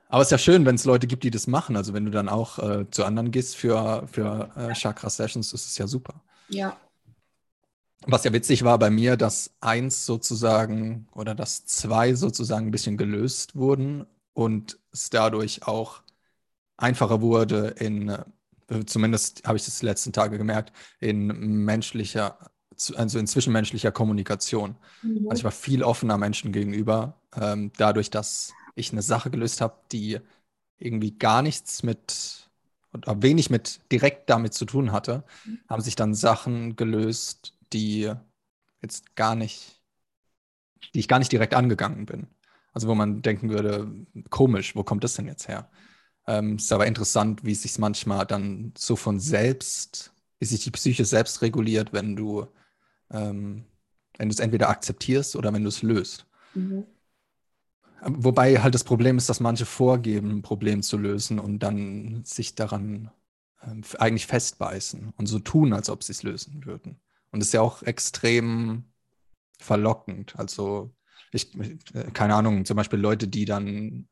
Aber 0.09 0.21
es 0.21 0.27
ist 0.27 0.31
ja 0.31 0.37
schön, 0.37 0.65
wenn 0.65 0.75
es 0.75 0.85
Leute 0.85 1.05
gibt, 1.05 1.23
die 1.23 1.31
das 1.31 1.47
machen. 1.47 1.75
Also 1.75 1.93
wenn 1.93 2.05
du 2.05 2.11
dann 2.11 2.29
auch 2.29 2.59
äh, 2.59 2.89
zu 2.89 3.03
anderen 3.03 3.31
gehst 3.31 3.57
für, 3.57 4.07
für 4.07 4.49
äh, 4.55 4.73
Chakra-Sessions, 4.73 5.51
ist 5.51 5.67
es 5.67 5.77
ja 5.77 5.85
super. 5.85 6.21
Ja. 6.47 6.77
Was 8.05 8.23
ja 8.23 8.31
witzig 8.31 8.63
war 8.63 8.79
bei 8.79 8.89
mir, 8.89 9.17
dass 9.17 9.51
eins 9.59 10.05
sozusagen 10.05 11.09
oder 11.11 11.35
dass 11.35 11.65
zwei 11.65 12.13
sozusagen 12.13 12.67
ein 12.67 12.71
bisschen 12.71 12.95
gelöst 12.95 13.55
wurden 13.57 14.05
und 14.33 14.79
es 14.93 15.09
dadurch 15.09 15.67
auch 15.67 16.03
einfacher 16.77 17.21
wurde 17.21 17.67
in, 17.79 18.15
zumindest 18.85 19.47
habe 19.47 19.57
ich 19.57 19.65
das 19.65 19.79
die 19.79 19.85
letzten 19.85 20.13
Tage 20.13 20.37
gemerkt, 20.37 20.73
in 20.99 21.27
menschlicher, 21.27 22.37
also 22.95 23.19
in 23.19 23.27
zwischenmenschlicher 23.27 23.91
Kommunikation. 23.91 24.75
Mhm. 25.01 25.27
Also 25.29 25.41
ich 25.41 25.43
war 25.43 25.51
viel 25.51 25.83
offener 25.83 26.17
Menschen 26.17 26.51
gegenüber, 26.51 27.19
ähm, 27.35 27.71
dadurch, 27.77 28.09
dass 28.09 28.53
ich 28.75 28.91
eine 28.91 29.01
Sache 29.01 29.29
gelöst 29.29 29.61
habe, 29.61 29.75
die 29.91 30.19
irgendwie 30.77 31.11
gar 31.11 31.41
nichts 31.41 31.83
mit 31.83 32.49
oder 32.93 33.21
wenig 33.21 33.49
mit 33.49 33.79
direkt 33.91 34.29
damit 34.29 34.53
zu 34.53 34.65
tun 34.65 34.91
hatte, 34.91 35.23
mhm. 35.45 35.59
haben 35.69 35.81
sich 35.81 35.95
dann 35.95 36.13
Sachen 36.13 36.75
gelöst, 36.75 37.53
die 37.73 38.11
jetzt 38.81 39.15
gar 39.15 39.35
nicht, 39.35 39.81
die 40.93 40.99
ich 40.99 41.07
gar 41.07 41.19
nicht 41.19 41.31
direkt 41.31 41.53
angegangen 41.53 42.05
bin. 42.05 42.27
Also 42.73 42.87
wo 42.87 42.95
man 42.95 43.21
denken 43.21 43.49
würde, 43.49 43.91
komisch, 44.29 44.75
wo 44.75 44.83
kommt 44.83 45.03
das 45.03 45.15
denn 45.15 45.25
jetzt 45.25 45.47
her? 45.47 45.69
Ähm, 46.27 46.57
ist 46.57 46.71
aber 46.71 46.87
interessant, 46.87 47.43
wie 47.45 47.53
es 47.53 47.61
sich 47.61 47.79
manchmal 47.79 48.25
dann 48.25 48.73
so 48.77 48.95
von 48.95 49.19
selbst, 49.19 50.11
wie 50.39 50.45
sich 50.45 50.63
die 50.63 50.71
Psyche 50.71 51.05
selbst 51.05 51.41
reguliert, 51.41 51.93
wenn 51.93 52.15
du, 52.15 52.47
ähm, 53.11 53.63
wenn 54.17 54.27
du 54.27 54.33
es 54.33 54.39
entweder 54.39 54.69
akzeptierst 54.69 55.37
oder 55.37 55.53
wenn 55.53 55.63
du 55.63 55.69
es 55.69 55.81
löst. 55.83 56.27
Mhm. 56.53 56.85
Ähm, 58.03 58.23
wobei 58.23 58.59
halt 58.61 58.75
das 58.75 58.83
Problem 58.83 59.17
ist, 59.17 59.29
dass 59.29 59.39
manche 59.39 59.65
vorgeben, 59.65 60.31
ein 60.31 60.41
Problem 60.41 60.83
zu 60.83 60.97
lösen 60.97 61.39
und 61.39 61.59
dann 61.59 62.23
sich 62.25 62.55
daran 62.55 63.09
ähm, 63.63 63.83
eigentlich 63.97 64.27
festbeißen 64.27 65.13
und 65.15 65.25
so 65.27 65.39
tun, 65.39 65.73
als 65.73 65.89
ob 65.89 66.03
sie 66.03 66.11
es 66.11 66.23
lösen 66.23 66.65
würden. 66.65 66.99
Und 67.31 67.39
das 67.39 67.47
ist 67.47 67.53
ja 67.53 67.61
auch 67.61 67.83
extrem 67.83 68.83
verlockend. 69.59 70.37
Also 70.37 70.93
ich, 71.31 71.55
äh, 71.93 72.11
keine 72.13 72.35
Ahnung, 72.35 72.65
zum 72.65 72.77
Beispiel 72.77 72.99
Leute, 72.99 73.27
die 73.27 73.45
dann 73.45 74.07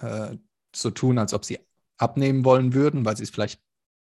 äh, 0.00 0.36
so 0.80 0.90
tun, 0.90 1.18
als 1.18 1.34
ob 1.34 1.44
sie 1.44 1.58
abnehmen 1.98 2.44
wollen 2.44 2.74
würden, 2.74 3.04
weil 3.04 3.16
sie 3.16 3.22
es 3.22 3.30
vielleicht 3.30 3.60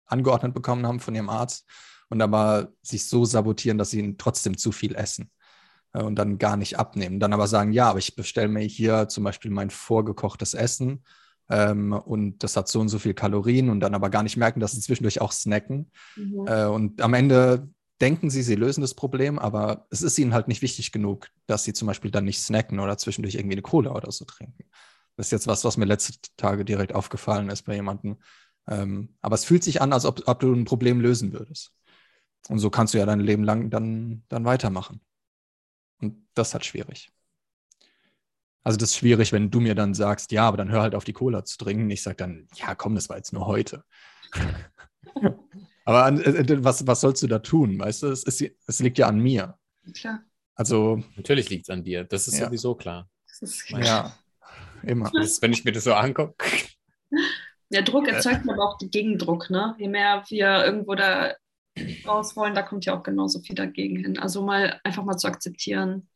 angeordnet 0.05 0.53
bekommen 0.53 0.85
haben 0.85 0.99
von 0.99 1.15
ihrem 1.15 1.29
Arzt 1.29 1.65
und 2.09 2.21
aber 2.21 2.73
sich 2.81 3.07
so 3.07 3.25
sabotieren, 3.25 3.77
dass 3.77 3.91
sie 3.91 4.15
trotzdem 4.17 4.57
zu 4.57 4.71
viel 4.71 4.95
essen 4.95 5.31
äh, 5.93 6.01
und 6.01 6.15
dann 6.15 6.37
gar 6.37 6.57
nicht 6.57 6.77
abnehmen. 6.77 7.19
Dann 7.19 7.33
aber 7.33 7.47
sagen, 7.47 7.71
ja, 7.71 7.89
aber 7.89 7.99
ich 7.99 8.15
bestelle 8.15 8.47
mir 8.47 8.61
hier 8.61 9.07
zum 9.07 9.23
Beispiel 9.23 9.51
mein 9.51 9.69
vorgekochtes 9.69 10.53
Essen 10.53 11.03
ähm, 11.49 11.93
und 11.93 12.43
das 12.43 12.57
hat 12.57 12.67
so 12.67 12.79
und 12.79 12.89
so 12.89 12.99
viel 12.99 13.13
Kalorien 13.13 13.69
und 13.69 13.79
dann 13.79 13.95
aber 13.95 14.09
gar 14.09 14.23
nicht 14.23 14.37
merken, 14.37 14.59
dass 14.59 14.71
sie 14.71 14.81
zwischendurch 14.81 15.21
auch 15.21 15.31
snacken. 15.31 15.91
Mhm. 16.15 16.47
Äh, 16.47 16.65
und 16.65 17.01
am 17.01 17.13
Ende 17.13 17.69
denken 18.01 18.29
sie, 18.29 18.43
sie 18.43 18.55
lösen 18.55 18.81
das 18.81 18.93
Problem, 18.93 19.37
aber 19.39 19.87
es 19.89 20.01
ist 20.01 20.17
ihnen 20.17 20.33
halt 20.33 20.47
nicht 20.47 20.61
wichtig 20.61 20.91
genug, 20.91 21.27
dass 21.47 21.63
sie 21.63 21.73
zum 21.73 21.87
Beispiel 21.87 22.11
dann 22.11 22.25
nicht 22.25 22.41
snacken 22.41 22.79
oder 22.79 22.97
zwischendurch 22.97 23.35
irgendwie 23.35 23.55
eine 23.55 23.61
Cola 23.61 23.91
oder 23.91 24.11
so 24.11 24.25
trinken. 24.25 24.65
Das 25.19 25.27
ist 25.27 25.31
jetzt 25.31 25.47
was, 25.47 25.65
was 25.65 25.75
mir 25.75 25.83
letzte 25.83 26.13
Tage 26.37 26.63
direkt 26.63 26.95
aufgefallen 26.95 27.49
ist 27.49 27.63
bei 27.63 27.75
jemandem. 27.75 28.19
Ähm, 28.69 29.17
aber 29.19 29.35
es 29.35 29.43
fühlt 29.43 29.65
sich 29.65 29.81
an, 29.81 29.91
als 29.91 30.05
ob, 30.05 30.25
ob, 30.29 30.39
du 30.39 30.53
ein 30.53 30.63
Problem 30.63 31.01
lösen 31.01 31.33
würdest. 31.33 31.73
Und 32.47 32.59
so 32.59 32.69
kannst 32.69 32.93
du 32.93 32.99
ja 32.99 33.05
dein 33.05 33.19
Leben 33.19 33.43
lang 33.43 33.69
dann, 33.69 34.23
dann 34.29 34.45
weitermachen. 34.45 35.01
Und 35.99 36.25
das 36.35 36.47
ist 36.47 36.53
halt 36.53 36.63
schwierig. 36.63 37.11
Also 38.63 38.77
das 38.77 38.91
ist 38.91 38.95
schwierig, 38.95 39.33
wenn 39.33 39.51
du 39.51 39.59
mir 39.59 39.75
dann 39.75 39.93
sagst, 39.93 40.31
ja, 40.31 40.47
aber 40.47 40.55
dann 40.55 40.71
hör 40.71 40.83
halt 40.83 40.95
auf 40.95 41.03
die 41.03 41.11
Cola 41.11 41.43
zu 41.43 41.57
trinken. 41.57 41.89
Ich 41.89 42.01
sage 42.01 42.15
dann, 42.15 42.47
ja, 42.55 42.73
komm, 42.73 42.95
das 42.95 43.09
war 43.09 43.17
jetzt 43.17 43.33
nur 43.33 43.45
heute. 43.45 43.83
Aber 45.83 46.05
an, 46.05 46.21
äh, 46.21 46.63
was, 46.63 46.87
was 46.87 47.01
sollst 47.01 47.23
du 47.23 47.27
da 47.27 47.39
tun? 47.39 47.77
Weißt 47.77 48.03
du, 48.03 48.07
es, 48.07 48.23
ist, 48.23 48.41
es 48.67 48.79
liegt 48.79 48.99
ja 48.99 49.07
an 49.07 49.19
mir. 49.19 49.57
Klar. 49.93 50.23
Also. 50.55 51.03
Natürlich 51.17 51.49
liegt 51.49 51.63
es 51.65 51.69
an 51.69 51.83
dir. 51.83 52.05
Das 52.05 52.29
ist 52.29 52.37
ja. 52.37 52.45
sowieso 52.45 52.75
klar. 52.75 53.09
Ist 53.41 53.65
klar. 53.65 53.83
Ja, 53.83 54.15
immer. 54.83 55.11
Das, 55.13 55.41
wenn 55.41 55.53
ich 55.53 55.65
mir 55.65 55.71
das 55.71 55.83
so 55.83 55.93
angucke. 55.93 56.35
Der 57.71 57.83
Druck 57.83 58.07
erzeugt 58.07 58.47
aber 58.47 58.63
auch 58.63 58.77
den 58.77 58.89
Gegendruck, 58.89 59.49
ne? 59.49 59.75
Je 59.77 59.87
mehr 59.87 60.23
wir 60.27 60.65
irgendwo 60.65 60.95
da 60.95 61.35
raus 62.05 62.35
wollen, 62.35 62.55
da 62.55 62.61
kommt 62.61 62.85
ja 62.85 62.97
auch 62.97 63.03
genauso 63.03 63.39
viel 63.39 63.55
dagegen 63.55 63.97
hin. 63.97 64.19
Also 64.19 64.43
mal 64.43 64.79
einfach 64.83 65.03
mal 65.03 65.17
zu 65.17 65.27
akzeptieren, 65.27 66.07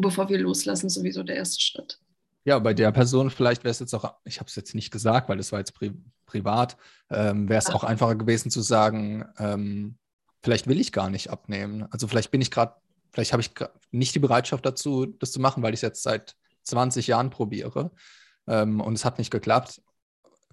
bevor 0.00 0.28
wir 0.28 0.38
loslassen, 0.38 0.86
ist 0.86 0.94
sowieso 0.94 1.22
der 1.22 1.36
erste 1.36 1.60
Schritt. 1.60 1.98
Ja, 2.44 2.58
bei 2.58 2.74
der 2.74 2.92
Person 2.92 3.30
vielleicht 3.30 3.64
wäre 3.64 3.70
es 3.70 3.80
jetzt 3.80 3.94
auch, 3.94 4.14
ich 4.24 4.38
habe 4.38 4.48
es 4.48 4.56
jetzt 4.56 4.74
nicht 4.74 4.90
gesagt, 4.90 5.28
weil 5.28 5.38
das 5.38 5.52
war 5.52 5.58
jetzt 5.58 5.74
pri 5.74 5.92
privat, 6.26 6.76
ähm, 7.10 7.48
wäre 7.48 7.58
es 7.58 7.70
auch 7.70 7.84
einfacher 7.84 8.16
gewesen 8.16 8.50
zu 8.50 8.60
sagen, 8.60 9.24
ähm, 9.38 9.98
vielleicht 10.42 10.66
will 10.66 10.80
ich 10.80 10.90
gar 10.90 11.10
nicht 11.10 11.30
abnehmen. 11.30 11.86
Also 11.90 12.08
vielleicht 12.08 12.30
bin 12.30 12.40
ich 12.40 12.50
gerade, 12.50 12.74
vielleicht 13.12 13.32
habe 13.32 13.42
ich 13.42 13.50
nicht 13.92 14.14
die 14.14 14.20
Bereitschaft 14.20 14.66
dazu, 14.66 15.06
das 15.06 15.32
zu 15.32 15.40
machen, 15.40 15.62
weil 15.62 15.74
ich 15.74 15.78
es 15.78 15.82
jetzt 15.82 16.02
seit 16.02 16.34
20 16.64 17.06
Jahren 17.06 17.30
probiere 17.30 17.92
ähm, 18.46 18.80
und 18.80 18.94
es 18.94 19.04
hat 19.04 19.18
nicht 19.18 19.30
geklappt. 19.30 19.82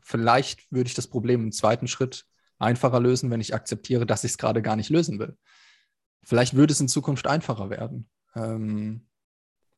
Vielleicht 0.01 0.71
würde 0.71 0.87
ich 0.87 0.93
das 0.93 1.07
Problem 1.07 1.43
im 1.43 1.51
zweiten 1.51 1.87
Schritt 1.87 2.25
einfacher 2.59 2.99
lösen, 2.99 3.29
wenn 3.31 3.41
ich 3.41 3.55
akzeptiere, 3.55 4.05
dass 4.05 4.23
ich 4.23 4.31
es 4.31 4.37
gerade 4.37 4.61
gar 4.61 4.75
nicht 4.75 4.89
lösen 4.89 5.19
will. 5.19 5.37
Vielleicht 6.23 6.55
würde 6.55 6.73
es 6.73 6.79
in 6.79 6.87
Zukunft 6.87 7.27
einfacher 7.27 7.69
werden. 7.69 8.09
Ähm, 8.35 9.07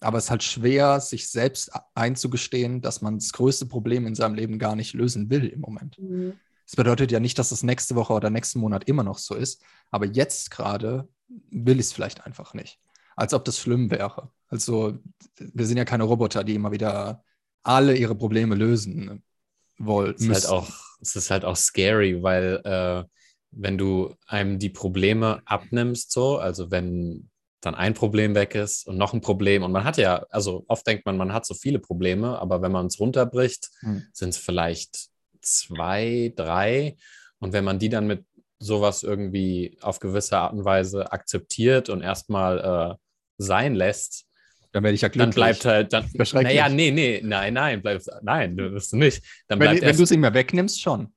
aber 0.02 0.18
es 0.18 0.26
ist 0.26 0.32
halt 0.32 0.44
schwer, 0.44 1.00
sich 1.00 1.30
selbst 1.30 1.72
einzugestehen, 1.96 2.82
dass 2.82 3.02
man 3.02 3.20
das 3.20 3.32
größte 3.32 3.66
Problem 3.66 4.06
in 4.06 4.16
seinem 4.16 4.36
Leben 4.36 4.60
gar 4.60 4.76
nicht 4.76 4.94
lösen 4.94 5.30
will 5.30 5.48
im 5.48 5.62
Moment. 5.62 5.98
Mhm. 5.98 6.34
Das 6.66 6.76
bedeutet 6.76 7.12
ja 7.12 7.20
nicht, 7.20 7.40
dass 7.40 7.52
es 7.52 7.64
nächste 7.64 7.96
Woche 7.96 8.14
oder 8.14 8.30
nächsten 8.30 8.60
Monat 8.60 8.86
immer 8.86 9.04
noch 9.04 9.18
so 9.18 9.36
ist, 9.36 9.62
aber 9.92 10.06
jetzt 10.06 10.52
gerade 10.52 11.08
will 11.28 11.80
ich 11.80 11.88
es 11.88 11.94
vielleicht 11.94 12.26
einfach 12.26 12.54
nicht. 12.54 12.80
Als 13.16 13.34
ob 13.34 13.46
das 13.46 13.60
schlimm 13.60 13.92
wäre. 13.92 14.32
Also, 14.48 14.98
wir 15.38 15.66
sind 15.66 15.78
ja 15.78 15.86
keine 15.86 16.04
Roboter, 16.04 16.44
die 16.44 16.56
immer 16.56 16.72
wieder 16.72 17.24
alle 17.64 17.96
ihre 17.96 18.16
Probleme 18.16 18.56
lösen 18.56 19.24
wollen. 19.78 20.16
Es 20.16 20.22
ist, 20.22 20.30
halt 20.34 20.48
auch, 20.48 20.70
es 21.02 21.16
ist 21.16 21.32
halt 21.32 21.46
auch 21.46 21.56
scary, 21.56 22.22
weil 22.22 22.62
äh, 22.64 23.04
wenn 23.52 23.78
du 23.78 24.16
einem 24.28 24.60
die 24.60 24.70
Probleme 24.70 25.42
abnimmst, 25.46 26.12
so, 26.12 26.38
also 26.38 26.72
wenn 26.72 27.30
dann 27.62 27.76
ein 27.76 27.94
Problem 27.94 28.36
weg 28.36 28.56
ist 28.56 28.88
und 28.88 28.98
noch 28.98 29.14
ein 29.14 29.22
Problem. 29.22 29.64
Und 29.64 29.72
man 29.72 29.86
hat 29.86 29.98
ja, 29.98 30.26
also 30.30 30.66
oft 30.68 30.86
denkt 30.86 31.06
man, 31.06 31.18
man 31.18 31.34
hat 31.34 31.46
so 31.46 31.54
viele 31.54 31.80
Probleme, 31.80 32.38
aber 32.40 32.62
wenn 32.62 32.72
man 32.72 32.88
es 32.88 33.00
runterbricht, 33.00 33.70
hm. 33.80 34.04
sind 34.12 34.30
es 34.30 34.38
vielleicht 34.38 35.08
zwei, 35.42 36.34
drei. 36.36 36.98
Und 37.40 37.54
wenn 37.54 37.64
man 37.64 37.80
die 37.80 37.90
dann 37.90 38.08
mit 38.08 38.26
sowas 38.60 39.04
irgendwie 39.04 39.78
auf 39.82 40.00
gewisse 40.00 40.38
Art 40.38 40.54
und 40.54 40.66
Weise 40.66 41.12
akzeptiert 41.12 41.90
und 41.90 42.02
erstmal 42.02 42.60
äh, 42.60 42.96
sein 43.38 43.76
lässt, 43.76 44.26
dann 44.74 44.84
werde 44.84 44.96
ich 44.96 45.02
ja 45.02 45.08
glücklich. 45.08 45.36
Dann 45.36 45.36
bleibt 45.36 45.66
halt, 45.66 45.94
dann, 45.94 46.10
naja, 46.44 46.68
nee, 46.68 46.92
nee, 46.92 47.22
nein, 47.24 47.54
nein, 47.54 47.82
bleib, 47.82 48.02
nein, 48.24 48.58
du 48.58 48.72
wirst 48.74 48.92
du 48.92 48.98
nicht. 48.98 49.24
Dann 49.48 49.60
wenn, 49.60 49.80
wenn 49.82 49.96
du 49.96 50.04
es 50.04 50.10
nicht 50.10 50.20
mehr 50.20 50.34
wegnimmst, 50.34 50.82
schon. 50.82 51.14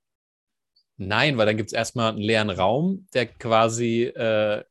Nein, 0.99 1.37
weil 1.37 1.47
dann 1.47 1.57
gibt 1.57 1.71
es 1.71 1.73
erstmal 1.73 2.11
einen 2.11 2.19
leeren 2.19 2.51
Raum, 2.51 3.07
der 3.15 3.27
quasi 3.27 4.05
äh, 4.05 4.63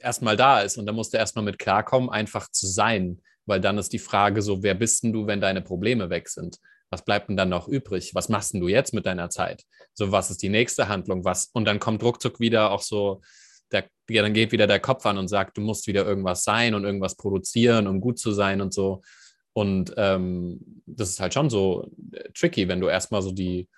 erstmal 0.00 0.36
da 0.36 0.60
ist. 0.60 0.76
Und 0.76 0.86
da 0.86 0.92
musst 0.92 1.12
du 1.12 1.18
erstmal 1.18 1.44
mit 1.44 1.58
klarkommen, 1.58 2.10
einfach 2.10 2.50
zu 2.50 2.66
sein. 2.66 3.20
Weil 3.46 3.60
dann 3.60 3.78
ist 3.78 3.92
die 3.92 4.00
Frage 4.00 4.42
so, 4.42 4.62
wer 4.62 4.74
bist 4.74 5.04
denn 5.04 5.12
du, 5.12 5.26
wenn 5.26 5.40
deine 5.40 5.62
Probleme 5.62 6.10
weg 6.10 6.28
sind? 6.28 6.58
Was 6.90 7.04
bleibt 7.04 7.28
denn 7.28 7.36
dann 7.36 7.48
noch 7.48 7.68
übrig? 7.68 8.12
Was 8.14 8.28
machst 8.28 8.54
denn 8.54 8.60
du 8.60 8.68
jetzt 8.68 8.92
mit 8.92 9.06
deiner 9.06 9.30
Zeit? 9.30 9.62
So, 9.94 10.12
was 10.12 10.30
ist 10.30 10.42
die 10.42 10.48
nächste 10.48 10.88
Handlung? 10.88 11.24
Was? 11.24 11.46
Und 11.52 11.64
dann 11.64 11.78
kommt 11.78 12.02
ruckzuck 12.02 12.40
wieder 12.40 12.70
auch 12.70 12.82
so, 12.82 13.22
der, 13.72 13.88
ja, 14.08 14.22
dann 14.22 14.34
geht 14.34 14.52
wieder 14.52 14.66
der 14.66 14.80
Kopf 14.80 15.04
an 15.06 15.18
und 15.18 15.28
sagt, 15.28 15.56
du 15.56 15.60
musst 15.60 15.86
wieder 15.86 16.06
irgendwas 16.06 16.44
sein 16.44 16.74
und 16.74 16.84
irgendwas 16.84 17.16
produzieren, 17.16 17.86
um 17.86 18.00
gut 18.00 18.18
zu 18.18 18.32
sein 18.32 18.60
und 18.60 18.72
so. 18.72 19.02
Und 19.52 19.94
ähm, 19.96 20.82
das 20.86 21.10
ist 21.10 21.20
halt 21.20 21.34
schon 21.34 21.50
so 21.50 21.90
äh, 22.12 22.30
tricky, 22.32 22.68
wenn 22.68 22.80
du 22.80 22.88
erstmal 22.88 23.22
so 23.22 23.32
die, 23.32 23.68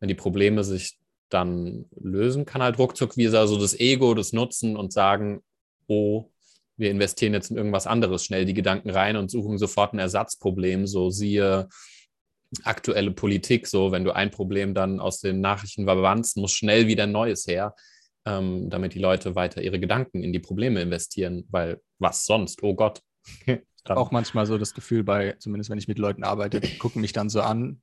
wenn 0.00 0.08
die 0.08 0.14
Probleme 0.14 0.64
sich 0.64 0.98
dann 1.28 1.84
lösen, 2.00 2.46
kann 2.46 2.62
halt 2.62 2.78
ruckzuck 2.78 3.16
wieder 3.16 3.46
so 3.46 3.58
das 3.58 3.78
Ego, 3.78 4.14
das 4.14 4.32
Nutzen 4.32 4.76
und 4.76 4.92
sagen, 4.92 5.42
oh, 5.86 6.30
wir 6.76 6.90
investieren 6.90 7.34
jetzt 7.34 7.50
in 7.50 7.56
irgendwas 7.56 7.86
anderes, 7.86 8.24
schnell 8.24 8.46
die 8.46 8.54
Gedanken 8.54 8.90
rein 8.90 9.16
und 9.16 9.30
suchen 9.30 9.58
sofort 9.58 9.92
ein 9.92 9.98
Ersatzproblem, 9.98 10.86
so 10.86 11.10
siehe 11.10 11.68
aktuelle 12.62 13.10
Politik, 13.10 13.66
so 13.66 13.92
wenn 13.92 14.04
du 14.04 14.14
ein 14.14 14.30
Problem 14.30 14.72
dann 14.74 15.00
aus 15.00 15.20
den 15.20 15.40
Nachrichten 15.40 15.84
verbannst, 15.84 16.36
muss 16.36 16.52
schnell 16.52 16.86
wieder 16.86 17.02
ein 17.02 17.12
neues 17.12 17.46
her, 17.46 17.74
ähm, 18.28 18.68
damit 18.68 18.94
die 18.94 18.98
Leute 18.98 19.34
weiter 19.34 19.62
ihre 19.62 19.80
Gedanken 19.80 20.22
in 20.22 20.32
die 20.32 20.38
Probleme 20.38 20.82
investieren, 20.82 21.46
weil 21.50 21.80
was 21.98 22.26
sonst, 22.26 22.62
oh 22.62 22.74
Gott. 22.74 23.00
auch 23.84 24.10
manchmal 24.10 24.44
so 24.44 24.58
das 24.58 24.74
Gefühl 24.74 25.02
bei, 25.02 25.32
zumindest 25.38 25.70
wenn 25.70 25.78
ich 25.78 25.88
mit 25.88 25.98
Leuten 25.98 26.22
arbeite, 26.22 26.60
die 26.60 26.76
gucken 26.76 27.00
mich 27.00 27.14
dann 27.14 27.30
so 27.30 27.40
an 27.40 27.80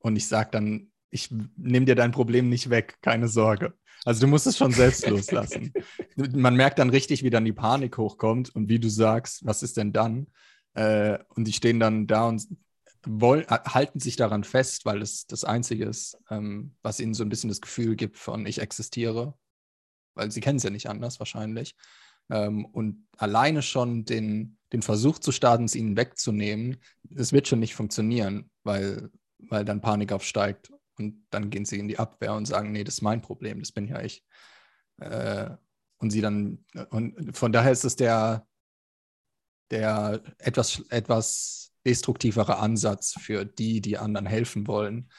und 0.00 0.16
ich 0.16 0.28
sage 0.28 0.50
dann, 0.52 0.90
ich 1.10 1.30
nehme 1.56 1.86
dir 1.86 1.94
dein 1.94 2.12
Problem 2.12 2.50
nicht 2.50 2.68
weg, 2.68 2.98
keine 3.00 3.28
Sorge. 3.28 3.72
Also 4.04 4.20
du 4.20 4.26
musst 4.26 4.46
es 4.46 4.58
schon 4.58 4.72
selbst 4.72 5.06
loslassen. 5.08 5.72
Man 6.16 6.56
merkt 6.56 6.78
dann 6.78 6.90
richtig, 6.90 7.22
wie 7.22 7.30
dann 7.30 7.46
die 7.46 7.54
Panik 7.54 7.96
hochkommt 7.96 8.54
und 8.54 8.68
wie 8.68 8.78
du 8.78 8.90
sagst, 8.90 9.46
was 9.46 9.62
ist 9.62 9.78
denn 9.78 9.94
dann? 9.94 10.26
Äh, 10.74 11.18
und 11.30 11.46
die 11.46 11.54
stehen 11.54 11.80
dann 11.80 12.06
da 12.06 12.28
und 12.28 12.46
wollen, 13.06 13.46
halten 13.48 14.00
sich 14.00 14.16
daran 14.16 14.44
fest, 14.44 14.84
weil 14.84 15.00
es 15.00 15.26
das 15.26 15.44
Einzige 15.44 15.86
ist, 15.86 16.18
ähm, 16.30 16.74
was 16.82 17.00
ihnen 17.00 17.14
so 17.14 17.24
ein 17.24 17.30
bisschen 17.30 17.48
das 17.48 17.62
Gefühl 17.62 17.96
gibt 17.96 18.18
von 18.18 18.44
ich 18.44 18.60
existiere. 18.60 19.34
Weil 20.16 20.32
sie 20.32 20.40
kennen 20.40 20.56
es 20.56 20.64
ja 20.64 20.70
nicht 20.70 20.88
anders 20.88 21.20
wahrscheinlich. 21.20 21.76
Ähm, 22.28 22.64
und 22.64 23.06
alleine 23.16 23.62
schon 23.62 24.04
den, 24.04 24.58
den 24.72 24.82
Versuch 24.82 25.20
zu 25.20 25.30
starten, 25.30 25.66
es 25.66 25.76
ihnen 25.76 25.96
wegzunehmen, 25.96 26.78
das 27.04 27.32
wird 27.32 27.46
schon 27.46 27.60
nicht 27.60 27.76
funktionieren, 27.76 28.50
weil, 28.64 29.10
weil 29.38 29.64
dann 29.64 29.80
Panik 29.80 30.10
aufsteigt 30.10 30.72
und 30.98 31.24
dann 31.30 31.50
gehen 31.50 31.64
sie 31.64 31.78
in 31.78 31.88
die 31.88 31.98
Abwehr 31.98 32.34
und 32.34 32.46
sagen, 32.46 32.72
nee, 32.72 32.82
das 32.82 32.94
ist 32.94 33.02
mein 33.02 33.22
Problem, 33.22 33.60
das 33.60 33.70
bin 33.70 33.86
ja 33.86 34.00
ich. 34.00 34.24
Äh, 34.98 35.50
und 35.98 36.10
sie 36.10 36.20
dann, 36.20 36.64
und 36.90 37.36
von 37.36 37.52
daher 37.52 37.72
ist 37.72 37.84
es 37.84 37.96
der, 37.96 38.46
der 39.70 40.22
etwas, 40.38 40.82
etwas 40.90 41.72
destruktivere 41.84 42.58
Ansatz 42.58 43.14
für 43.18 43.44
die, 43.44 43.80
die 43.80 43.98
anderen 43.98 44.26
helfen 44.26 44.66
wollen, 44.66 45.10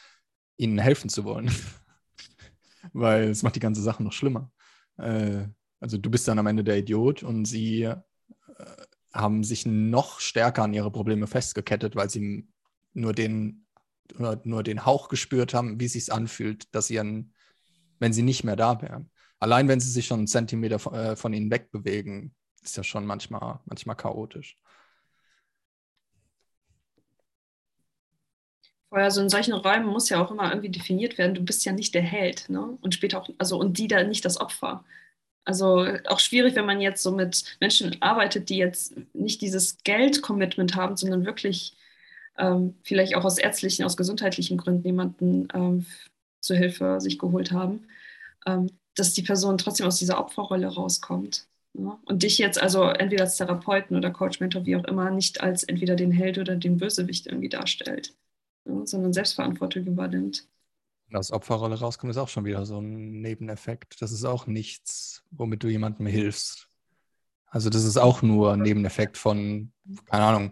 ihnen 0.57 0.79
helfen 0.79 1.09
zu 1.09 1.23
wollen. 1.23 1.51
Weil 2.93 3.29
es 3.29 3.43
macht 3.43 3.55
die 3.55 3.61
ganze 3.61 3.81
Sache 3.81 4.03
noch 4.03 4.13
schlimmer. 4.13 4.51
Äh, 4.97 5.47
also 5.79 5.97
du 5.97 6.09
bist 6.09 6.27
dann 6.27 6.39
am 6.39 6.47
Ende 6.47 6.63
der 6.63 6.77
Idiot 6.77 7.23
und 7.23 7.45
sie 7.45 7.83
äh, 7.83 7.95
haben 9.13 9.43
sich 9.43 9.65
noch 9.65 10.19
stärker 10.19 10.63
an 10.63 10.73
ihre 10.73 10.91
Probleme 10.91 11.27
festgekettet, 11.27 11.95
weil 11.95 12.09
sie 12.09 12.47
nur 12.93 13.13
den, 13.13 13.65
nur, 14.17 14.41
nur 14.43 14.63
den 14.63 14.85
Hauch 14.85 15.09
gespürt 15.09 15.53
haben, 15.53 15.79
wie 15.79 15.85
es 15.85 15.93
sich 15.93 16.11
anfühlt, 16.11 16.73
dass 16.73 16.87
sie, 16.87 16.97
wenn 16.97 18.13
sie 18.13 18.23
nicht 18.23 18.43
mehr 18.43 18.55
da 18.55 18.81
wären. 18.81 19.11
Allein 19.39 19.67
wenn 19.67 19.79
sie 19.79 19.91
sich 19.91 20.07
schon 20.07 20.19
einen 20.19 20.27
Zentimeter 20.27 20.79
von, 20.79 20.93
äh, 20.93 21.15
von 21.15 21.33
ihnen 21.33 21.51
wegbewegen, 21.51 22.35
ist 22.63 22.77
ja 22.77 22.83
schon 22.83 23.05
manchmal, 23.05 23.59
manchmal 23.65 23.95
chaotisch. 23.95 24.57
Also 28.89 29.21
in 29.21 29.29
solchen 29.29 29.53
Räumen 29.53 29.85
muss 29.87 30.09
ja 30.09 30.23
auch 30.23 30.31
immer 30.31 30.49
irgendwie 30.49 30.69
definiert 30.69 31.17
werden, 31.17 31.35
du 31.35 31.43
bist 31.43 31.65
ja 31.65 31.73
nicht 31.73 31.93
der 31.93 32.01
Held, 32.01 32.49
ne? 32.49 32.77
Und 32.81 32.93
später 32.93 33.21
auch, 33.21 33.29
also 33.37 33.59
und 33.59 33.77
die 33.77 33.87
da 33.87 34.03
nicht 34.03 34.23
das 34.25 34.39
Opfer. 34.39 34.85
Also 35.45 35.85
auch 36.07 36.19
schwierig, 36.19 36.55
wenn 36.55 36.65
man 36.65 36.81
jetzt 36.81 37.03
so 37.03 37.11
mit 37.11 37.57
Menschen 37.61 38.01
arbeitet, 38.01 38.49
die 38.49 38.57
jetzt 38.57 38.95
nicht 39.13 39.41
dieses 39.41 39.77
Geld-Commitment 39.83 40.75
haben, 40.75 40.97
sondern 40.97 41.25
wirklich 41.25 41.75
ähm, 42.37 42.75
vielleicht 42.83 43.15
auch 43.15 43.25
aus 43.25 43.37
ärztlichen, 43.37 43.85
aus 43.85 43.97
gesundheitlichen 43.97 44.57
Gründen 44.57 44.85
jemanden 44.85 45.47
ähm, 45.53 45.85
zur 46.41 46.57
Hilfe 46.57 47.01
sich 47.01 47.19
geholt 47.19 47.51
haben, 47.51 47.87
ähm, 48.45 48.69
dass 48.95 49.13
die 49.13 49.23
Person 49.23 49.57
trotzdem 49.57 49.87
aus 49.87 49.99
dieser 49.99 50.19
Opferrolle 50.19 50.67
rauskommt. 50.67 51.47
Ja? 51.73 51.99
Und 52.05 52.23
dich 52.23 52.37
jetzt 52.37 52.61
also 52.61 52.83
entweder 52.85 53.23
als 53.23 53.37
Therapeuten 53.37 53.97
oder 53.97 54.11
Coach, 54.11 54.39
Mentor, 54.39 54.65
wie 54.65 54.75
auch 54.75 54.85
immer, 54.85 55.11
nicht 55.11 55.41
als 55.41 55.63
entweder 55.63 55.95
den 55.95 56.11
Held 56.11 56.37
oder 56.37 56.55
den 56.55 56.77
Bösewicht 56.77 57.27
irgendwie 57.27 57.49
darstellt? 57.49 58.13
Sondern 58.85 59.13
Selbstverantwortung 59.13 59.85
übernimmt 59.85 60.47
aus 61.13 61.31
Opferrolle 61.31 61.79
rauskommt, 61.79 62.11
ist 62.11 62.17
auch 62.17 62.27
schon 62.27 62.45
wieder 62.45 62.65
so 62.65 62.79
ein 62.79 63.21
Nebeneffekt. 63.21 64.01
Das 64.01 64.11
ist 64.11 64.25
auch 64.25 64.47
nichts, 64.47 65.23
womit 65.31 65.63
du 65.63 65.69
jemandem 65.69 66.05
hilfst. 66.05 66.67
Also 67.45 67.69
das 67.69 67.85
ist 67.85 67.97
auch 67.97 68.21
nur 68.21 68.53
ein 68.53 68.61
Nebeneffekt 68.61 69.17
von, 69.17 69.71
keine 70.05 70.25
Ahnung, 70.25 70.51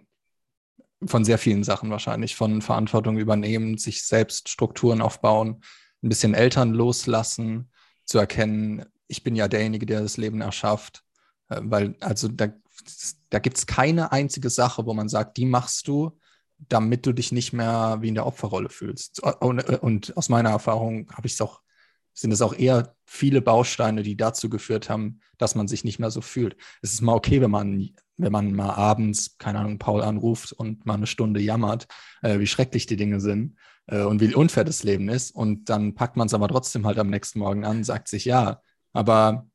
von 1.05 1.25
sehr 1.25 1.37
vielen 1.37 1.63
Sachen 1.63 1.89
wahrscheinlich, 1.89 2.35
von 2.35 2.61
Verantwortung 2.61 3.17
übernehmen, 3.17 3.77
sich 3.77 4.03
selbst 4.03 4.47
Strukturen 4.47 5.01
aufbauen, 5.01 5.61
ein 6.01 6.09
bisschen 6.09 6.33
Eltern 6.33 6.73
loslassen, 6.73 7.69
zu 8.05 8.17
erkennen, 8.17 8.85
ich 9.07 9.23
bin 9.23 9.35
ja 9.35 9.47
derjenige, 9.47 9.85
der 9.85 10.01
das 10.01 10.17
Leben 10.17 10.41
erschafft. 10.41 11.03
Äh, 11.49 11.59
weil, 11.63 11.95
also 11.99 12.27
da, 12.27 12.47
da 13.29 13.39
gibt 13.39 13.57
es 13.57 13.67
keine 13.67 14.11
einzige 14.11 14.49
Sache, 14.49 14.85
wo 14.85 14.93
man 14.93 15.09
sagt, 15.09 15.37
die 15.37 15.45
machst 15.45 15.87
du, 15.87 16.17
damit 16.57 17.05
du 17.05 17.13
dich 17.13 17.31
nicht 17.31 17.53
mehr 17.53 17.97
wie 18.01 18.07
in 18.07 18.15
der 18.15 18.25
Opferrolle 18.25 18.69
fühlst. 18.69 19.21
Und, 19.41 19.63
und 19.81 20.15
aus 20.17 20.29
meiner 20.29 20.49
Erfahrung 20.49 21.09
habe 21.13 21.27
ich 21.27 21.33
es 21.33 21.41
auch, 21.41 21.61
sind 22.13 22.31
es 22.31 22.41
auch 22.41 22.53
eher 22.53 22.95
viele 23.05 23.41
Bausteine, 23.41 24.03
die 24.03 24.15
dazu 24.15 24.49
geführt 24.49 24.89
haben, 24.89 25.19
dass 25.37 25.55
man 25.55 25.67
sich 25.67 25.83
nicht 25.83 25.99
mehr 25.99 26.11
so 26.11 26.21
fühlt. 26.21 26.55
Es 26.81 26.93
ist 26.93 27.01
mal 27.01 27.13
okay, 27.13 27.41
wenn 27.41 27.51
man, 27.51 27.89
wenn 28.17 28.31
man 28.31 28.53
mal 28.53 28.71
abends, 28.71 29.37
keine 29.37 29.59
Ahnung, 29.59 29.79
Paul 29.79 30.01
anruft 30.01 30.53
und 30.53 30.85
mal 30.85 30.93
eine 30.93 31.07
Stunde 31.07 31.41
jammert, 31.41 31.87
äh, 32.21 32.39
wie 32.39 32.47
schrecklich 32.47 32.85
die 32.85 32.95
Dinge 32.95 33.19
sind 33.19 33.57
äh, 33.87 34.01
und 34.03 34.21
wie 34.21 34.33
unfair 34.33 34.63
das 34.63 34.83
Leben 34.83 35.09
ist. 35.09 35.31
Und 35.31 35.69
dann 35.69 35.93
packt 35.93 36.15
man 36.15 36.27
es 36.27 36.33
aber 36.33 36.47
trotzdem 36.47 36.85
halt 36.85 36.97
am 36.99 37.09
nächsten 37.09 37.39
Morgen 37.39 37.65
an, 37.65 37.83
sagt 37.83 38.07
sich, 38.07 38.25
ja, 38.25 38.61
aber 38.93 39.47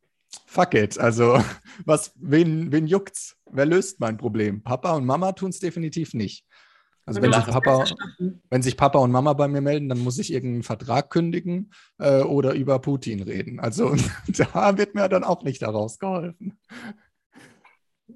fuck 0.47 0.75
it. 0.75 0.99
Also, 0.99 1.43
was, 1.85 2.13
wen, 2.17 2.71
wen 2.73 2.87
juckt's? 2.87 3.37
Wer 3.51 3.67
löst 3.67 4.01
mein 4.01 4.17
Problem? 4.17 4.63
Papa 4.63 4.93
und 4.93 5.07
Mama 5.07 5.33
tun 5.33 5.51
es 5.51 5.59
definitiv 5.59 6.15
nicht. 6.15 6.45
Also 7.07 7.23
wenn 7.23 7.33
sich, 7.33 7.47
Papa, 7.47 7.85
wenn 8.51 8.63
sich 8.63 8.77
Papa 8.77 8.99
und 8.99 9.11
Mama 9.11 9.33
bei 9.33 9.49
mir 9.49 9.61
melden, 9.61 9.89
dann 9.89 9.99
muss 9.99 10.19
ich 10.19 10.33
irgendeinen 10.33 10.63
Vertrag 10.63 11.11
kündigen 11.11 11.73
äh, 11.99 12.21
oder 12.21 12.53
über 12.53 12.79
Putin 12.79 13.23
reden. 13.23 13.59
Also 13.59 13.95
da 14.29 14.79
wird 14.79 14.95
mir 14.95 15.09
dann 15.09 15.25
auch 15.25 15.43
nicht 15.43 15.63
daraus 15.63 15.99
geholfen. 15.99 16.59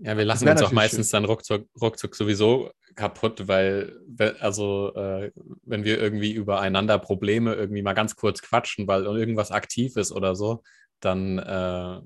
Ja, 0.01 0.16
wir 0.16 0.24
lassen 0.24 0.49
uns 0.49 0.62
auch 0.62 0.72
meistens 0.72 1.11
schön. 1.11 1.22
dann 1.22 1.24
ruckzuck, 1.30 1.66
ruckzuck, 1.80 2.14
sowieso 2.14 2.70
kaputt, 2.95 3.49
weil, 3.49 3.97
also, 4.41 4.95
äh, 4.95 5.32
wenn 5.62 5.85
wir 5.85 6.01
irgendwie 6.01 6.32
übereinander 6.32 6.99
Probleme 6.99 7.55
irgendwie 7.55 7.82
mal 7.82 7.93
ganz 7.93 8.16
kurz 8.16 8.43
quatschen, 8.43 8.87
weil 8.87 9.05
irgendwas 9.05 9.51
aktiv 9.51 9.97
ist 9.97 10.12
oder 10.12 10.35
so, 10.35 10.62
dann, 11.01 11.39
äh, 11.39 12.01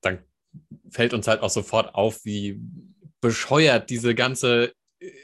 dann 0.00 0.18
fällt 0.90 1.14
uns 1.14 1.28
halt 1.28 1.42
auch 1.42 1.50
sofort 1.50 1.94
auf, 1.94 2.24
wie 2.24 2.60
bescheuert 3.20 3.90
diese 3.90 4.14
ganze 4.14 4.72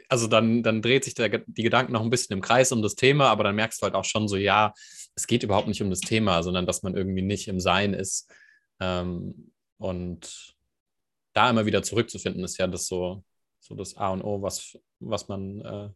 also 0.09 0.27
dann, 0.27 0.63
dann 0.63 0.83
dreht 0.83 1.05
sich 1.05 1.15
der, 1.15 1.29
die 1.47 1.63
Gedanken 1.63 1.93
noch 1.93 2.03
ein 2.03 2.11
bisschen 2.11 2.35
im 2.35 2.43
Kreis 2.43 2.73
um 2.73 2.83
das 2.83 2.95
Thema, 2.95 3.29
aber 3.29 3.45
dann 3.45 3.57
merkst 3.57 3.81
du 3.81 3.85
halt 3.85 3.95
auch 3.95 4.05
schon 4.05 4.29
so, 4.29 4.37
ja, 4.37 4.73
es 5.15 5.27
geht 5.27 5.43
überhaupt 5.43 5.69
nicht 5.69 5.83
um 5.83 5.91
das 5.91 6.01
Thema, 6.01 6.43
sondern 6.43 6.67
dass 6.67 6.83
man 6.83 6.97
irgendwie 6.97 7.23
nicht 7.23 7.49
im 7.49 7.61
Sein 7.61 7.95
ist. 7.95 8.31
Ähm, 8.81 9.53
und 9.79 10.55
da 11.33 11.51
immer 11.51 11.67
wieder 11.67 11.83
zurückzufinden, 11.83 12.45
ist 12.45 12.59
ja 12.59 12.67
das 12.67 12.87
so, 12.87 13.25
so 13.61 13.75
das 13.75 13.97
A 13.97 14.11
und 14.11 14.23
O, 14.23 14.43
was, 14.43 14.79
was 15.01 15.29
man 15.29 15.61
äh, 15.61 15.89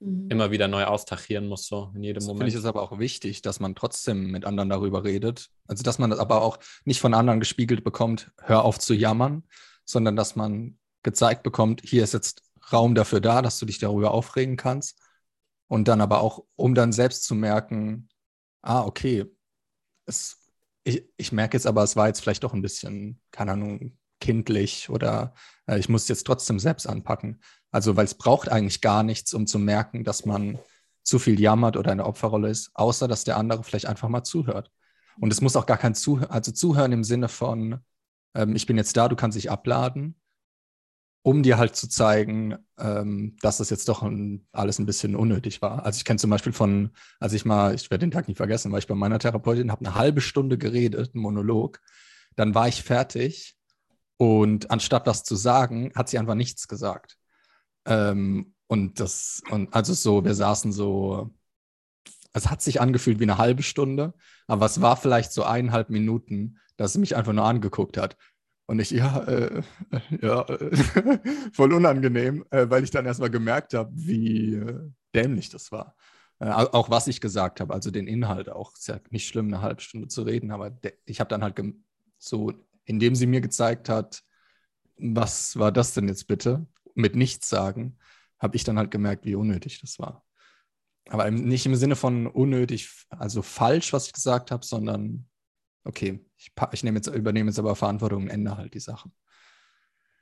mhm. 0.00 0.30
immer 0.30 0.50
wieder 0.50 0.68
neu 0.68 0.84
austachieren 0.84 1.46
muss, 1.46 1.66
so 1.66 1.92
in 1.94 2.02
jedem 2.02 2.16
das 2.16 2.26
Moment. 2.26 2.40
Finde 2.40 2.50
ich 2.50 2.58
es 2.58 2.64
aber 2.64 2.82
auch 2.82 2.98
wichtig, 2.98 3.42
dass 3.42 3.60
man 3.60 3.74
trotzdem 3.74 4.30
mit 4.30 4.44
anderen 4.44 4.68
darüber 4.68 5.04
redet. 5.04 5.48
Also, 5.66 5.82
dass 5.82 5.98
man 5.98 6.10
das 6.10 6.18
aber 6.18 6.42
auch 6.42 6.58
nicht 6.84 7.00
von 7.00 7.14
anderen 7.14 7.40
gespiegelt 7.40 7.84
bekommt, 7.84 8.32
hör 8.42 8.64
auf 8.64 8.78
zu 8.78 8.94
jammern, 8.94 9.44
sondern 9.84 10.16
dass 10.16 10.36
man 10.36 10.78
gezeigt 11.06 11.44
bekommt, 11.44 11.80
hier 11.84 12.02
ist 12.04 12.12
jetzt 12.12 12.42
Raum 12.72 12.94
dafür 12.94 13.20
da, 13.20 13.40
dass 13.40 13.58
du 13.58 13.64
dich 13.64 13.78
darüber 13.78 14.10
aufregen 14.10 14.56
kannst. 14.56 14.98
Und 15.68 15.88
dann 15.88 16.00
aber 16.00 16.20
auch, 16.20 16.44
um 16.56 16.74
dann 16.74 16.92
selbst 16.92 17.24
zu 17.24 17.34
merken, 17.34 18.08
ah, 18.62 18.82
okay, 18.82 19.24
es, 20.04 20.38
ich, 20.84 21.04
ich 21.16 21.32
merke 21.32 21.56
jetzt 21.56 21.66
aber, 21.66 21.82
es 21.82 21.96
war 21.96 22.08
jetzt 22.08 22.20
vielleicht 22.20 22.44
doch 22.44 22.52
ein 22.52 22.62
bisschen, 22.62 23.20
keine 23.30 23.52
Ahnung, 23.52 23.96
kindlich 24.20 24.90
oder 24.90 25.34
äh, 25.66 25.78
ich 25.78 25.88
muss 25.88 26.08
jetzt 26.08 26.24
trotzdem 26.26 26.58
selbst 26.58 26.88
anpacken. 26.88 27.40
Also, 27.70 27.96
weil 27.96 28.04
es 28.04 28.14
braucht 28.14 28.48
eigentlich 28.48 28.80
gar 28.80 29.02
nichts, 29.02 29.32
um 29.34 29.46
zu 29.46 29.58
merken, 29.58 30.04
dass 30.04 30.24
man 30.24 30.58
zu 31.02 31.18
viel 31.18 31.38
jammert 31.40 31.76
oder 31.76 31.92
eine 31.92 32.04
Opferrolle 32.04 32.48
ist, 32.48 32.70
außer 32.74 33.06
dass 33.06 33.24
der 33.24 33.36
andere 33.36 33.62
vielleicht 33.62 33.86
einfach 33.86 34.08
mal 34.08 34.24
zuhört. 34.24 34.72
Und 35.20 35.32
es 35.32 35.40
muss 35.40 35.56
auch 35.56 35.66
gar 35.66 35.78
kein 35.78 35.94
Zuhören, 35.94 36.30
also 36.30 36.52
Zuhören 36.52 36.92
im 36.92 37.04
Sinne 37.04 37.28
von, 37.28 37.80
ähm, 38.34 38.56
ich 38.56 38.66
bin 38.66 38.76
jetzt 38.76 38.96
da, 38.96 39.08
du 39.08 39.16
kannst 39.16 39.36
dich 39.36 39.50
abladen, 39.50 40.16
um 41.26 41.42
dir 41.42 41.58
halt 41.58 41.74
zu 41.74 41.88
zeigen, 41.88 42.56
ähm, 42.78 43.36
dass 43.40 43.56
das 43.56 43.68
jetzt 43.70 43.88
doch 43.88 44.04
ein, 44.04 44.46
alles 44.52 44.78
ein 44.78 44.86
bisschen 44.86 45.16
unnötig 45.16 45.60
war. 45.60 45.84
Also 45.84 45.96
ich 45.96 46.04
kenne 46.04 46.20
zum 46.20 46.30
Beispiel 46.30 46.52
von, 46.52 46.90
als 47.18 47.32
ich 47.32 47.44
mal, 47.44 47.74
ich 47.74 47.90
werde 47.90 48.06
den 48.06 48.12
Tag 48.12 48.28
nie 48.28 48.36
vergessen, 48.36 48.70
war 48.70 48.78
ich 48.78 48.86
bei 48.86 48.94
meiner 48.94 49.18
Therapeutin, 49.18 49.72
habe 49.72 49.84
eine 49.84 49.96
halbe 49.96 50.20
Stunde 50.20 50.56
geredet, 50.56 51.10
einen 51.12 51.22
Monolog, 51.22 51.80
dann 52.36 52.54
war 52.54 52.68
ich 52.68 52.84
fertig 52.84 53.56
und 54.18 54.70
anstatt 54.70 55.08
das 55.08 55.24
zu 55.24 55.34
sagen, 55.34 55.90
hat 55.96 56.08
sie 56.08 56.20
einfach 56.20 56.36
nichts 56.36 56.68
gesagt. 56.68 57.18
Ähm, 57.86 58.54
und 58.68 59.00
das, 59.00 59.42
und 59.50 59.74
also 59.74 59.94
so, 59.94 60.24
wir 60.24 60.34
saßen 60.36 60.70
so, 60.70 61.34
es 62.34 62.48
hat 62.48 62.62
sich 62.62 62.80
angefühlt 62.80 63.18
wie 63.18 63.24
eine 63.24 63.38
halbe 63.38 63.64
Stunde, 63.64 64.14
aber 64.46 64.66
es 64.66 64.80
war 64.80 64.96
vielleicht 64.96 65.32
so 65.32 65.42
eineinhalb 65.42 65.90
Minuten, 65.90 66.60
dass 66.76 66.92
sie 66.92 67.00
mich 67.00 67.16
einfach 67.16 67.32
nur 67.32 67.46
angeguckt 67.46 67.96
hat. 67.96 68.16
Und 68.66 68.80
ich, 68.80 68.90
ja, 68.90 69.22
äh, 69.24 69.62
ja, 70.20 70.42
äh, 70.42 70.76
voll 71.52 71.72
unangenehm, 71.72 72.44
äh, 72.50 72.68
weil 72.68 72.82
ich 72.82 72.90
dann 72.90 73.06
erstmal 73.06 73.30
gemerkt 73.30 73.74
habe, 73.74 73.90
wie 73.94 74.54
äh, 74.54 74.90
dämlich 75.14 75.50
das 75.50 75.70
war. 75.70 75.94
Äh, 76.40 76.50
auch 76.50 76.90
was 76.90 77.06
ich 77.06 77.20
gesagt 77.20 77.60
habe, 77.60 77.72
also 77.72 77.90
den 77.90 78.08
Inhalt 78.08 78.48
auch. 78.48 78.74
Ist 78.74 78.88
ja 78.88 78.98
nicht 79.10 79.28
schlimm, 79.28 79.46
eine 79.46 79.62
halbe 79.62 79.80
Stunde 79.80 80.08
zu 80.08 80.22
reden, 80.22 80.50
aber 80.50 80.76
ich 81.04 81.20
habe 81.20 81.28
dann 81.28 81.42
halt 81.42 81.60
so, 82.18 82.52
indem 82.84 83.14
sie 83.14 83.26
mir 83.26 83.40
gezeigt 83.40 83.88
hat, 83.88 84.22
was 84.98 85.58
war 85.58 85.72
das 85.72 85.94
denn 85.94 86.08
jetzt 86.08 86.26
bitte, 86.26 86.66
mit 86.94 87.14
nichts 87.14 87.48
sagen, 87.48 87.98
habe 88.38 88.56
ich 88.56 88.64
dann 88.64 88.78
halt 88.78 88.90
gemerkt, 88.90 89.24
wie 89.24 89.34
unnötig 89.34 89.80
das 89.80 89.98
war. 89.98 90.24
Aber 91.08 91.30
nicht 91.30 91.66
im 91.66 91.76
Sinne 91.76 91.94
von 91.94 92.26
unnötig, 92.26 92.90
also 93.10 93.42
falsch, 93.42 93.92
was 93.92 94.08
ich 94.08 94.12
gesagt 94.12 94.50
habe, 94.50 94.66
sondern 94.66 95.28
okay, 95.86 96.20
ich, 96.36 96.52
ich 96.72 96.84
nehme 96.84 96.98
jetzt, 96.98 97.08
übernehme 97.08 97.50
jetzt 97.50 97.58
aber 97.58 97.76
Verantwortung 97.76 98.24
und 98.24 98.30
ändere 98.30 98.58
halt 98.58 98.74
die 98.74 98.80
Sachen. 98.80 99.12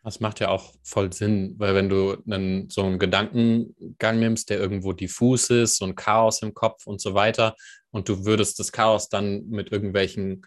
Das 0.04 0.20
macht 0.20 0.38
ja 0.40 0.50
auch 0.50 0.74
voll 0.82 1.12
Sinn, 1.14 1.54
weil 1.56 1.74
wenn 1.74 1.88
du 1.88 2.18
einen, 2.30 2.68
so 2.68 2.82
einen 2.82 2.98
Gedankengang 2.98 4.18
nimmst, 4.18 4.50
der 4.50 4.58
irgendwo 4.58 4.92
diffus 4.92 5.48
ist, 5.48 5.78
so 5.78 5.86
ein 5.86 5.94
Chaos 5.94 6.42
im 6.42 6.52
Kopf 6.52 6.86
und 6.86 7.00
so 7.00 7.14
weiter, 7.14 7.56
und 7.90 8.08
du 8.08 8.26
würdest 8.26 8.58
das 8.58 8.70
Chaos 8.70 9.08
dann 9.08 9.48
mit 9.48 9.72
irgendwelchen, 9.72 10.42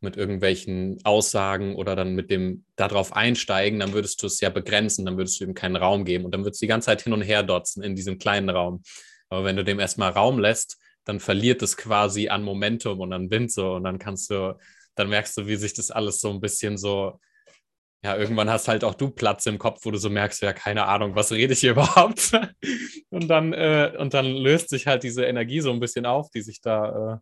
mit 0.00 0.16
irgendwelchen 0.16 0.98
Aussagen 1.04 1.76
oder 1.76 1.94
dann 1.94 2.14
mit 2.14 2.30
dem 2.30 2.64
darauf 2.76 3.12
einsteigen, 3.12 3.80
dann 3.80 3.92
würdest 3.92 4.22
du 4.22 4.28
es 4.28 4.40
ja 4.40 4.48
begrenzen, 4.48 5.04
dann 5.04 5.18
würdest 5.18 5.38
du 5.40 5.44
ihm 5.44 5.54
keinen 5.54 5.76
Raum 5.76 6.06
geben 6.06 6.24
und 6.24 6.32
dann 6.32 6.44
würdest 6.44 6.62
du 6.62 6.64
die 6.64 6.70
ganze 6.70 6.86
Zeit 6.86 7.02
hin 7.02 7.12
und 7.12 7.22
her 7.22 7.42
dotzen 7.42 7.82
in 7.82 7.94
diesem 7.94 8.18
kleinen 8.18 8.48
Raum. 8.48 8.82
Aber 9.28 9.44
wenn 9.44 9.56
du 9.56 9.64
dem 9.64 9.78
erstmal 9.78 10.12
Raum 10.12 10.38
lässt, 10.38 10.78
dann 11.04 11.20
verliert 11.20 11.62
es 11.62 11.76
quasi 11.76 12.28
an 12.28 12.42
Momentum 12.42 13.00
und 13.00 13.12
an 13.12 13.30
Wind 13.30 13.52
so 13.52 13.74
und 13.74 13.84
dann 13.84 13.98
kannst 13.98 14.30
du, 14.30 14.58
dann 14.94 15.08
merkst 15.08 15.36
du, 15.36 15.46
wie 15.46 15.56
sich 15.56 15.74
das 15.74 15.90
alles 15.90 16.20
so 16.20 16.30
ein 16.30 16.40
bisschen 16.40 16.76
so, 16.76 17.20
ja, 18.04 18.16
irgendwann 18.16 18.50
hast 18.50 18.68
halt 18.68 18.82
auch 18.82 18.94
du 18.94 19.10
Platz 19.10 19.46
im 19.46 19.58
Kopf, 19.58 19.84
wo 19.84 19.90
du 19.90 19.98
so 19.98 20.10
merkst, 20.10 20.42
ja, 20.42 20.52
keine 20.52 20.86
Ahnung, 20.86 21.14
was 21.14 21.32
rede 21.32 21.52
ich 21.52 21.60
hier 21.60 21.70
überhaupt? 21.72 22.32
und 23.10 23.28
dann, 23.28 23.52
äh, 23.52 23.92
und 23.98 24.14
dann 24.14 24.26
löst 24.26 24.70
sich 24.70 24.86
halt 24.86 25.02
diese 25.02 25.24
Energie 25.24 25.60
so 25.60 25.72
ein 25.72 25.80
bisschen 25.80 26.06
auf, 26.06 26.30
die 26.30 26.42
sich 26.42 26.60
da, 26.60 27.14
äh, 27.14 27.18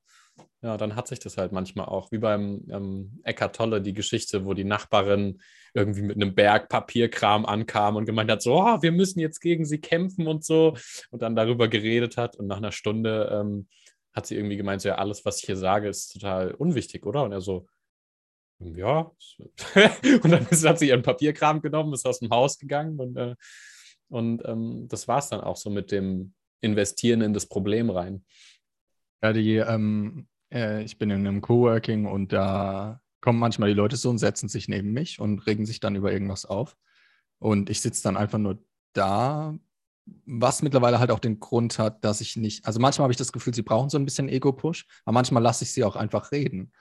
ja, 0.63 0.77
dann 0.77 0.97
hat 0.97 1.09
sich 1.09 1.19
das 1.19 1.37
halt 1.37 1.53
manchmal 1.53 1.87
auch, 1.87 2.13
wie 2.13 2.19
beim 2.19 2.67
ähm, 2.71 3.21
Eckart 3.25 3.57
Tolle, 3.57 3.81
die 3.81 3.95
Geschichte, 3.95 4.45
wo 4.45 4.55
die 4.55 4.65
Nachbarin 4.65 5.41
irgendwie 5.75 6.03
mit 6.03 6.17
einem 6.17 6.35
Berg 6.35 6.69
Papierkram 6.69 7.47
ankam 7.47 7.97
und 7.97 8.05
gemeint 8.05 8.31
hat, 8.31 8.43
so, 8.43 8.61
oh, 8.61 8.83
wir 8.83 8.93
müssen 8.93 9.21
jetzt 9.21 9.41
gegen 9.41 9.65
sie 9.65 9.81
kämpfen 9.81 10.27
und 10.27 10.45
so 10.45 10.77
und 11.11 11.23
dann 11.23 11.37
darüber 11.37 11.69
geredet 11.69 12.17
hat 12.17 12.37
und 12.37 12.47
nach 12.47 12.59
einer 12.59 12.73
Stunde 12.73 13.31
ähm, 13.33 13.69
hat 14.13 14.27
sie 14.27 14.37
irgendwie 14.37 14.57
gemeint, 14.57 14.83
so, 14.83 14.89
ja, 14.89 14.97
alles, 14.97 15.25
was 15.25 15.39
ich 15.39 15.47
hier 15.47 15.57
sage, 15.57 15.89
ist 15.89 16.13
total 16.13 16.53
unwichtig, 16.53 17.07
oder? 17.07 17.23
Und 17.23 17.33
er 17.33 17.41
so, 17.41 17.67
ja. 18.59 19.11
und 20.23 20.31
dann 20.31 20.47
hat 20.47 20.79
sie 20.79 20.89
ihren 20.89 21.03
Papierkram 21.03 21.63
genommen, 21.63 21.95
ist 21.95 22.07
aus 22.07 22.21
dem 22.21 22.31
Haus 22.31 22.59
gegangen 22.59 22.99
und, 22.99 23.17
äh, 23.17 23.35
und 24.09 24.43
ähm, 24.45 24.89
das 24.89 25.09
war 25.09 25.19
es 25.19 25.29
dann 25.29 25.41
auch 25.41 25.57
so 25.57 25.71
mit 25.71 25.93
dem 25.93 26.35
Investieren 26.61 27.23
in 27.23 27.33
das 27.33 27.47
Problem 27.47 27.91
rein. 27.91 28.25
Ja, 29.23 29.33
die, 29.33 29.57
ähm, 29.57 30.27
äh, 30.53 30.83
ich 30.83 30.99
bin 30.99 31.11
in 31.11 31.27
einem 31.27 31.41
Coworking 31.41 32.07
und 32.07 32.33
da 32.33 33.01
kommen 33.21 33.39
manchmal 33.39 33.69
die 33.69 33.75
Leute 33.75 33.97
so 33.97 34.11
und 34.11 34.19
setzen 34.19 34.49
sich 34.49 34.69
neben 34.69 34.93
mich 34.93 35.21
und 35.21 35.47
regen 35.47 35.67
sich 35.67 35.81
dann 35.81 35.95
über 35.95 36.13
irgendwas 36.13 36.47
auf. 36.47 36.77
Und 37.39 37.71
ich 37.71 37.81
sitze 37.81 38.03
dann 38.03 38.17
einfach 38.17 38.39
nur 38.39 38.59
da, 38.93 39.55
was 40.27 40.63
mittlerweile 40.63 40.99
halt 40.99 41.11
auch 41.11 41.19
den 41.19 41.41
Grund 41.41 41.79
hat, 41.79 42.05
dass 42.05 42.21
ich 42.21 42.37
nicht, 42.37 42.67
also 42.67 42.81
manchmal 42.81 43.05
habe 43.05 43.13
ich 43.13 43.19
das 43.19 43.33
Gefühl, 43.33 43.55
sie 43.55 43.63
brauchen 43.63 43.91
so 43.91 43.99
ein 43.99 44.05
bisschen 44.05 44.29
Ego-Push, 44.29 44.87
aber 45.05 45.15
manchmal 45.15 45.43
lasse 45.43 45.65
ich 45.65 45.73
sie 45.73 45.85
auch 45.85 45.97
einfach 45.97 46.33
reden. 46.33 46.73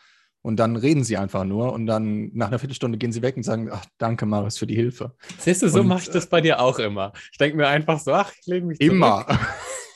Und 0.42 0.58
dann 0.58 0.78
reden 0.78 1.04
sie 1.04 1.18
einfach 1.18 1.44
nur 1.44 1.74
und 1.74 1.86
dann 1.86 2.32
nach 2.34 2.48
einer 2.48 2.60
Viertelstunde 2.60 2.98
gehen 2.98 3.12
sie 3.12 3.22
weg 3.22 3.36
und 3.36 3.44
sagen, 3.44 3.70
ach, 3.72 3.86
danke 3.98 4.26
Maris 4.26 4.58
für 4.58 4.68
die 4.68 4.76
Hilfe. 4.76 5.14
Siehst 5.38 5.62
du, 5.62 5.70
so 5.70 5.84
mache 5.84 6.04
ich 6.04 6.10
das 6.10 6.28
bei 6.28 6.40
dir 6.40 6.62
auch 6.62 6.80
immer. 6.80 7.12
Ich 7.34 7.38
denke 7.38 7.58
mir 7.58 7.68
einfach 7.68 8.00
so, 8.00 8.14
ach, 8.14 8.32
ich 8.40 8.48
lege 8.48 8.66
mich. 8.66 8.80
Immer. 8.80 9.26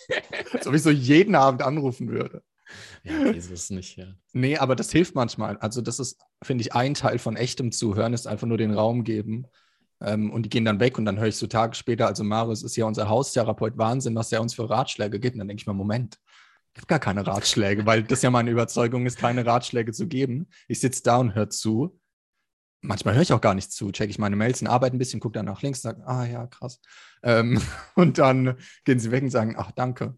Als 0.53 0.67
ob 0.67 0.73
ich 0.73 0.81
so 0.81 0.89
jeden 0.89 1.35
Abend 1.35 1.61
anrufen 1.61 2.09
würde. 2.09 2.43
Ja, 3.03 3.31
Jesus 3.31 3.69
nicht, 3.69 3.97
ja. 3.97 4.07
Nee, 4.31 4.57
aber 4.57 4.75
das 4.75 4.91
hilft 4.91 5.15
manchmal. 5.15 5.57
Also 5.57 5.81
das 5.81 5.99
ist, 5.99 6.19
finde 6.41 6.61
ich, 6.63 6.73
ein 6.73 6.93
Teil 6.93 7.19
von 7.19 7.35
echtem 7.35 7.71
Zuhören, 7.71 8.13
ist 8.13 8.27
einfach 8.27 8.47
nur 8.47 8.57
den 8.57 8.73
Raum 8.73 9.03
geben. 9.03 9.47
Ähm, 10.01 10.31
und 10.31 10.43
die 10.43 10.49
gehen 10.49 10.65
dann 10.65 10.79
weg 10.79 10.97
und 10.97 11.05
dann 11.05 11.19
höre 11.19 11.27
ich 11.27 11.37
so 11.37 11.47
Tage 11.47 11.75
später, 11.75 12.07
also 12.07 12.23
Marius 12.23 12.63
ist 12.63 12.75
ja 12.75 12.85
unser 12.85 13.09
Haustherapeut, 13.09 13.77
Wahnsinn, 13.77 14.15
was 14.15 14.31
er 14.31 14.41
uns 14.41 14.53
für 14.53 14.69
Ratschläge 14.69 15.19
gibt. 15.19 15.35
Und 15.35 15.39
dann 15.39 15.47
denke 15.47 15.61
ich 15.61 15.67
mir, 15.67 15.73
Moment, 15.73 16.17
ich 16.73 16.81
habe 16.81 16.87
gar 16.87 16.99
keine 16.99 17.25
Ratschläge, 17.25 17.85
weil 17.85 18.03
das 18.03 18.21
ja 18.21 18.31
meine 18.31 18.49
Überzeugung 18.49 19.05
ist, 19.05 19.17
keine 19.17 19.45
Ratschläge 19.45 19.91
zu 19.91 20.07
geben. 20.07 20.47
Ich 20.67 20.79
sitze 20.79 21.03
da 21.03 21.17
und 21.17 21.35
höre 21.35 21.49
zu. 21.49 21.99
Manchmal 22.85 23.15
höre 23.15 23.21
ich 23.21 23.31
auch 23.31 23.41
gar 23.41 23.55
nicht 23.55 23.71
zu, 23.71 23.91
checke 23.91 24.09
ich 24.09 24.19
meine 24.19 24.35
Mails 24.35 24.61
und 24.61 24.67
arbeite 24.67 24.95
ein 24.95 24.99
bisschen, 24.99 25.21
gucke 25.21 25.33
dann 25.33 25.45
nach 25.45 25.61
links, 25.61 25.81
sage, 25.81 26.05
ah 26.05 26.25
ja, 26.25 26.47
krass. 26.47 26.81
Ähm, 27.23 27.61
und 27.95 28.17
dann 28.17 28.57
gehen 28.83 28.99
sie 28.99 29.09
weg 29.09 29.23
und 29.23 29.29
sagen, 29.29 29.55
ach, 29.57 29.71
danke. 29.71 30.17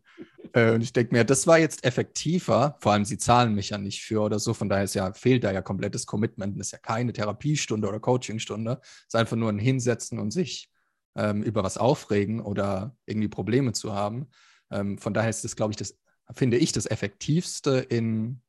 Äh, 0.53 0.71
und 0.71 0.81
ich 0.81 0.91
denke 0.91 1.13
mir, 1.13 1.23
das 1.23 1.45
war 1.45 1.59
jetzt 1.59 1.85
effektiver, 1.85 2.75
vor 2.79 2.93
allem 2.93 3.05
sie 3.05 3.19
zahlen 3.19 3.53
mich 3.53 3.69
ja 3.69 3.77
nicht 3.77 4.03
für 4.03 4.21
oder 4.21 4.39
so, 4.39 4.53
von 4.55 4.67
daher 4.67 4.85
ist 4.85 4.95
ja, 4.95 5.13
fehlt 5.13 5.43
da 5.43 5.51
ja 5.51 5.61
komplettes 5.61 6.07
Commitment, 6.07 6.59
das 6.59 6.67
ist 6.67 6.71
ja 6.71 6.79
keine 6.79 7.13
Therapiestunde 7.13 7.87
oder 7.87 7.99
Coachingstunde, 7.99 8.81
ist 9.05 9.15
einfach 9.15 9.37
nur 9.37 9.51
ein 9.51 9.59
Hinsetzen 9.59 10.17
und 10.17 10.31
sich 10.31 10.71
ähm, 11.15 11.43
über 11.43 11.63
was 11.63 11.77
aufregen 11.77 12.41
oder 12.41 12.95
irgendwie 13.05 13.29
Probleme 13.29 13.73
zu 13.73 13.93
haben. 13.93 14.27
Ähm, 14.71 14.97
von 14.97 15.13
daher 15.13 15.29
ist 15.29 15.43
das, 15.43 15.55
glaube 15.55 15.71
ich, 15.71 15.77
das, 15.77 15.97
finde 16.33 16.57
ich, 16.57 16.71
das 16.71 16.85
Effektivste 16.89 17.77
in, 17.77 18.41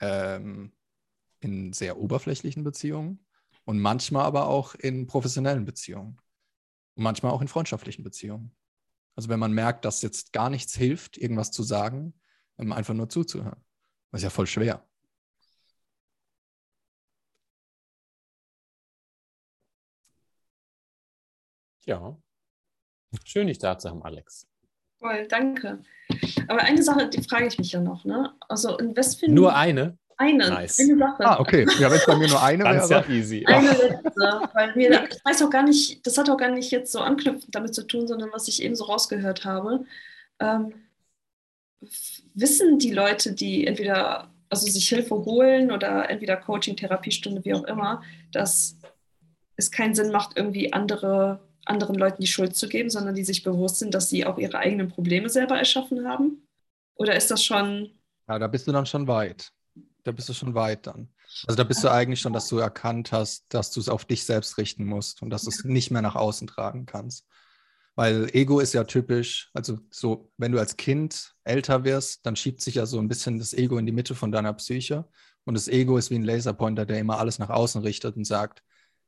ähm, 0.00 0.72
in 1.40 1.72
sehr 1.72 1.98
oberflächlichen 1.98 2.64
Beziehungen 2.64 3.24
und 3.64 3.80
manchmal 3.80 4.24
aber 4.24 4.48
auch 4.48 4.74
in 4.74 5.06
professionellen 5.06 5.64
Beziehungen 5.64 6.20
und 6.94 7.02
manchmal 7.02 7.32
auch 7.32 7.42
in 7.42 7.48
freundschaftlichen 7.48 8.02
Beziehungen. 8.02 8.54
Also 9.14 9.28
wenn 9.28 9.40
man 9.40 9.52
merkt, 9.52 9.84
dass 9.84 10.02
jetzt 10.02 10.32
gar 10.32 10.50
nichts 10.50 10.74
hilft, 10.74 11.16
irgendwas 11.16 11.50
zu 11.50 11.62
sagen, 11.62 12.14
einfach 12.56 12.94
nur 12.94 13.08
zuzuhören. 13.08 13.64
Das 14.10 14.20
ist 14.20 14.24
ja 14.24 14.30
voll 14.30 14.46
schwer. 14.46 14.84
Ja. 21.84 22.16
Schön, 23.24 23.46
dich 23.46 23.58
da 23.58 23.78
zu 23.78 23.88
haben, 23.88 24.02
Alex. 24.02 24.46
Voll, 24.98 25.26
danke. 25.28 25.82
Aber 26.48 26.60
eine 26.60 26.82
Sache, 26.82 27.08
die 27.08 27.22
frage 27.22 27.46
ich 27.46 27.58
mich 27.58 27.72
ja 27.72 27.80
noch, 27.80 28.04
ne? 28.04 28.34
Also 28.48 28.76
in 28.78 28.94
Westfield. 28.96 29.32
Nur 29.32 29.54
eine? 29.54 29.98
Eine, 30.20 30.50
nice. 30.50 30.80
eine 30.80 30.98
Sache. 30.98 31.24
Ah, 31.24 31.38
okay. 31.38 31.64
Ja, 31.78 31.90
wenn 31.90 31.98
es 31.98 32.06
bei 32.06 32.16
mir 32.16 32.26
nur 32.26 32.42
eine 32.42 32.64
wäre. 32.64 32.88
ja 32.88 33.08
easy. 33.08 33.46
Eine 33.46 33.70
letzte, 33.70 34.50
weil 34.52 34.74
mir, 34.74 35.08
ich 35.08 35.24
weiß 35.24 35.42
auch 35.42 35.50
gar 35.50 35.62
nicht, 35.62 36.04
das 36.04 36.18
hat 36.18 36.28
auch 36.28 36.36
gar 36.36 36.50
nicht 36.50 36.72
jetzt 36.72 36.90
so 36.90 36.98
anknüpfend 36.98 37.54
damit 37.54 37.72
zu 37.72 37.86
tun, 37.86 38.08
sondern 38.08 38.32
was 38.32 38.48
ich 38.48 38.60
eben 38.60 38.74
so 38.74 38.84
rausgehört 38.84 39.44
habe. 39.44 39.84
Ähm, 40.40 40.74
wissen 42.34 42.80
die 42.80 42.92
Leute, 42.92 43.32
die 43.32 43.64
entweder 43.64 44.28
also 44.50 44.66
sich 44.66 44.88
Hilfe 44.88 45.14
holen 45.14 45.70
oder 45.70 46.10
entweder 46.10 46.36
Coaching, 46.36 46.76
Therapiestunde, 46.76 47.44
wie 47.44 47.54
auch 47.54 47.64
immer, 47.64 48.02
dass 48.32 48.76
es 49.54 49.70
keinen 49.70 49.94
Sinn 49.94 50.10
macht, 50.10 50.36
irgendwie 50.36 50.72
andere, 50.72 51.40
anderen 51.64 51.94
Leuten 51.94 52.22
die 52.22 52.28
Schuld 52.28 52.56
zu 52.56 52.68
geben, 52.68 52.90
sondern 52.90 53.14
die 53.14 53.24
sich 53.24 53.44
bewusst 53.44 53.76
sind, 53.76 53.94
dass 53.94 54.10
sie 54.10 54.26
auch 54.26 54.38
ihre 54.38 54.58
eigenen 54.58 54.88
Probleme 54.88 55.28
selber 55.28 55.56
erschaffen 55.56 56.08
haben? 56.08 56.42
Oder 56.96 57.14
ist 57.14 57.30
das 57.30 57.44
schon. 57.44 57.90
Ja, 58.26 58.38
da 58.40 58.48
bist 58.48 58.66
du 58.66 58.72
dann 58.72 58.86
schon 58.86 59.06
weit 59.06 59.52
da 60.04 60.12
bist 60.12 60.28
du 60.28 60.32
schon 60.32 60.54
weit 60.54 60.86
dann. 60.86 61.08
Also 61.46 61.56
da 61.56 61.64
bist 61.64 61.84
du 61.84 61.90
eigentlich 61.90 62.20
schon, 62.20 62.32
dass 62.32 62.48
du 62.48 62.58
erkannt 62.58 63.12
hast, 63.12 63.46
dass 63.50 63.70
du 63.70 63.80
es 63.80 63.88
auf 63.88 64.04
dich 64.04 64.24
selbst 64.24 64.58
richten 64.58 64.84
musst 64.84 65.22
und 65.22 65.30
dass 65.30 65.42
du 65.42 65.50
es 65.50 65.64
nicht 65.64 65.90
mehr 65.90 66.02
nach 66.02 66.14
außen 66.14 66.46
tragen 66.46 66.86
kannst. 66.86 67.26
Weil 67.94 68.30
Ego 68.32 68.60
ist 68.60 68.74
ja 68.74 68.84
typisch, 68.84 69.50
also 69.54 69.80
so, 69.90 70.30
wenn 70.36 70.52
du 70.52 70.58
als 70.60 70.76
Kind 70.76 71.34
älter 71.42 71.82
wirst, 71.84 72.24
dann 72.24 72.36
schiebt 72.36 72.60
sich 72.60 72.76
ja 72.76 72.86
so 72.86 72.98
ein 72.98 73.08
bisschen 73.08 73.38
das 73.40 73.52
Ego 73.52 73.76
in 73.76 73.86
die 73.86 73.92
Mitte 73.92 74.14
von 74.14 74.30
deiner 74.30 74.52
Psyche. 74.54 75.04
Und 75.44 75.54
das 75.54 75.66
Ego 75.66 75.98
ist 75.98 76.10
wie 76.10 76.14
ein 76.14 76.22
Laserpointer, 76.22 76.86
der 76.86 77.00
immer 77.00 77.18
alles 77.18 77.38
nach 77.40 77.50
außen 77.50 77.82
richtet 77.82 78.16
und 78.16 78.24
sagt, 78.24 78.62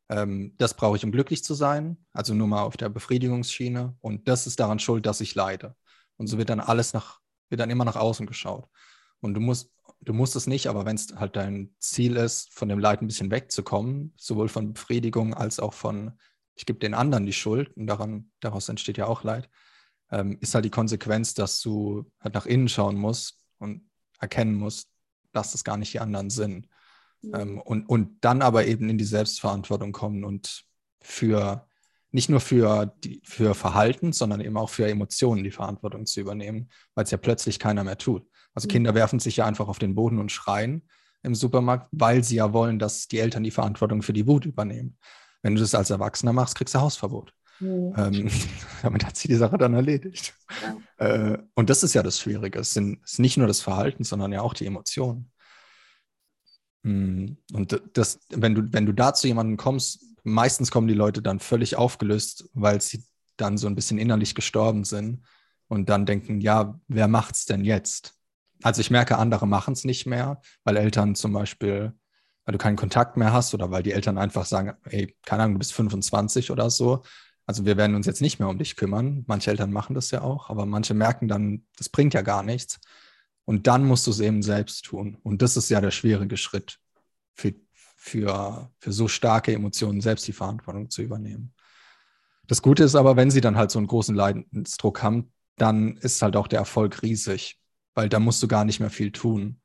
ähm, 0.08 0.54
das 0.58 0.74
brauche 0.74 0.96
ich, 0.96 1.04
um 1.04 1.12
glücklich 1.12 1.44
zu 1.44 1.54
sein. 1.54 2.04
Also 2.12 2.34
nur 2.34 2.48
mal 2.48 2.62
auf 2.62 2.76
der 2.76 2.88
Befriedigungsschiene. 2.88 3.96
Und 4.00 4.26
das 4.26 4.48
ist 4.48 4.58
daran 4.58 4.80
schuld, 4.80 5.06
dass 5.06 5.20
ich 5.20 5.36
leide. 5.36 5.76
Und 6.16 6.26
so 6.26 6.36
wird 6.36 6.50
dann 6.50 6.60
alles 6.60 6.92
nach, 6.92 7.20
wird 7.48 7.60
dann 7.60 7.70
immer 7.70 7.84
nach 7.84 7.96
außen 7.96 8.26
geschaut. 8.26 8.68
Und 9.20 9.34
du 9.34 9.40
musst 9.40 9.70
du 10.00 10.12
musst 10.12 10.36
es 10.36 10.46
nicht, 10.46 10.66
aber 10.66 10.86
wenn 10.86 10.96
es 10.96 11.14
halt 11.16 11.36
dein 11.36 11.74
Ziel 11.78 12.16
ist, 12.16 12.52
von 12.52 12.68
dem 12.68 12.78
Leid 12.78 13.02
ein 13.02 13.06
bisschen 13.06 13.30
wegzukommen, 13.30 14.14
sowohl 14.16 14.48
von 14.48 14.72
Befriedigung 14.72 15.34
als 15.34 15.60
auch 15.60 15.74
von, 15.74 16.18
ich 16.54 16.66
gebe 16.66 16.78
den 16.78 16.94
anderen 16.94 17.26
die 17.26 17.32
Schuld 17.32 17.76
und 17.76 17.86
daran, 17.86 18.30
daraus 18.40 18.68
entsteht 18.68 18.98
ja 18.98 19.06
auch 19.06 19.24
Leid, 19.24 19.48
ähm, 20.10 20.38
ist 20.40 20.54
halt 20.54 20.64
die 20.64 20.70
Konsequenz, 20.70 21.34
dass 21.34 21.60
du 21.60 22.10
halt 22.20 22.34
nach 22.34 22.46
innen 22.46 22.68
schauen 22.68 22.96
musst 22.96 23.38
und 23.58 23.88
erkennen 24.18 24.54
musst, 24.54 24.90
dass 25.32 25.52
das 25.52 25.64
gar 25.64 25.76
nicht 25.76 25.92
die 25.92 26.00
anderen 26.00 26.30
sind. 26.30 26.68
Mhm. 27.22 27.34
Ähm, 27.34 27.60
und, 27.60 27.86
und 27.86 28.24
dann 28.24 28.42
aber 28.42 28.66
eben 28.66 28.88
in 28.88 28.98
die 28.98 29.04
Selbstverantwortung 29.04 29.92
kommen 29.92 30.24
und 30.24 30.64
für 31.00 31.66
nicht 32.12 32.28
nur 32.28 32.40
für, 32.40 32.92
die, 33.04 33.22
für 33.24 33.54
Verhalten, 33.54 34.12
sondern 34.12 34.40
eben 34.40 34.56
auch 34.56 34.70
für 34.70 34.88
Emotionen 34.88 35.44
die 35.44 35.52
Verantwortung 35.52 36.06
zu 36.06 36.20
übernehmen, 36.20 36.70
weil 36.94 37.04
es 37.04 37.12
ja 37.12 37.18
plötzlich 37.18 37.58
keiner 37.58 37.84
mehr 37.84 37.98
tut. 37.98 38.26
Also 38.54 38.66
mhm. 38.66 38.72
Kinder 38.72 38.94
werfen 38.94 39.18
sich 39.18 39.36
ja 39.36 39.46
einfach 39.46 39.68
auf 39.68 39.78
den 39.78 39.94
Boden 39.94 40.18
und 40.18 40.32
schreien 40.32 40.88
im 41.22 41.34
Supermarkt, 41.34 41.88
weil 41.92 42.24
sie 42.24 42.36
ja 42.36 42.52
wollen, 42.52 42.78
dass 42.78 43.08
die 43.08 43.18
Eltern 43.18 43.42
die 43.42 43.50
Verantwortung 43.50 44.02
für 44.02 44.12
die 44.12 44.26
Wut 44.26 44.46
übernehmen. 44.46 44.96
Wenn 45.42 45.54
du 45.54 45.60
das 45.60 45.74
als 45.74 45.90
Erwachsener 45.90 46.32
machst, 46.32 46.56
kriegst 46.56 46.74
du 46.74 46.80
Hausverbot. 46.80 47.34
Mhm. 47.60 47.94
Ähm, 47.96 48.30
damit 48.82 49.04
hat 49.04 49.16
sie 49.16 49.28
die 49.28 49.34
Sache 49.34 49.58
dann 49.58 49.74
erledigt. 49.74 50.34
Ja. 50.98 51.06
Äh, 51.06 51.38
und 51.54 51.70
das 51.70 51.82
ist 51.82 51.94
ja 51.94 52.02
das 52.02 52.18
Schwierige. 52.18 52.58
Es, 52.58 52.72
sind, 52.72 53.00
es 53.04 53.12
ist 53.12 53.18
nicht 53.18 53.36
nur 53.36 53.46
das 53.46 53.60
Verhalten, 53.60 54.04
sondern 54.04 54.32
ja 54.32 54.40
auch 54.40 54.54
die 54.54 54.66
Emotionen. 54.66 55.30
Mhm. 56.82 57.36
Und 57.52 57.80
das, 57.92 58.20
wenn 58.30 58.54
du, 58.54 58.72
wenn 58.72 58.86
du 58.86 58.92
da 58.92 59.14
zu 59.14 59.26
jemandem 59.26 59.56
kommst, 59.56 60.04
meistens 60.22 60.70
kommen 60.70 60.88
die 60.88 60.94
Leute 60.94 61.22
dann 61.22 61.40
völlig 61.40 61.76
aufgelöst, 61.76 62.48
weil 62.54 62.80
sie 62.80 63.04
dann 63.36 63.58
so 63.58 63.66
ein 63.66 63.74
bisschen 63.74 63.98
innerlich 63.98 64.34
gestorben 64.34 64.84
sind 64.84 65.24
und 65.68 65.88
dann 65.88 66.06
denken, 66.06 66.40
ja, 66.40 66.78
wer 66.88 67.08
macht's 67.08 67.46
denn 67.46 67.64
jetzt? 67.64 68.19
Also 68.62 68.80
ich 68.80 68.90
merke, 68.90 69.18
andere 69.18 69.46
machen 69.46 69.72
es 69.72 69.84
nicht 69.84 70.06
mehr, 70.06 70.40
weil 70.64 70.76
Eltern 70.76 71.14
zum 71.14 71.32
Beispiel, 71.32 71.92
weil 72.44 72.52
du 72.52 72.58
keinen 72.58 72.76
Kontakt 72.76 73.16
mehr 73.16 73.32
hast 73.32 73.54
oder 73.54 73.70
weil 73.70 73.82
die 73.82 73.92
Eltern 73.92 74.18
einfach 74.18 74.44
sagen, 74.44 74.74
ey, 74.84 75.16
keine 75.24 75.44
Ahnung, 75.44 75.54
du 75.54 75.58
bist 75.60 75.72
25 75.72 76.50
oder 76.50 76.70
so. 76.70 77.02
Also 77.46 77.64
wir 77.64 77.76
werden 77.76 77.96
uns 77.96 78.06
jetzt 78.06 78.20
nicht 78.20 78.38
mehr 78.38 78.48
um 78.48 78.58
dich 78.58 78.76
kümmern. 78.76 79.24
Manche 79.26 79.50
Eltern 79.50 79.72
machen 79.72 79.94
das 79.94 80.10
ja 80.10 80.22
auch, 80.22 80.50
aber 80.50 80.66
manche 80.66 80.94
merken 80.94 81.26
dann, 81.28 81.66
das 81.76 81.88
bringt 81.88 82.14
ja 82.14 82.22
gar 82.22 82.42
nichts. 82.42 82.80
Und 83.44 83.66
dann 83.66 83.84
musst 83.84 84.06
du 84.06 84.10
es 84.10 84.20
eben 84.20 84.42
selbst 84.42 84.84
tun. 84.84 85.18
Und 85.22 85.42
das 85.42 85.56
ist 85.56 85.70
ja 85.70 85.80
der 85.80 85.90
schwierige 85.90 86.36
Schritt, 86.36 86.78
für, 87.34 87.54
für, 87.96 88.70
für 88.78 88.92
so 88.92 89.08
starke 89.08 89.52
Emotionen 89.52 90.00
selbst 90.00 90.28
die 90.28 90.32
Verantwortung 90.32 90.90
zu 90.90 91.02
übernehmen. 91.02 91.54
Das 92.46 92.62
Gute 92.62 92.84
ist 92.84 92.94
aber, 92.94 93.16
wenn 93.16 93.30
sie 93.30 93.40
dann 93.40 93.56
halt 93.56 93.70
so 93.70 93.78
einen 93.78 93.86
großen 93.86 94.14
Leidensdruck 94.14 95.02
haben, 95.02 95.32
dann 95.56 95.96
ist 95.98 96.22
halt 96.22 96.36
auch 96.36 96.48
der 96.48 96.60
Erfolg 96.60 97.02
riesig, 97.02 97.59
weil 97.94 98.08
da 98.08 98.18
musst 98.18 98.42
du 98.42 98.48
gar 98.48 98.64
nicht 98.64 98.80
mehr 98.80 98.90
viel 98.90 99.12
tun. 99.12 99.60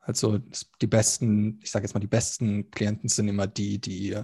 Also 0.00 0.38
die 0.80 0.86
besten, 0.86 1.58
ich 1.62 1.70
sage 1.70 1.84
jetzt 1.84 1.94
mal, 1.94 2.00
die 2.00 2.06
besten 2.06 2.70
Klienten 2.70 3.08
sind 3.08 3.28
immer 3.28 3.46
die, 3.46 3.80
die 3.80 4.20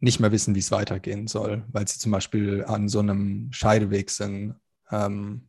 nicht 0.00 0.20
mehr 0.20 0.32
wissen, 0.32 0.54
wie 0.54 0.58
es 0.58 0.70
weitergehen 0.70 1.28
soll, 1.28 1.64
weil 1.68 1.86
sie 1.86 1.98
zum 1.98 2.12
Beispiel 2.12 2.64
an 2.64 2.88
so 2.88 2.98
einem 2.98 3.52
Scheideweg 3.52 4.10
sind 4.10 4.56
ähm, 4.90 5.48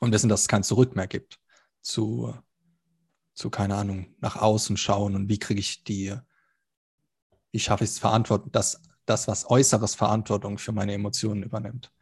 und 0.00 0.12
wissen, 0.12 0.28
dass 0.28 0.42
es 0.42 0.48
kein 0.48 0.62
Zurück 0.62 0.94
mehr 0.94 1.06
gibt 1.06 1.40
zu, 1.80 2.34
zu, 3.34 3.50
keine 3.50 3.76
Ahnung, 3.76 4.14
nach 4.20 4.36
außen 4.36 4.76
schauen 4.76 5.16
und 5.16 5.28
wie 5.28 5.38
kriege 5.38 5.60
ich 5.60 5.84
die, 5.84 6.14
wie 7.52 7.58
schaffe 7.58 7.84
ich 7.84 7.90
es 7.90 7.98
verantworten, 7.98 8.52
dass 8.52 8.82
das, 9.06 9.28
was 9.28 9.48
Äußeres 9.50 9.94
Verantwortung 9.94 10.58
für 10.58 10.72
meine 10.72 10.94
Emotionen 10.94 11.42
übernimmt. 11.42 11.92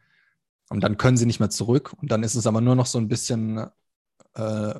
Und 0.69 0.81
dann 0.81 0.97
können 0.97 1.17
sie 1.17 1.25
nicht 1.25 1.39
mehr 1.39 1.49
zurück 1.49 1.93
und 1.93 2.11
dann 2.11 2.23
ist 2.23 2.35
es 2.35 2.47
aber 2.47 2.61
nur 2.61 2.75
noch 2.75 2.85
so 2.85 2.97
ein 2.97 3.07
bisschen 3.07 3.67
äh, 4.35 4.79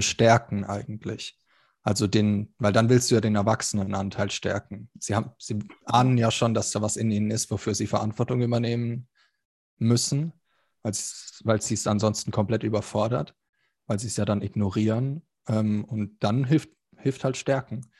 Stärken 0.00 0.64
eigentlich. 0.64 1.38
Also 1.82 2.06
den, 2.06 2.54
weil 2.58 2.72
dann 2.72 2.88
willst 2.88 3.10
du 3.10 3.14
ja 3.14 3.20
den 3.20 3.36
Erwachsenenanteil 3.36 4.30
stärken. 4.30 4.90
Sie 4.98 5.14
haben, 5.14 5.30
sie 5.38 5.58
ahnen 5.86 6.18
ja 6.18 6.30
schon, 6.30 6.54
dass 6.54 6.70
da 6.70 6.82
was 6.82 6.96
in 6.96 7.10
ihnen 7.10 7.30
ist, 7.30 7.50
wofür 7.50 7.74
sie 7.74 7.86
Verantwortung 7.86 8.42
übernehmen 8.42 9.08
müssen, 9.78 10.32
weil 10.82 11.62
sie 11.62 11.74
es 11.74 11.86
ansonsten 11.86 12.30
komplett 12.30 12.62
überfordert, 12.62 13.34
weil 13.86 13.98
sie 13.98 14.08
es 14.08 14.16
ja 14.16 14.24
dann 14.24 14.42
ignorieren. 14.42 15.22
Ähm, 15.48 15.84
und 15.84 16.22
dann 16.22 16.44
hilft, 16.44 16.70
hilft 16.98 17.24
halt 17.24 17.36
Stärken. 17.36 17.90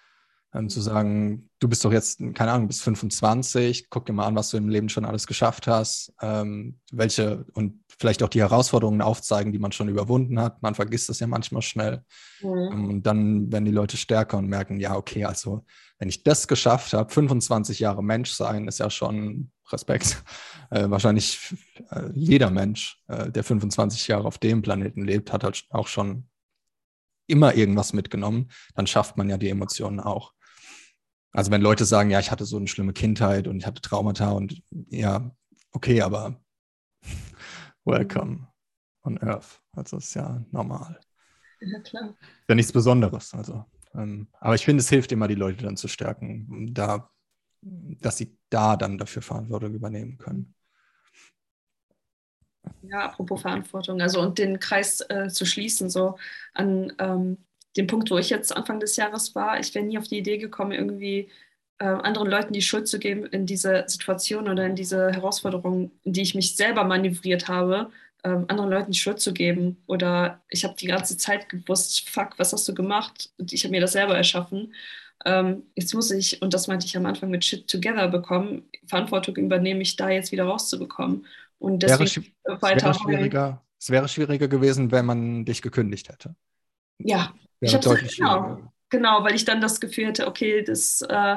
Ähm, 0.59 0.69
zu 0.69 0.81
sagen, 0.81 1.49
du 1.61 1.69
bist 1.69 1.85
doch 1.85 1.93
jetzt, 1.93 2.21
keine 2.35 2.53
Ahnung, 2.53 2.67
bis 2.67 2.81
25, 2.81 3.91
guck 3.91 4.07
dir 4.07 4.13
mal 4.13 4.27
an, 4.27 4.35
was 4.35 4.51
du 4.51 4.57
im 4.57 4.69
Leben 4.69 4.89
schon 4.89 5.05
alles 5.05 5.27
geschafft 5.27 5.67
hast, 5.67 6.13
ähm, 6.21 6.79
welche 6.91 7.45
und 7.55 7.85
vielleicht 7.99 8.23
auch 8.23 8.29
die 8.29 8.41
Herausforderungen 8.41 9.03
aufzeigen, 9.03 9.53
die 9.53 9.59
man 9.59 9.73
schon 9.73 9.89
überwunden 9.89 10.41
hat. 10.41 10.63
Man 10.63 10.75
vergisst 10.75 11.09
das 11.09 11.21
ja 11.21 11.27
manchmal 11.27 11.63
schnell. 11.63 12.03
Mhm. 12.41 12.89
Und 12.89 13.03
dann 13.05 13.53
werden 13.53 13.65
die 13.65 13.73
Leute 13.73 13.97
stärker 13.97 14.39
und 14.39 14.47
merken, 14.47 14.79
ja, 14.79 14.97
okay, 14.97 15.25
also 15.25 15.65
wenn 15.99 16.09
ich 16.09 16.23
das 16.23 16.47
geschafft 16.49 16.93
habe, 16.93 17.13
25 17.13 17.81
Jahre 17.81 18.03
Mensch 18.03 18.33
sein, 18.33 18.69
ist 18.69 18.79
ja 18.79 18.91
schon 18.91 19.51
Respekt. 19.71 20.23
Äh, 20.71 20.91
wahrscheinlich 20.91 21.55
äh, 21.89 22.11
jeder 22.13 22.51
Mensch, 22.51 23.03
äh, 23.07 23.31
der 23.31 23.43
25 23.43 24.07
Jahre 24.07 24.27
auf 24.27 24.37
dem 24.37 24.61
Planeten 24.61 25.03
lebt, 25.03 25.33
hat 25.33 25.43
halt 25.43 25.65
auch 25.71 25.87
schon 25.87 26.29
immer 27.27 27.55
irgendwas 27.55 27.95
mitgenommen. 27.95 28.51
Dann 28.75 28.87
schafft 28.87 29.17
man 29.17 29.31
ja 29.31 29.39
die 29.39 29.49
Emotionen 29.49 29.99
auch. 29.99 30.35
Also 31.33 31.51
wenn 31.51 31.61
Leute 31.61 31.85
sagen, 31.85 32.11
ja, 32.11 32.21
ich 32.21 32.31
hatte 32.31 32.45
so 32.45 32.57
eine 32.57 32.69
schlimme 32.69 32.93
Kindheit 32.93 33.49
und 33.49 33.59
ich 33.59 33.67
hatte 33.67 33.83
Traumata 33.83 34.31
und 34.31 34.63
ja, 34.91 35.31
okay, 35.73 36.01
aber 36.03 36.41
welcome 37.85 38.49
on 39.03 39.19
Earth. 39.19 39.61
Also 39.73 39.99
ist 39.99 40.15
ja 40.15 40.45
normal. 40.51 40.99
Ja, 41.61 41.81
klar. 41.81 42.15
Ja, 42.49 42.55
nichts 42.55 42.73
Besonderes. 42.73 43.35
Also, 43.35 43.65
ähm, 43.95 44.29
aber 44.41 44.55
ich 44.55 44.65
finde, 44.65 44.81
es 44.81 44.89
hilft 44.89 45.13
immer, 45.13 45.29
die 45.29 45.35
Leute 45.35 45.65
dann 45.65 45.77
zu 45.77 45.89
stärken, 45.89 46.73
da, 46.73 47.11
dass 47.61 48.17
sie 48.17 48.37
da 48.51 48.77
dann 48.77 48.99
dafür 48.99 49.23
Verantwortung 49.23 49.75
übernehmen 49.75 50.19
können. 50.19 50.55
Ja, 52.83 53.07
apropos 53.07 53.43
Verantwortung, 53.43 54.01
also 54.01 54.21
und 54.21 54.39
den 54.39 54.61
Kreis 54.61 55.01
äh, 55.09 55.29
zu 55.29 55.45
schließen, 55.47 55.91
so 55.91 56.19
an 56.55 56.93
ähm, 56.99 57.39
dem 57.79 57.87
Punkt, 57.87 58.11
wo 58.11 58.19
ich 58.19 58.29
jetzt 58.29 58.55
Anfang 58.55 58.81
des 58.81 58.97
Jahres 58.97 59.35
war, 59.35 59.59
ich 59.59 59.75
wäre 59.75 59.85
nie 59.85 59.99
auf 59.99 60.09
die 60.09 60.19
Idee 60.19 60.39
gekommen, 60.39 60.73
irgendwie 60.73 61.31
äh, 61.79 61.87
anderen 61.87 62.29
Leuten 62.29 62.53
die 62.53 62.63
Schuld 62.63 62.89
zu 62.89 62.99
geben 62.99 63.25
in 63.27 63.47
diese 63.47 63.85
Situation 63.87 64.49
oder 64.49 64.67
in 64.67 64.75
diese 64.75 65.13
Herausforderung, 65.13 65.93
in 66.05 66.13
die 66.13 66.23
ich 66.23 66.35
mich 66.35 66.57
selber 66.57 66.85
manövriert 66.85 67.49
habe, 67.49 67.91
äh, 68.25 68.31
anderen 68.31 68.71
Leuten 68.71 68.93
die 68.93 68.99
Schuld 68.99 69.21
zu 69.21 69.33
geben. 69.33 69.83
Oder 69.87 70.43
ich 70.49 70.65
habe 70.65 70.75
die 70.79 70.89
ganze 70.89 71.17
Zeit 71.17 71.49
gewusst, 71.49 72.09
fuck, 72.09 72.39
was 72.39 72.53
hast 72.53 72.69
du 72.69 72.75
gemacht? 72.75 73.31
Und 73.39 73.53
ich 73.53 73.65
habe 73.65 73.71
mir 73.71 73.81
das 73.81 73.93
selber 73.93 74.17
erschaffen. 74.17 74.75
Ähm, 75.25 75.63
jetzt 75.75 75.95
muss 75.95 76.11
ich, 76.11 76.43
und 76.43 76.55
das 76.55 76.67
meinte 76.67 76.87
ich 76.87 76.97
am 76.97 77.07
Anfang 77.07 77.31
mit 77.31 77.45
Shit 77.45 77.69
Together 77.69 78.09
bekommen, 78.09 78.69
Verantwortung 78.87 79.37
übernehmen, 79.37 79.79
mich 79.79 79.97
da 79.97 80.11
jetzt 80.11 80.33
wieder 80.33 80.45
rauszubekommen. 80.45 81.27
Und 81.59 81.83
deswegen 81.83 82.27
wäre, 82.45 82.63
weiter. 82.63 82.87
Wäre, 82.87 82.95
schwieriger, 82.95 83.65
es 83.79 83.91
wäre 83.91 84.09
schwieriger 84.09 84.49
gewesen, 84.49 84.91
wenn 84.91 85.07
man 85.07 85.45
dich 85.45 85.63
gekündigt 85.63 86.09
hätte. 86.09 86.35
Ja, 86.99 87.33
ich 87.61 87.75
habe 87.75 87.85
deutlich 87.85 88.17
genau, 88.17 88.73
genau, 88.89 89.25
weil 89.25 89.35
ich 89.35 89.45
dann 89.45 89.61
das 89.61 89.81
Gefühl 89.81 90.09
hatte, 90.09 90.27
okay, 90.27 90.63
das 90.63 91.03
äh, 91.03 91.37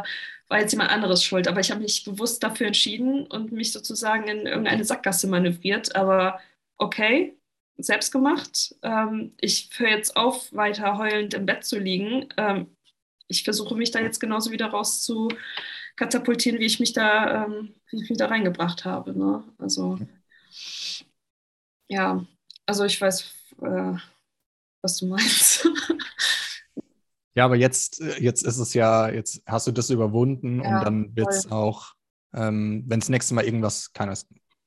war 0.51 0.59
jetzt 0.59 0.71
jemand 0.71 0.91
anderes 0.91 1.23
schuld. 1.23 1.47
Aber 1.47 1.59
ich 1.59 1.71
habe 1.71 1.81
mich 1.81 2.03
bewusst 2.03 2.43
dafür 2.43 2.67
entschieden 2.67 3.25
und 3.27 3.51
mich 3.51 3.71
sozusagen 3.71 4.27
in 4.27 4.45
irgendeine 4.45 4.83
Sackgasse 4.83 5.27
manövriert. 5.27 5.95
Aber 5.95 6.39
okay, 6.77 7.37
selbst 7.77 8.11
gemacht. 8.11 8.75
Ähm, 8.81 9.33
ich 9.39 9.69
höre 9.77 9.89
jetzt 9.89 10.15
auf, 10.15 10.53
weiter 10.53 10.97
heulend 10.97 11.33
im 11.33 11.45
Bett 11.45 11.63
zu 11.63 11.79
liegen. 11.79 12.27
Ähm, 12.37 12.75
ich 13.27 13.43
versuche 13.43 13.75
mich 13.75 13.91
da 13.91 13.99
jetzt 13.99 14.19
genauso 14.19 14.51
wieder 14.51 14.67
raus 14.67 15.01
zu 15.03 15.29
katapultieren, 15.95 16.59
wie 16.59 16.65
ich 16.65 16.79
mich 16.79 16.93
da, 16.93 17.45
ähm, 17.45 17.73
wie 17.89 18.03
ich 18.03 18.09
mich 18.09 18.17
da 18.17 18.27
reingebracht 18.27 18.85
habe. 18.85 19.17
Ne? 19.17 19.43
Also 19.57 19.99
ja, 21.87 22.25
also 22.65 22.85
ich 22.85 22.99
weiß, 22.99 23.33
äh, 23.61 23.93
was 24.81 24.97
du 24.97 25.07
meinst. 25.07 25.67
Ja, 27.33 27.45
aber 27.45 27.55
jetzt, 27.55 28.01
äh, 28.01 28.21
jetzt 28.21 28.43
ist 28.43 28.57
es 28.57 28.73
ja, 28.73 29.09
jetzt 29.09 29.41
hast 29.45 29.67
du 29.67 29.71
das 29.71 29.89
überwunden 29.89 30.61
ja, 30.61 30.77
und 30.77 30.85
dann 30.85 31.15
wird 31.15 31.29
es 31.29 31.49
auch, 31.49 31.93
ähm, 32.33 32.83
wenn 32.87 32.99
es 32.99 33.09
nächste 33.09 33.33
Mal 33.33 33.45
irgendwas, 33.45 33.93
keine 33.93 34.13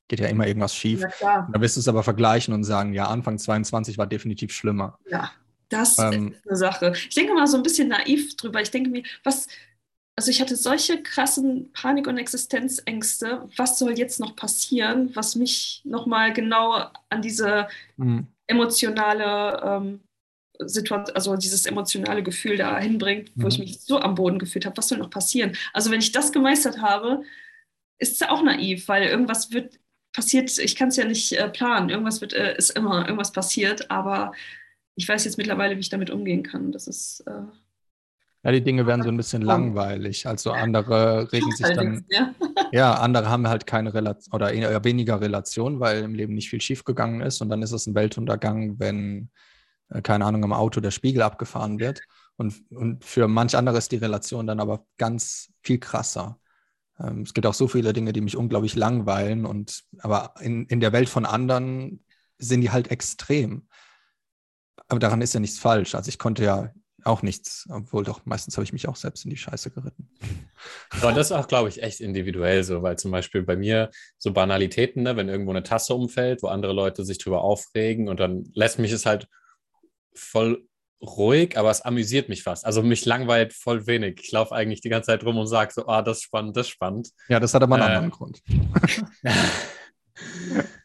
geht 0.07 0.19
ja 0.19 0.27
immer 0.27 0.47
irgendwas 0.47 0.75
schief, 0.75 1.03
ja, 1.19 1.47
dann 1.51 1.61
wirst 1.61 1.77
du 1.77 1.79
es 1.79 1.87
aber 1.87 2.03
vergleichen 2.03 2.53
und 2.53 2.63
sagen, 2.63 2.93
ja, 2.93 3.07
Anfang 3.07 3.39
22 3.39 3.97
war 3.97 4.07
definitiv 4.07 4.51
schlimmer. 4.51 4.99
Ja, 5.09 5.31
das 5.69 5.97
ähm, 5.97 6.33
ist 6.33 6.47
eine 6.47 6.57
Sache. 6.57 6.93
Ich 6.95 7.15
denke 7.15 7.33
mal 7.33 7.47
so 7.47 7.57
ein 7.57 7.63
bisschen 7.63 7.87
naiv 7.87 8.35
drüber. 8.35 8.61
Ich 8.61 8.69
denke 8.69 8.91
mir, 8.91 9.03
was, 9.23 9.47
also 10.15 10.29
ich 10.29 10.41
hatte 10.41 10.55
solche 10.55 11.01
krassen 11.01 11.71
Panik- 11.73 12.07
und 12.07 12.19
Existenzängste. 12.19 13.49
Was 13.57 13.79
soll 13.79 13.97
jetzt 13.97 14.19
noch 14.19 14.35
passieren, 14.35 15.09
was 15.15 15.35
mich 15.35 15.81
nochmal 15.85 16.33
genau 16.33 16.85
an 17.09 17.21
diese 17.23 17.67
mhm. 17.97 18.27
Emotionale 18.47 19.61
ähm, 19.63 19.99
Situation, 20.59 21.15
also 21.15 21.35
dieses 21.35 21.65
emotionale 21.65 22.23
Gefühl 22.23 22.57
da 22.57 22.79
hinbringt, 22.79 23.31
wo 23.35 23.43
mhm. 23.43 23.47
ich 23.47 23.59
mich 23.59 23.81
so 23.81 23.99
am 23.99 24.15
Boden 24.15 24.39
gefühlt 24.39 24.65
habe, 24.65 24.77
was 24.77 24.87
soll 24.87 24.97
noch 24.97 25.09
passieren? 25.09 25.55
Also 25.73 25.91
wenn 25.91 25.99
ich 25.99 26.11
das 26.11 26.31
gemeistert 26.31 26.81
habe, 26.81 27.23
ist 27.99 28.13
es 28.13 28.19
ja 28.19 28.29
auch 28.29 28.43
naiv, 28.43 28.87
weil 28.87 29.03
irgendwas 29.03 29.51
wird 29.51 29.79
passiert, 30.13 30.57
ich 30.57 30.75
kann 30.75 30.89
es 30.89 30.95
ja 30.95 31.05
nicht 31.05 31.33
äh, 31.33 31.49
planen, 31.49 31.89
irgendwas 31.89 32.21
wird, 32.21 32.33
äh, 32.33 32.55
ist 32.57 32.71
immer, 32.71 33.03
irgendwas 33.05 33.33
passiert, 33.33 33.91
aber 33.91 34.31
ich 34.95 35.07
weiß 35.07 35.25
jetzt 35.25 35.37
mittlerweile, 35.37 35.75
wie 35.75 35.81
ich 35.81 35.89
damit 35.89 36.09
umgehen 36.09 36.43
kann. 36.43 36.71
Das 36.71 36.87
ist 36.87 37.21
äh, 37.27 37.43
ja, 38.45 38.51
die 38.51 38.61
Dinge 38.61 38.85
werden 38.85 39.01
so 39.01 39.09
ein 39.09 39.17
bisschen 39.17 39.41
langweilig. 39.41 40.27
Also 40.27 40.51
andere 40.51 41.31
regen 41.33 41.49
sich 41.49 41.65
dann. 41.75 42.05
Ja. 42.71 42.93
andere 42.93 43.27
haben 43.27 43.47
halt 43.47 43.65
keine 43.65 43.91
Relation 43.91 44.35
oder 44.35 44.53
eher 44.53 44.83
weniger 44.83 45.19
Relation, 45.19 45.79
weil 45.79 46.03
im 46.03 46.13
Leben 46.13 46.35
nicht 46.35 46.51
viel 46.51 46.61
schiefgegangen 46.61 47.21
ist. 47.21 47.41
Und 47.41 47.49
dann 47.49 47.63
ist 47.63 47.71
es 47.71 47.87
ein 47.87 47.95
Weltuntergang, 47.95 48.77
wenn 48.77 49.31
äh, 49.89 50.03
keine 50.03 50.25
Ahnung, 50.25 50.43
im 50.43 50.53
Auto 50.53 50.79
der 50.79 50.91
Spiegel 50.91 51.23
abgefahren 51.23 51.79
wird. 51.79 52.01
Und, 52.35 52.53
und 52.69 53.03
für 53.03 53.27
manch 53.27 53.57
andere 53.57 53.79
ist 53.79 53.91
die 53.91 53.97
Relation 53.97 54.45
dann 54.45 54.59
aber 54.59 54.85
ganz 54.97 55.51
viel 55.63 55.79
krasser. 55.79 56.37
Ähm, 56.99 57.21
es 57.21 57.33
gibt 57.33 57.47
auch 57.47 57.55
so 57.55 57.67
viele 57.67 57.93
Dinge, 57.93 58.13
die 58.13 58.21
mich 58.21 58.37
unglaublich 58.37 58.75
langweilen. 58.75 59.47
Und 59.47 59.85
aber 59.97 60.35
in, 60.39 60.67
in 60.67 60.81
der 60.81 60.93
Welt 60.93 61.09
von 61.09 61.25
anderen 61.25 62.05
sind 62.37 62.61
die 62.61 62.69
halt 62.69 62.91
extrem. 62.91 63.67
Aber 64.87 64.99
daran 64.99 65.21
ist 65.21 65.33
ja 65.33 65.39
nichts 65.39 65.57
falsch. 65.57 65.95
Also 65.95 66.09
ich 66.09 66.19
konnte 66.19 66.43
ja 66.43 66.71
auch 67.05 67.21
nichts, 67.21 67.67
obwohl 67.69 68.03
doch 68.03 68.25
meistens 68.25 68.57
habe 68.57 68.63
ich 68.63 68.73
mich 68.73 68.87
auch 68.87 68.95
selbst 68.95 69.25
in 69.25 69.29
die 69.29 69.37
Scheiße 69.37 69.71
geritten. 69.71 70.09
Aber 71.01 71.13
das 71.13 71.27
ist 71.27 71.31
auch, 71.31 71.47
glaube 71.47 71.69
ich, 71.69 71.83
echt 71.83 72.01
individuell 72.01 72.63
so, 72.63 72.81
weil 72.81 72.97
zum 72.97 73.11
Beispiel 73.11 73.43
bei 73.43 73.55
mir 73.55 73.91
so 74.17 74.33
Banalitäten, 74.33 75.03
ne, 75.03 75.15
wenn 75.15 75.29
irgendwo 75.29 75.51
eine 75.51 75.63
Tasse 75.63 75.93
umfällt, 75.93 76.41
wo 76.41 76.47
andere 76.47 76.73
Leute 76.73 77.05
sich 77.05 77.17
drüber 77.17 77.41
aufregen 77.41 78.09
und 78.09 78.19
dann 78.19 78.43
lässt 78.53 78.79
mich 78.79 78.91
es 78.91 79.05
halt 79.05 79.27
voll 80.13 80.67
ruhig, 81.01 81.57
aber 81.57 81.69
es 81.69 81.81
amüsiert 81.81 82.29
mich 82.29 82.41
fast. 82.41 82.65
Also 82.65 82.81
mich 82.81 83.05
langweilt 83.05 83.53
voll 83.53 83.85
wenig. 83.85 84.21
Ich 84.23 84.31
laufe 84.31 84.55
eigentlich 84.55 84.81
die 84.81 84.89
ganze 84.89 85.07
Zeit 85.07 85.23
rum 85.23 85.37
und 85.37 85.47
sage 85.47 85.71
so, 85.73 85.87
ah, 85.87 86.01
das 86.01 86.17
ist 86.17 86.23
spannend, 86.23 86.57
das 86.57 86.67
ist 86.67 86.71
spannend. 86.71 87.09
Ja, 87.27 87.39
das 87.39 87.53
hat 87.53 87.61
aber 87.61 87.75
einen 87.75 87.83
äh, 87.83 87.87
anderen 87.87 88.09
Grund. 88.11 88.41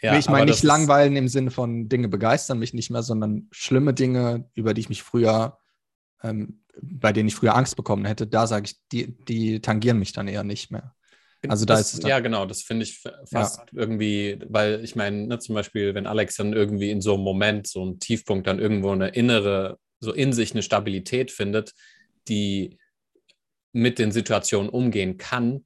ja, 0.00 0.18
ich 0.18 0.28
meine 0.28 0.46
nicht 0.46 0.62
langweilen 0.62 1.16
im 1.16 1.28
Sinne 1.28 1.50
von 1.50 1.88
Dinge 1.88 2.08
begeistern 2.08 2.58
mich 2.58 2.74
nicht 2.74 2.90
mehr, 2.90 3.02
sondern 3.02 3.48
schlimme 3.50 3.94
Dinge, 3.94 4.48
über 4.54 4.74
die 4.74 4.80
ich 4.80 4.88
mich 4.88 5.02
früher, 5.02 5.58
ähm, 6.22 6.62
bei 6.80 7.12
denen 7.12 7.28
ich 7.28 7.34
früher 7.34 7.54
Angst 7.54 7.76
bekommen 7.76 8.04
hätte, 8.04 8.26
da 8.26 8.46
sage 8.46 8.66
ich, 8.66 8.76
die, 8.92 9.16
die 9.24 9.60
tangieren 9.60 9.98
mich 9.98 10.12
dann 10.12 10.28
eher 10.28 10.44
nicht 10.44 10.70
mehr. 10.70 10.94
Also 11.48 11.64
da 11.64 11.74
das, 11.74 11.92
ist 11.92 12.00
es 12.00 12.08
ja 12.08 12.20
genau, 12.20 12.46
das 12.46 12.62
finde 12.62 12.84
ich 12.84 13.02
fast 13.30 13.58
ja. 13.58 13.64
irgendwie, 13.72 14.38
weil 14.48 14.82
ich 14.82 14.96
meine, 14.96 15.26
ne, 15.26 15.38
zum 15.38 15.54
Beispiel, 15.54 15.94
wenn 15.94 16.06
Alex 16.06 16.36
dann 16.36 16.52
irgendwie 16.52 16.90
in 16.90 17.00
so 17.00 17.14
einem 17.14 17.22
Moment, 17.22 17.66
so 17.66 17.82
einem 17.82 17.98
Tiefpunkt 17.98 18.46
dann 18.46 18.58
irgendwo 18.58 18.90
eine 18.90 19.08
innere, 19.08 19.78
so 20.00 20.12
in 20.12 20.32
sich 20.32 20.52
eine 20.52 20.62
Stabilität 20.62 21.30
findet, 21.30 21.72
die 22.28 22.78
mit 23.72 23.98
den 23.98 24.12
Situationen 24.12 24.70
umgehen 24.70 25.18
kann, 25.18 25.64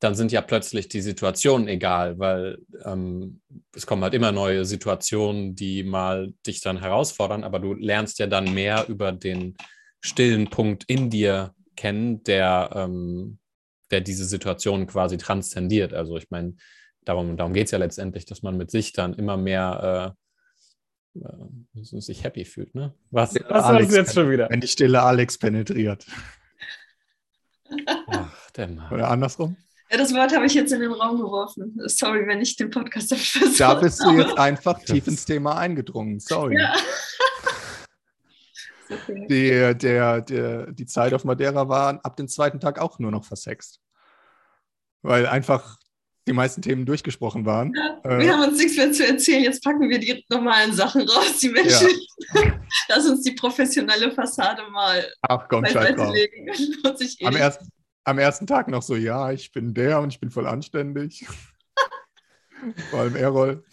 dann 0.00 0.14
sind 0.14 0.30
ja 0.30 0.40
plötzlich 0.42 0.88
die 0.88 1.00
Situationen 1.00 1.66
egal, 1.66 2.18
weil 2.18 2.58
ähm, 2.84 3.40
es 3.74 3.86
kommen 3.86 4.02
halt 4.02 4.14
immer 4.14 4.30
neue 4.30 4.64
Situationen, 4.64 5.54
die 5.54 5.82
mal 5.82 6.32
dich 6.46 6.60
dann 6.60 6.80
herausfordern, 6.80 7.42
aber 7.42 7.58
du 7.58 7.74
lernst 7.74 8.18
ja 8.18 8.26
dann 8.26 8.54
mehr 8.54 8.88
über 8.88 9.12
den 9.12 9.56
stillen 10.00 10.50
Punkt 10.50 10.84
in 10.86 11.10
dir 11.10 11.54
kennen, 11.74 12.22
der, 12.24 12.70
ähm, 12.74 13.38
der 13.90 14.00
diese 14.00 14.24
Situation 14.24 14.86
quasi 14.86 15.16
transzendiert. 15.16 15.92
Also 15.92 16.16
ich 16.16 16.30
meine, 16.30 16.54
darum, 17.04 17.36
darum 17.36 17.52
geht 17.52 17.66
es 17.66 17.70
ja 17.72 17.78
letztendlich, 17.78 18.24
dass 18.24 18.42
man 18.42 18.56
mit 18.56 18.70
sich 18.70 18.92
dann 18.92 19.14
immer 19.14 19.36
mehr 19.36 20.14
äh, 21.16 21.20
äh, 21.20 22.00
sich 22.00 22.22
happy 22.22 22.44
fühlt. 22.44 22.74
Ne? 22.76 22.94
Was, 23.10 23.34
was 23.48 23.64
Alex, 23.64 23.94
jetzt 23.94 24.14
schon 24.14 24.30
wieder? 24.30 24.48
Wenn 24.48 24.60
die 24.60 24.68
Stille 24.68 25.02
Alex 25.02 25.38
penetriert. 25.38 26.06
Ach, 28.06 28.50
der 28.52 28.68
Mann. 28.68 28.92
Oder 28.92 29.10
andersrum? 29.10 29.56
Ja, 29.90 29.96
das 29.96 30.12
Wort 30.12 30.34
habe 30.34 30.44
ich 30.44 30.54
jetzt 30.54 30.72
in 30.72 30.80
den 30.80 30.92
Raum 30.92 31.18
geworfen. 31.18 31.80
Sorry, 31.86 32.26
wenn 32.26 32.40
ich 32.42 32.56
den 32.56 32.70
Podcast 32.70 33.14
versucht 33.14 33.58
Da 33.58 33.74
bist 33.74 34.02
du 34.02 34.10
jetzt 34.18 34.38
einfach 34.38 34.78
tief 34.84 35.06
ins 35.06 35.24
Thema 35.24 35.56
eingedrungen. 35.56 36.20
Sorry. 36.20 36.60
Ja. 36.60 36.74
okay. 38.90 39.26
die, 39.28 39.78
der, 39.78 40.20
der, 40.20 40.72
die 40.72 40.86
Zeit 40.86 41.14
auf 41.14 41.24
Madeira 41.24 41.68
war 41.68 42.00
ab 42.04 42.16
dem 42.16 42.28
zweiten 42.28 42.60
Tag 42.60 42.78
auch 42.78 42.98
nur 42.98 43.10
noch 43.10 43.24
versext. 43.24 43.80
Weil 45.00 45.26
einfach 45.26 45.78
die 46.26 46.34
meisten 46.34 46.60
Themen 46.60 46.84
durchgesprochen 46.84 47.46
waren. 47.46 47.72
Ja, 47.74 48.18
wir 48.18 48.26
äh, 48.26 48.28
haben 48.28 48.50
uns 48.50 48.58
nichts 48.58 48.76
mehr 48.76 48.92
zu 48.92 49.06
erzählen. 49.06 49.42
Jetzt 49.42 49.64
packen 49.64 49.88
wir 49.88 49.98
die 49.98 50.22
normalen 50.28 50.74
Sachen 50.74 51.08
raus, 51.08 51.38
die 51.40 51.48
Menschen. 51.48 51.88
Ja. 52.34 52.60
Lass 52.88 53.08
uns 53.08 53.22
die 53.22 53.32
professionelle 53.32 54.12
Fassade 54.12 54.62
mal 54.70 55.02
Ach, 55.22 55.48
komm, 55.48 55.64
legen. 55.64 56.48
Eh 57.20 57.26
am, 57.26 57.36
erst, 57.36 57.62
am 58.08 58.18
ersten 58.18 58.46
Tag 58.46 58.68
noch 58.68 58.82
so, 58.82 58.96
ja, 58.96 59.30
ich 59.32 59.52
bin 59.52 59.74
der 59.74 60.00
und 60.00 60.12
ich 60.12 60.20
bin 60.20 60.30
voll 60.30 60.46
anständig. 60.46 61.26
Vor 62.90 63.00
allem 63.00 63.14
Errol. 63.14 63.64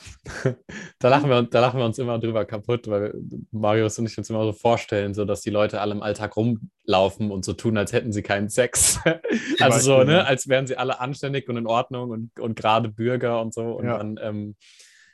da, 0.99 1.09
lachen 1.09 1.29
wir, 1.29 1.41
da 1.43 1.59
lachen 1.59 1.79
wir 1.79 1.85
uns 1.85 1.97
immer 1.97 2.19
drüber 2.19 2.45
kaputt, 2.45 2.87
weil 2.87 3.15
Marius 3.51 3.97
und 3.97 4.05
ich 4.05 4.17
uns 4.17 4.29
immer 4.29 4.43
so 4.43 4.53
vorstellen, 4.53 5.13
so 5.13 5.25
dass 5.25 5.41
die 5.41 5.49
Leute 5.49 5.81
alle 5.81 5.93
im 5.93 6.03
Alltag 6.03 6.35
rumlaufen 6.35 7.31
und 7.31 7.43
so 7.45 7.53
tun, 7.53 7.77
als 7.77 7.93
hätten 7.93 8.11
sie 8.11 8.21
keinen 8.21 8.49
Sex. 8.49 8.99
also 9.59 9.79
so, 9.79 10.03
ne, 10.03 10.27
als 10.27 10.47
wären 10.47 10.67
sie 10.67 10.77
alle 10.77 10.99
anständig 10.99 11.49
und 11.49 11.57
in 11.57 11.65
Ordnung 11.65 12.11
und, 12.11 12.39
und 12.39 12.55
gerade 12.55 12.89
Bürger 12.89 13.41
und 13.41 13.53
so. 13.53 13.63
Und, 13.71 13.85
ja. 13.85 13.97
dann, 13.97 14.19
ähm, 14.21 14.55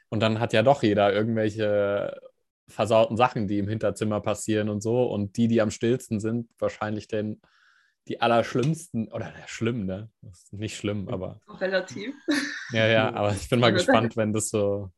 und 0.10 0.19
dann 0.19 0.39
hat 0.39 0.52
ja 0.52 0.64
doch 0.64 0.84
jeder 0.84 1.14
irgendwelche 1.14 2.19
versauten 2.68 3.15
Sachen, 3.15 3.48
die 3.48 3.60
im 3.60 3.69
Hinterzimmer 3.69 4.19
passieren 4.19 4.68
und 4.68 4.81
so. 4.81 5.03
Und 5.03 5.38
die, 5.38 5.48
die 5.48 5.61
am 5.61 5.72
stillsten 5.72 6.19
sind, 6.19 6.49
wahrscheinlich 6.60 7.07
den 7.07 7.41
die 8.07 8.19
allerschlimmsten, 8.22 9.07
oder 9.10 9.34
schlimm, 9.48 9.86
ne? 9.86 10.10
Das 10.22 10.44
ist 10.44 10.53
nicht 10.53 10.78
schlimm, 10.78 11.07
aber. 11.10 11.40
Relativ. 11.60 12.14
Ja, 12.73 12.88
ja, 12.88 13.14
aber 13.14 13.34
ich 13.34 13.49
bin 13.49 13.60
mal 13.60 13.73
gespannt, 13.73 14.15
wenn 14.15 14.32
das 14.32 14.48
so. 14.48 14.91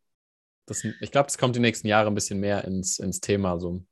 Das, 0.68 0.84
ich 0.84 1.12
glaube, 1.12 1.26
das 1.26 1.40
kommt 1.40 1.56
die 1.56 1.60
nächsten 1.60 1.88
Jahre 1.88 2.08
ein 2.08 2.14
bisschen 2.14 2.40
mehr 2.40 2.66
ins, 2.66 3.00
ins 3.00 3.20
Thema. 3.20 3.60
So. 3.60 3.84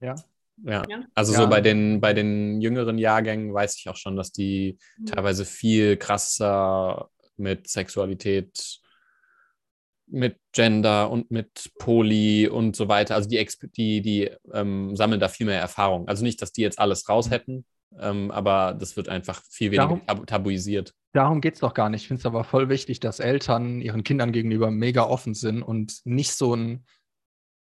Ja. 0.00 0.16
Ja, 0.64 0.82
also 1.14 1.32
ja. 1.32 1.38
so 1.38 1.48
bei 1.48 1.60
den, 1.60 2.00
bei 2.00 2.12
den 2.12 2.60
jüngeren 2.60 2.98
Jahrgängen 2.98 3.54
weiß 3.54 3.76
ich 3.78 3.88
auch 3.88 3.96
schon, 3.96 4.16
dass 4.16 4.32
die 4.32 4.78
mhm. 4.98 5.06
teilweise 5.06 5.44
viel 5.44 5.96
krasser 5.96 7.10
mit 7.36 7.68
Sexualität, 7.68 8.80
mit 10.12 10.38
Gender 10.52 11.10
und 11.10 11.30
mit 11.30 11.72
Poly 11.78 12.48
und 12.48 12.76
so 12.76 12.88
weiter. 12.88 13.14
Also 13.14 13.28
die, 13.28 13.44
die, 13.76 14.02
die 14.02 14.30
ähm, 14.52 14.94
sammeln 14.94 15.20
da 15.20 15.28
viel 15.28 15.46
mehr 15.46 15.60
Erfahrung. 15.60 16.06
Also 16.08 16.22
nicht, 16.22 16.40
dass 16.42 16.52
die 16.52 16.62
jetzt 16.62 16.78
alles 16.78 17.08
raus 17.08 17.26
mhm. 17.26 17.30
hätten, 17.30 17.64
ähm, 17.98 18.30
aber 18.30 18.74
das 18.78 18.96
wird 18.96 19.08
einfach 19.08 19.42
viel 19.48 19.70
weniger 19.70 20.00
darum, 20.06 20.26
tabuisiert. 20.26 20.94
Darum 21.12 21.40
geht 21.40 21.54
es 21.54 21.60
doch 21.60 21.74
gar 21.74 21.88
nicht. 21.88 22.02
Ich 22.02 22.08
finde 22.08 22.20
es 22.20 22.26
aber 22.26 22.44
voll 22.44 22.68
wichtig, 22.68 23.00
dass 23.00 23.20
Eltern 23.20 23.80
ihren 23.80 24.04
Kindern 24.04 24.32
gegenüber 24.32 24.70
mega 24.70 25.04
offen 25.04 25.34
sind 25.34 25.62
und 25.62 26.00
nicht 26.04 26.32
so 26.32 26.54
ein, 26.54 26.84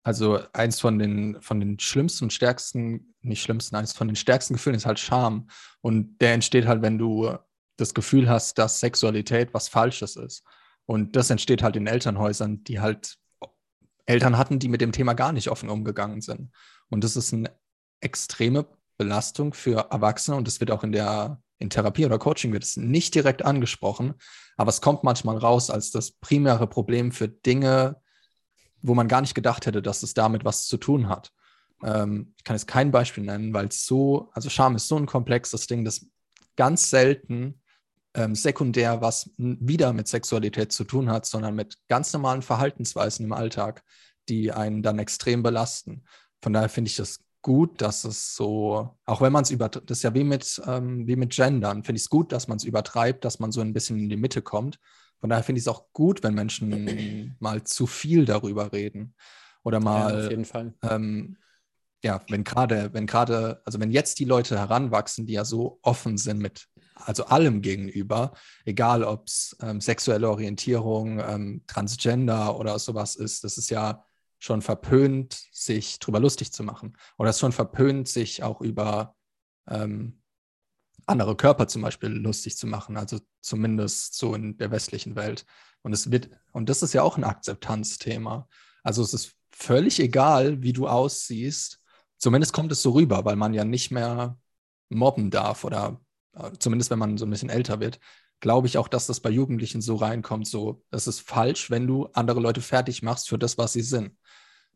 also 0.04 0.40
eins 0.54 0.80
von 0.80 1.00
den, 1.00 1.42
von 1.42 1.60
den 1.60 1.80
schlimmsten 1.80 2.26
und 2.26 2.34
stärksten, 2.34 3.14
nicht 3.22 3.42
schlimmsten, 3.42 3.76
eins 3.76 3.94
von 3.94 4.08
den 4.08 4.16
stärksten 4.16 4.54
Gefühlen 4.54 4.76
ist 4.76 4.86
halt 4.86 5.00
Scham. 5.00 5.48
Und 5.82 6.20
der 6.20 6.34
entsteht 6.34 6.68
halt, 6.68 6.82
wenn 6.82 6.98
du 6.98 7.36
das 7.78 7.94
Gefühl 7.94 8.30
hast, 8.30 8.58
dass 8.58 8.80
Sexualität 8.80 9.54
was 9.54 9.68
Falsches 9.68 10.16
ist. 10.16 10.44
Und 10.90 11.16
das 11.16 11.30
entsteht 11.30 11.62
halt 11.62 11.76
in 11.76 11.86
Elternhäusern, 11.86 12.64
die 12.64 12.80
halt 12.80 13.20
Eltern 14.08 14.40
hatten, 14.40 14.58
die 14.58 14.70
mit 14.70 14.82
dem 14.82 14.92
Thema 14.92 15.14
gar 15.14 15.32
nicht 15.34 15.50
offen 15.50 15.70
umgegangen 15.70 16.20
sind. 16.22 16.52
Und 16.90 17.04
das 17.04 17.16
ist 17.16 17.32
eine 17.32 17.52
extreme 18.02 18.66
Belastung 18.98 19.54
für 19.54 19.92
Erwachsene 19.92 20.36
und 20.36 20.48
das 20.48 20.60
wird 20.60 20.72
auch 20.72 20.84
in 20.84 20.92
der 20.92 21.44
in 21.60 21.70
Therapie 21.70 22.08
oder 22.08 22.18
Coaching 22.18 22.54
wird 22.54 22.64
es 22.64 22.76
nicht 22.76 23.14
direkt 23.14 23.46
angesprochen, 23.46 24.16
aber 24.58 24.70
es 24.70 24.82
kommt 24.82 25.04
manchmal 25.04 25.38
raus 25.38 25.70
als 25.70 25.92
das 25.92 26.10
primäre 26.10 26.66
Problem 26.66 27.12
für 27.12 27.28
Dinge, 27.28 28.02
wo 28.82 28.96
man 28.96 29.08
gar 29.08 29.22
nicht 29.22 29.36
gedacht 29.36 29.68
hätte, 29.68 29.84
dass 29.84 30.02
es 30.02 30.16
damit 30.16 30.44
was 30.44 30.66
zu 30.66 30.78
tun 30.78 31.08
hat. 31.08 31.32
Ähm, 31.84 32.34
ich 32.36 32.44
kann 32.44 32.56
jetzt 32.56 32.68
kein 32.68 32.90
Beispiel 32.90 33.26
nennen, 33.26 33.54
weil 33.54 33.68
es 33.68 33.86
so, 33.86 34.32
also 34.34 34.50
Scham 34.50 34.76
ist 34.76 34.88
so 34.88 34.98
ein 34.98 35.06
komplexes 35.06 35.68
Ding, 35.68 35.86
das 35.86 36.08
ganz 36.56 36.90
selten 36.90 37.62
ähm, 38.14 38.36
sekundär 38.36 39.02
was 39.02 39.32
wieder 39.38 39.94
mit 39.94 40.08
Sexualität 40.08 40.72
zu 40.72 40.84
tun 40.84 41.10
hat, 41.10 41.26
sondern 41.26 41.56
mit 41.56 41.76
ganz 41.88 42.12
normalen 42.14 42.42
Verhaltensweisen 42.42 43.26
im 43.26 43.34
Alltag, 43.34 43.84
die 44.28 44.52
einen 44.52 44.82
dann 44.82 45.00
extrem 45.00 45.44
belasten. 45.44 46.04
Von 46.42 46.54
daher 46.54 46.70
finde 46.70 46.90
ich 46.90 46.96
das 46.96 47.20
gut, 47.42 47.82
dass 47.82 48.04
es 48.04 48.36
so, 48.36 48.96
auch 49.06 49.22
wenn 49.22 49.32
man 49.32 49.44
es 49.44 49.52
über, 49.52 49.70
das 49.70 50.00
ist 50.00 50.04
ja 50.04 50.14
wie 50.14 50.24
mit, 50.24 50.62
ähm, 50.66 51.08
wie 51.08 51.16
mit 51.16 51.36
Gendern, 51.36 51.84
finde 51.84 51.98
ich 51.98 52.04
es 52.04 52.10
gut, 52.10 52.32
dass 52.32 52.48
man 52.48 52.58
es 52.58 52.64
übertreibt, 52.64 53.24
dass 53.24 53.40
man 53.40 53.52
so 53.52 53.62
ein 53.62 53.74
bisschen 53.74 53.98
in 53.98 54.10
die 54.10 54.18
Mitte 54.18 54.42
kommt. 54.42 54.80
Von 55.20 55.30
daher 55.30 55.44
finde 55.44 55.60
ich 55.60 55.64
es 55.64 55.68
auch 55.68 55.86
gut, 55.94 56.24
wenn 56.24 56.34
Menschen 56.34 57.36
mal 57.40 57.64
zu 57.64 57.88
viel 57.88 58.26
darüber 58.26 58.72
reden. 58.72 59.16
Oder 59.64 59.80
mal. 59.80 60.14
Ja, 60.14 60.26
auf 60.26 60.32
jeden 60.32 60.46
Fall. 60.46 60.74
Ähm, 60.84 61.38
ja, 62.04 62.22
wenn 62.30 62.46
gerade, 62.46 62.94
wenn 62.94 63.06
gerade, 63.06 63.62
also 63.66 63.80
wenn 63.80 63.92
jetzt 63.92 64.20
die 64.20 64.26
Leute 64.26 64.58
heranwachsen, 64.58 65.26
die 65.26 65.34
ja 65.34 65.44
so 65.44 65.80
offen 65.82 66.18
sind 66.18 66.40
mit, 66.40 66.69
also 67.06 67.26
allem 67.26 67.62
gegenüber, 67.62 68.34
egal 68.66 69.04
ob 69.04 69.28
es 69.28 69.56
ähm, 69.62 69.82
sexuelle 69.82 70.30
Orientierung, 70.30 71.20
ähm, 71.20 71.64
Transgender 71.68 72.58
oder 72.58 72.78
sowas 72.80 73.16
ist, 73.16 73.44
das 73.44 73.58
ist 73.58 73.70
ja 73.70 74.04
schon 74.40 74.62
verpönt, 74.62 75.38
sich 75.52 76.00
drüber 76.00 76.20
lustig 76.20 76.52
zu 76.52 76.64
machen. 76.64 76.98
Oder 77.18 77.30
es 77.30 77.36
ist 77.36 77.42
schon 77.42 77.52
verpönt, 77.52 78.08
sich 78.08 78.42
auch 78.44 78.62
über 78.62 79.16
ähm, 79.68 80.22
andere 81.06 81.36
Körper 81.36 81.68
zum 81.68 81.82
Beispiel 81.82 82.10
lustig 82.10 82.58
zu 82.58 82.68
machen. 82.68 82.98
Also 82.98 83.20
zumindest 83.42 84.16
so 84.16 84.34
in 84.36 84.58
der 84.58 84.72
westlichen 84.72 85.16
Welt. 85.16 85.46
Und 85.82 85.94
es 85.94 86.12
wird, 86.12 86.30
und 86.52 86.70
das 86.70 86.82
ist 86.84 86.94
ja 86.94 87.04
auch 87.04 87.18
ein 87.18 87.24
Akzeptanzthema. 87.24 88.48
Also 88.84 89.02
es 89.02 89.14
ist 89.14 89.36
völlig 89.52 90.00
egal, 90.00 90.62
wie 90.62 90.74
du 90.74 90.88
aussiehst. 90.88 91.82
Zumindest 92.18 92.54
kommt 92.54 92.72
es 92.72 92.82
so 92.82 92.92
rüber, 92.92 93.26
weil 93.26 93.36
man 93.36 93.54
ja 93.54 93.66
nicht 93.66 93.92
mehr 93.92 94.38
mobben 94.90 95.32
darf 95.32 95.64
oder 95.64 96.00
zumindest 96.60 96.92
wenn 96.92 97.00
man 97.00 97.18
so 97.18 97.26
ein 97.26 97.30
bisschen 97.30 97.50
älter 97.50 97.80
wird, 97.80 98.00
glaube 98.40 98.68
ich 98.68 98.78
auch, 98.78 98.88
dass 98.88 99.08
das 99.08 99.20
bei 99.20 99.30
Jugendlichen 99.30 99.82
so 99.82 99.96
reinkommt. 99.96 100.48
So, 100.48 100.84
es 100.92 101.08
ist 101.08 101.22
falsch, 101.22 101.70
wenn 101.70 101.88
du 101.88 102.08
andere 102.14 102.40
Leute 102.40 102.62
fertig 102.62 103.04
machst 103.04 103.30
für 103.30 103.38
das, 103.38 103.58
was 103.58 103.74
sie 103.74 103.82
sind. 103.82 104.16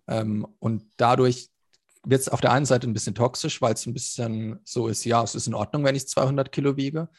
Ähm, 0.08 0.46
und 0.60 0.84
dadurch 0.98 1.50
wird 2.06 2.22
es 2.22 2.30
auf 2.30 2.42
der 2.42 2.52
einen 2.52 2.66
Seite 2.66 2.88
ein 2.88 2.94
bisschen 2.94 3.16
toxisch, 3.16 3.62
weil 3.62 3.74
es 3.74 3.86
ein 3.86 3.94
bisschen 3.94 4.60
so 4.66 4.88
ist, 4.88 5.06
ja, 5.06 5.24
es 5.24 5.36
ist 5.36 5.48
in 5.48 5.54
Ordnung, 5.54 5.84
wenn 5.86 5.96
ich 5.96 6.08
200 6.08 6.52
Kilo 6.52 6.76
wiege. 6.76 7.10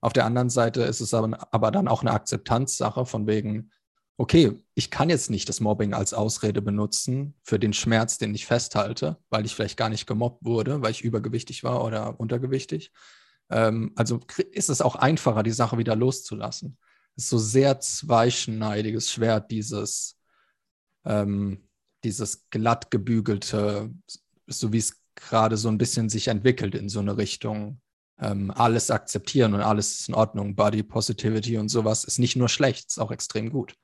Auf 0.00 0.12
der 0.12 0.26
anderen 0.26 0.50
Seite 0.50 0.82
ist 0.82 1.00
es 1.00 1.14
aber, 1.14 1.48
aber 1.50 1.70
dann 1.70 1.88
auch 1.88 2.02
eine 2.02 2.10
Akzeptanzsache 2.10 3.06
von 3.06 3.26
wegen, 3.26 3.70
okay, 4.18 4.62
ich 4.74 4.90
kann 4.90 5.08
jetzt 5.08 5.30
nicht 5.30 5.48
das 5.48 5.60
Mobbing 5.60 5.94
als 5.94 6.12
Ausrede 6.12 6.60
benutzen 6.60 7.34
für 7.42 7.58
den 7.58 7.72
Schmerz, 7.72 8.18
den 8.18 8.34
ich 8.34 8.44
festhalte, 8.44 9.16
weil 9.30 9.46
ich 9.46 9.54
vielleicht 9.54 9.78
gar 9.78 9.88
nicht 9.88 10.06
gemobbt 10.06 10.44
wurde, 10.44 10.82
weil 10.82 10.90
ich 10.90 11.02
übergewichtig 11.02 11.64
war 11.64 11.82
oder 11.82 12.20
untergewichtig. 12.20 12.92
Ähm, 13.54 13.92
also 13.94 14.20
ist 14.50 14.68
es 14.68 14.82
auch 14.82 14.96
einfacher, 14.96 15.44
die 15.44 15.52
Sache 15.52 15.78
wieder 15.78 15.94
loszulassen. 15.94 16.76
Es 17.16 17.24
ist 17.24 17.30
so 17.30 17.38
sehr 17.38 17.78
zweischneidiges 17.78 19.12
Schwert, 19.12 19.52
dieses, 19.52 20.18
ähm, 21.04 21.68
dieses 22.02 22.50
glatt 22.50 22.90
gebügelte, 22.90 23.94
so 24.48 24.72
wie 24.72 24.78
es 24.78 25.00
gerade 25.14 25.56
so 25.56 25.68
ein 25.68 25.78
bisschen 25.78 26.08
sich 26.08 26.26
entwickelt 26.26 26.74
in 26.74 26.88
so 26.88 26.98
eine 26.98 27.16
Richtung, 27.16 27.80
ähm, 28.20 28.50
alles 28.50 28.90
akzeptieren 28.90 29.54
und 29.54 29.60
alles 29.60 30.00
ist 30.00 30.08
in 30.08 30.16
Ordnung, 30.16 30.56
Body 30.56 30.82
Positivity 30.82 31.56
und 31.56 31.68
sowas 31.68 32.02
ist 32.02 32.18
nicht 32.18 32.34
nur 32.34 32.48
schlecht, 32.48 32.88
ist 32.88 32.98
auch 32.98 33.12
extrem 33.12 33.50
gut. 33.50 33.76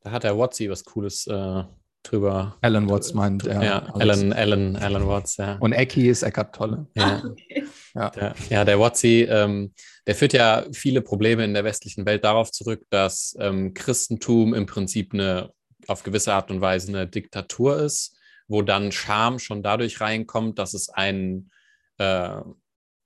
Da 0.00 0.10
hat 0.10 0.24
der 0.24 0.36
Watsi 0.36 0.68
was 0.68 0.84
Cooles 0.84 1.26
äh, 1.28 1.64
drüber. 2.02 2.58
Alan 2.60 2.90
Watts 2.90 3.14
meint, 3.14 3.44
ja. 3.44 3.62
Ja, 3.62 3.94
Alan, 3.94 4.34
Alan, 4.34 4.76
Alan 4.76 5.06
Watts, 5.06 5.38
ja. 5.38 5.56
Und 5.56 5.72
Ecki 5.72 6.10
ist 6.10 6.22
Eckart 6.22 6.54
Tolle. 6.54 6.86
Ja. 6.94 7.22
Ja. 7.94 8.10
Der, 8.10 8.34
ja, 8.48 8.64
der 8.64 8.80
Watsi, 8.80 9.26
ähm, 9.28 9.74
der 10.06 10.14
führt 10.14 10.32
ja 10.32 10.64
viele 10.72 11.02
Probleme 11.02 11.44
in 11.44 11.54
der 11.54 11.64
westlichen 11.64 12.06
Welt 12.06 12.24
darauf 12.24 12.50
zurück, 12.50 12.84
dass 12.90 13.36
ähm, 13.38 13.74
Christentum 13.74 14.54
im 14.54 14.66
Prinzip 14.66 15.12
eine 15.12 15.50
auf 15.88 16.02
gewisse 16.02 16.32
Art 16.32 16.50
und 16.50 16.60
Weise 16.60 16.88
eine 16.88 17.06
Diktatur 17.06 17.78
ist, 17.78 18.16
wo 18.48 18.62
dann 18.62 18.92
Scham 18.92 19.38
schon 19.38 19.62
dadurch 19.62 20.00
reinkommt, 20.00 20.58
dass 20.58 20.74
es 20.74 20.88
einen 20.88 21.50
äh, 21.98 22.40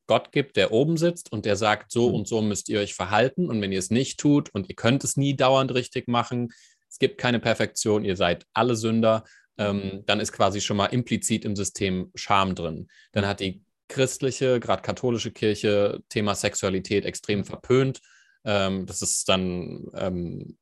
Gott 0.07 0.31
gibt, 0.31 0.57
der 0.57 0.73
oben 0.73 0.97
sitzt 0.97 1.33
und 1.33 1.47
der 1.47 1.57
sagt, 1.57 1.91
so 1.91 2.09
mhm. 2.09 2.15
und 2.15 2.29
so 2.29 2.43
müsst 2.43 2.69
ihr 2.69 2.81
euch 2.81 2.95
verhalten 2.95 3.49
und 3.49 3.61
wenn 3.61 3.73
ihr 3.73 3.79
es 3.79 3.91
nicht 3.91 4.21
tut 4.21 4.51
und 4.51 4.69
ihr 4.69 4.77
könnt 4.77 5.05
es 5.05 5.17
nie 5.17 5.35
dauernd 5.35 5.75
richtig 5.75 6.07
machen, 6.07 6.53
es 6.89 6.99
gibt 6.99 7.19
keine 7.19 7.41
Perfektion, 7.41 8.05
ihr 8.05 8.17
seid 8.17 8.47
alle 8.53 8.77
Sünder, 8.77 9.25
ähm, 9.59 10.03
dann 10.07 10.21
ist 10.21 10.33
quasi 10.33 10.61
schon 10.61 10.77
mal 10.77 10.87
implizit 10.87 11.45
im 11.45 11.57
System 11.57 12.11
Scham 12.15 12.55
drin. 12.55 12.89
Dann 13.13 13.27
hat 13.27 13.41
die 13.41 13.65
christliche, 13.89 14.61
gerade 14.61 14.83
katholische 14.83 15.33
Kirche 15.33 16.03
Thema 16.09 16.35
Sexualität 16.35 17.05
extrem 17.05 17.45
verpönt. 17.45 18.01
Ähm, 18.45 18.87
das 18.87 19.03
ist 19.03 19.29
dann 19.29 19.87
ähm, 19.95 20.57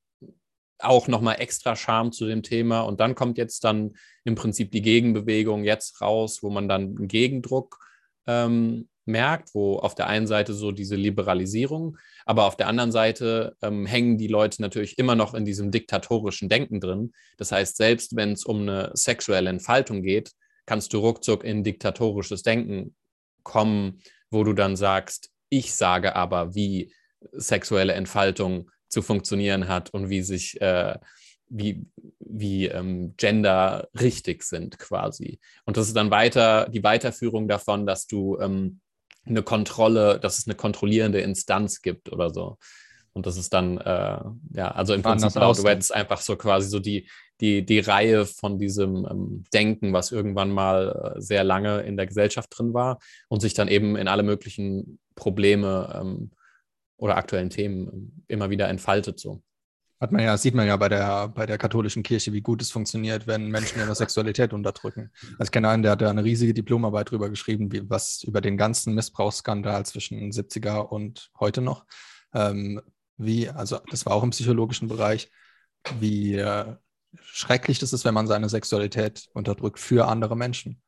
auch 0.78 1.08
nochmal 1.08 1.40
extra 1.40 1.76
Scham 1.76 2.12
zu 2.12 2.26
dem 2.26 2.42
Thema. 2.42 2.80
Und 2.80 3.00
dann 3.00 3.14
kommt 3.14 3.38
jetzt 3.38 3.64
dann 3.64 3.96
im 4.24 4.34
Prinzip 4.34 4.70
die 4.72 4.82
Gegenbewegung 4.82 5.64
jetzt 5.64 6.00
raus, 6.00 6.42
wo 6.42 6.50
man 6.50 6.68
dann 6.68 6.96
einen 6.96 7.08
Gegendruck 7.08 7.78
ähm, 8.26 8.88
merkt, 9.06 9.54
wo 9.54 9.76
auf 9.76 9.94
der 9.94 10.06
einen 10.06 10.26
Seite 10.26 10.54
so 10.54 10.72
diese 10.72 10.96
Liberalisierung, 10.96 11.98
aber 12.24 12.46
auf 12.46 12.56
der 12.56 12.68
anderen 12.68 12.92
Seite 12.92 13.56
ähm, 13.62 13.86
hängen 13.86 14.16
die 14.16 14.28
Leute 14.28 14.62
natürlich 14.62 14.98
immer 14.98 15.14
noch 15.14 15.34
in 15.34 15.44
diesem 15.44 15.70
diktatorischen 15.70 16.48
Denken 16.48 16.80
drin. 16.80 17.12
Das 17.36 17.52
heißt, 17.52 17.76
selbst 17.76 18.16
wenn 18.16 18.32
es 18.32 18.44
um 18.44 18.62
eine 18.62 18.90
sexuelle 18.94 19.50
Entfaltung 19.50 20.02
geht, 20.02 20.32
kannst 20.66 20.92
du 20.94 20.98
ruckzuck 20.98 21.44
in 21.44 21.64
diktatorisches 21.64 22.42
Denken 22.42 22.94
kommen, 23.44 24.00
wo 24.30 24.42
du 24.42 24.52
dann 24.52 24.76
sagst, 24.76 25.30
ich 25.48 25.74
sage 25.74 26.16
aber, 26.16 26.54
wie 26.54 26.92
sexuelle 27.32 27.92
Entfaltung 27.92 28.70
zu 28.88 29.02
funktionieren 29.02 29.68
hat 29.68 29.90
und 29.90 30.10
wie 30.10 30.22
sich 30.22 30.60
äh, 30.60 30.98
wie, 31.48 31.86
wie 32.18 32.66
ähm, 32.66 33.14
Gender 33.16 33.88
richtig 33.98 34.42
sind 34.42 34.78
quasi. 34.78 35.38
Und 35.64 35.76
das 35.76 35.86
ist 35.86 35.96
dann 35.96 36.10
weiter 36.10 36.68
die 36.68 36.82
Weiterführung 36.82 37.48
davon, 37.48 37.86
dass 37.86 38.06
du 38.06 38.38
ähm, 38.40 38.80
eine 39.24 39.42
Kontrolle, 39.42 40.18
dass 40.18 40.38
es 40.38 40.46
eine 40.46 40.56
kontrollierende 40.56 41.20
Instanz 41.20 41.80
gibt 41.80 42.12
oder 42.12 42.30
so. 42.30 42.58
Und 43.14 43.26
das 43.26 43.36
ist 43.36 43.54
dann, 43.54 43.78
äh, 43.78 44.18
ja, 44.52 44.70
also 44.72 44.92
im 44.92 45.02
Prinzip 45.02 45.34
laut 45.36 45.62
Wets 45.62 45.92
einfach 45.92 46.20
so 46.20 46.36
quasi 46.36 46.68
so 46.68 46.80
die, 46.80 47.08
die, 47.40 47.64
die 47.64 47.78
Reihe 47.78 48.26
von 48.26 48.58
diesem 48.58 49.06
ähm, 49.08 49.44
Denken, 49.54 49.92
was 49.92 50.10
irgendwann 50.10 50.50
mal 50.50 51.14
äh, 51.16 51.20
sehr 51.20 51.44
lange 51.44 51.80
in 51.82 51.96
der 51.96 52.06
Gesellschaft 52.06 52.50
drin 52.56 52.74
war 52.74 52.98
und 53.28 53.40
sich 53.40 53.54
dann 53.54 53.68
eben 53.68 53.96
in 53.96 54.08
alle 54.08 54.24
möglichen 54.24 54.98
Probleme 55.14 55.96
ähm, 56.00 56.32
oder 56.96 57.16
aktuellen 57.16 57.50
Themen 57.50 57.88
ähm, 57.92 58.24
immer 58.26 58.50
wieder 58.50 58.68
entfaltet 58.68 59.20
so. 59.20 59.42
Hat 60.00 60.10
man 60.10 60.22
ja, 60.22 60.36
sieht 60.36 60.54
man 60.54 60.66
ja 60.66 60.76
bei 60.76 60.88
der, 60.88 61.28
bei 61.28 61.46
der 61.46 61.56
katholischen 61.56 62.02
Kirche, 62.02 62.32
wie 62.32 62.42
gut 62.42 62.60
es 62.60 62.72
funktioniert, 62.72 63.28
wenn 63.28 63.48
Menschen 63.48 63.78
ihre 63.78 63.94
Sexualität 63.94 64.52
unterdrücken. 64.52 65.10
Also 65.38 65.44
ich 65.44 65.50
kenne 65.52 65.68
einen, 65.68 65.82
der 65.84 65.92
hat 65.92 66.02
da 66.02 66.10
eine 66.10 66.24
riesige 66.24 66.52
Diplomarbeit 66.52 67.12
drüber 67.12 67.30
geschrieben, 67.30 67.72
wie, 67.72 67.88
was 67.88 68.24
über 68.24 68.40
den 68.40 68.56
ganzen 68.56 68.94
Missbrauchsskandal 68.94 69.86
zwischen 69.86 70.32
70er 70.32 70.80
und 70.80 71.30
heute 71.38 71.60
noch. 71.60 71.86
Ähm, 72.34 72.82
wie, 73.16 73.48
also 73.48 73.80
das 73.90 74.06
war 74.06 74.14
auch 74.14 74.22
im 74.22 74.30
psychologischen 74.30 74.88
Bereich, 74.88 75.30
wie 76.00 76.34
äh, 76.36 76.76
schrecklich 77.22 77.78
das 77.78 77.92
ist, 77.92 78.04
wenn 78.04 78.14
man 78.14 78.26
seine 78.26 78.48
Sexualität 78.48 79.28
unterdrückt 79.34 79.78
für 79.78 80.08
andere 80.08 80.36
Menschen. 80.36 80.82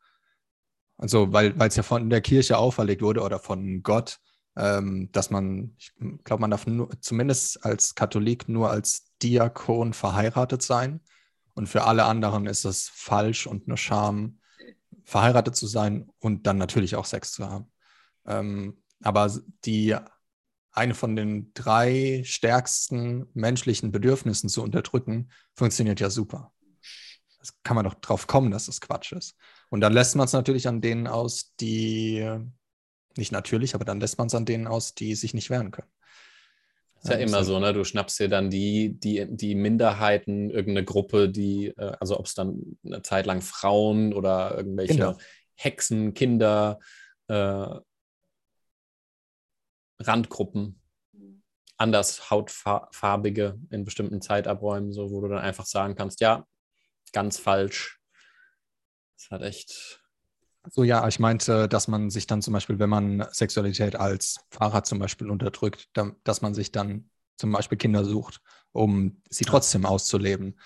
Also, 0.98 1.32
weil 1.32 1.54
es 1.60 1.76
ja 1.76 1.82
von 1.82 2.08
der 2.08 2.22
Kirche 2.22 2.56
auferlegt 2.56 3.02
wurde 3.02 3.20
oder 3.20 3.38
von 3.38 3.82
Gott, 3.82 4.18
ähm, 4.56 5.10
dass 5.12 5.30
man, 5.30 5.74
ich 5.76 5.92
glaube, 6.24 6.40
man 6.40 6.50
darf 6.50 6.66
nur, 6.66 6.90
zumindest 7.00 7.64
als 7.64 7.94
Katholik 7.94 8.48
nur 8.48 8.70
als 8.70 9.12
Diakon 9.22 9.92
verheiratet 9.92 10.62
sein. 10.62 11.00
Und 11.54 11.68
für 11.68 11.84
alle 11.84 12.04
anderen 12.04 12.46
ist 12.46 12.64
es 12.64 12.88
falsch 12.88 13.46
und 13.46 13.66
eine 13.66 13.76
Scham, 13.76 14.40
verheiratet 15.04 15.54
zu 15.56 15.66
sein 15.66 16.10
und 16.18 16.46
dann 16.46 16.58
natürlich 16.58 16.96
auch 16.96 17.04
Sex 17.04 17.32
zu 17.32 17.48
haben. 17.48 17.70
Ähm, 18.26 18.82
aber 19.02 19.30
die 19.64 19.96
eine 20.76 20.94
von 20.94 21.16
den 21.16 21.52
drei 21.54 22.22
stärksten 22.24 23.28
menschlichen 23.34 23.92
Bedürfnissen 23.92 24.48
zu 24.48 24.62
unterdrücken, 24.62 25.30
funktioniert 25.54 26.00
ja 26.00 26.10
super. 26.10 26.52
Das 27.38 27.54
kann 27.62 27.76
man 27.76 27.84
doch 27.84 27.94
drauf 27.94 28.26
kommen, 28.26 28.50
dass 28.50 28.66
das 28.66 28.80
Quatsch 28.80 29.12
ist. 29.12 29.36
Und 29.70 29.80
dann 29.80 29.92
lässt 29.92 30.16
man 30.16 30.26
es 30.26 30.32
natürlich 30.32 30.68
an 30.68 30.80
denen 30.80 31.06
aus, 31.06 31.54
die 31.60 32.28
nicht 33.16 33.32
natürlich, 33.32 33.74
aber 33.74 33.84
dann 33.84 34.00
lässt 34.00 34.18
man 34.18 34.26
es 34.26 34.34
an 34.34 34.44
denen 34.44 34.66
aus, 34.66 34.94
die 34.94 35.14
sich 35.14 35.32
nicht 35.32 35.50
wehren 35.50 35.70
können. 35.70 35.88
Ist 37.02 37.10
ja 37.10 37.16
immer 37.16 37.44
so, 37.44 37.58
ne? 37.60 37.72
Du 37.72 37.84
schnappst 37.84 38.18
dir 38.18 38.28
dann 38.28 38.50
die, 38.50 38.98
die, 38.98 39.26
die 39.30 39.54
Minderheiten, 39.54 40.50
irgendeine 40.50 40.84
Gruppe, 40.84 41.28
die, 41.28 41.68
äh, 41.68 41.92
also 42.00 42.18
ob 42.18 42.26
es 42.26 42.34
dann 42.34 42.78
eine 42.84 43.02
Zeit 43.02 43.26
lang 43.26 43.42
Frauen 43.42 44.12
oder 44.12 44.56
irgendwelche 44.56 44.94
Kinder. 44.94 45.18
Hexen, 45.54 46.14
Kinder, 46.14 46.80
äh, 47.28 47.66
Randgruppen, 49.98 50.80
anders 51.76 52.30
hautfarbige 52.30 53.58
in 53.70 53.84
bestimmten 53.84 54.20
Zeitabräumen, 54.20 54.92
so 54.92 55.10
wo 55.10 55.20
du 55.20 55.28
dann 55.28 55.38
einfach 55.38 55.66
sagen 55.66 55.94
kannst, 55.94 56.20
ja, 56.20 56.46
ganz 57.12 57.38
falsch. 57.38 58.00
Das 59.16 59.30
hat 59.30 59.42
echt 59.42 60.00
so, 60.70 60.82
ja, 60.82 61.06
ich 61.06 61.20
meinte, 61.20 61.68
dass 61.68 61.86
man 61.86 62.10
sich 62.10 62.26
dann 62.26 62.42
zum 62.42 62.52
Beispiel, 62.52 62.78
wenn 62.78 62.90
man 62.90 63.26
Sexualität 63.30 63.96
als 63.96 64.40
Fahrer 64.50 64.82
zum 64.82 64.98
Beispiel 64.98 65.30
unterdrückt, 65.30 65.88
dass 66.24 66.42
man 66.42 66.54
sich 66.54 66.72
dann 66.72 67.08
zum 67.36 67.52
Beispiel 67.52 67.78
Kinder 67.78 68.04
sucht, 68.04 68.40
um 68.72 69.22
sie 69.30 69.44
trotzdem 69.44 69.86
auszuleben, 69.86 70.58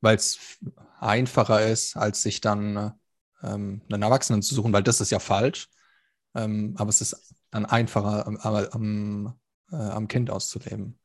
weil 0.00 0.16
es 0.16 0.58
einfacher 0.98 1.66
ist, 1.66 1.96
als 1.96 2.22
sich 2.22 2.40
dann 2.40 2.94
ähm, 3.42 3.82
einen 3.90 4.02
Erwachsenen 4.02 4.42
zu 4.42 4.54
suchen, 4.54 4.72
weil 4.72 4.82
das 4.82 5.00
ist 5.00 5.10
ja 5.10 5.20
falsch, 5.20 5.68
ähm, 6.34 6.74
aber 6.76 6.88
es 6.88 7.00
ist 7.00 7.34
dann 7.54 7.66
einfacher, 7.66 8.26
am, 8.26 8.36
am, 8.36 9.34
äh, 9.70 9.76
am 9.76 10.08
Kind 10.08 10.28
auszuleben. 10.28 10.98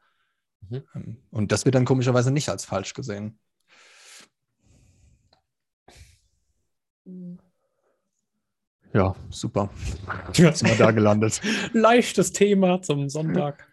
Mhm. 0.67 0.83
Ähm, 0.95 1.17
und 1.29 1.51
das 1.51 1.65
wird 1.65 1.75
dann 1.75 1.85
komischerweise 1.85 2.31
nicht 2.31 2.49
als 2.49 2.65
falsch 2.65 2.93
gesehen. 2.95 3.39
Ja, 8.93 9.15
super. 9.29 9.69
Jetzt 10.33 10.59
sind 10.59 10.69
wir 10.69 10.77
da 10.77 10.91
gelandet. 10.91 11.39
Leichtes 11.73 12.33
Thema 12.33 12.81
zum 12.81 13.09
Sonntag. 13.09 13.67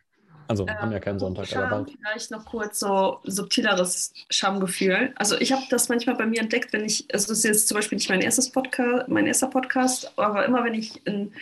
Also 0.48 0.66
ähm, 0.68 0.74
haben 0.78 0.92
ja 0.92 1.00
keinen 1.00 1.18
Sonntag, 1.18 1.46
Scham, 1.46 1.64
aber 1.64 1.76
bald. 1.84 1.96
Vielleicht 1.98 2.30
noch 2.30 2.44
kurz 2.44 2.78
so 2.78 3.20
subtileres 3.24 4.12
Schamgefühl. 4.28 5.12
Also 5.16 5.36
ich 5.40 5.52
habe 5.52 5.62
das 5.70 5.88
manchmal 5.88 6.16
bei 6.16 6.26
mir 6.26 6.40
entdeckt, 6.40 6.74
wenn 6.74 6.84
ich, 6.84 7.06
also 7.12 7.28
das 7.28 7.38
ist 7.38 7.44
jetzt 7.44 7.68
zum 7.68 7.76
Beispiel 7.76 7.96
nicht 7.96 8.10
mein 8.10 8.20
erstes 8.20 8.52
Podcast, 8.52 9.08
mein 9.08 9.26
erster 9.26 9.48
Podcast, 9.48 10.12
aber 10.16 10.44
immer 10.44 10.62
wenn 10.62 10.74
ich 10.74 11.04
in 11.06 11.32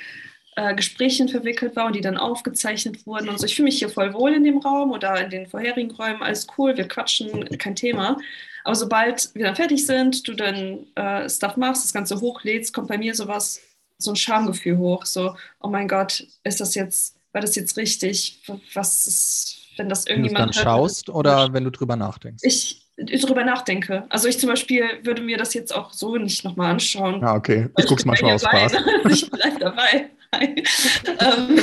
äh, 0.57 0.75
Gesprächen 0.75 1.29
verwickelt 1.29 1.77
war 1.77 1.87
und 1.87 1.97
die 1.97 2.01
dann 2.01 2.17
aufgezeichnet 2.17 3.07
wurden 3.07 3.29
und 3.29 3.39
so. 3.39 3.47
Ich 3.47 3.57
fühle 3.57 3.65
mich 3.65 3.79
hier 3.79 3.89
voll 3.89 4.13
wohl 4.15 4.35
in 4.35 4.45
dem 4.45 4.59
Raum 4.59 4.93
oder 4.93 5.23
in 5.23 5.31
den 5.31 5.47
vorherigen 5.47 5.91
Räumen, 5.91 6.23
alles 6.23 6.47
cool, 6.57 6.77
wir 6.77 6.89
quatschen, 6.89 7.47
kein 7.59 7.77
Thema. 7.77 8.17
Aber 8.65 8.75
sobald 8.75 9.35
wir 9.35 9.45
dann 9.45 9.57
fertig 9.57 9.87
sind, 9.87 10.27
du 10.27 10.35
dann 10.35 10.87
äh, 10.95 11.29
Stuff 11.29 11.57
machst, 11.57 11.85
das 11.85 11.93
Ganze 11.93 12.21
hochlädst, 12.21 12.73
kommt 12.73 12.89
bei 12.89 12.99
mir 12.99 13.15
sowas, 13.15 13.61
so 13.99 14.13
ein 14.13 14.17
Schamgefühl 14.17 14.79
hoch. 14.79 15.05
So, 15.05 15.37
oh 15.61 15.69
mein 15.69 15.87
Gott, 15.87 16.27
ist 16.45 16.61
das 16.61 16.75
jetzt, 16.75 17.17
war 17.33 17.41
das 17.41 17.57
jetzt 17.57 17.77
richtig? 17.77 18.43
Was 18.73 19.07
ist, 19.07 19.57
wenn 19.77 19.89
das 19.89 20.07
irgendjemand. 20.07 20.47
Wenn 20.47 20.53
du 20.53 20.55
dann 20.55 20.65
schaust 20.65 21.11
oder 21.11 21.53
wenn 21.53 21.65
du 21.65 21.71
drüber 21.71 21.97
nachdenkst? 21.97 22.43
Ich, 22.43 22.84
drüber 22.97 23.45
nachdenke. 23.45 24.05
Also 24.09 24.29
ich 24.29 24.39
zum 24.39 24.49
Beispiel 24.49 24.85
würde 25.03 25.23
mir 25.23 25.37
das 25.37 25.55
jetzt 25.55 25.75
auch 25.75 25.93
so 25.93 26.17
nicht 26.17 26.45
nochmal 26.45 26.71
anschauen. 26.71 27.23
Ah, 27.25 27.35
okay. 27.35 27.69
Ich 27.77 27.87
gucke 27.87 28.01
es 28.01 28.05
manchmal 28.05 28.35
aus 28.35 28.43
Spaß. 28.43 28.73
ich 29.11 29.31
bleibe 29.31 29.59
dabei. 29.61 30.11
ähm, 30.33 31.61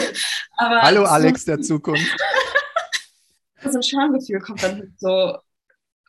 Hallo 0.58 1.04
Alex 1.04 1.46
der 1.46 1.62
Zukunft. 1.62 2.06
so 3.64 3.78
ein 3.78 3.84
Schamgefühl 3.84 4.40
kommt 4.40 4.64
dann 4.64 4.94
so, 4.98 5.38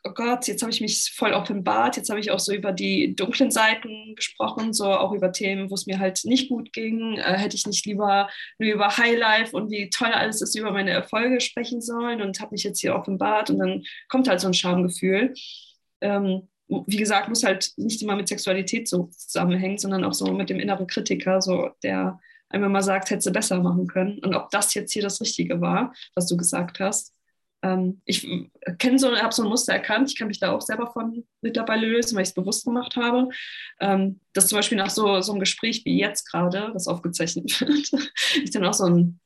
oh 0.05 0.11
Gott, 0.13 0.47
jetzt 0.47 0.61
habe 0.61 0.71
ich 0.71 0.81
mich 0.81 1.13
voll 1.15 1.31
offenbart, 1.31 1.95
jetzt 1.95 2.09
habe 2.09 2.19
ich 2.19 2.31
auch 2.31 2.39
so 2.39 2.53
über 2.53 2.73
die 2.73 3.15
dunklen 3.15 3.51
Seiten 3.51 4.15
gesprochen, 4.15 4.73
so 4.73 4.85
auch 4.85 5.13
über 5.13 5.31
Themen, 5.31 5.69
wo 5.69 5.75
es 5.75 5.85
mir 5.85 5.99
halt 5.99 6.21
nicht 6.25 6.49
gut 6.49 6.73
ging. 6.73 7.17
Äh, 7.17 7.37
hätte 7.37 7.55
ich 7.55 7.65
nicht 7.65 7.85
lieber 7.85 8.29
nur 8.59 8.73
über 8.73 8.97
Highlife 8.97 9.55
und 9.55 9.71
wie 9.71 9.89
toll 9.89 10.11
alles 10.11 10.41
ist, 10.41 10.55
über 10.55 10.71
meine 10.71 10.91
Erfolge 10.91 11.39
sprechen 11.39 11.81
sollen 11.81 12.21
und 12.21 12.39
habe 12.41 12.51
mich 12.51 12.63
jetzt 12.63 12.81
hier 12.81 12.95
offenbart 12.95 13.49
und 13.49 13.59
dann 13.59 13.83
kommt 14.09 14.27
halt 14.27 14.41
so 14.41 14.47
ein 14.47 14.53
Schamgefühl. 14.53 15.33
Ähm, 16.01 16.49
wie 16.67 16.97
gesagt, 16.97 17.29
muss 17.29 17.43
halt 17.43 17.71
nicht 17.77 18.01
immer 18.01 18.15
mit 18.15 18.27
Sexualität 18.27 18.87
so 18.89 19.09
zusammenhängen, 19.17 19.77
sondern 19.77 20.03
auch 20.03 20.13
so 20.13 20.33
mit 20.33 20.49
dem 20.49 20.59
inneren 20.59 20.87
Kritiker, 20.87 21.41
so 21.41 21.69
der 21.83 22.19
einmal 22.49 22.69
mal 22.69 22.81
sagt, 22.83 23.09
hätte 23.09 23.21
sie 23.21 23.31
besser 23.31 23.61
machen 23.61 23.87
können. 23.87 24.19
Und 24.19 24.35
ob 24.35 24.49
das 24.51 24.73
jetzt 24.73 24.91
hier 24.91 25.01
das 25.01 25.21
Richtige 25.21 25.61
war, 25.61 25.93
was 26.15 26.27
du 26.27 26.37
gesagt 26.37 26.79
hast 26.79 27.12
ähm, 27.63 28.01
ich 28.05 28.27
kenne 28.77 28.99
so, 28.99 29.15
habe 29.15 29.33
so 29.33 29.43
ein 29.43 29.49
Muster 29.49 29.73
erkannt, 29.73 30.11
ich 30.11 30.17
kann 30.17 30.27
mich 30.27 30.39
da 30.39 30.51
auch 30.51 30.61
selber 30.61 30.91
von 30.91 31.25
mittlerweile 31.41 31.87
lösen, 31.87 32.15
weil 32.15 32.23
ich 32.23 32.29
es 32.29 32.35
bewusst 32.35 32.65
gemacht 32.65 32.95
habe. 32.97 33.29
Ähm, 33.79 34.19
dass 34.33 34.47
zum 34.47 34.57
Beispiel 34.57 34.77
nach 34.77 34.89
so, 34.89 35.21
so 35.21 35.31
einem 35.31 35.39
Gespräch 35.39 35.83
wie 35.85 35.97
jetzt 35.97 36.29
gerade, 36.29 36.71
das 36.73 36.87
aufgezeichnet 36.87 37.59
wird, 37.61 37.91
ich 38.43 38.51
dann 38.51 38.65
auch 38.65 38.73
so, 38.73 38.85
ein, 38.85 39.19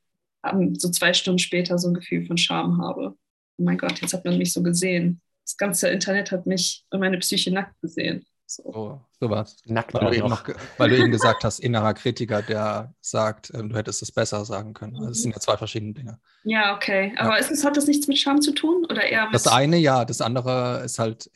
so 0.78 0.90
zwei 0.90 1.14
Stunden 1.14 1.40
später 1.40 1.80
so 1.80 1.90
ein 1.90 1.96
Gefühl 1.96 2.26
von 2.26 2.38
Scham 2.38 2.82
habe. 2.82 3.16
Oh 3.58 3.64
mein 3.64 3.78
Gott, 3.78 4.00
jetzt 4.02 4.14
hat 4.14 4.24
man 4.24 4.38
mich 4.38 4.54
so 4.54 4.62
gesehen. 4.62 5.20
Das 5.44 5.58
ganze 5.58 5.90
Internet 5.90 6.32
hat 6.32 6.46
mich 6.46 6.86
und 6.92 7.00
meine 7.00 7.18
Psyche 7.18 7.52
nackt 7.52 7.80
gesehen. 7.82 8.24
So. 8.50 8.64
So, 8.72 9.02
sowas. 9.20 9.58
Nackt 9.66 9.94
Weil 9.94 10.12
du, 10.12 10.18
eben 10.18 10.30
noch. 10.30 10.48
weil 10.78 10.90
du 10.90 10.98
eben 10.98 11.12
gesagt 11.12 11.44
hast, 11.44 11.60
innerer 11.60 11.94
Kritiker, 11.94 12.42
der 12.42 12.94
sagt, 13.02 13.52
ähm, 13.54 13.68
du 13.68 13.76
hättest 13.76 14.02
es 14.02 14.12
besser 14.14 14.46
sagen 14.46 14.74
können. 14.74 14.96
Also 14.96 15.10
es 15.10 15.22
sind 15.22 15.36
ja 15.36 15.42
zwei 15.42 15.58
verschiedene 15.58 15.94
Dinge. 15.94 16.20
Ja, 16.44 16.74
okay. 16.74 17.14
Aber 17.18 17.38
ist 17.38 17.52
es, 17.52 17.66
hat 17.66 17.76
das 17.76 17.88
nichts 17.88 18.08
mit 18.08 18.18
Scham 18.18 18.42
zu 18.42 18.54
tun? 18.54 18.86
Oder 18.90 19.04
eher 19.04 19.26
mit. 19.26 19.36
Das 19.36 19.48
eine 19.48 19.76
ja, 19.78 20.06
das 20.06 20.22
andere 20.22 20.82
ist 20.86 20.98
halt 20.98 21.30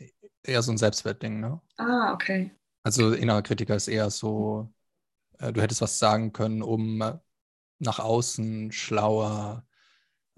eher 0.43 0.61
so 0.61 0.71
ein 0.71 0.77
Selbstwertding. 0.77 1.41
Ne? 1.41 1.59
Ah, 1.75 2.13
okay. 2.13 2.51
Also 2.83 3.11
innerer 3.11 3.41
Kritiker 3.41 3.75
ist 3.75 3.89
eher 3.89 4.09
so, 4.09 4.71
äh, 5.39 5.51
du 5.51 5.61
hättest 5.61 5.81
was 5.81 5.99
sagen 5.99 6.31
können, 6.31 6.61
um 6.61 7.03
nach 7.79 7.99
außen 7.99 8.71
schlauer, 8.71 9.65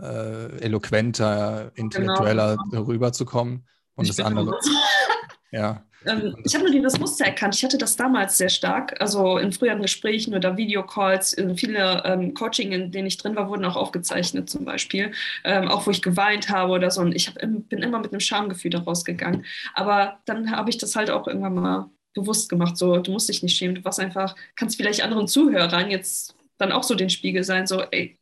äh, 0.01 0.57
eloquenter, 0.59 1.71
intellektueller 1.75 2.57
rüberzukommen. 2.71 3.67
Und 3.93 4.05
Ich 4.05 4.15
das 4.15 4.25
andere, 4.25 4.57
ja. 5.51 5.85
Ähm, 6.05 6.35
ich 6.43 6.53
habe 6.53 6.65
nur 6.65 6.73
dieses 6.73 6.99
Muster 6.99 7.25
erkannt. 7.25 7.55
Ich 7.55 7.63
hatte 7.63 7.77
das 7.77 7.95
damals 7.95 8.37
sehr 8.37 8.49
stark. 8.49 8.99
Also 9.01 9.37
in 9.37 9.51
früheren 9.51 9.81
Gesprächen 9.81 10.33
oder 10.33 10.57
Videocalls, 10.57 11.33
in 11.33 11.57
viele 11.57 12.03
ähm, 12.05 12.33
Coaching, 12.33 12.71
in 12.71 12.91
denen 12.91 13.07
ich 13.07 13.17
drin 13.17 13.35
war, 13.35 13.49
wurden 13.49 13.65
auch 13.65 13.75
aufgezeichnet 13.75 14.49
zum 14.49 14.65
Beispiel. 14.65 15.11
Ähm, 15.43 15.67
auch 15.67 15.85
wo 15.87 15.91
ich 15.91 16.01
geweint 16.01 16.49
habe 16.49 16.73
oder 16.73 16.91
so. 16.91 17.01
Und 17.01 17.13
ich 17.15 17.27
hab, 17.27 17.35
bin 17.35 17.81
immer 17.81 17.99
mit 17.99 18.11
einem 18.11 18.19
Schamgefühl 18.19 18.71
daraus 18.71 19.05
gegangen. 19.05 19.45
Aber 19.73 20.19
dann 20.25 20.51
habe 20.51 20.69
ich 20.69 20.77
das 20.77 20.95
halt 20.95 21.09
auch 21.09 21.27
irgendwann 21.27 21.55
mal 21.55 21.89
bewusst 22.13 22.49
gemacht. 22.49 22.77
So, 22.77 22.97
du 22.97 23.11
musst 23.11 23.29
dich 23.29 23.43
nicht 23.43 23.57
schämen. 23.57 23.75
Du 23.75 23.83
warst 23.85 23.99
einfach, 23.99 24.35
kannst 24.55 24.77
vielleicht 24.77 25.03
anderen 25.03 25.27
Zuhörern 25.27 25.89
jetzt 25.89 26.35
dann 26.57 26.71
auch 26.71 26.83
so 26.83 26.95
den 26.95 27.09
Spiegel 27.09 27.43
sein. 27.43 27.67
So, 27.67 27.81
ey, 27.81 28.19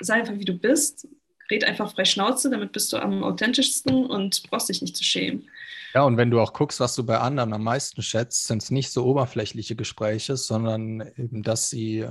sei 0.00 0.14
einfach 0.14 0.34
wie 0.34 0.44
du 0.44 0.58
bist. 0.58 1.06
Red 1.50 1.64
einfach 1.64 1.92
frei 1.92 2.04
Schnauze, 2.04 2.50
damit 2.50 2.72
bist 2.72 2.92
du 2.92 2.96
am 2.98 3.22
authentischsten 3.22 4.06
und 4.06 4.42
brauchst 4.50 4.68
dich 4.68 4.82
nicht 4.82 4.96
zu 4.96 5.04
schämen. 5.04 5.48
Ja, 5.94 6.02
und 6.02 6.16
wenn 6.16 6.30
du 6.30 6.40
auch 6.40 6.52
guckst, 6.52 6.80
was 6.80 6.94
du 6.96 7.04
bei 7.04 7.18
anderen 7.18 7.52
am 7.52 7.62
meisten 7.62 8.02
schätzt, 8.02 8.44
sind 8.46 8.62
es 8.62 8.70
nicht 8.70 8.90
so 8.90 9.04
oberflächliche 9.06 9.76
Gespräche, 9.76 10.36
sondern 10.36 11.00
eben, 11.16 11.42
dass 11.44 11.70
sie, 11.70 12.06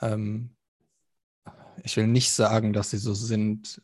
ähm, 0.00 0.54
ich 1.82 1.96
will 1.96 2.06
nicht 2.06 2.30
sagen, 2.30 2.72
dass 2.72 2.90
sie 2.90 2.98
so 2.98 3.14
sind, 3.14 3.80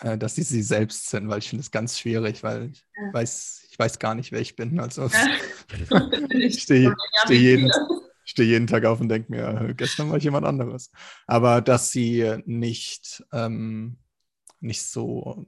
äh, 0.00 0.18
dass 0.18 0.34
sie 0.34 0.42
sie 0.42 0.62
selbst 0.62 1.08
sind, 1.10 1.28
weil 1.28 1.38
ich 1.38 1.48
finde 1.48 1.62
es 1.62 1.70
ganz 1.70 1.98
schwierig, 1.98 2.42
weil 2.42 2.70
ich 2.70 2.84
Ja. 2.96 3.12
weiß, 3.12 3.66
ich 3.70 3.78
weiß 3.78 3.98
gar 3.98 4.14
nicht, 4.14 4.32
wer 4.32 4.40
ich 4.40 4.56
bin. 4.56 4.80
Also 4.80 5.06
ich 6.30 6.56
ich 6.56 6.62
stehe 6.62 6.94
steh 7.14 7.34
jeden, 7.36 7.70
steh 8.24 8.44
jeden 8.44 8.66
Tag 8.66 8.84
auf 8.84 9.00
und 9.00 9.08
denke 9.08 9.30
mir, 9.30 9.74
gestern 9.76 10.10
war 10.10 10.16
ich 10.16 10.24
jemand 10.24 10.46
anderes. 10.46 10.90
Aber 11.26 11.60
dass 11.60 11.90
sie 11.90 12.36
nicht, 12.46 13.24
ähm, 13.32 13.98
nicht 14.66 14.82
so, 14.82 15.46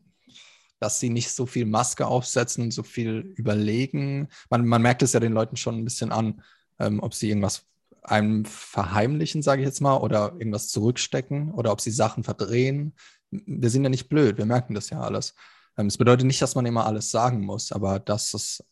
dass 0.81 1.01
sie 1.01 1.11
nicht 1.11 1.31
so 1.31 1.47
viel 1.47 1.67
Maske 1.67 2.07
aufsetzen 2.07 2.65
und 2.65 2.71
so 2.73 2.83
viel 2.83 3.33
überlegen. 3.37 4.29
Man, 4.51 4.67
man 4.67 4.83
merkt 4.83 5.03
es 5.03 5.13
ja 5.13 5.21
den 5.21 5.33
Leuten 5.33 5.57
schon 5.57 5.77
ein 5.77 5.85
bisschen 5.85 6.13
an, 6.13 6.43
ähm, 6.79 7.01
ob 7.01 7.15
sie 7.15 7.29
irgendwas 7.29 7.65
einem 8.03 8.45
verheimlichen, 8.45 9.43
sage 9.43 9.63
ich 9.63 9.67
jetzt 9.67 9.81
mal, 9.81 9.97
oder 9.99 10.33
irgendwas 10.39 10.69
zurückstecken 10.69 11.53
oder 11.53 11.73
ob 11.73 11.81
sie 11.81 11.91
Sachen 11.91 12.25
verdrehen. 12.25 12.95
Wir 13.31 13.71
sind 13.71 13.85
ja 13.85 13.91
nicht 13.91 14.09
blöd, 14.09 14.39
wir 14.39 14.47
merken 14.47 14.75
das 14.75 14.91
ja 14.91 15.01
alles. 15.01 15.35
Ähm, 15.77 15.89
Es 15.89 15.99
bedeutet 15.99 16.27
nicht, 16.27 16.41
dass 16.41 16.55
man 16.55 16.67
immer 16.67 16.87
alles 16.87 17.11
sagen 17.11 17.41
muss, 17.45 17.73
aber 17.73 17.99
dass 17.99 18.35
es 18.35 18.65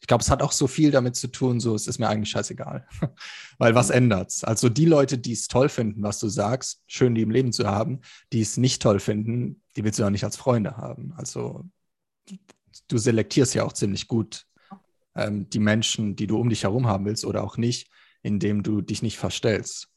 ich 0.00 0.06
glaube, 0.06 0.22
es 0.22 0.30
hat 0.30 0.42
auch 0.42 0.52
so 0.52 0.66
viel 0.66 0.90
damit 0.90 1.14
zu 1.14 1.28
tun, 1.28 1.60
so 1.60 1.74
es 1.74 1.86
ist 1.86 1.98
mir 1.98 2.08
eigentlich 2.08 2.30
scheißegal. 2.30 2.86
Weil 3.58 3.74
was 3.74 3.90
ändert's? 3.90 4.44
Also 4.44 4.68
die 4.68 4.86
Leute, 4.86 5.18
die 5.18 5.32
es 5.32 5.46
toll 5.46 5.68
finden, 5.68 6.02
was 6.02 6.18
du 6.18 6.28
sagst, 6.28 6.82
schön 6.86 7.14
die 7.14 7.22
im 7.22 7.30
Leben 7.30 7.52
zu 7.52 7.68
haben, 7.68 8.00
die 8.32 8.40
es 8.40 8.56
nicht 8.56 8.80
toll 8.80 8.98
finden, 8.98 9.62
die 9.76 9.84
willst 9.84 9.98
du 9.98 10.02
ja 10.02 10.10
nicht 10.10 10.24
als 10.24 10.36
Freunde 10.36 10.78
haben. 10.78 11.12
Also 11.16 11.64
du 12.88 12.98
selektierst 12.98 13.54
ja 13.54 13.64
auch 13.64 13.74
ziemlich 13.74 14.08
gut 14.08 14.46
ähm, 15.14 15.50
die 15.50 15.58
Menschen, 15.58 16.16
die 16.16 16.26
du 16.26 16.38
um 16.38 16.48
dich 16.48 16.62
herum 16.62 16.86
haben 16.86 17.04
willst 17.04 17.24
oder 17.26 17.44
auch 17.44 17.58
nicht, 17.58 17.90
indem 18.22 18.62
du 18.62 18.80
dich 18.80 19.02
nicht 19.02 19.18
verstellst. 19.18 19.88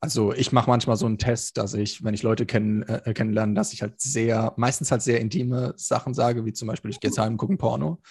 Also 0.00 0.32
ich 0.32 0.50
mache 0.50 0.68
manchmal 0.68 0.96
so 0.96 1.06
einen 1.06 1.18
Test, 1.18 1.56
dass 1.56 1.74
ich, 1.74 2.02
wenn 2.02 2.14
ich 2.14 2.24
Leute 2.24 2.46
kenn, 2.46 2.82
äh, 2.82 3.14
kennenlerne, 3.14 3.54
dass 3.54 3.72
ich 3.72 3.82
halt 3.82 4.00
sehr, 4.00 4.52
meistens 4.56 4.90
halt 4.90 5.02
sehr 5.02 5.20
intime 5.20 5.74
Sachen 5.76 6.14
sage, 6.14 6.44
wie 6.44 6.52
zum 6.52 6.66
Beispiel, 6.66 6.90
ich 6.90 6.98
gehe 6.98 7.10
jetzt 7.10 7.18
heim, 7.18 7.36
gucke 7.36 7.52
ein 7.52 7.58
Porno 7.58 8.02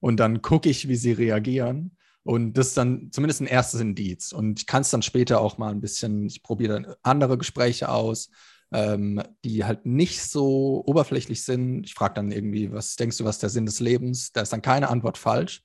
und 0.00 0.18
dann 0.18 0.42
gucke 0.42 0.68
ich, 0.68 0.88
wie 0.88 0.96
sie 0.96 1.12
reagieren. 1.12 1.96
Und 2.22 2.54
das 2.54 2.68
ist 2.68 2.76
dann 2.76 3.10
zumindest 3.10 3.40
ein 3.40 3.46
erstes 3.46 3.80
Indiz. 3.80 4.32
Und 4.32 4.60
ich 4.60 4.66
kann 4.66 4.82
es 4.82 4.90
dann 4.90 5.02
später 5.02 5.40
auch 5.40 5.56
mal 5.58 5.70
ein 5.70 5.80
bisschen, 5.80 6.26
ich 6.26 6.42
probiere 6.42 6.80
dann 6.80 6.94
andere 7.02 7.38
Gespräche 7.38 7.88
aus, 7.88 8.30
ähm, 8.70 9.22
die 9.44 9.64
halt 9.64 9.86
nicht 9.86 10.22
so 10.22 10.82
oberflächlich 10.86 11.44
sind. 11.44 11.84
Ich 11.84 11.94
frage 11.94 12.14
dann 12.14 12.30
irgendwie, 12.30 12.70
was 12.70 12.96
denkst 12.96 13.16
du, 13.16 13.24
was 13.24 13.36
ist 13.36 13.42
der 13.42 13.50
Sinn 13.50 13.66
des 13.66 13.80
Lebens? 13.80 14.32
Da 14.32 14.42
ist 14.42 14.52
dann 14.52 14.62
keine 14.62 14.90
Antwort 14.90 15.16
falsch. 15.16 15.62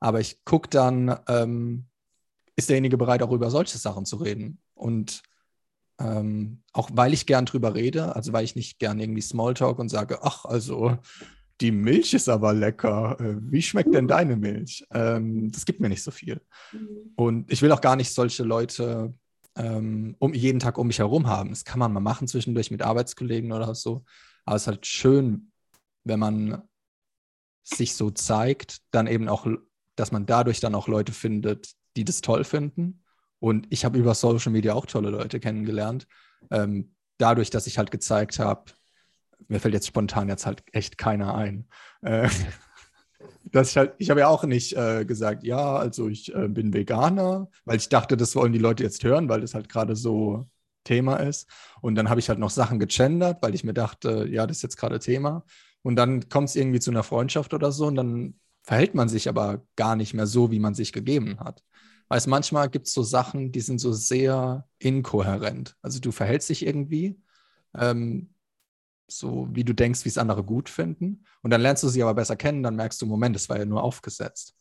Aber 0.00 0.20
ich 0.20 0.44
gucke 0.44 0.68
dann, 0.68 1.18
ähm, 1.28 1.86
ist 2.56 2.68
derjenige 2.68 2.98
bereit, 2.98 3.22
auch 3.22 3.32
über 3.32 3.50
solche 3.50 3.78
Sachen 3.78 4.04
zu 4.04 4.16
reden? 4.16 4.60
Und 4.74 5.22
ähm, 5.98 6.62
auch 6.72 6.90
weil 6.92 7.12
ich 7.12 7.26
gern 7.26 7.46
drüber 7.46 7.74
rede, 7.74 8.14
also 8.14 8.32
weil 8.32 8.44
ich 8.44 8.56
nicht 8.56 8.78
gern 8.78 8.98
irgendwie 8.98 9.22
Smalltalk 9.22 9.78
und 9.78 9.88
sage, 9.88 10.18
ach, 10.22 10.44
also 10.44 10.98
die 11.62 11.70
Milch 11.70 12.12
ist 12.12 12.28
aber 12.28 12.52
lecker. 12.52 13.16
Äh, 13.20 13.36
Wie 13.40 13.62
schmeckt 13.62 13.94
denn 13.94 14.08
deine 14.08 14.36
Milch? 14.36 14.84
Ähm, 14.92 15.50
das 15.50 15.64
gibt 15.64 15.80
mir 15.80 15.88
nicht 15.88 16.02
so 16.02 16.10
viel. 16.10 16.40
Und 17.16 17.50
ich 17.50 17.62
will 17.62 17.72
auch 17.72 17.80
gar 17.80 17.96
nicht 17.96 18.12
solche 18.12 18.42
Leute 18.42 19.14
ähm, 19.56 20.16
um, 20.18 20.34
jeden 20.34 20.58
Tag 20.58 20.76
um 20.76 20.88
mich 20.88 20.98
herum 20.98 21.28
haben. 21.28 21.50
Das 21.50 21.64
kann 21.64 21.78
man 21.78 21.92
mal 21.92 22.00
machen 22.00 22.26
zwischendurch 22.26 22.70
mit 22.70 22.82
Arbeitskollegen 22.82 23.52
oder 23.52 23.74
so. 23.74 24.04
Aber 24.44 24.56
es 24.56 24.62
ist 24.62 24.66
halt 24.66 24.86
schön, 24.86 25.52
wenn 26.04 26.18
man 26.18 26.62
sich 27.62 27.94
so 27.94 28.10
zeigt, 28.10 28.78
dann 28.90 29.06
eben 29.06 29.28
auch, 29.28 29.46
dass 29.94 30.10
man 30.10 30.26
dadurch 30.26 30.58
dann 30.58 30.74
auch 30.74 30.88
Leute 30.88 31.12
findet, 31.12 31.72
die 31.96 32.04
das 32.04 32.22
toll 32.22 32.42
finden. 32.42 33.04
Und 33.38 33.66
ich 33.70 33.84
habe 33.84 33.98
über 33.98 34.14
Social 34.14 34.50
Media 34.50 34.74
auch 34.74 34.86
tolle 34.86 35.10
Leute 35.10 35.38
kennengelernt. 35.38 36.08
Ähm, 36.50 36.94
dadurch, 37.18 37.50
dass 37.50 37.68
ich 37.68 37.78
halt 37.78 37.92
gezeigt 37.92 38.40
habe, 38.40 38.72
mir 39.48 39.60
fällt 39.60 39.74
jetzt 39.74 39.86
spontan 39.86 40.28
jetzt 40.28 40.46
halt 40.46 40.62
echt 40.72 40.98
keiner 40.98 41.34
ein. 41.34 41.66
Äh, 42.02 42.28
dass 43.52 43.70
ich 43.70 43.76
halt, 43.76 43.94
ich 43.98 44.10
habe 44.10 44.20
ja 44.20 44.28
auch 44.28 44.44
nicht 44.44 44.76
äh, 44.76 45.04
gesagt, 45.04 45.44
ja, 45.44 45.76
also 45.76 46.08
ich 46.08 46.34
äh, 46.34 46.48
bin 46.48 46.72
Veganer, 46.72 47.48
weil 47.64 47.76
ich 47.76 47.88
dachte, 47.88 48.16
das 48.16 48.34
wollen 48.34 48.52
die 48.52 48.58
Leute 48.58 48.82
jetzt 48.82 49.04
hören, 49.04 49.28
weil 49.28 49.40
das 49.40 49.54
halt 49.54 49.68
gerade 49.68 49.96
so 49.96 50.48
Thema 50.84 51.16
ist. 51.16 51.48
Und 51.80 51.94
dann 51.94 52.08
habe 52.08 52.20
ich 52.20 52.28
halt 52.28 52.38
noch 52.38 52.50
Sachen 52.50 52.78
gegendert, 52.78 53.38
weil 53.42 53.54
ich 53.54 53.64
mir 53.64 53.74
dachte, 53.74 54.26
ja, 54.28 54.46
das 54.46 54.58
ist 54.58 54.62
jetzt 54.62 54.76
gerade 54.76 54.98
Thema. 54.98 55.44
Und 55.82 55.96
dann 55.96 56.28
kommt 56.28 56.48
es 56.48 56.56
irgendwie 56.56 56.80
zu 56.80 56.90
einer 56.90 57.02
Freundschaft 57.02 57.54
oder 57.54 57.72
so 57.72 57.86
und 57.86 57.96
dann 57.96 58.34
verhält 58.62 58.94
man 58.94 59.08
sich 59.08 59.28
aber 59.28 59.62
gar 59.76 59.96
nicht 59.96 60.14
mehr 60.14 60.26
so, 60.26 60.50
wie 60.50 60.60
man 60.60 60.74
sich 60.74 60.92
gegeben 60.92 61.40
hat. 61.40 61.62
Weißt 62.08 62.28
manchmal 62.28 62.68
gibt 62.68 62.86
es 62.86 62.94
so 62.94 63.02
Sachen, 63.02 63.52
die 63.52 63.60
sind 63.60 63.78
so 63.78 63.92
sehr 63.92 64.66
inkohärent. 64.78 65.76
Also 65.82 65.98
du 65.98 66.12
verhältst 66.12 66.50
dich 66.50 66.64
irgendwie, 66.66 67.18
ähm, 67.76 68.30
so 69.18 69.48
wie 69.52 69.64
du 69.64 69.72
denkst, 69.72 70.04
wie 70.04 70.08
es 70.08 70.18
andere 70.18 70.42
gut 70.44 70.68
finden. 70.68 71.24
Und 71.42 71.50
dann 71.50 71.60
lernst 71.60 71.82
du 71.82 71.88
sie 71.88 72.02
aber 72.02 72.14
besser 72.14 72.36
kennen, 72.36 72.62
dann 72.62 72.76
merkst 72.76 73.00
du, 73.02 73.06
Moment, 73.06 73.36
das 73.36 73.48
war 73.48 73.58
ja 73.58 73.64
nur 73.64 73.82
aufgesetzt. 73.82 74.54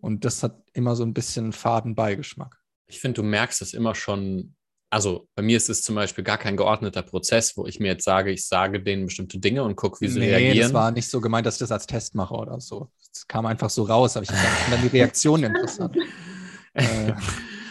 Und 0.00 0.24
das 0.24 0.42
hat 0.42 0.62
immer 0.72 0.94
so 0.96 1.04
ein 1.04 1.14
bisschen 1.14 1.52
faden 1.52 1.94
Beigeschmack. 1.94 2.60
Ich 2.86 3.00
finde, 3.00 3.22
du 3.22 3.22
merkst 3.22 3.62
es 3.62 3.74
immer 3.74 3.94
schon. 3.94 4.54
Also 4.88 5.28
bei 5.34 5.42
mir 5.42 5.56
ist 5.56 5.68
es 5.68 5.82
zum 5.82 5.96
Beispiel 5.96 6.22
gar 6.22 6.38
kein 6.38 6.56
geordneter 6.56 7.02
Prozess, 7.02 7.56
wo 7.56 7.66
ich 7.66 7.80
mir 7.80 7.88
jetzt 7.88 8.04
sage, 8.04 8.30
ich 8.30 8.46
sage 8.46 8.80
denen 8.80 9.06
bestimmte 9.06 9.38
Dinge 9.38 9.64
und 9.64 9.74
gucke, 9.74 10.00
wie 10.00 10.08
sie 10.08 10.20
nee, 10.20 10.32
reagieren. 10.32 10.58
das 10.58 10.72
war 10.72 10.92
nicht 10.92 11.08
so 11.08 11.20
gemeint, 11.20 11.44
dass 11.44 11.56
ich 11.56 11.60
das 11.60 11.72
als 11.72 11.86
Test 11.86 12.14
mache 12.14 12.34
oder 12.34 12.60
so. 12.60 12.88
Das 13.12 13.26
kam 13.26 13.46
einfach 13.46 13.68
so 13.68 13.82
raus, 13.82 14.16
aber 14.16 14.22
ich 14.22 14.30
fand 14.30 14.72
dann 14.72 14.82
die 14.82 14.96
Reaktion 14.96 15.42
interessant. 15.42 15.96
äh, 16.74 17.12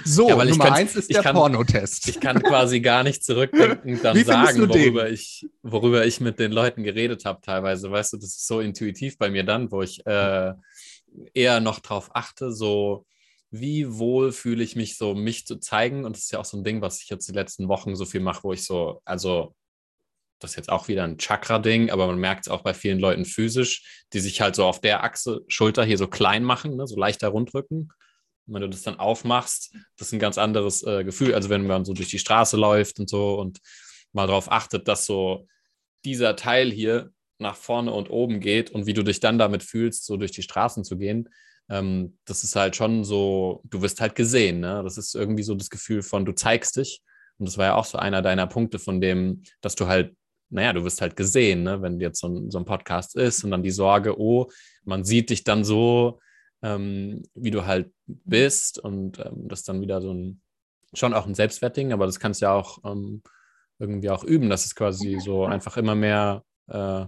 so, 0.05 0.29
Ja, 0.29 0.43
Nummer 0.45 0.65
kann- 0.65 0.73
eins 0.73 0.95
ist 0.95 1.09
ich 1.09 1.15
der 1.15 1.23
kann- 1.23 1.35
Pornotest. 1.35 2.07
Ich 2.07 2.19
kann 2.19 2.41
quasi 2.41 2.79
gar 2.79 3.03
nicht 3.03 3.23
zurückdenken, 3.23 3.99
dann 4.03 4.23
sagen, 4.23 4.69
worüber 4.69 5.09
ich, 5.09 5.47
worüber 5.63 6.05
ich 6.05 6.19
mit 6.21 6.39
den 6.39 6.51
Leuten 6.51 6.83
geredet 6.83 7.25
habe 7.25 7.41
teilweise. 7.41 7.91
Weißt 7.91 8.13
du, 8.13 8.17
das 8.17 8.29
ist 8.29 8.47
so 8.47 8.59
intuitiv 8.61 9.17
bei 9.17 9.29
mir 9.29 9.43
dann, 9.43 9.71
wo 9.71 9.81
ich 9.81 10.05
äh, 10.05 10.53
eher 11.33 11.59
noch 11.59 11.79
drauf 11.79 12.09
achte, 12.13 12.51
so 12.51 13.05
wie 13.51 13.97
wohl 13.97 14.31
fühle 14.31 14.63
ich 14.63 14.75
mich 14.75 14.97
so, 14.97 15.13
mich 15.15 15.45
zu 15.47 15.57
zeigen. 15.59 16.05
Und 16.05 16.15
das 16.15 16.23
ist 16.23 16.31
ja 16.31 16.39
auch 16.39 16.45
so 16.45 16.57
ein 16.57 16.63
Ding, 16.63 16.81
was 16.81 17.01
ich 17.01 17.09
jetzt 17.09 17.27
die 17.27 17.33
letzten 17.33 17.67
Wochen 17.67 17.95
so 17.95 18.05
viel 18.05 18.19
mache, 18.21 18.43
wo 18.43 18.53
ich 18.53 18.63
so, 18.65 19.01
also 19.05 19.55
das 20.39 20.51
ist 20.51 20.57
jetzt 20.57 20.69
auch 20.69 20.89
wieder 20.89 21.05
ein 21.05 21.17
Chakra-Ding, 21.17 21.89
aber 21.89 22.07
man 22.07 22.17
merkt 22.19 22.45
es 22.47 22.51
auch 22.51 22.61
bei 22.61 22.73
vielen 22.73 22.99
Leuten 22.99 23.23
physisch, 23.23 24.03
die 24.11 24.19
sich 24.19 24.41
halt 24.41 24.55
so 24.55 24.65
auf 24.65 24.81
der 24.81 25.03
Achse 25.03 25.41
Schulter 25.47 25.85
hier 25.85 25.97
so 25.97 26.07
klein 26.07 26.43
machen, 26.43 26.75
ne, 26.75 26.85
so 26.85 26.97
leichter 26.97 27.29
rundrücken. 27.29 27.89
Wenn 28.47 28.61
du 28.61 28.69
das 28.69 28.83
dann 28.83 28.99
aufmachst, 28.99 29.73
das 29.97 30.07
ist 30.07 30.13
ein 30.13 30.19
ganz 30.19 30.37
anderes 30.37 30.83
äh, 30.83 31.03
Gefühl. 31.03 31.33
Also 31.33 31.49
wenn 31.49 31.65
man 31.65 31.85
so 31.85 31.93
durch 31.93 32.09
die 32.09 32.19
Straße 32.19 32.57
läuft 32.57 32.99
und 32.99 33.09
so 33.09 33.39
und 33.39 33.59
mal 34.13 34.27
darauf 34.27 34.51
achtet, 34.51 34.87
dass 34.87 35.05
so 35.05 35.47
dieser 36.03 36.35
Teil 36.35 36.71
hier 36.71 37.11
nach 37.39 37.55
vorne 37.55 37.91
und 37.91 38.09
oben 38.09 38.39
geht 38.39 38.71
und 38.71 38.85
wie 38.85 38.93
du 38.93 39.03
dich 39.03 39.19
dann 39.19 39.37
damit 39.37 39.63
fühlst, 39.63 40.05
so 40.05 40.17
durch 40.17 40.31
die 40.31 40.43
Straßen 40.43 40.83
zu 40.83 40.97
gehen, 40.97 41.29
ähm, 41.69 42.17
das 42.25 42.43
ist 42.43 42.55
halt 42.55 42.75
schon 42.75 43.03
so, 43.03 43.61
du 43.65 43.81
wirst 43.81 43.99
halt 44.01 44.15
gesehen. 44.15 44.59
Ne? 44.59 44.81
Das 44.83 44.97
ist 44.97 45.15
irgendwie 45.15 45.43
so 45.43 45.55
das 45.55 45.69
Gefühl 45.69 46.01
von, 46.01 46.25
du 46.25 46.33
zeigst 46.33 46.77
dich. 46.77 47.01
Und 47.37 47.47
das 47.47 47.57
war 47.57 47.65
ja 47.65 47.75
auch 47.75 47.85
so 47.85 47.97
einer 47.97 48.21
deiner 48.21 48.47
Punkte 48.47 48.79
von 48.79 49.01
dem, 49.01 49.43
dass 49.61 49.75
du 49.75 49.87
halt, 49.87 50.15
naja, 50.49 50.73
du 50.73 50.83
wirst 50.83 51.01
halt 51.01 51.15
gesehen, 51.15 51.63
ne? 51.63 51.81
wenn 51.81 51.99
jetzt 51.99 52.19
so 52.19 52.27
ein, 52.27 52.51
so 52.51 52.59
ein 52.59 52.65
Podcast 52.65 53.15
ist 53.15 53.43
und 53.43 53.51
dann 53.51 53.63
die 53.63 53.71
Sorge, 53.71 54.19
oh, 54.19 54.49
man 54.83 55.03
sieht 55.03 55.29
dich 55.31 55.43
dann 55.43 55.63
so 55.63 56.19
ähm, 56.61 57.23
wie 57.33 57.51
du 57.51 57.65
halt 57.65 57.91
bist 58.05 58.79
und 58.79 59.19
ähm, 59.19 59.47
das 59.47 59.63
dann 59.63 59.81
wieder 59.81 60.01
so 60.01 60.13
ein, 60.13 60.41
schon 60.93 61.13
auch 61.13 61.25
ein 61.25 61.35
Selbstwertding, 61.35 61.93
aber 61.93 62.05
das 62.05 62.19
kannst 62.19 62.41
du 62.41 62.45
ja 62.45 62.53
auch 62.53 62.79
ähm, 62.85 63.21
irgendwie 63.79 64.09
auch 64.09 64.23
üben, 64.23 64.49
dass 64.49 64.65
es 64.65 64.75
quasi 64.75 65.19
so 65.19 65.45
einfach 65.45 65.77
immer 65.77 65.95
mehr, 65.95 66.43
äh, 66.67 67.05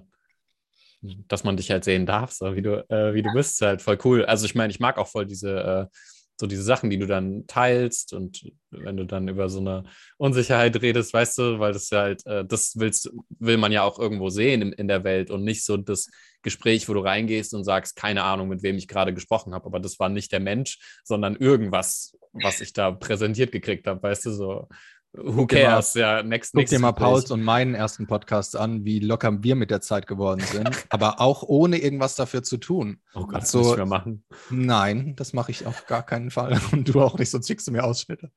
dass 1.28 1.44
man 1.44 1.58
dich 1.58 1.72
halt 1.72 1.84
sehen 1.84 2.06
darf, 2.06 2.32
so 2.34 2.56
wie 2.56 2.62
du, 2.62 2.86
äh, 2.90 3.14
wie 3.14 3.22
du 3.22 3.32
bist, 3.34 3.62
halt 3.62 3.82
voll 3.82 3.98
cool. 4.04 4.26
Also 4.26 4.46
ich 4.46 4.56
meine, 4.56 4.72
ich 4.72 4.80
mag 4.80 4.98
auch 4.98 5.08
voll 5.08 5.26
diese, 5.26 5.90
äh, 5.92 5.98
so 6.40 6.46
diese 6.46 6.64
Sachen, 6.64 6.90
die 6.90 7.00
du 7.00 7.08
dann 7.08 7.48
teilst 7.48 8.14
und 8.14 8.52
wenn 8.70 8.98
du 8.98 9.06
dann 9.06 9.28
über 9.28 9.50
so 9.50 9.60
eine 9.60 9.84
Unsicherheit 10.18 10.80
redest, 10.82 11.14
weißt 11.14 11.38
du, 11.38 11.60
weil 11.60 11.74
das 11.74 11.90
ja 11.90 12.02
halt, 12.02 12.26
äh, 12.26 12.46
das 12.46 12.74
willst, 12.78 13.12
will 13.40 13.58
man 13.58 13.72
ja 13.72 13.84
auch 13.84 13.98
irgendwo 13.98 14.30
sehen 14.30 14.62
in, 14.62 14.72
in 14.74 14.88
der 14.88 15.04
Welt 15.04 15.32
und 15.32 15.44
nicht 15.44 15.66
so 15.66 15.78
das 15.78 16.10
Gespräch, 16.48 16.88
wo 16.88 16.94
du 16.94 17.02
reingehst 17.02 17.54
und 17.54 17.66
sagst, 17.66 17.98
keine 17.98 18.24
Ahnung, 18.24 18.48
mit 18.48 18.64
wem 18.64 18.78
ich 18.78 18.88
gerade 18.88 19.14
gesprochen 19.14 19.54
habe, 19.54 19.66
aber 19.66 19.82
das 19.82 20.00
war 20.00 20.08
nicht 20.08 20.32
der 20.32 20.40
Mensch, 20.40 20.80
sondern 21.04 21.36
irgendwas, 21.36 22.18
was 22.32 22.62
ich 22.62 22.72
da 22.72 22.92
präsentiert 22.92 23.52
gekriegt 23.52 23.86
habe, 23.86 24.02
weißt 24.02 24.28
du, 24.28 24.32
so 24.32 24.68
Who 25.14 25.48
cares? 25.48 25.96
Mal, 25.96 26.02
ja, 26.02 26.24
next, 26.24 26.54
guck 26.54 26.66
dir 26.66 26.80
mal 26.80 26.92
Pauls 26.92 27.32
und 27.32 27.42
meinen 27.42 27.74
ersten 27.74 28.06
Podcast 28.06 28.56
an, 28.56 28.86
wie 28.86 29.00
locker 29.00 29.44
wir 29.44 29.56
mit 29.56 29.72
der 29.72 29.82
Zeit 29.82 30.06
geworden 30.06 30.42
sind, 30.42 30.70
aber 30.90 31.20
auch 31.20 31.44
ohne 31.44 31.78
irgendwas 31.78 32.16
dafür 32.16 32.44
zu 32.44 32.58
tun. 32.58 33.00
Oh 33.16 33.26
Gott, 33.26 33.36
also, 33.36 33.64
das 33.64 33.78
wir 33.78 33.86
machen. 33.86 34.24
Nein, 34.50 35.16
das 35.16 35.34
mache 35.34 35.52
ich 35.52 35.66
auf 35.66 35.88
gar 35.88 36.06
keinen 36.06 36.30
Fall. 36.30 36.60
Und 36.72 36.94
du 36.94 37.02
auch 37.02 37.18
nicht, 37.18 37.32
sonst 37.32 37.48
schickst 37.48 37.68
du 37.68 37.72
mir 37.72 37.84
Ausschnitte. 37.84 38.32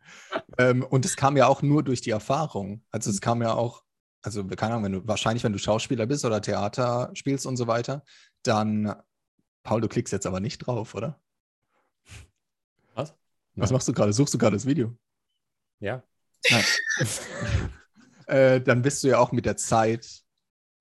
ähm, 0.59 0.83
und 0.83 1.05
es 1.05 1.17
kam 1.17 1.37
ja 1.37 1.47
auch 1.47 1.63
nur 1.63 1.83
durch 1.83 2.01
die 2.01 2.11
Erfahrung. 2.11 2.83
Also 2.91 3.11
es 3.11 3.21
kam 3.21 3.43
ja 3.43 3.55
auch, 3.55 3.83
also 4.23 4.47
keine 4.47 4.75
Ahnung, 4.75 4.85
wenn 4.85 4.93
du, 4.93 5.07
wahrscheinlich, 5.07 5.45
wenn 5.45 5.53
du 5.53 5.59
Schauspieler 5.59 6.07
bist 6.07 6.25
oder 6.25 6.41
Theater 6.43 7.11
spielst 7.15 7.47
und 7.47 7.57
so 7.57 7.67
weiter, 7.67 8.05
dann, 8.43 8.95
Paul, 9.63 9.81
du 9.81 9.89
klickst 9.89 10.13
jetzt 10.13 10.27
aber 10.27 10.41
nicht 10.41 10.59
drauf, 10.59 10.95
oder? 10.95 11.21
Was? 12.95 13.15
Was 13.55 13.73
machst 13.73 13.89
du 13.89 13.93
gerade? 13.93 14.13
Suchst 14.13 14.35
du 14.35 14.39
gerade 14.39 14.57
das 14.57 14.67
Video? 14.67 14.97
Ja. 15.81 16.03
äh, 18.27 18.61
dann 18.61 18.83
bist 18.83 19.03
du 19.03 19.09
ja 19.09 19.19
auch 19.19 19.33
mit 19.33 19.47
der 19.47 19.57
Zeit 19.57 20.23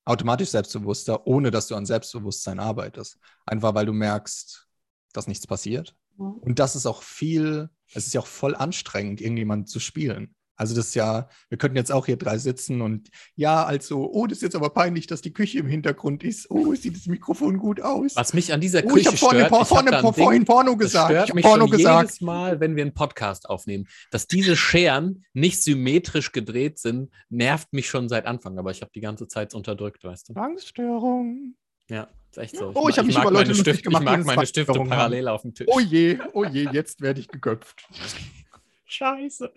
automatisch 0.05 0.49
selbstbewusster, 0.49 1.27
ohne 1.27 1.51
dass 1.51 1.67
du 1.67 1.75
an 1.75 1.85
Selbstbewusstsein 1.85 2.59
arbeitest. 2.59 3.19
Einfach 3.45 3.75
weil 3.75 3.85
du 3.85 3.93
merkst, 3.93 4.67
dass 5.13 5.27
nichts 5.27 5.45
passiert. 5.45 5.95
Mhm. 6.17 6.33
Und 6.33 6.59
das 6.59 6.75
ist 6.75 6.85
auch 6.85 7.03
viel, 7.03 7.69
es 7.93 8.07
ist 8.07 8.13
ja 8.13 8.21
auch 8.21 8.27
voll 8.27 8.55
anstrengend, 8.55 9.21
irgendjemand 9.21 9.69
zu 9.69 9.79
spielen. 9.79 10.35
Also 10.59 10.75
das 10.75 10.87
ist 10.87 10.95
ja, 10.95 11.29
wir 11.47 11.57
könnten 11.57 11.77
jetzt 11.77 11.89
auch 11.89 12.05
hier 12.05 12.17
drei 12.17 12.37
sitzen 12.37 12.81
und 12.81 13.07
ja, 13.35 13.63
also, 13.63 14.11
oh, 14.11 14.27
das 14.27 14.39
ist 14.39 14.41
jetzt 14.41 14.55
aber 14.57 14.71
peinlich, 14.71 15.07
dass 15.07 15.21
die 15.21 15.31
Küche 15.31 15.57
im 15.57 15.67
Hintergrund 15.67 16.21
ist. 16.21 16.51
Oh, 16.51 16.75
sieht 16.75 16.97
das 16.97 17.07
Mikrofon 17.07 17.57
gut 17.57 17.79
aus. 17.79 18.13
Was 18.17 18.33
mich 18.33 18.51
an 18.51 18.59
dieser 18.59 18.83
oh, 18.83 18.89
Küche 18.89 19.11
ich 19.13 19.19
vorne, 19.21 19.45
stört, 19.45 19.67
vorne, 19.67 19.89
ich 19.89 19.97
vorne, 19.97 20.13
vorhin 20.13 20.43
Porno 20.43 20.75
gesagt. 20.75 21.11
Das 21.11 21.23
stört 21.23 21.35
mich 21.35 21.45
Porno 21.45 21.63
schon 21.63 21.77
gesagt. 21.77 22.09
jedes 22.09 22.21
Mal, 22.21 22.59
wenn 22.59 22.75
wir 22.75 22.83
einen 22.83 22.93
Podcast 22.93 23.49
aufnehmen, 23.49 23.87
dass 24.11 24.27
diese 24.27 24.57
Scheren 24.57 25.23
nicht 25.31 25.63
symmetrisch 25.63 26.33
gedreht 26.33 26.77
sind, 26.77 27.09
nervt 27.29 27.71
mich 27.71 27.87
schon 27.87 28.09
seit 28.09 28.25
Anfang. 28.25 28.59
Aber 28.59 28.71
ich 28.71 28.81
habe 28.81 28.91
die 28.93 29.01
ganze 29.01 29.29
Zeit 29.29 29.53
unterdrückt, 29.53 30.03
weißt 30.03 30.27
du. 30.27 30.33
Angststörung. 30.33 31.55
Ja, 31.89 32.09
ist 32.31 32.37
echt 32.37 32.57
so. 32.57 32.73
Oh, 32.75 32.89
ich, 32.89 32.97
habe 32.97 33.07
mich 33.07 33.17
über 33.17 33.31
Leute 33.31 33.55
Stift, 33.55 33.83
gemacht, 33.83 34.03
Ich 34.03 34.05
mag 34.05 34.25
meine 34.25 34.45
Stifte 34.45 34.73
parallel 34.73 35.29
auf 35.29 35.43
dem 35.43 35.53
Tisch. 35.53 35.67
Oh 35.71 35.79
je, 35.79 36.19
oh 36.33 36.43
je, 36.43 36.67
jetzt 36.73 36.99
werde 36.99 37.21
ich 37.21 37.29
geköpft. 37.29 37.87
Scheiße. 38.89 39.51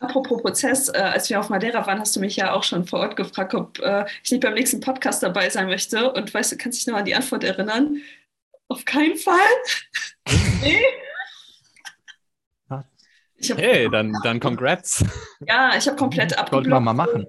Apropos 0.00 0.42
Prozess, 0.42 0.88
äh, 0.88 0.98
als 0.98 1.30
wir 1.30 1.40
auf 1.40 1.48
Madeira 1.48 1.86
waren, 1.86 1.98
hast 1.98 2.14
du 2.14 2.20
mich 2.20 2.36
ja 2.36 2.52
auch 2.52 2.62
schon 2.62 2.84
vor 2.84 3.00
Ort 3.00 3.16
gefragt, 3.16 3.54
ob 3.54 3.78
äh, 3.80 4.04
ich 4.22 4.30
nicht 4.30 4.42
beim 4.42 4.54
nächsten 4.54 4.80
Podcast 4.80 5.22
dabei 5.22 5.48
sein 5.48 5.66
möchte. 5.66 6.12
Und 6.12 6.32
weißt 6.32 6.52
du, 6.52 6.56
kannst 6.56 6.78
dich 6.78 6.86
noch 6.86 6.98
an 6.98 7.04
die 7.04 7.14
Antwort 7.14 7.44
erinnern? 7.44 8.00
Auf 8.68 8.84
keinen 8.84 9.16
Fall. 9.16 9.38
nee. 10.60 10.84
hey, 13.56 13.88
dann, 13.90 14.12
dann 14.22 14.40
congrats. 14.40 15.04
Ja, 15.46 15.76
ich 15.76 15.86
habe 15.86 15.96
komplett 15.96 16.36
abgeblockt. 16.36 16.52
Wollten 16.52 16.70
wir 16.70 16.80
mal 16.80 16.92
machen. 16.92 17.26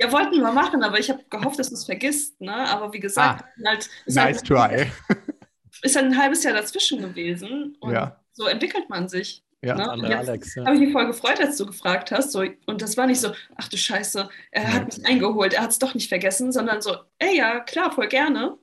Ja, 0.00 0.10
wollten 0.12 0.40
wir 0.40 0.52
machen, 0.52 0.82
aber 0.82 0.98
ich 0.98 1.10
habe 1.10 1.24
gehofft, 1.28 1.58
dass 1.58 1.68
du 1.68 1.74
es 1.74 1.84
vergisst. 1.84 2.40
Ne? 2.40 2.54
Aber 2.54 2.92
wie 2.92 3.00
gesagt, 3.00 3.44
ah, 3.44 3.68
halt, 3.68 3.90
nice 4.06 4.42
halt, 4.42 4.46
try. 4.46 4.92
Ist 5.82 5.94
halt 5.94 6.06
ein 6.06 6.18
halbes 6.18 6.42
Jahr 6.42 6.54
dazwischen 6.54 7.00
gewesen. 7.00 7.76
Und 7.80 7.92
ja. 7.92 8.20
so 8.32 8.46
entwickelt 8.46 8.88
man 8.88 9.08
sich. 9.08 9.44
Ja, 9.62 9.74
ne? 9.74 10.16
Alex. 10.16 10.54
Ja. 10.54 10.64
habe 10.64 10.76
ich 10.76 10.80
mich 10.82 10.92
voll 10.92 11.06
gefreut, 11.06 11.40
als 11.40 11.56
du 11.56 11.66
gefragt 11.66 12.12
hast. 12.12 12.32
So, 12.32 12.44
und 12.66 12.80
das 12.80 12.96
war 12.96 13.06
nicht 13.06 13.20
so, 13.20 13.32
ach 13.56 13.68
du 13.68 13.76
Scheiße, 13.76 14.28
er 14.52 14.72
hat 14.72 14.86
mich 14.86 15.06
eingeholt, 15.06 15.52
er 15.52 15.62
hat 15.62 15.70
es 15.70 15.78
doch 15.78 15.94
nicht 15.94 16.08
vergessen, 16.08 16.52
sondern 16.52 16.80
so, 16.80 16.96
ey, 17.18 17.36
ja, 17.36 17.60
klar, 17.60 17.90
voll 17.90 18.08
gerne. 18.08 18.56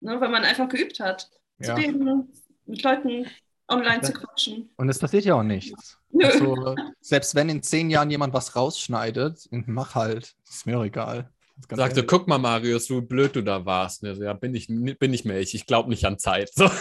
Ne? 0.00 0.20
Weil 0.20 0.30
man 0.30 0.44
einfach 0.44 0.68
geübt 0.68 0.98
hat. 1.00 1.30
Ja. 1.58 1.74
Zu 1.74 1.82
reden, 1.82 2.32
mit 2.64 2.82
Leuten 2.82 3.26
online 3.68 4.00
zu 4.00 4.12
quatschen. 4.12 4.70
Und 4.76 4.88
es 4.88 4.98
passiert 4.98 5.24
ja 5.24 5.34
auch 5.34 5.42
nichts. 5.42 5.98
Also, 6.22 6.74
selbst 7.00 7.34
wenn 7.34 7.48
in 7.48 7.62
zehn 7.62 7.90
Jahren 7.90 8.10
jemand 8.10 8.34
was 8.34 8.56
rausschneidet, 8.56 9.48
mach 9.50 9.94
halt, 9.94 10.34
ist 10.48 10.66
mir 10.66 10.80
egal. 10.82 11.30
Sagte, 11.68 12.04
guck 12.04 12.28
mal, 12.28 12.38
Marius, 12.38 12.90
wie 12.90 13.00
blöd 13.00 13.36
du 13.36 13.42
da 13.42 13.64
warst. 13.64 14.00
So, 14.00 14.22
ja, 14.22 14.32
bin 14.32 14.54
ich, 14.54 14.68
bin 14.68 15.12
ich 15.12 15.24
mehr 15.24 15.40
ich. 15.40 15.54
Ich 15.54 15.66
glaube 15.66 15.88
nicht 15.90 16.04
an 16.04 16.18
Zeit. 16.18 16.50
So. 16.54 16.70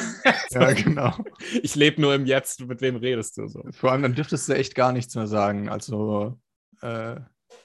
Ja, 0.52 0.74
genau. 0.74 1.16
Ich 1.62 1.76
lebe 1.76 2.02
nur 2.02 2.16
im 2.16 2.26
Jetzt. 2.26 2.66
Mit 2.66 2.82
wem 2.82 2.96
redest 2.96 3.38
du 3.38 3.48
so? 3.48 3.64
Vor 3.72 3.92
allem, 3.92 4.02
dann 4.02 4.16
dürftest 4.16 4.50
du 4.50 4.54
echt 4.54 4.74
gar 4.74 4.92
nichts 4.92 5.14
mehr 5.14 5.28
sagen. 5.28 5.70
Also, 5.70 6.40
äh, 6.82 7.20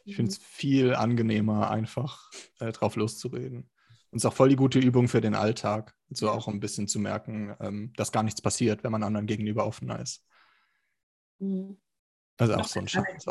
ich 0.05 0.17
finde 0.17 0.33
es 0.33 0.39
viel 0.39 0.95
angenehmer, 0.95 1.71
einfach 1.71 2.31
äh, 2.61 2.73
drauf 2.73 2.97
loszureden. 2.97 3.71
Und 4.11 4.19
es 4.19 4.25
ist 4.25 4.27
auch 4.27 4.35
voll 4.35 4.51
die 4.51 4.57
gute 4.57 4.79
Übung 4.79 5.09
für 5.09 5.21
den 5.21 5.35
Alltag. 5.35 5.95
So 6.11 6.29
also 6.29 6.39
auch 6.39 6.49
ein 6.49 6.61
bisschen 6.61 6.87
zu 6.87 6.99
merken, 6.99 7.57
ähm, 7.61 7.93
dass 7.97 8.13
gar 8.13 8.23
nichts 8.23 8.43
passiert, 8.43 8.85
wenn 8.85 8.93
man 8.93 9.03
anderen 9.03 9.27
gegenüber 9.27 9.67
offener 9.67 9.99
ist. 9.99 10.23
Mhm. 11.39 11.79
Also 12.37 12.55
auch 12.55 12.67
so 12.67 12.81
ein 12.81 12.89
Schatz. 12.89 13.25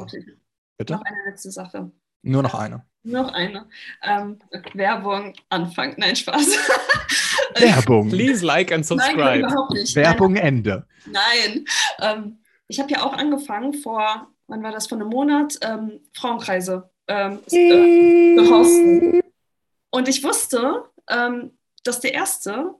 Bitte? 0.78 0.94
Noch 0.94 1.04
eine 1.04 1.30
letzte 1.30 1.52
Sache. 1.52 1.92
Nur 2.24 2.42
noch 2.42 2.56
eine. 2.56 2.86
Nur 3.04 3.24
noch 3.24 3.34
eine. 3.34 3.68
Ähm, 4.02 4.40
Werbung, 4.74 5.34
Anfang. 5.50 5.94
Nein, 5.98 6.16
Spaß. 6.16 6.48
Werbung. 7.56 8.10
Please 8.10 8.46
like 8.46 8.72
and 8.72 8.86
subscribe. 8.86 9.18
Nein, 9.18 9.40
überhaupt 9.42 9.74
nicht. 9.74 9.96
Werbung, 9.96 10.34
Nein. 10.34 10.44
Ende. 10.44 10.88
Nein. 11.06 11.66
Ähm, 12.00 12.40
ich 12.68 12.80
habe 12.80 12.92
ja 12.92 13.04
auch 13.04 13.14
angefangen 13.14 13.74
vor, 13.74 14.28
wann 14.48 14.64
war 14.64 14.72
das, 14.72 14.88
vor 14.88 14.98
einem 14.98 15.10
Monat, 15.10 15.58
ähm, 15.62 16.00
Frauenkreise 16.14 16.90
ähm, 17.10 17.40
äh, 17.52 18.38
zu 18.38 18.50
hosten. 18.50 19.22
Und 19.90 20.08
ich 20.08 20.24
wusste, 20.24 20.86
ähm, 21.10 21.52
dass 21.84 22.00
der 22.00 22.14
erste 22.14 22.74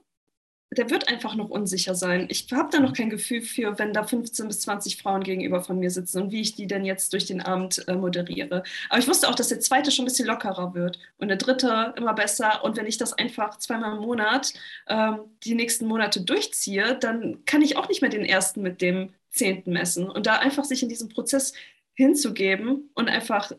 der 0.74 0.90
wird 0.90 1.08
einfach 1.08 1.34
noch 1.34 1.50
unsicher 1.50 1.94
sein. 1.94 2.26
Ich 2.28 2.46
habe 2.52 2.68
da 2.70 2.80
noch 2.80 2.92
kein 2.92 3.10
Gefühl 3.10 3.40
für, 3.40 3.78
wenn 3.78 3.92
da 3.92 4.04
15 4.04 4.48
bis 4.48 4.60
20 4.60 4.98
Frauen 4.98 5.22
gegenüber 5.22 5.62
von 5.62 5.78
mir 5.78 5.90
sitzen 5.90 6.22
und 6.22 6.32
wie 6.32 6.40
ich 6.40 6.54
die 6.54 6.66
denn 6.66 6.84
jetzt 6.84 7.12
durch 7.12 7.26
den 7.26 7.40
Abend 7.40 7.86
äh, 7.88 7.94
moderiere. 7.94 8.62
Aber 8.88 8.98
ich 8.98 9.08
wusste 9.08 9.28
auch, 9.28 9.34
dass 9.34 9.48
der 9.48 9.60
zweite 9.60 9.90
schon 9.90 10.04
ein 10.04 10.08
bisschen 10.08 10.26
lockerer 10.26 10.74
wird 10.74 10.98
und 11.18 11.28
der 11.28 11.36
dritte 11.36 11.94
immer 11.96 12.14
besser. 12.14 12.64
Und 12.64 12.76
wenn 12.76 12.86
ich 12.86 12.98
das 12.98 13.12
einfach 13.12 13.58
zweimal 13.58 13.96
im 13.96 14.02
Monat 14.02 14.52
ähm, 14.88 15.20
die 15.44 15.54
nächsten 15.54 15.86
Monate 15.86 16.20
durchziehe, 16.20 16.96
dann 16.98 17.44
kann 17.44 17.62
ich 17.62 17.76
auch 17.76 17.88
nicht 17.88 18.02
mehr 18.02 18.10
den 18.10 18.24
ersten 18.24 18.62
mit 18.62 18.80
dem 18.80 19.14
zehnten 19.30 19.72
messen. 19.72 20.08
Und 20.08 20.26
da 20.26 20.36
einfach 20.36 20.64
sich 20.64 20.82
in 20.82 20.88
diesem 20.88 21.08
Prozess 21.08 21.54
hinzugeben 21.94 22.90
und 22.94 23.08
einfach 23.08 23.52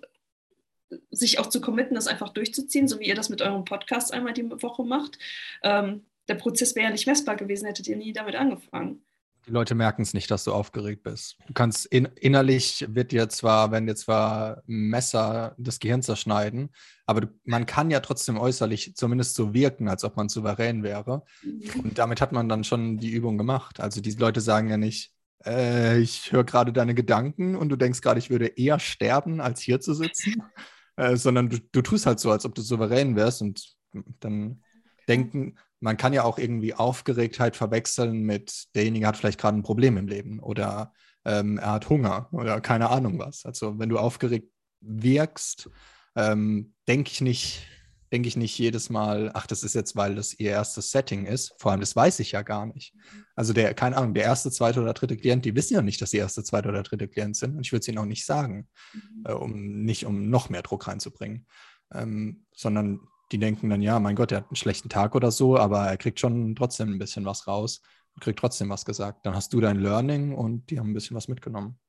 sich 1.11 1.39
auch 1.39 1.47
zu 1.47 1.61
committen, 1.61 1.95
das 1.95 2.07
einfach 2.07 2.29
durchzuziehen, 2.29 2.87
so 2.87 2.99
wie 2.99 3.05
ihr 3.05 3.15
das 3.15 3.29
mit 3.29 3.41
eurem 3.41 3.65
Podcast 3.65 4.13
einmal 4.13 4.33
die 4.33 4.49
Woche 4.49 4.83
macht. 4.83 5.17
Ähm, 5.63 6.05
der 6.27 6.35
Prozess 6.35 6.75
wäre 6.75 6.85
ja 6.85 6.91
nicht 6.91 7.07
messbar 7.07 7.35
gewesen, 7.35 7.65
hättet 7.65 7.87
ihr 7.87 7.97
nie 7.97 8.13
damit 8.13 8.35
angefangen. 8.35 9.05
Die 9.47 9.51
Leute 9.51 9.75
merken 9.75 10.01
es 10.01 10.15
nicht, 10.15 10.31
dass 10.31 10.43
du 10.43 10.51
aufgeregt 10.51 11.03
bist. 11.03 11.37
Du 11.45 11.53
kannst 11.53 11.85
in, 11.85 12.05
innerlich 12.15 12.83
wird 12.89 13.11
dir 13.11 13.29
zwar, 13.29 13.71
wenn 13.71 13.85
dir 13.85 13.95
zwar 13.95 14.63
Messer 14.65 15.53
das 15.59 15.79
Gehirn 15.79 16.01
zerschneiden, 16.01 16.71
aber 17.05 17.21
du, 17.21 17.27
man 17.43 17.67
kann 17.67 17.91
ja 17.91 17.99
trotzdem 17.99 18.39
äußerlich 18.39 18.95
zumindest 18.95 19.35
so 19.35 19.53
wirken, 19.53 19.87
als 19.87 20.03
ob 20.03 20.17
man 20.17 20.29
souverän 20.29 20.81
wäre. 20.81 21.23
Mhm. 21.43 21.81
Und 21.83 21.97
damit 21.99 22.21
hat 22.21 22.31
man 22.31 22.49
dann 22.49 22.63
schon 22.63 22.97
die 22.97 23.11
Übung 23.11 23.37
gemacht. 23.37 23.79
Also 23.79 24.01
diese 24.01 24.19
Leute 24.19 24.41
sagen 24.41 24.69
ja 24.69 24.77
nicht, 24.77 25.13
äh, 25.45 25.99
ich 25.99 26.31
höre 26.31 26.43
gerade 26.43 26.73
deine 26.73 26.95
Gedanken 26.95 27.55
und 27.55 27.69
du 27.69 27.75
denkst 27.75 28.01
gerade, 28.01 28.19
ich 28.19 28.31
würde 28.31 28.47
eher 28.47 28.79
sterben, 28.79 29.41
als 29.41 29.61
hier 29.61 29.79
zu 29.79 29.93
sitzen, 29.93 30.41
äh, 30.95 31.17
sondern 31.17 31.49
du, 31.49 31.59
du 31.59 31.81
tust 31.83 32.07
halt 32.07 32.19
so, 32.19 32.31
als 32.31 32.45
ob 32.45 32.55
du 32.55 32.63
souverän 32.63 33.15
wärst 33.15 33.43
und 33.43 33.75
dann 34.21 34.63
denken, 35.07 35.57
man 35.85 35.97
kann 35.97 36.13
ja 36.13 36.23
auch 36.23 36.39
irgendwie 36.39 36.73
Aufgeregtheit 36.73 37.55
verwechseln 37.55 38.23
mit, 38.23 38.73
derjenige 38.73 39.05
hat 39.05 39.17
vielleicht 39.17 39.39
gerade 39.39 39.55
ein 39.55 39.61
Problem 39.61 39.97
im 39.97 40.07
Leben 40.07 40.39
oder 40.39 40.91
ähm, 41.25 41.59
er 41.59 41.73
hat 41.73 41.89
Hunger 41.89 42.27
oder 42.31 42.59
keine 42.59 42.89
Ahnung 42.89 43.19
was. 43.19 43.45
Also 43.45 43.77
wenn 43.77 43.89
du 43.89 43.99
aufgeregt 43.99 44.49
wirkst, 44.81 45.69
ähm, 46.15 46.73
denke 46.87 47.11
ich 47.11 47.21
nicht, 47.21 47.67
denke 48.11 48.27
ich 48.27 48.35
nicht 48.35 48.57
jedes 48.57 48.89
Mal, 48.89 49.29
ach, 49.35 49.45
das 49.45 49.61
ist 49.61 49.75
jetzt, 49.75 49.95
weil 49.95 50.15
das 50.15 50.33
ihr 50.33 50.49
erstes 50.49 50.89
Setting 50.89 51.27
ist. 51.27 51.53
Vor 51.59 51.71
allem, 51.71 51.81
das 51.81 51.95
weiß 51.95 52.19
ich 52.19 52.31
ja 52.31 52.41
gar 52.41 52.65
nicht. 52.65 52.95
Also 53.35 53.53
der, 53.53 53.75
keine 53.75 53.97
Ahnung, 53.97 54.15
der 54.15 54.23
erste, 54.23 54.49
zweite 54.49 54.81
oder 54.81 54.93
dritte 54.93 55.17
Klient, 55.17 55.45
die 55.45 55.55
wissen 55.55 55.75
ja 55.75 55.83
nicht, 55.83 56.01
dass 56.01 56.09
sie 56.09 56.17
erste, 56.17 56.43
zweite 56.43 56.69
oder 56.69 56.81
dritte 56.81 57.07
Klient 57.07 57.35
sind. 57.35 57.57
Und 57.57 57.61
ich 57.63 57.71
würde 57.71 57.81
es 57.81 57.87
ihnen 57.87 57.99
auch 57.99 58.05
nicht 58.05 58.25
sagen, 58.25 58.69
mhm. 58.91 59.23
äh, 59.25 59.33
um 59.33 59.83
nicht 59.83 60.07
um 60.07 60.31
noch 60.31 60.49
mehr 60.49 60.63
Druck 60.63 60.87
reinzubringen. 60.87 61.45
Ähm, 61.93 62.47
sondern 62.55 63.01
die 63.31 63.37
denken 63.39 63.69
dann, 63.69 63.81
ja, 63.81 63.99
mein 63.99 64.15
Gott, 64.15 64.31
er 64.31 64.39
hat 64.39 64.49
einen 64.49 64.55
schlechten 64.55 64.89
Tag 64.89 65.15
oder 65.15 65.31
so, 65.31 65.57
aber 65.57 65.85
er 65.87 65.97
kriegt 65.97 66.19
schon 66.19 66.55
trotzdem 66.55 66.89
ein 66.93 66.99
bisschen 66.99 67.25
was 67.25 67.47
raus 67.47 67.81
und 68.13 68.21
kriegt 68.23 68.39
trotzdem 68.39 68.69
was 68.69 68.85
gesagt. 68.85 69.25
Dann 69.25 69.35
hast 69.35 69.51
du 69.53 69.59
dein 69.61 69.77
Learning 69.79 70.33
und 70.35 70.69
die 70.69 70.79
haben 70.79 70.91
ein 70.91 70.93
bisschen 70.93 71.15
was 71.15 71.27
mitgenommen. 71.27 71.79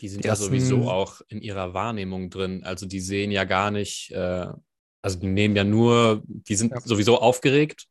Die 0.00 0.08
sind 0.08 0.24
Die 0.24 0.26
ja 0.26 0.32
ersten- 0.32 0.46
sowieso 0.46 0.90
auch 0.90 1.20
in 1.28 1.40
ihrer 1.40 1.72
Wahrnehmung 1.72 2.28
drin. 2.28 2.64
Also 2.64 2.86
die 2.86 3.00
sehen 3.00 3.30
ja 3.30 3.44
gar 3.44 3.70
nicht, 3.70 4.10
äh, 4.10 4.46
also 5.00 5.18
die 5.18 5.26
nehmen 5.28 5.56
ja 5.56 5.64
nur, 5.64 6.22
die 6.26 6.54
sind 6.56 6.72
Ja. 6.72 6.80
sowieso 6.80 7.18
aufgeregt, 7.20 7.86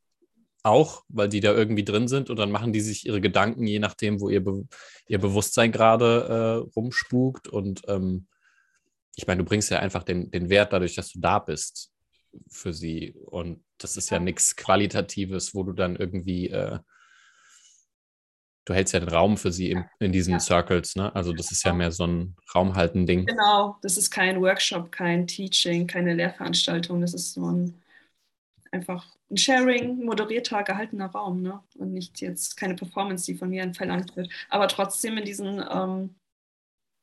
auch, 0.62 1.04
weil 1.10 1.30
die 1.30 1.40
da 1.40 1.52
irgendwie 1.54 1.84
drin 1.84 2.08
sind 2.08 2.30
und 2.30 2.38
dann 2.38 2.52
machen 2.52 2.72
die 2.74 2.80
sich 2.82 3.06
ihre 3.06 3.20
Gedanken, 3.22 3.66
je 3.68 3.80
nachdem, 3.80 4.22
wo 4.22 4.30
ihr, 4.30 4.44
Be 4.44 4.66
ihr 5.08 5.20
Bewusstsein 5.20 5.72
gerade 5.72 6.64
äh, 6.68 6.70
rumspukt. 6.76 7.48
Und 7.48 7.82
ähm, 7.88 8.28
ich 9.16 9.28
meine, 9.28 9.40
du 9.44 9.46
bringst 9.50 9.70
ja 9.72 9.80
einfach 9.80 10.04
den, 10.04 10.30
den 10.32 10.50
Wert 10.50 10.72
dadurch, 10.74 10.96
dass 10.96 11.12
du 11.12 11.20
da 11.20 11.40
bist 11.40 11.90
für 12.50 12.74
sie. 12.74 13.16
Und 13.26 13.64
das 13.78 13.98
ist 13.98 14.10
ja 14.10 14.20
nichts 14.20 14.56
Qualitatives, 14.56 15.54
wo 15.54 15.64
du 15.64 15.74
dann 15.74 15.96
irgendwie, 15.96 16.50
äh, 16.50 16.80
du 18.66 18.74
hältst 18.74 18.94
ja 18.94 19.00
den 19.00 19.10
Raum 19.10 19.38
für 19.38 19.52
sie 19.52 19.72
in, 19.72 19.86
in 20.00 20.12
diesen 20.12 20.34
Ja. 20.34 20.40
Circles, 20.40 20.96
ne? 20.96 21.14
Also 21.16 21.34
das 21.34 21.52
ist 21.52 21.64
ja 21.64 21.74
mehr 21.74 21.92
so 21.92 22.06
ein 22.08 22.36
Raumhalten-Ding. 22.56 23.26
Genau, 23.26 23.78
das 23.82 23.98
ist 23.98 24.10
kein 24.10 24.42
Workshop, 24.42 24.92
kein 24.92 25.28
Teaching, 25.28 25.88
keine 25.88 26.14
Lehrveranstaltung. 26.14 27.02
Das 27.02 27.14
ist 27.14 27.34
so 27.34 27.52
ein 27.52 27.82
einfach 28.72 29.06
ein 29.30 29.38
Sharing, 29.38 30.04
moderierter, 30.04 30.64
gehaltener 30.64 31.08
Raum, 31.08 31.42
ne? 31.42 31.62
Und 31.78 31.94
nicht 31.94 32.22
jetzt 32.22 32.58
keine 32.58 32.76
Performance, 32.76 33.26
die 33.26 33.38
von 33.38 33.50
mir 33.50 33.72
verlangt 33.74 34.16
wird. 34.16 34.30
Aber 34.50 34.68
trotzdem 34.68 35.18
in 35.18 35.26
diesen, 35.26 35.64
ähm, 35.70 36.16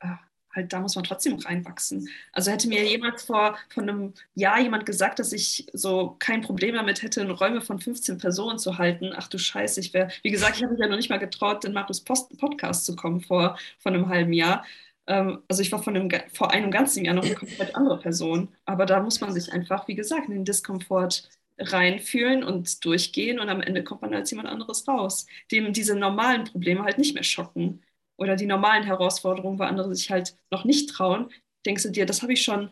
ah, 0.00 0.18
halt, 0.54 0.72
da 0.72 0.80
muss 0.80 0.94
man 0.94 1.04
trotzdem 1.04 1.38
reinwachsen. 1.38 2.08
Also 2.32 2.50
hätte 2.50 2.68
mir 2.68 2.84
jemand 2.84 3.20
vor 3.20 3.56
von 3.68 3.88
einem 3.88 4.14
Jahr 4.34 4.60
jemand 4.60 4.86
gesagt, 4.86 5.18
dass 5.18 5.32
ich 5.32 5.66
so 5.72 6.16
kein 6.18 6.40
Problem 6.42 6.74
damit 6.74 7.02
hätte, 7.02 7.20
in 7.20 7.30
Räume 7.30 7.60
von 7.60 7.78
15 7.78 8.18
Personen 8.18 8.58
zu 8.58 8.78
halten. 8.78 9.12
Ach 9.14 9.28
du 9.28 9.38
Scheiße, 9.38 9.80
ich 9.80 9.94
wäre, 9.94 10.08
wie 10.22 10.30
gesagt, 10.30 10.56
ich 10.56 10.62
habe 10.62 10.72
mich 10.72 10.80
ja 10.80 10.88
noch 10.88 10.96
nicht 10.96 11.10
mal 11.10 11.18
getraut, 11.18 11.64
in 11.64 11.72
Markus 11.72 12.00
Post 12.02 12.36
Podcast 12.38 12.84
zu 12.86 12.96
kommen 12.96 13.20
vor, 13.20 13.58
vor 13.78 13.92
einem 13.92 14.08
halben 14.08 14.32
Jahr. 14.32 14.64
Ähm, 15.06 15.42
also 15.48 15.62
ich 15.62 15.72
war 15.72 15.82
von 15.82 15.96
einem, 15.96 16.10
vor 16.32 16.50
einem 16.52 16.70
ganzen 16.70 17.04
Jahr 17.04 17.14
noch 17.14 17.24
eine 17.24 17.34
komplett 17.34 17.74
andere 17.74 17.98
Person. 17.98 18.48
Aber 18.64 18.86
da 18.86 19.00
muss 19.00 19.20
man 19.20 19.32
sich 19.32 19.52
einfach, 19.52 19.88
wie 19.88 19.94
gesagt, 19.94 20.26
in 20.28 20.34
den 20.34 20.44
Diskomfort 20.44 21.28
reinfühlen 21.58 22.42
und 22.42 22.84
durchgehen 22.84 23.38
und 23.38 23.48
am 23.50 23.60
Ende 23.60 23.84
kommt 23.84 24.02
man 24.02 24.14
als 24.14 24.30
jemand 24.30 24.48
anderes 24.48 24.88
raus, 24.88 25.26
dem 25.52 25.72
diese 25.72 25.94
normalen 25.94 26.44
Probleme 26.44 26.82
halt 26.84 26.98
nicht 26.98 27.14
mehr 27.14 27.22
schocken 27.22 27.82
oder 28.20 28.36
die 28.36 28.46
normalen 28.46 28.84
Herausforderungen, 28.84 29.58
wo 29.60 29.64
andere 29.64 29.94
sich 29.96 30.10
halt 30.12 30.36
noch 30.52 30.64
nicht 30.66 30.90
trauen, 30.90 31.30
denkst 31.66 31.84
du 31.84 31.90
dir, 31.92 32.06
das 32.06 32.22
habe 32.22 32.34
ich 32.34 32.44
schon 32.44 32.70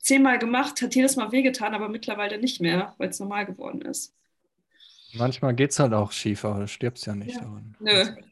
zehnmal 0.00 0.38
gemacht, 0.40 0.82
hat 0.82 0.94
jedes 0.96 1.16
Mal 1.16 1.32
wehgetan, 1.32 1.74
aber 1.74 1.88
mittlerweile 1.90 2.38
nicht 2.38 2.60
mehr, 2.62 2.94
weil 2.98 3.10
es 3.10 3.20
normal 3.20 3.46
geworden 3.46 3.82
ist. 3.82 4.14
Manchmal 5.12 5.54
geht 5.54 5.70
es 5.70 5.78
halt 5.78 5.94
auch 5.94 6.12
schief, 6.12 6.44
aber 6.44 6.60
du 6.60 6.68
stirbst 6.68 7.06
ja 7.06 7.14
nicht 7.14 7.40
Ja. 7.40 7.42
daran. 7.42 7.76
Nö. 7.78 8.31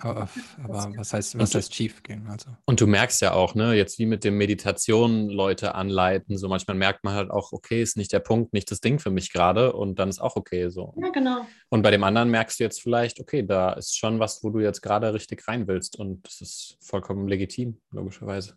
Aber, 0.00 0.28
aber 0.62 0.92
was 0.96 1.12
heißt, 1.12 1.36
was 1.40 1.56
heißt 1.56 1.74
schief 1.74 2.04
gehen? 2.04 2.28
Also. 2.28 2.50
Und 2.66 2.80
du 2.80 2.86
merkst 2.86 3.20
ja 3.20 3.32
auch, 3.32 3.56
ne, 3.56 3.74
jetzt 3.74 3.98
wie 3.98 4.06
mit 4.06 4.22
dem 4.22 4.38
Meditation 4.38 5.28
Leute 5.28 5.74
anleiten, 5.74 6.38
so 6.38 6.48
manchmal 6.48 6.76
merkt 6.76 7.02
man 7.02 7.14
halt 7.14 7.30
auch, 7.30 7.50
okay, 7.52 7.82
ist 7.82 7.96
nicht 7.96 8.12
der 8.12 8.20
Punkt, 8.20 8.52
nicht 8.52 8.70
das 8.70 8.80
Ding 8.80 9.00
für 9.00 9.10
mich 9.10 9.32
gerade 9.32 9.72
und 9.72 9.98
dann 9.98 10.08
ist 10.08 10.20
auch 10.20 10.36
okay 10.36 10.68
so. 10.70 10.94
Ja, 11.02 11.08
genau. 11.10 11.44
Und 11.68 11.82
bei 11.82 11.90
dem 11.90 12.04
anderen 12.04 12.30
merkst 12.30 12.60
du 12.60 12.64
jetzt 12.64 12.80
vielleicht, 12.80 13.18
okay, 13.18 13.42
da 13.44 13.72
ist 13.72 13.98
schon 13.98 14.20
was, 14.20 14.44
wo 14.44 14.50
du 14.50 14.60
jetzt 14.60 14.82
gerade 14.82 15.12
richtig 15.12 15.46
rein 15.48 15.66
willst 15.66 15.98
und 15.98 16.24
das 16.26 16.40
ist 16.40 16.78
vollkommen 16.80 17.26
legitim, 17.26 17.80
logischerweise. 17.90 18.56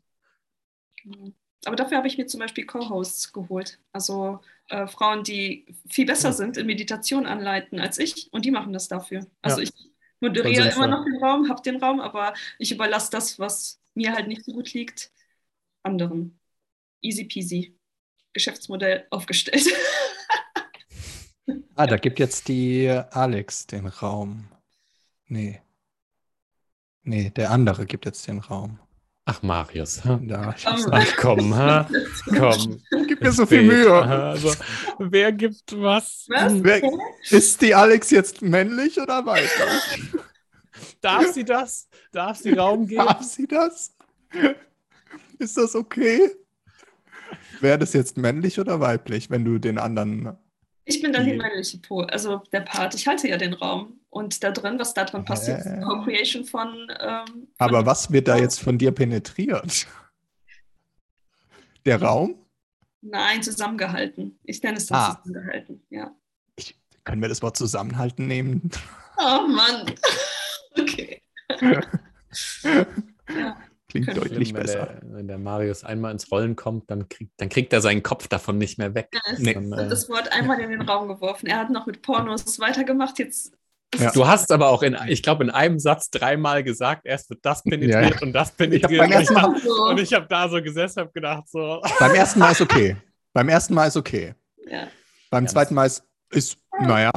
Genau. 1.04 1.32
Aber 1.66 1.76
dafür 1.76 1.98
habe 1.98 2.08
ich 2.08 2.18
mir 2.18 2.26
zum 2.28 2.40
Beispiel 2.40 2.66
Co-Hosts 2.66 3.34
geholt. 3.34 3.80
Also 3.92 4.40
äh, 4.70 4.88
Frauen, 4.88 5.24
die 5.24 5.66
viel 5.90 6.06
besser 6.06 6.30
Ja. 6.30 6.34
sind 6.34 6.58
in 6.58 6.66
Meditation 6.66 7.26
anleiten 7.26 7.80
als 7.80 8.00
ich 8.00 8.30
und 8.32 8.46
die 8.46 8.52
machen 8.52 8.74
das 8.74 8.88
dafür. 8.88 9.26
Also 9.44 9.58
Ja. 9.62 9.64
ich 9.64 9.91
moderiere 10.22 10.70
immer 10.70 10.88
noch 10.88 11.04
den 11.04 11.24
Raum, 11.24 11.50
habe 11.50 11.62
den 11.62 11.78
Raum, 11.78 12.00
aber 12.00 12.34
ich 12.58 12.72
überlasse 12.72 13.12
das, 13.12 13.40
was 13.40 13.80
mir 13.94 14.14
halt 14.14 14.28
nicht 14.28 14.46
so 14.46 14.54
gut 14.54 14.74
liegt, 14.74 15.12
anderen. 15.84 16.40
Easy 17.02 17.26
peasy. 17.26 17.78
Geschäftsmodell 18.34 19.08
aufgestellt. 19.10 19.66
Ah, 21.76 21.88
da 21.88 21.98
gibt 21.98 22.20
jetzt 22.20 22.48
die 22.48 22.90
Alex 22.90 23.66
den 23.66 23.88
Raum. 23.88 24.48
Nee. 25.28 25.62
Nee, 27.04 27.32
der 27.32 27.50
andere 27.50 27.86
gibt 27.86 28.06
jetzt 28.06 28.28
den 28.28 28.40
Raum. 28.40 28.78
Ach, 29.26 29.42
Marius, 29.42 30.04
ha? 30.04 30.20
Da, 30.22 30.54
ich 30.56 30.66
Ähm, 30.66 30.86
Ach 30.92 31.16
komm, 31.18 31.56
ha? 31.56 31.90
komm. 32.38 32.82
Gib 33.22 33.28
mir 33.28 33.34
so 33.34 33.46
viel 33.46 33.62
Mühe. 33.62 33.94
Also, 33.94 34.52
wer 34.98 35.32
gibt 35.32 35.80
was? 35.80 36.26
Was? 36.28 36.64
Wer, 36.64 36.82
ist 37.30 37.62
die 37.62 37.76
Alex 37.76 38.10
jetzt 38.10 38.42
männlich 38.42 39.00
oder 39.00 39.24
weiblich? 39.24 40.12
Darf 41.02 41.28
sie 41.32 41.46
das? 41.46 41.88
Darf 42.12 42.38
sie 42.38 42.54
Raum 42.54 42.88
geben? 42.88 43.06
Darf 43.06 43.22
sie 43.22 43.46
das? 43.46 43.96
Ist 45.38 45.56
das 45.56 45.76
okay? 45.76 46.32
Wäre 47.60 47.78
das 47.78 47.94
jetzt 47.94 48.18
männlich 48.18 48.60
oder 48.60 48.80
weiblich, 48.80 49.30
wenn 49.30 49.46
du 49.46 49.60
den 49.60 49.78
anderen. 49.78 50.36
Ich 50.86 51.00
bin 51.00 51.14
dann 51.14 51.26
die 51.26 51.38
männliche 51.38 51.78
Pol, 51.78 52.06
also 52.06 52.42
der 52.52 52.62
Part. 52.62 52.96
Ich 52.96 53.08
halte 53.08 53.28
ja 53.28 53.38
den 53.38 53.54
Raum. 53.54 54.00
Und 54.10 54.44
da 54.44 54.50
drin, 54.52 54.80
was 54.80 54.96
da 54.96 55.06
drin 55.06 55.24
passiert, 55.26 55.60
ist 55.60 55.68
Hä? 55.68 55.80
Co-Creation 55.82 56.44
von. 56.44 56.92
Ähm, 57.00 57.48
Aber 57.60 57.78
von 57.78 57.86
was 57.86 58.12
wird 58.12 58.28
da 58.28 58.36
jetzt 58.36 58.60
von 58.60 58.80
dir 58.80 58.92
penetriert? 58.92 59.86
Der 61.86 62.02
Raum? 62.02 62.36
Nein, 63.02 63.42
zusammengehalten. 63.44 64.40
Ich 64.44 64.62
nenne 64.64 64.78
es 64.78 64.86
dann 64.88 64.98
Ah. 65.00 65.22
zusammengehalten. 65.24 65.84
Ja. 65.90 66.16
Ich, 66.56 66.80
können 67.04 67.22
wir 67.22 67.30
das 67.30 67.42
Wort 67.42 67.58
zusammenhalten 67.58 68.28
nehmen? 68.28 68.70
Oh 69.18 69.48
Mann. 69.48 69.94
Okay. 70.80 71.22
Ja. 73.30 73.58
Klingt 73.90 74.08
deutlich 74.08 74.50
Schlimm, 74.50 74.58
wenn 74.58 74.64
besser. 74.66 74.86
der, 74.86 75.02
wenn 75.14 75.28
der 75.28 75.38
Marius 75.38 75.84
einmal 75.84 76.14
ins 76.14 76.32
Rollen 76.32 76.56
kommt, 76.56 76.90
dann 76.90 77.10
kriegt, 77.10 77.34
dann 77.38 77.50
kriegt 77.50 77.74
er 77.74 77.82
seinen 77.82 78.04
Kopf 78.04 78.30
davon 78.30 78.58
nicht 78.58 78.78
mehr 78.78 78.94
weg. 78.96 79.10
Ja, 79.14 79.20
es 79.34 79.40
Nee. 79.40 79.52
Äh, 79.52 79.90
das 79.90 80.08
Wort 80.10 80.32
einmal 80.32 80.60
in 80.62 80.70
den 80.70 80.82
Raum 80.82 81.10
geworfen. 81.10 81.48
Er 81.48 81.58
hat 81.60 81.70
noch 81.72 81.88
mit 81.88 82.02
Pornos 82.02 82.60
weitergemacht. 82.60 83.20
Jetzt 83.20 83.54
Ja. 83.98 84.12
Du 84.12 84.26
hast 84.26 84.52
aber 84.52 84.70
auch 84.70 84.84
in, 84.84 84.98
ich 85.08 85.22
glaube, 85.22 85.44
in 85.44 85.50
einem 85.50 85.78
Satz 85.80 86.10
dreimal 86.10 86.64
gesagt, 86.64 87.06
erst 87.06 87.30
wird 87.30 87.40
das 87.46 87.62
penetriert 87.64 88.16
Ja. 88.16 88.22
und 88.22 88.32
das 88.34 88.52
Ich 88.52 88.58
penetriert. 88.58 89.00
beim 89.02 89.10
ich 89.12 89.16
ersten 89.18 89.34
Mal, 89.34 89.90
und 89.90 90.00
ich 90.00 90.14
habe 90.14 90.28
da 90.30 90.48
so 90.48 90.62
gesessen 90.62 91.02
und 91.04 91.14
gedacht, 91.14 91.44
so, 91.50 91.82
beim 92.00 92.16
ersten 92.16 92.40
Mal 92.40 92.52
ist 92.52 92.62
okay. 92.62 92.96
Beim 93.34 93.48
ersten 93.48 93.74
Mal 93.74 93.88
ist 93.88 93.96
okay. 93.96 94.36
Ja. 94.70 94.88
Beim 95.30 95.46
Ja, 95.46 95.50
zweiten 95.52 95.74
Mal 95.74 95.86
ist, 95.86 96.04
ist 96.32 96.58
naja. 96.82 97.12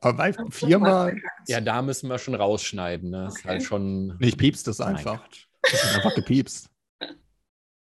Aber 0.00 0.12
bei 0.14 0.32
viermal. 0.50 1.16
ja, 1.46 1.60
da 1.60 1.80
müssen 1.82 2.08
wir 2.10 2.18
schon 2.18 2.34
rausschneiden. 2.34 3.10
Ne? 3.10 3.26
Ist 3.28 3.38
Okay. 3.40 3.48
halt 3.48 3.62
schon. 3.62 4.16
Ich 4.20 4.36
piepst 4.36 4.66
das 4.66 4.80
einfach. 4.80 5.20
Das 5.62 5.72
wird 5.84 5.94
einfach 5.96 6.14
gepiepst. 6.16 6.70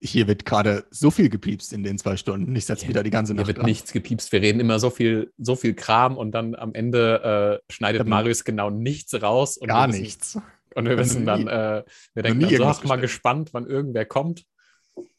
Hier 0.02 0.28
wird 0.28 0.46
gerade 0.46 0.86
so 0.92 1.10
viel 1.10 1.30
gepiepst 1.30 1.74
in 1.74 1.84
den 1.84 1.98
zwei 1.98 2.18
Stunden. 2.18 2.56
Ich 2.56 2.66
setze 2.66 2.82
Hier- 2.82 2.90
wieder 2.90 3.04
die 3.04 3.10
ganze 3.10 3.32
Hier 3.34 3.38
Nacht 3.38 3.48
wird 3.48 3.58
dran. 3.60 3.66
nichts 3.66 3.92
gepiepst. 3.94 4.32
Wir 4.32 4.42
reden 4.42 4.60
immer 4.60 4.80
so 4.80 4.90
viel, 4.90 5.32
so 5.38 5.56
viel 5.56 5.74
Kram 5.74 6.18
und 6.18 6.32
dann 6.32 6.54
am 6.56 6.74
Ende 6.74 7.62
äh, 7.68 7.74
schneidet 7.74 8.02
Dann- 8.02 8.10
Marius 8.10 8.44
genau 8.44 8.70
nichts 8.70 9.14
raus. 9.22 9.58
Und 9.58 9.68
Gar 9.70 9.88
wissen, 9.90 10.02
nichts. 10.02 10.40
Und 10.76 10.86
wir 10.86 10.98
Also 10.98 11.00
wissen 11.14 11.26
dann, 11.26 11.44
nie- 11.46 11.50
äh, 11.50 11.84
wir 12.14 12.24
denken 12.24 12.42
dann 12.42 12.56
so, 12.56 12.66
ach, 12.66 12.84
mal 12.84 12.98
gespannt, 12.98 13.50
wann 13.54 13.66
irgendwer 13.66 14.06
kommt. 14.06 14.44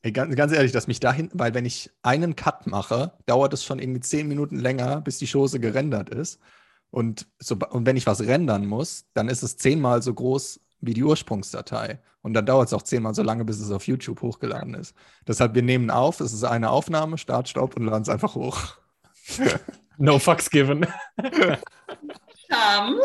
Ey, 0.03 0.13
ganz, 0.13 0.35
ganz 0.37 0.53
ehrlich, 0.53 0.73
dass 0.73 0.87
mich 0.87 1.01
dahin, 1.01 1.31
weil 1.33 1.55
wenn 1.55 1.65
ich 1.65 1.91
einen 2.03 2.37
Cut 2.37 2.67
mache, 2.67 3.13
dauert 3.27 3.53
es 3.55 3.65
schon 3.65 3.79
irgendwie 3.79 4.01
zehn 4.01 4.29
Minuten 4.29 4.59
länger, 4.59 5.01
bis 5.01 5.19
die 5.19 5.27
Chose 5.27 5.59
gerendert 5.61 6.11
ist. 6.11 6.39
Und, 6.91 7.27
so, 7.39 7.57
und 7.71 7.85
wenn 7.87 7.97
ich 7.97 8.07
was 8.07 8.21
rendern 8.21 8.67
muss, 8.67 9.07
dann 9.15 9.29
ist 9.29 9.43
es 9.43 9.57
zehnmal 9.57 10.03
so 10.03 10.15
groß 10.15 10.61
wie 10.81 10.95
die 10.95 11.05
Ursprungsdatei. 11.05 12.01
Und 12.23 12.35
dann 12.35 12.47
dauert 12.47 12.69
es 12.69 12.73
auch 12.75 12.83
zehnmal 12.83 13.15
so 13.15 13.23
lange, 13.23 13.45
bis 13.45 13.61
es 13.61 13.71
auf 13.71 13.87
YouTube 13.87 14.21
hochgeladen 14.23 14.75
ist. 14.75 14.95
Deshalb, 15.27 15.55
wir 15.55 15.63
nehmen 15.63 15.91
auf, 15.91 16.21
es 16.21 16.33
ist 16.33 16.45
eine 16.45 16.71
Aufnahme, 16.71 17.19
Start, 17.19 17.49
Stopp 17.49 17.77
und 17.77 17.85
laden 17.85 18.03
es 18.03 18.09
einfach 18.09 18.35
hoch. 18.35 18.77
No 19.99 20.19
fucks 20.19 20.51
given. 20.51 20.87
Charme. 22.51 23.01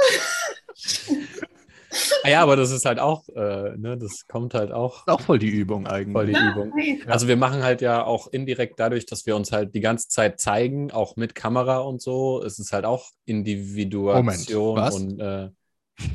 Ah 2.24 2.30
ja, 2.30 2.42
aber 2.42 2.56
das 2.56 2.72
ist 2.72 2.86
halt 2.86 3.00
auch, 3.00 3.28
äh, 3.30 3.76
ne, 3.78 3.98
das 3.98 4.26
kommt 4.28 4.54
halt 4.54 4.72
auch 4.72 5.06
auch 5.08 5.20
voll 5.22 5.40
die 5.40 5.50
Übung 5.50 5.88
eigentlich. 5.88 6.14
voll 6.14 6.28
die 6.28 6.34
Ja, 6.34 6.52
Übung. 6.52 6.74
Also 7.08 7.28
wir 7.28 7.36
machen 7.36 7.64
halt 7.64 7.82
ja 7.82 8.04
auch 8.06 8.28
indirekt 8.28 8.80
dadurch, 8.80 9.06
dass 9.06 9.26
wir 9.26 9.36
uns 9.36 9.52
halt 9.52 9.76
die 9.76 9.82
ganze 9.82 10.08
Zeit 10.08 10.40
zeigen, 10.40 10.92
auch 10.92 11.16
mit 11.18 11.36
Kamera 11.36 11.80
und 11.80 12.02
so, 12.02 12.42
es 12.44 12.60
ist 12.60 12.72
halt 12.72 12.86
auch 12.86 13.10
Individuation 13.26 14.76
was? 14.78 14.96
und 14.96 15.20
äh, 15.20 15.50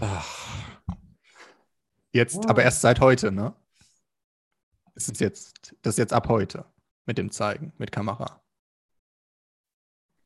ach, 0.01 0.76
Jetzt, 2.17 2.37
Wow. 2.37 2.47
aber 2.49 2.63
erst 2.63 2.81
seit 2.81 3.01
heute, 3.01 3.31
ne? 3.31 3.55
Es 4.95 5.09
ist 5.09 5.21
jetzt, 5.21 5.75
das 5.83 5.95
ist 5.95 5.99
jetzt 5.99 6.13
ab 6.15 6.29
heute 6.29 6.65
mit 7.05 7.19
dem 7.19 7.31
Zeigen, 7.31 7.73
mit 7.79 7.93
Kamera. 7.93 8.43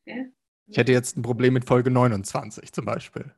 Okay. 0.07 0.31
Ich 0.67 0.77
hätte 0.77 0.93
jetzt 0.93 1.17
ein 1.17 1.21
Problem 1.21 1.53
mit 1.53 1.65
Folge 1.65 1.91
29 1.91 2.71
zum 2.71 2.85
Beispiel. 2.85 3.33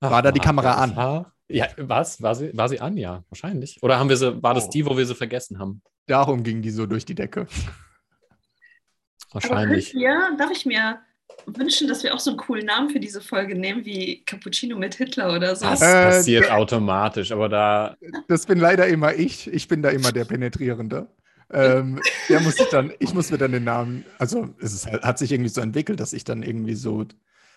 War 0.00 0.22
da 0.22 0.30
die 0.30 0.38
Kamera 0.40 0.70
das 0.74 0.78
an? 0.78 0.96
war- 0.96 1.34
Ja, 1.48 1.66
was? 1.78 2.22
War 2.22 2.34
sie, 2.36 2.56
war 2.56 2.68
sie 2.68 2.78
an? 2.80 2.96
Ja, 2.96 3.24
wahrscheinlich. 3.30 3.82
Oder 3.82 3.98
haben 3.98 4.08
wir 4.08 4.16
sie, 4.16 4.40
war 4.42 4.54
das 4.54 4.66
Oh. 4.66 4.70
die, 4.70 4.86
wo 4.86 4.96
wir 4.96 5.04
sie 5.06 5.14
vergessen 5.16 5.58
haben? 5.58 5.82
Darum 6.06 6.44
ging 6.44 6.62
die 6.62 6.70
so 6.70 6.86
durch 6.86 7.04
die 7.04 7.14
Decke. 7.16 7.46
Wahrscheinlich. 9.32 9.90
Aber 9.94 10.00
wir, 10.00 10.36
darf 10.38 10.50
ich 10.52 10.64
mir 10.66 11.00
wünschen, 11.46 11.88
dass 11.88 12.02
wir 12.02 12.14
auch 12.14 12.20
so 12.20 12.30
einen 12.30 12.38
coolen 12.38 12.66
Namen 12.66 12.90
für 12.90 13.00
diese 13.00 13.20
Folge 13.20 13.54
nehmen, 13.54 13.84
wie 13.84 14.22
Cappuccino 14.24 14.76
mit 14.76 14.94
Hitler 14.94 15.34
oder 15.34 15.56
so? 15.56 15.64
Das 15.66 15.80
Äh, 15.80 16.04
passiert 16.04 16.50
automatisch, 16.50 17.32
aber 17.32 17.48
da, 17.48 17.96
Das 18.28 18.46
bin 18.46 18.58
leider 18.58 18.86
immer 18.86 19.14
ich. 19.14 19.46
Ich 19.52 19.66
bin 19.68 19.82
da 19.82 19.90
immer 19.90 20.12
der 20.12 20.24
Penetrierende. 20.24 21.06
Ähm, 21.50 22.00
der 22.28 22.40
muss 22.40 22.58
ich 22.60 22.66
dann, 22.68 22.92
ich 22.98 23.14
muss 23.14 23.30
mir 23.30 23.38
dann 23.38 23.52
den 23.52 23.64
Namen, 23.64 24.04
also 24.18 24.54
es 24.60 24.74
ist, 24.74 24.86
halt- 24.86 25.02
hat 25.02 25.18
sich 25.18 25.32
irgendwie 25.32 25.48
so 25.48 25.62
entwickelt, 25.62 25.98
dass 25.98 26.12
ich 26.12 26.24
dann 26.24 26.42
irgendwie 26.42 26.74
so 26.74 27.06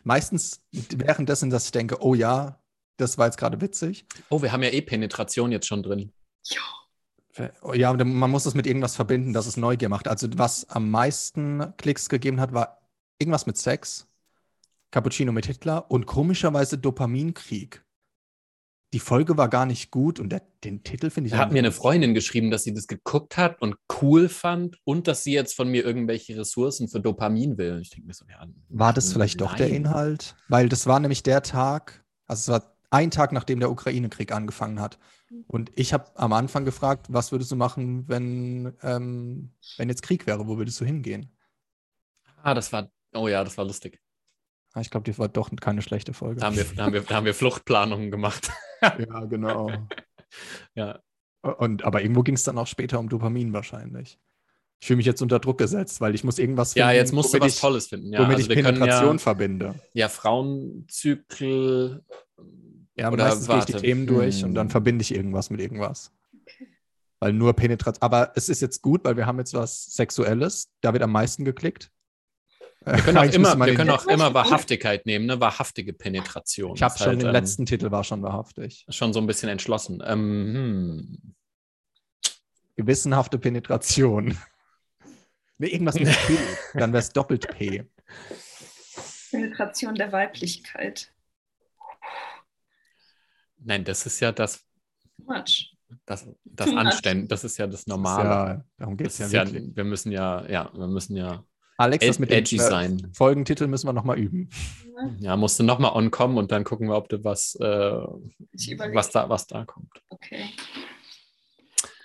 meistens 0.06 0.62
währenddessen, 0.72 1.50
dass 1.50 1.66
ich 1.66 1.72
denke, 1.72 1.98
oh 2.02 2.14
ja, 2.16 2.58
das 2.96 3.18
war 3.18 3.26
jetzt 3.26 3.38
gerade 3.38 3.60
witzig. 3.60 4.06
oh, 4.30 4.42
wir 4.42 4.52
haben 4.54 4.64
ja 4.64 4.70
eh 4.70 4.82
Penetration 4.82 5.52
jetzt 5.52 5.68
schon 5.68 5.84
drin. 5.84 6.14
Ja, 7.74 7.94
dann- 7.94 8.14
man 8.14 8.30
muss 8.30 8.44
das 8.44 8.54
mit 8.56 8.68
irgendwas 8.68 8.96
verbinden, 8.96 9.34
dass 9.34 9.48
es 9.48 9.58
Neugier 9.58 9.90
macht. 9.90 10.08
Also 10.08 10.28
was 10.36 10.70
am 10.70 10.90
meisten 10.92 11.74
Klicks 11.78 12.10
gegeben 12.10 12.40
hat, 12.42 12.54
war 12.54 12.81
irgendwas 13.22 13.46
mit 13.46 13.58
Sex, 13.58 14.08
Cappuccino 14.92 15.32
mit 15.32 15.46
Hitler 15.46 15.90
und 15.90 16.06
komischerweise 16.06 16.78
Dopaminkrieg. 16.78 17.86
Die 18.94 19.00
Folge 19.00 19.38
war 19.38 19.48
gar 19.48 19.66
nicht 19.66 19.90
gut 19.90 20.20
und 20.20 20.30
der, 20.32 20.42
den 20.66 20.84
Titel 20.84 21.10
finde 21.10 21.30
ich. 21.30 21.32
Da 21.32 21.38
hat 21.38 21.54
mir 21.54 21.60
eine 21.60 21.72
Freundin 21.72 22.14
geschrieben, 22.14 22.52
dass 22.52 22.66
sie 22.66 22.74
das 22.74 22.88
geguckt 22.88 23.38
hat 23.38 23.62
und 23.62 23.78
cool 24.02 24.28
fand 24.28 24.78
und 24.84 25.08
dass 25.08 25.24
sie 25.24 25.32
jetzt 25.32 25.56
von 25.56 25.70
mir 25.70 25.86
irgendwelche 25.86 26.38
Ressourcen 26.38 26.90
für 26.90 27.00
Dopamin 27.00 27.58
will. 27.58 27.80
Ich 27.82 27.92
denke 27.92 28.08
mir 28.08 28.14
so, 28.14 28.26
ja. 28.30 28.46
War 28.68 28.92
das 28.92 29.14
vielleicht 29.14 29.40
doch 29.40 29.56
der 29.56 29.68
nein. 29.68 29.78
Inhalt? 29.78 30.36
Weil 30.50 30.68
das 30.68 30.88
war 30.88 31.00
nämlich 31.00 31.24
der 31.24 31.42
Tag, 31.42 32.04
also 32.28 32.42
es 32.42 32.62
war 32.62 32.76
ein 32.90 33.12
Tag, 33.12 33.32
nachdem 33.32 33.62
der 33.62 33.72
Ukraine-Krieg 33.72 34.34
angefangen 34.34 34.82
hat. 34.82 35.00
Und 35.48 35.72
ich 35.76 35.94
habe 35.94 36.12
am 36.16 36.34
Anfang 36.34 36.66
gefragt, 36.66 37.08
was 37.10 37.32
würdest 37.32 37.52
du 37.52 37.56
machen, 37.56 38.10
wenn, 38.10 38.74
ähm, 38.84 39.52
wenn 39.78 39.88
jetzt 39.88 40.04
Krieg 40.04 40.28
wäre? 40.28 40.48
Wo 40.48 40.58
würdest 40.58 40.82
du 40.82 40.86
hingehen? 40.86 41.32
Ah, 42.44 42.54
das 42.54 42.74
war, 42.74 42.92
oh 43.14 43.28
ja, 43.28 43.44
das 43.44 43.58
war 43.58 43.66
lustig. 43.66 44.00
Ah, 44.74 44.82
Ich 44.82 44.90
glaube, 44.90 45.10
das 45.10 45.20
war 45.20 45.28
doch 45.28 45.50
keine 45.60 45.82
schlechte 45.82 46.14
Folge. 46.14 46.40
Da 46.40 46.48
haben 46.48 46.56
wir, 46.56 46.64
da 46.64 46.86
haben 46.86 46.94
wir, 46.94 47.02
da 47.02 47.16
haben 47.16 47.26
wir 47.26 47.34
Fluchtplanungen 47.34 48.12
gemacht. 48.12 48.52
Ja, 48.82 49.26
genau. 49.26 49.72
ja. 50.74 51.00
Und, 51.44 51.84
aber 51.84 52.02
irgendwo 52.02 52.24
ging 52.24 52.34
es 52.34 52.44
dann 52.44 52.58
auch 52.58 52.66
später 52.66 52.98
um 53.00 53.10
Dopamin 53.10 53.54
wahrscheinlich. 53.54 54.18
Ich 54.80 54.88
fühle 54.88 54.98
mich 54.98 55.06
jetzt 55.06 55.22
unter 55.22 55.38
Druck 55.38 55.60
gesetzt, 55.60 56.02
weil 56.02 56.16
ich 56.16 56.24
muss 56.24 56.40
irgendwas 56.40 56.74
ja, 56.74 56.88
finden, 56.88 56.98
jetzt 56.98 57.14
musst 57.14 57.32
du 57.32 57.40
was 57.40 57.54
ich, 57.54 57.62
Tolles 57.62 57.86
finden. 57.90 58.12
Ja, 58.12 58.22
womit 58.22 58.38
also 58.38 58.42
ich 58.42 58.50
wir 58.50 58.64
können 58.64 58.80
Penetration 58.80 59.18
ja, 59.18 59.20
verbinde. 59.20 59.76
ja 59.94 60.10
Frauenzykel. 60.10 62.04
Ja, 62.96 63.12
oder 63.12 63.26
meistens 63.26 63.48
gehe 63.48 63.60
ich 63.60 63.66
die. 63.66 63.74
Themen 63.74 64.08
durch 64.08 64.44
und 64.44 64.56
dann 64.56 64.66
Hm. 64.68 64.72
verbinde 64.72 65.04
ich 65.04 65.14
irgendwas 65.14 65.52
mit 65.52 65.62
irgendwas. 65.62 66.12
Weil 67.20 67.34
nur 67.34 67.54
Penetration. 67.54 68.02
Aber 68.02 68.32
es 68.36 68.50
ist 68.50 68.62
jetzt 68.62 68.82
gut, 68.82 69.04
weil 69.06 69.16
wir 69.16 69.28
haben 69.28 69.38
jetzt 69.38 69.54
was 69.54 69.94
Sexuelles. 69.94 70.72
Da 70.82 70.92
wird 70.94 71.04
am 71.04 71.12
meisten 71.12 71.46
geklickt. 71.46 71.92
Wir 72.84 72.94
können 73.04 73.18
auch 73.18 73.24
immer, 73.24 73.66
wir 73.66 73.76
können 73.76 73.90
auch 73.92 74.08
immer 74.08 74.34
Wahrhaftigkeit 74.34 75.06
nehmen, 75.06 75.28
ne? 75.28 75.40
Wahrhaftige 75.40 75.94
Penetration. 75.94 76.76
Ich 76.76 76.82
habe 76.82 76.98
schon 76.98 77.08
halt, 77.08 77.22
den 77.22 77.28
ähm, 77.28 77.34
letzten 77.34 77.66
Titel 77.66 77.92
war 77.92 78.04
schon 78.04 78.24
wahrhaftig. 78.24 78.86
schon 78.90 79.14
so 79.14 79.20
ein 79.20 79.28
bisschen 79.28 79.50
entschlossen. 79.50 80.02
Ähm, 80.06 80.56
hm. 80.56 81.36
Gewissenhafte 82.76 83.38
Penetration. 83.38 84.36
nee, 85.60 85.68
irgendwas 85.68 85.96
mit 85.96 86.08
P. 86.08 86.38
Dann 86.74 86.92
wäre 86.92 87.04
es 87.04 87.10
doppelt 87.10 87.48
P. 87.50 87.86
Penetration 89.30 89.94
der 89.94 90.12
Weiblichkeit. 90.12 91.14
Nein, 93.64 93.84
das 93.84 94.08
ist 94.08 94.20
ja 94.20 94.32
das, 94.32 94.66
Much. 95.18 95.78
das, 96.08 96.28
das 96.44 96.68
Too 96.68 96.74
much. 96.74 96.86
Anständ, 96.86 97.32
das 97.32 97.44
ist 97.44 97.58
ja 97.58 97.68
das 97.68 97.86
Normale. 97.86 98.30
ja, 98.30 98.66
darum 98.78 98.98
geht 98.98 99.08
es 99.08 99.20
ja 99.20 99.26
ist 99.28 99.34
ja, 99.34 99.46
wirklich. 99.46 99.76
wir 99.76 99.84
müssen 99.84 100.12
ja, 100.12 100.50
ja, 100.50 100.72
wir 100.74 100.88
müssen 100.88 101.16
ja 101.16 101.46
Alex, 101.82 102.06
das 102.06 102.20
mit 102.20 102.30
dem 102.32 102.40
edgy 102.40 102.56
äh, 102.58 102.60
sein. 102.60 103.12
Folgentitel 103.14 103.68
müssen 103.68 103.88
wir 103.88 103.94
nochmal 103.94 104.18
üben. 104.20 104.50
Ja, 105.20 105.36
musst 105.36 105.60
du 105.60 105.64
nochmal 105.64 105.94
on 105.94 106.12
kommen 106.12 106.38
und 106.38 106.52
dann 106.52 106.64
gucken 106.64 106.88
wir, 106.88 106.96
ob 106.96 107.10
du 107.10 107.24
was, 107.24 107.56
äh, 107.60 108.02
Ich 108.54 108.78
was, 108.94 109.10
da, 109.10 109.28
was 109.30 109.48
da 109.48 109.66
kommt. 109.66 109.92
Okay. 110.10 110.46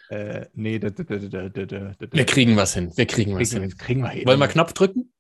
Äh, 0.08 0.46
nee, 0.54 0.78
da, 0.78 0.90
da, 0.90 1.02
da, 1.02 1.16
da, 1.16 1.48
da, 1.48 1.64
da, 1.66 1.92
da, 1.98 2.06
Wir 2.12 2.24
kriegen 2.26 2.56
was 2.56 2.74
hin. 2.74 2.92
Wir 2.96 3.06
kriegen 3.06 3.34
was 3.34 3.50
kriegen, 3.50 3.62
hin. 3.62 3.70
wir- 3.70 3.76
kriegen 3.76 4.00
wir 4.02 4.08
hin. 4.10 4.26
Wollen 4.26 4.38
wir 4.40 4.48
Knopf 4.48 4.72
drücken? 4.72 5.12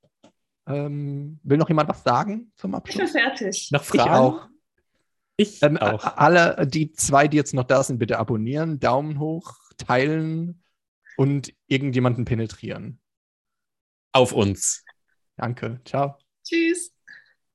ähm, 0.68 1.38
will 1.44 1.58
noch 1.58 1.68
jemand 1.68 1.88
was 1.88 2.02
sagen 2.02 2.50
zum 2.56 2.70
Ich 2.70 2.82
bin 2.94 3.02
Abschluss? 3.02 3.10
fertig. 3.12 3.68
Noch 3.72 3.82
Ich 3.82 3.88
Fragen? 3.88 4.10
auch. 4.10 4.48
Ich 5.36 5.62
Ähm, 5.62 5.76
auch. 5.76 6.02
Alle, 6.16 6.66
die 6.66 6.92
zwei, 6.92 7.28
die 7.28 7.36
jetzt 7.36 7.52
noch 7.54 7.64
da 7.64 7.82
sind, 7.82 7.98
bitte 7.98 8.18
abonnieren, 8.18 8.80
Daumen 8.80 9.18
hoch, 9.20 9.54
teilen 9.76 10.62
und 11.16 11.52
irgendjemanden 11.66 12.24
penetrieren. 12.24 12.98
Auf 14.16 14.32
uns. 14.32 14.82
Danke. 15.36 15.78
Ciao. 15.84 16.16
Tschüss. 16.42 16.95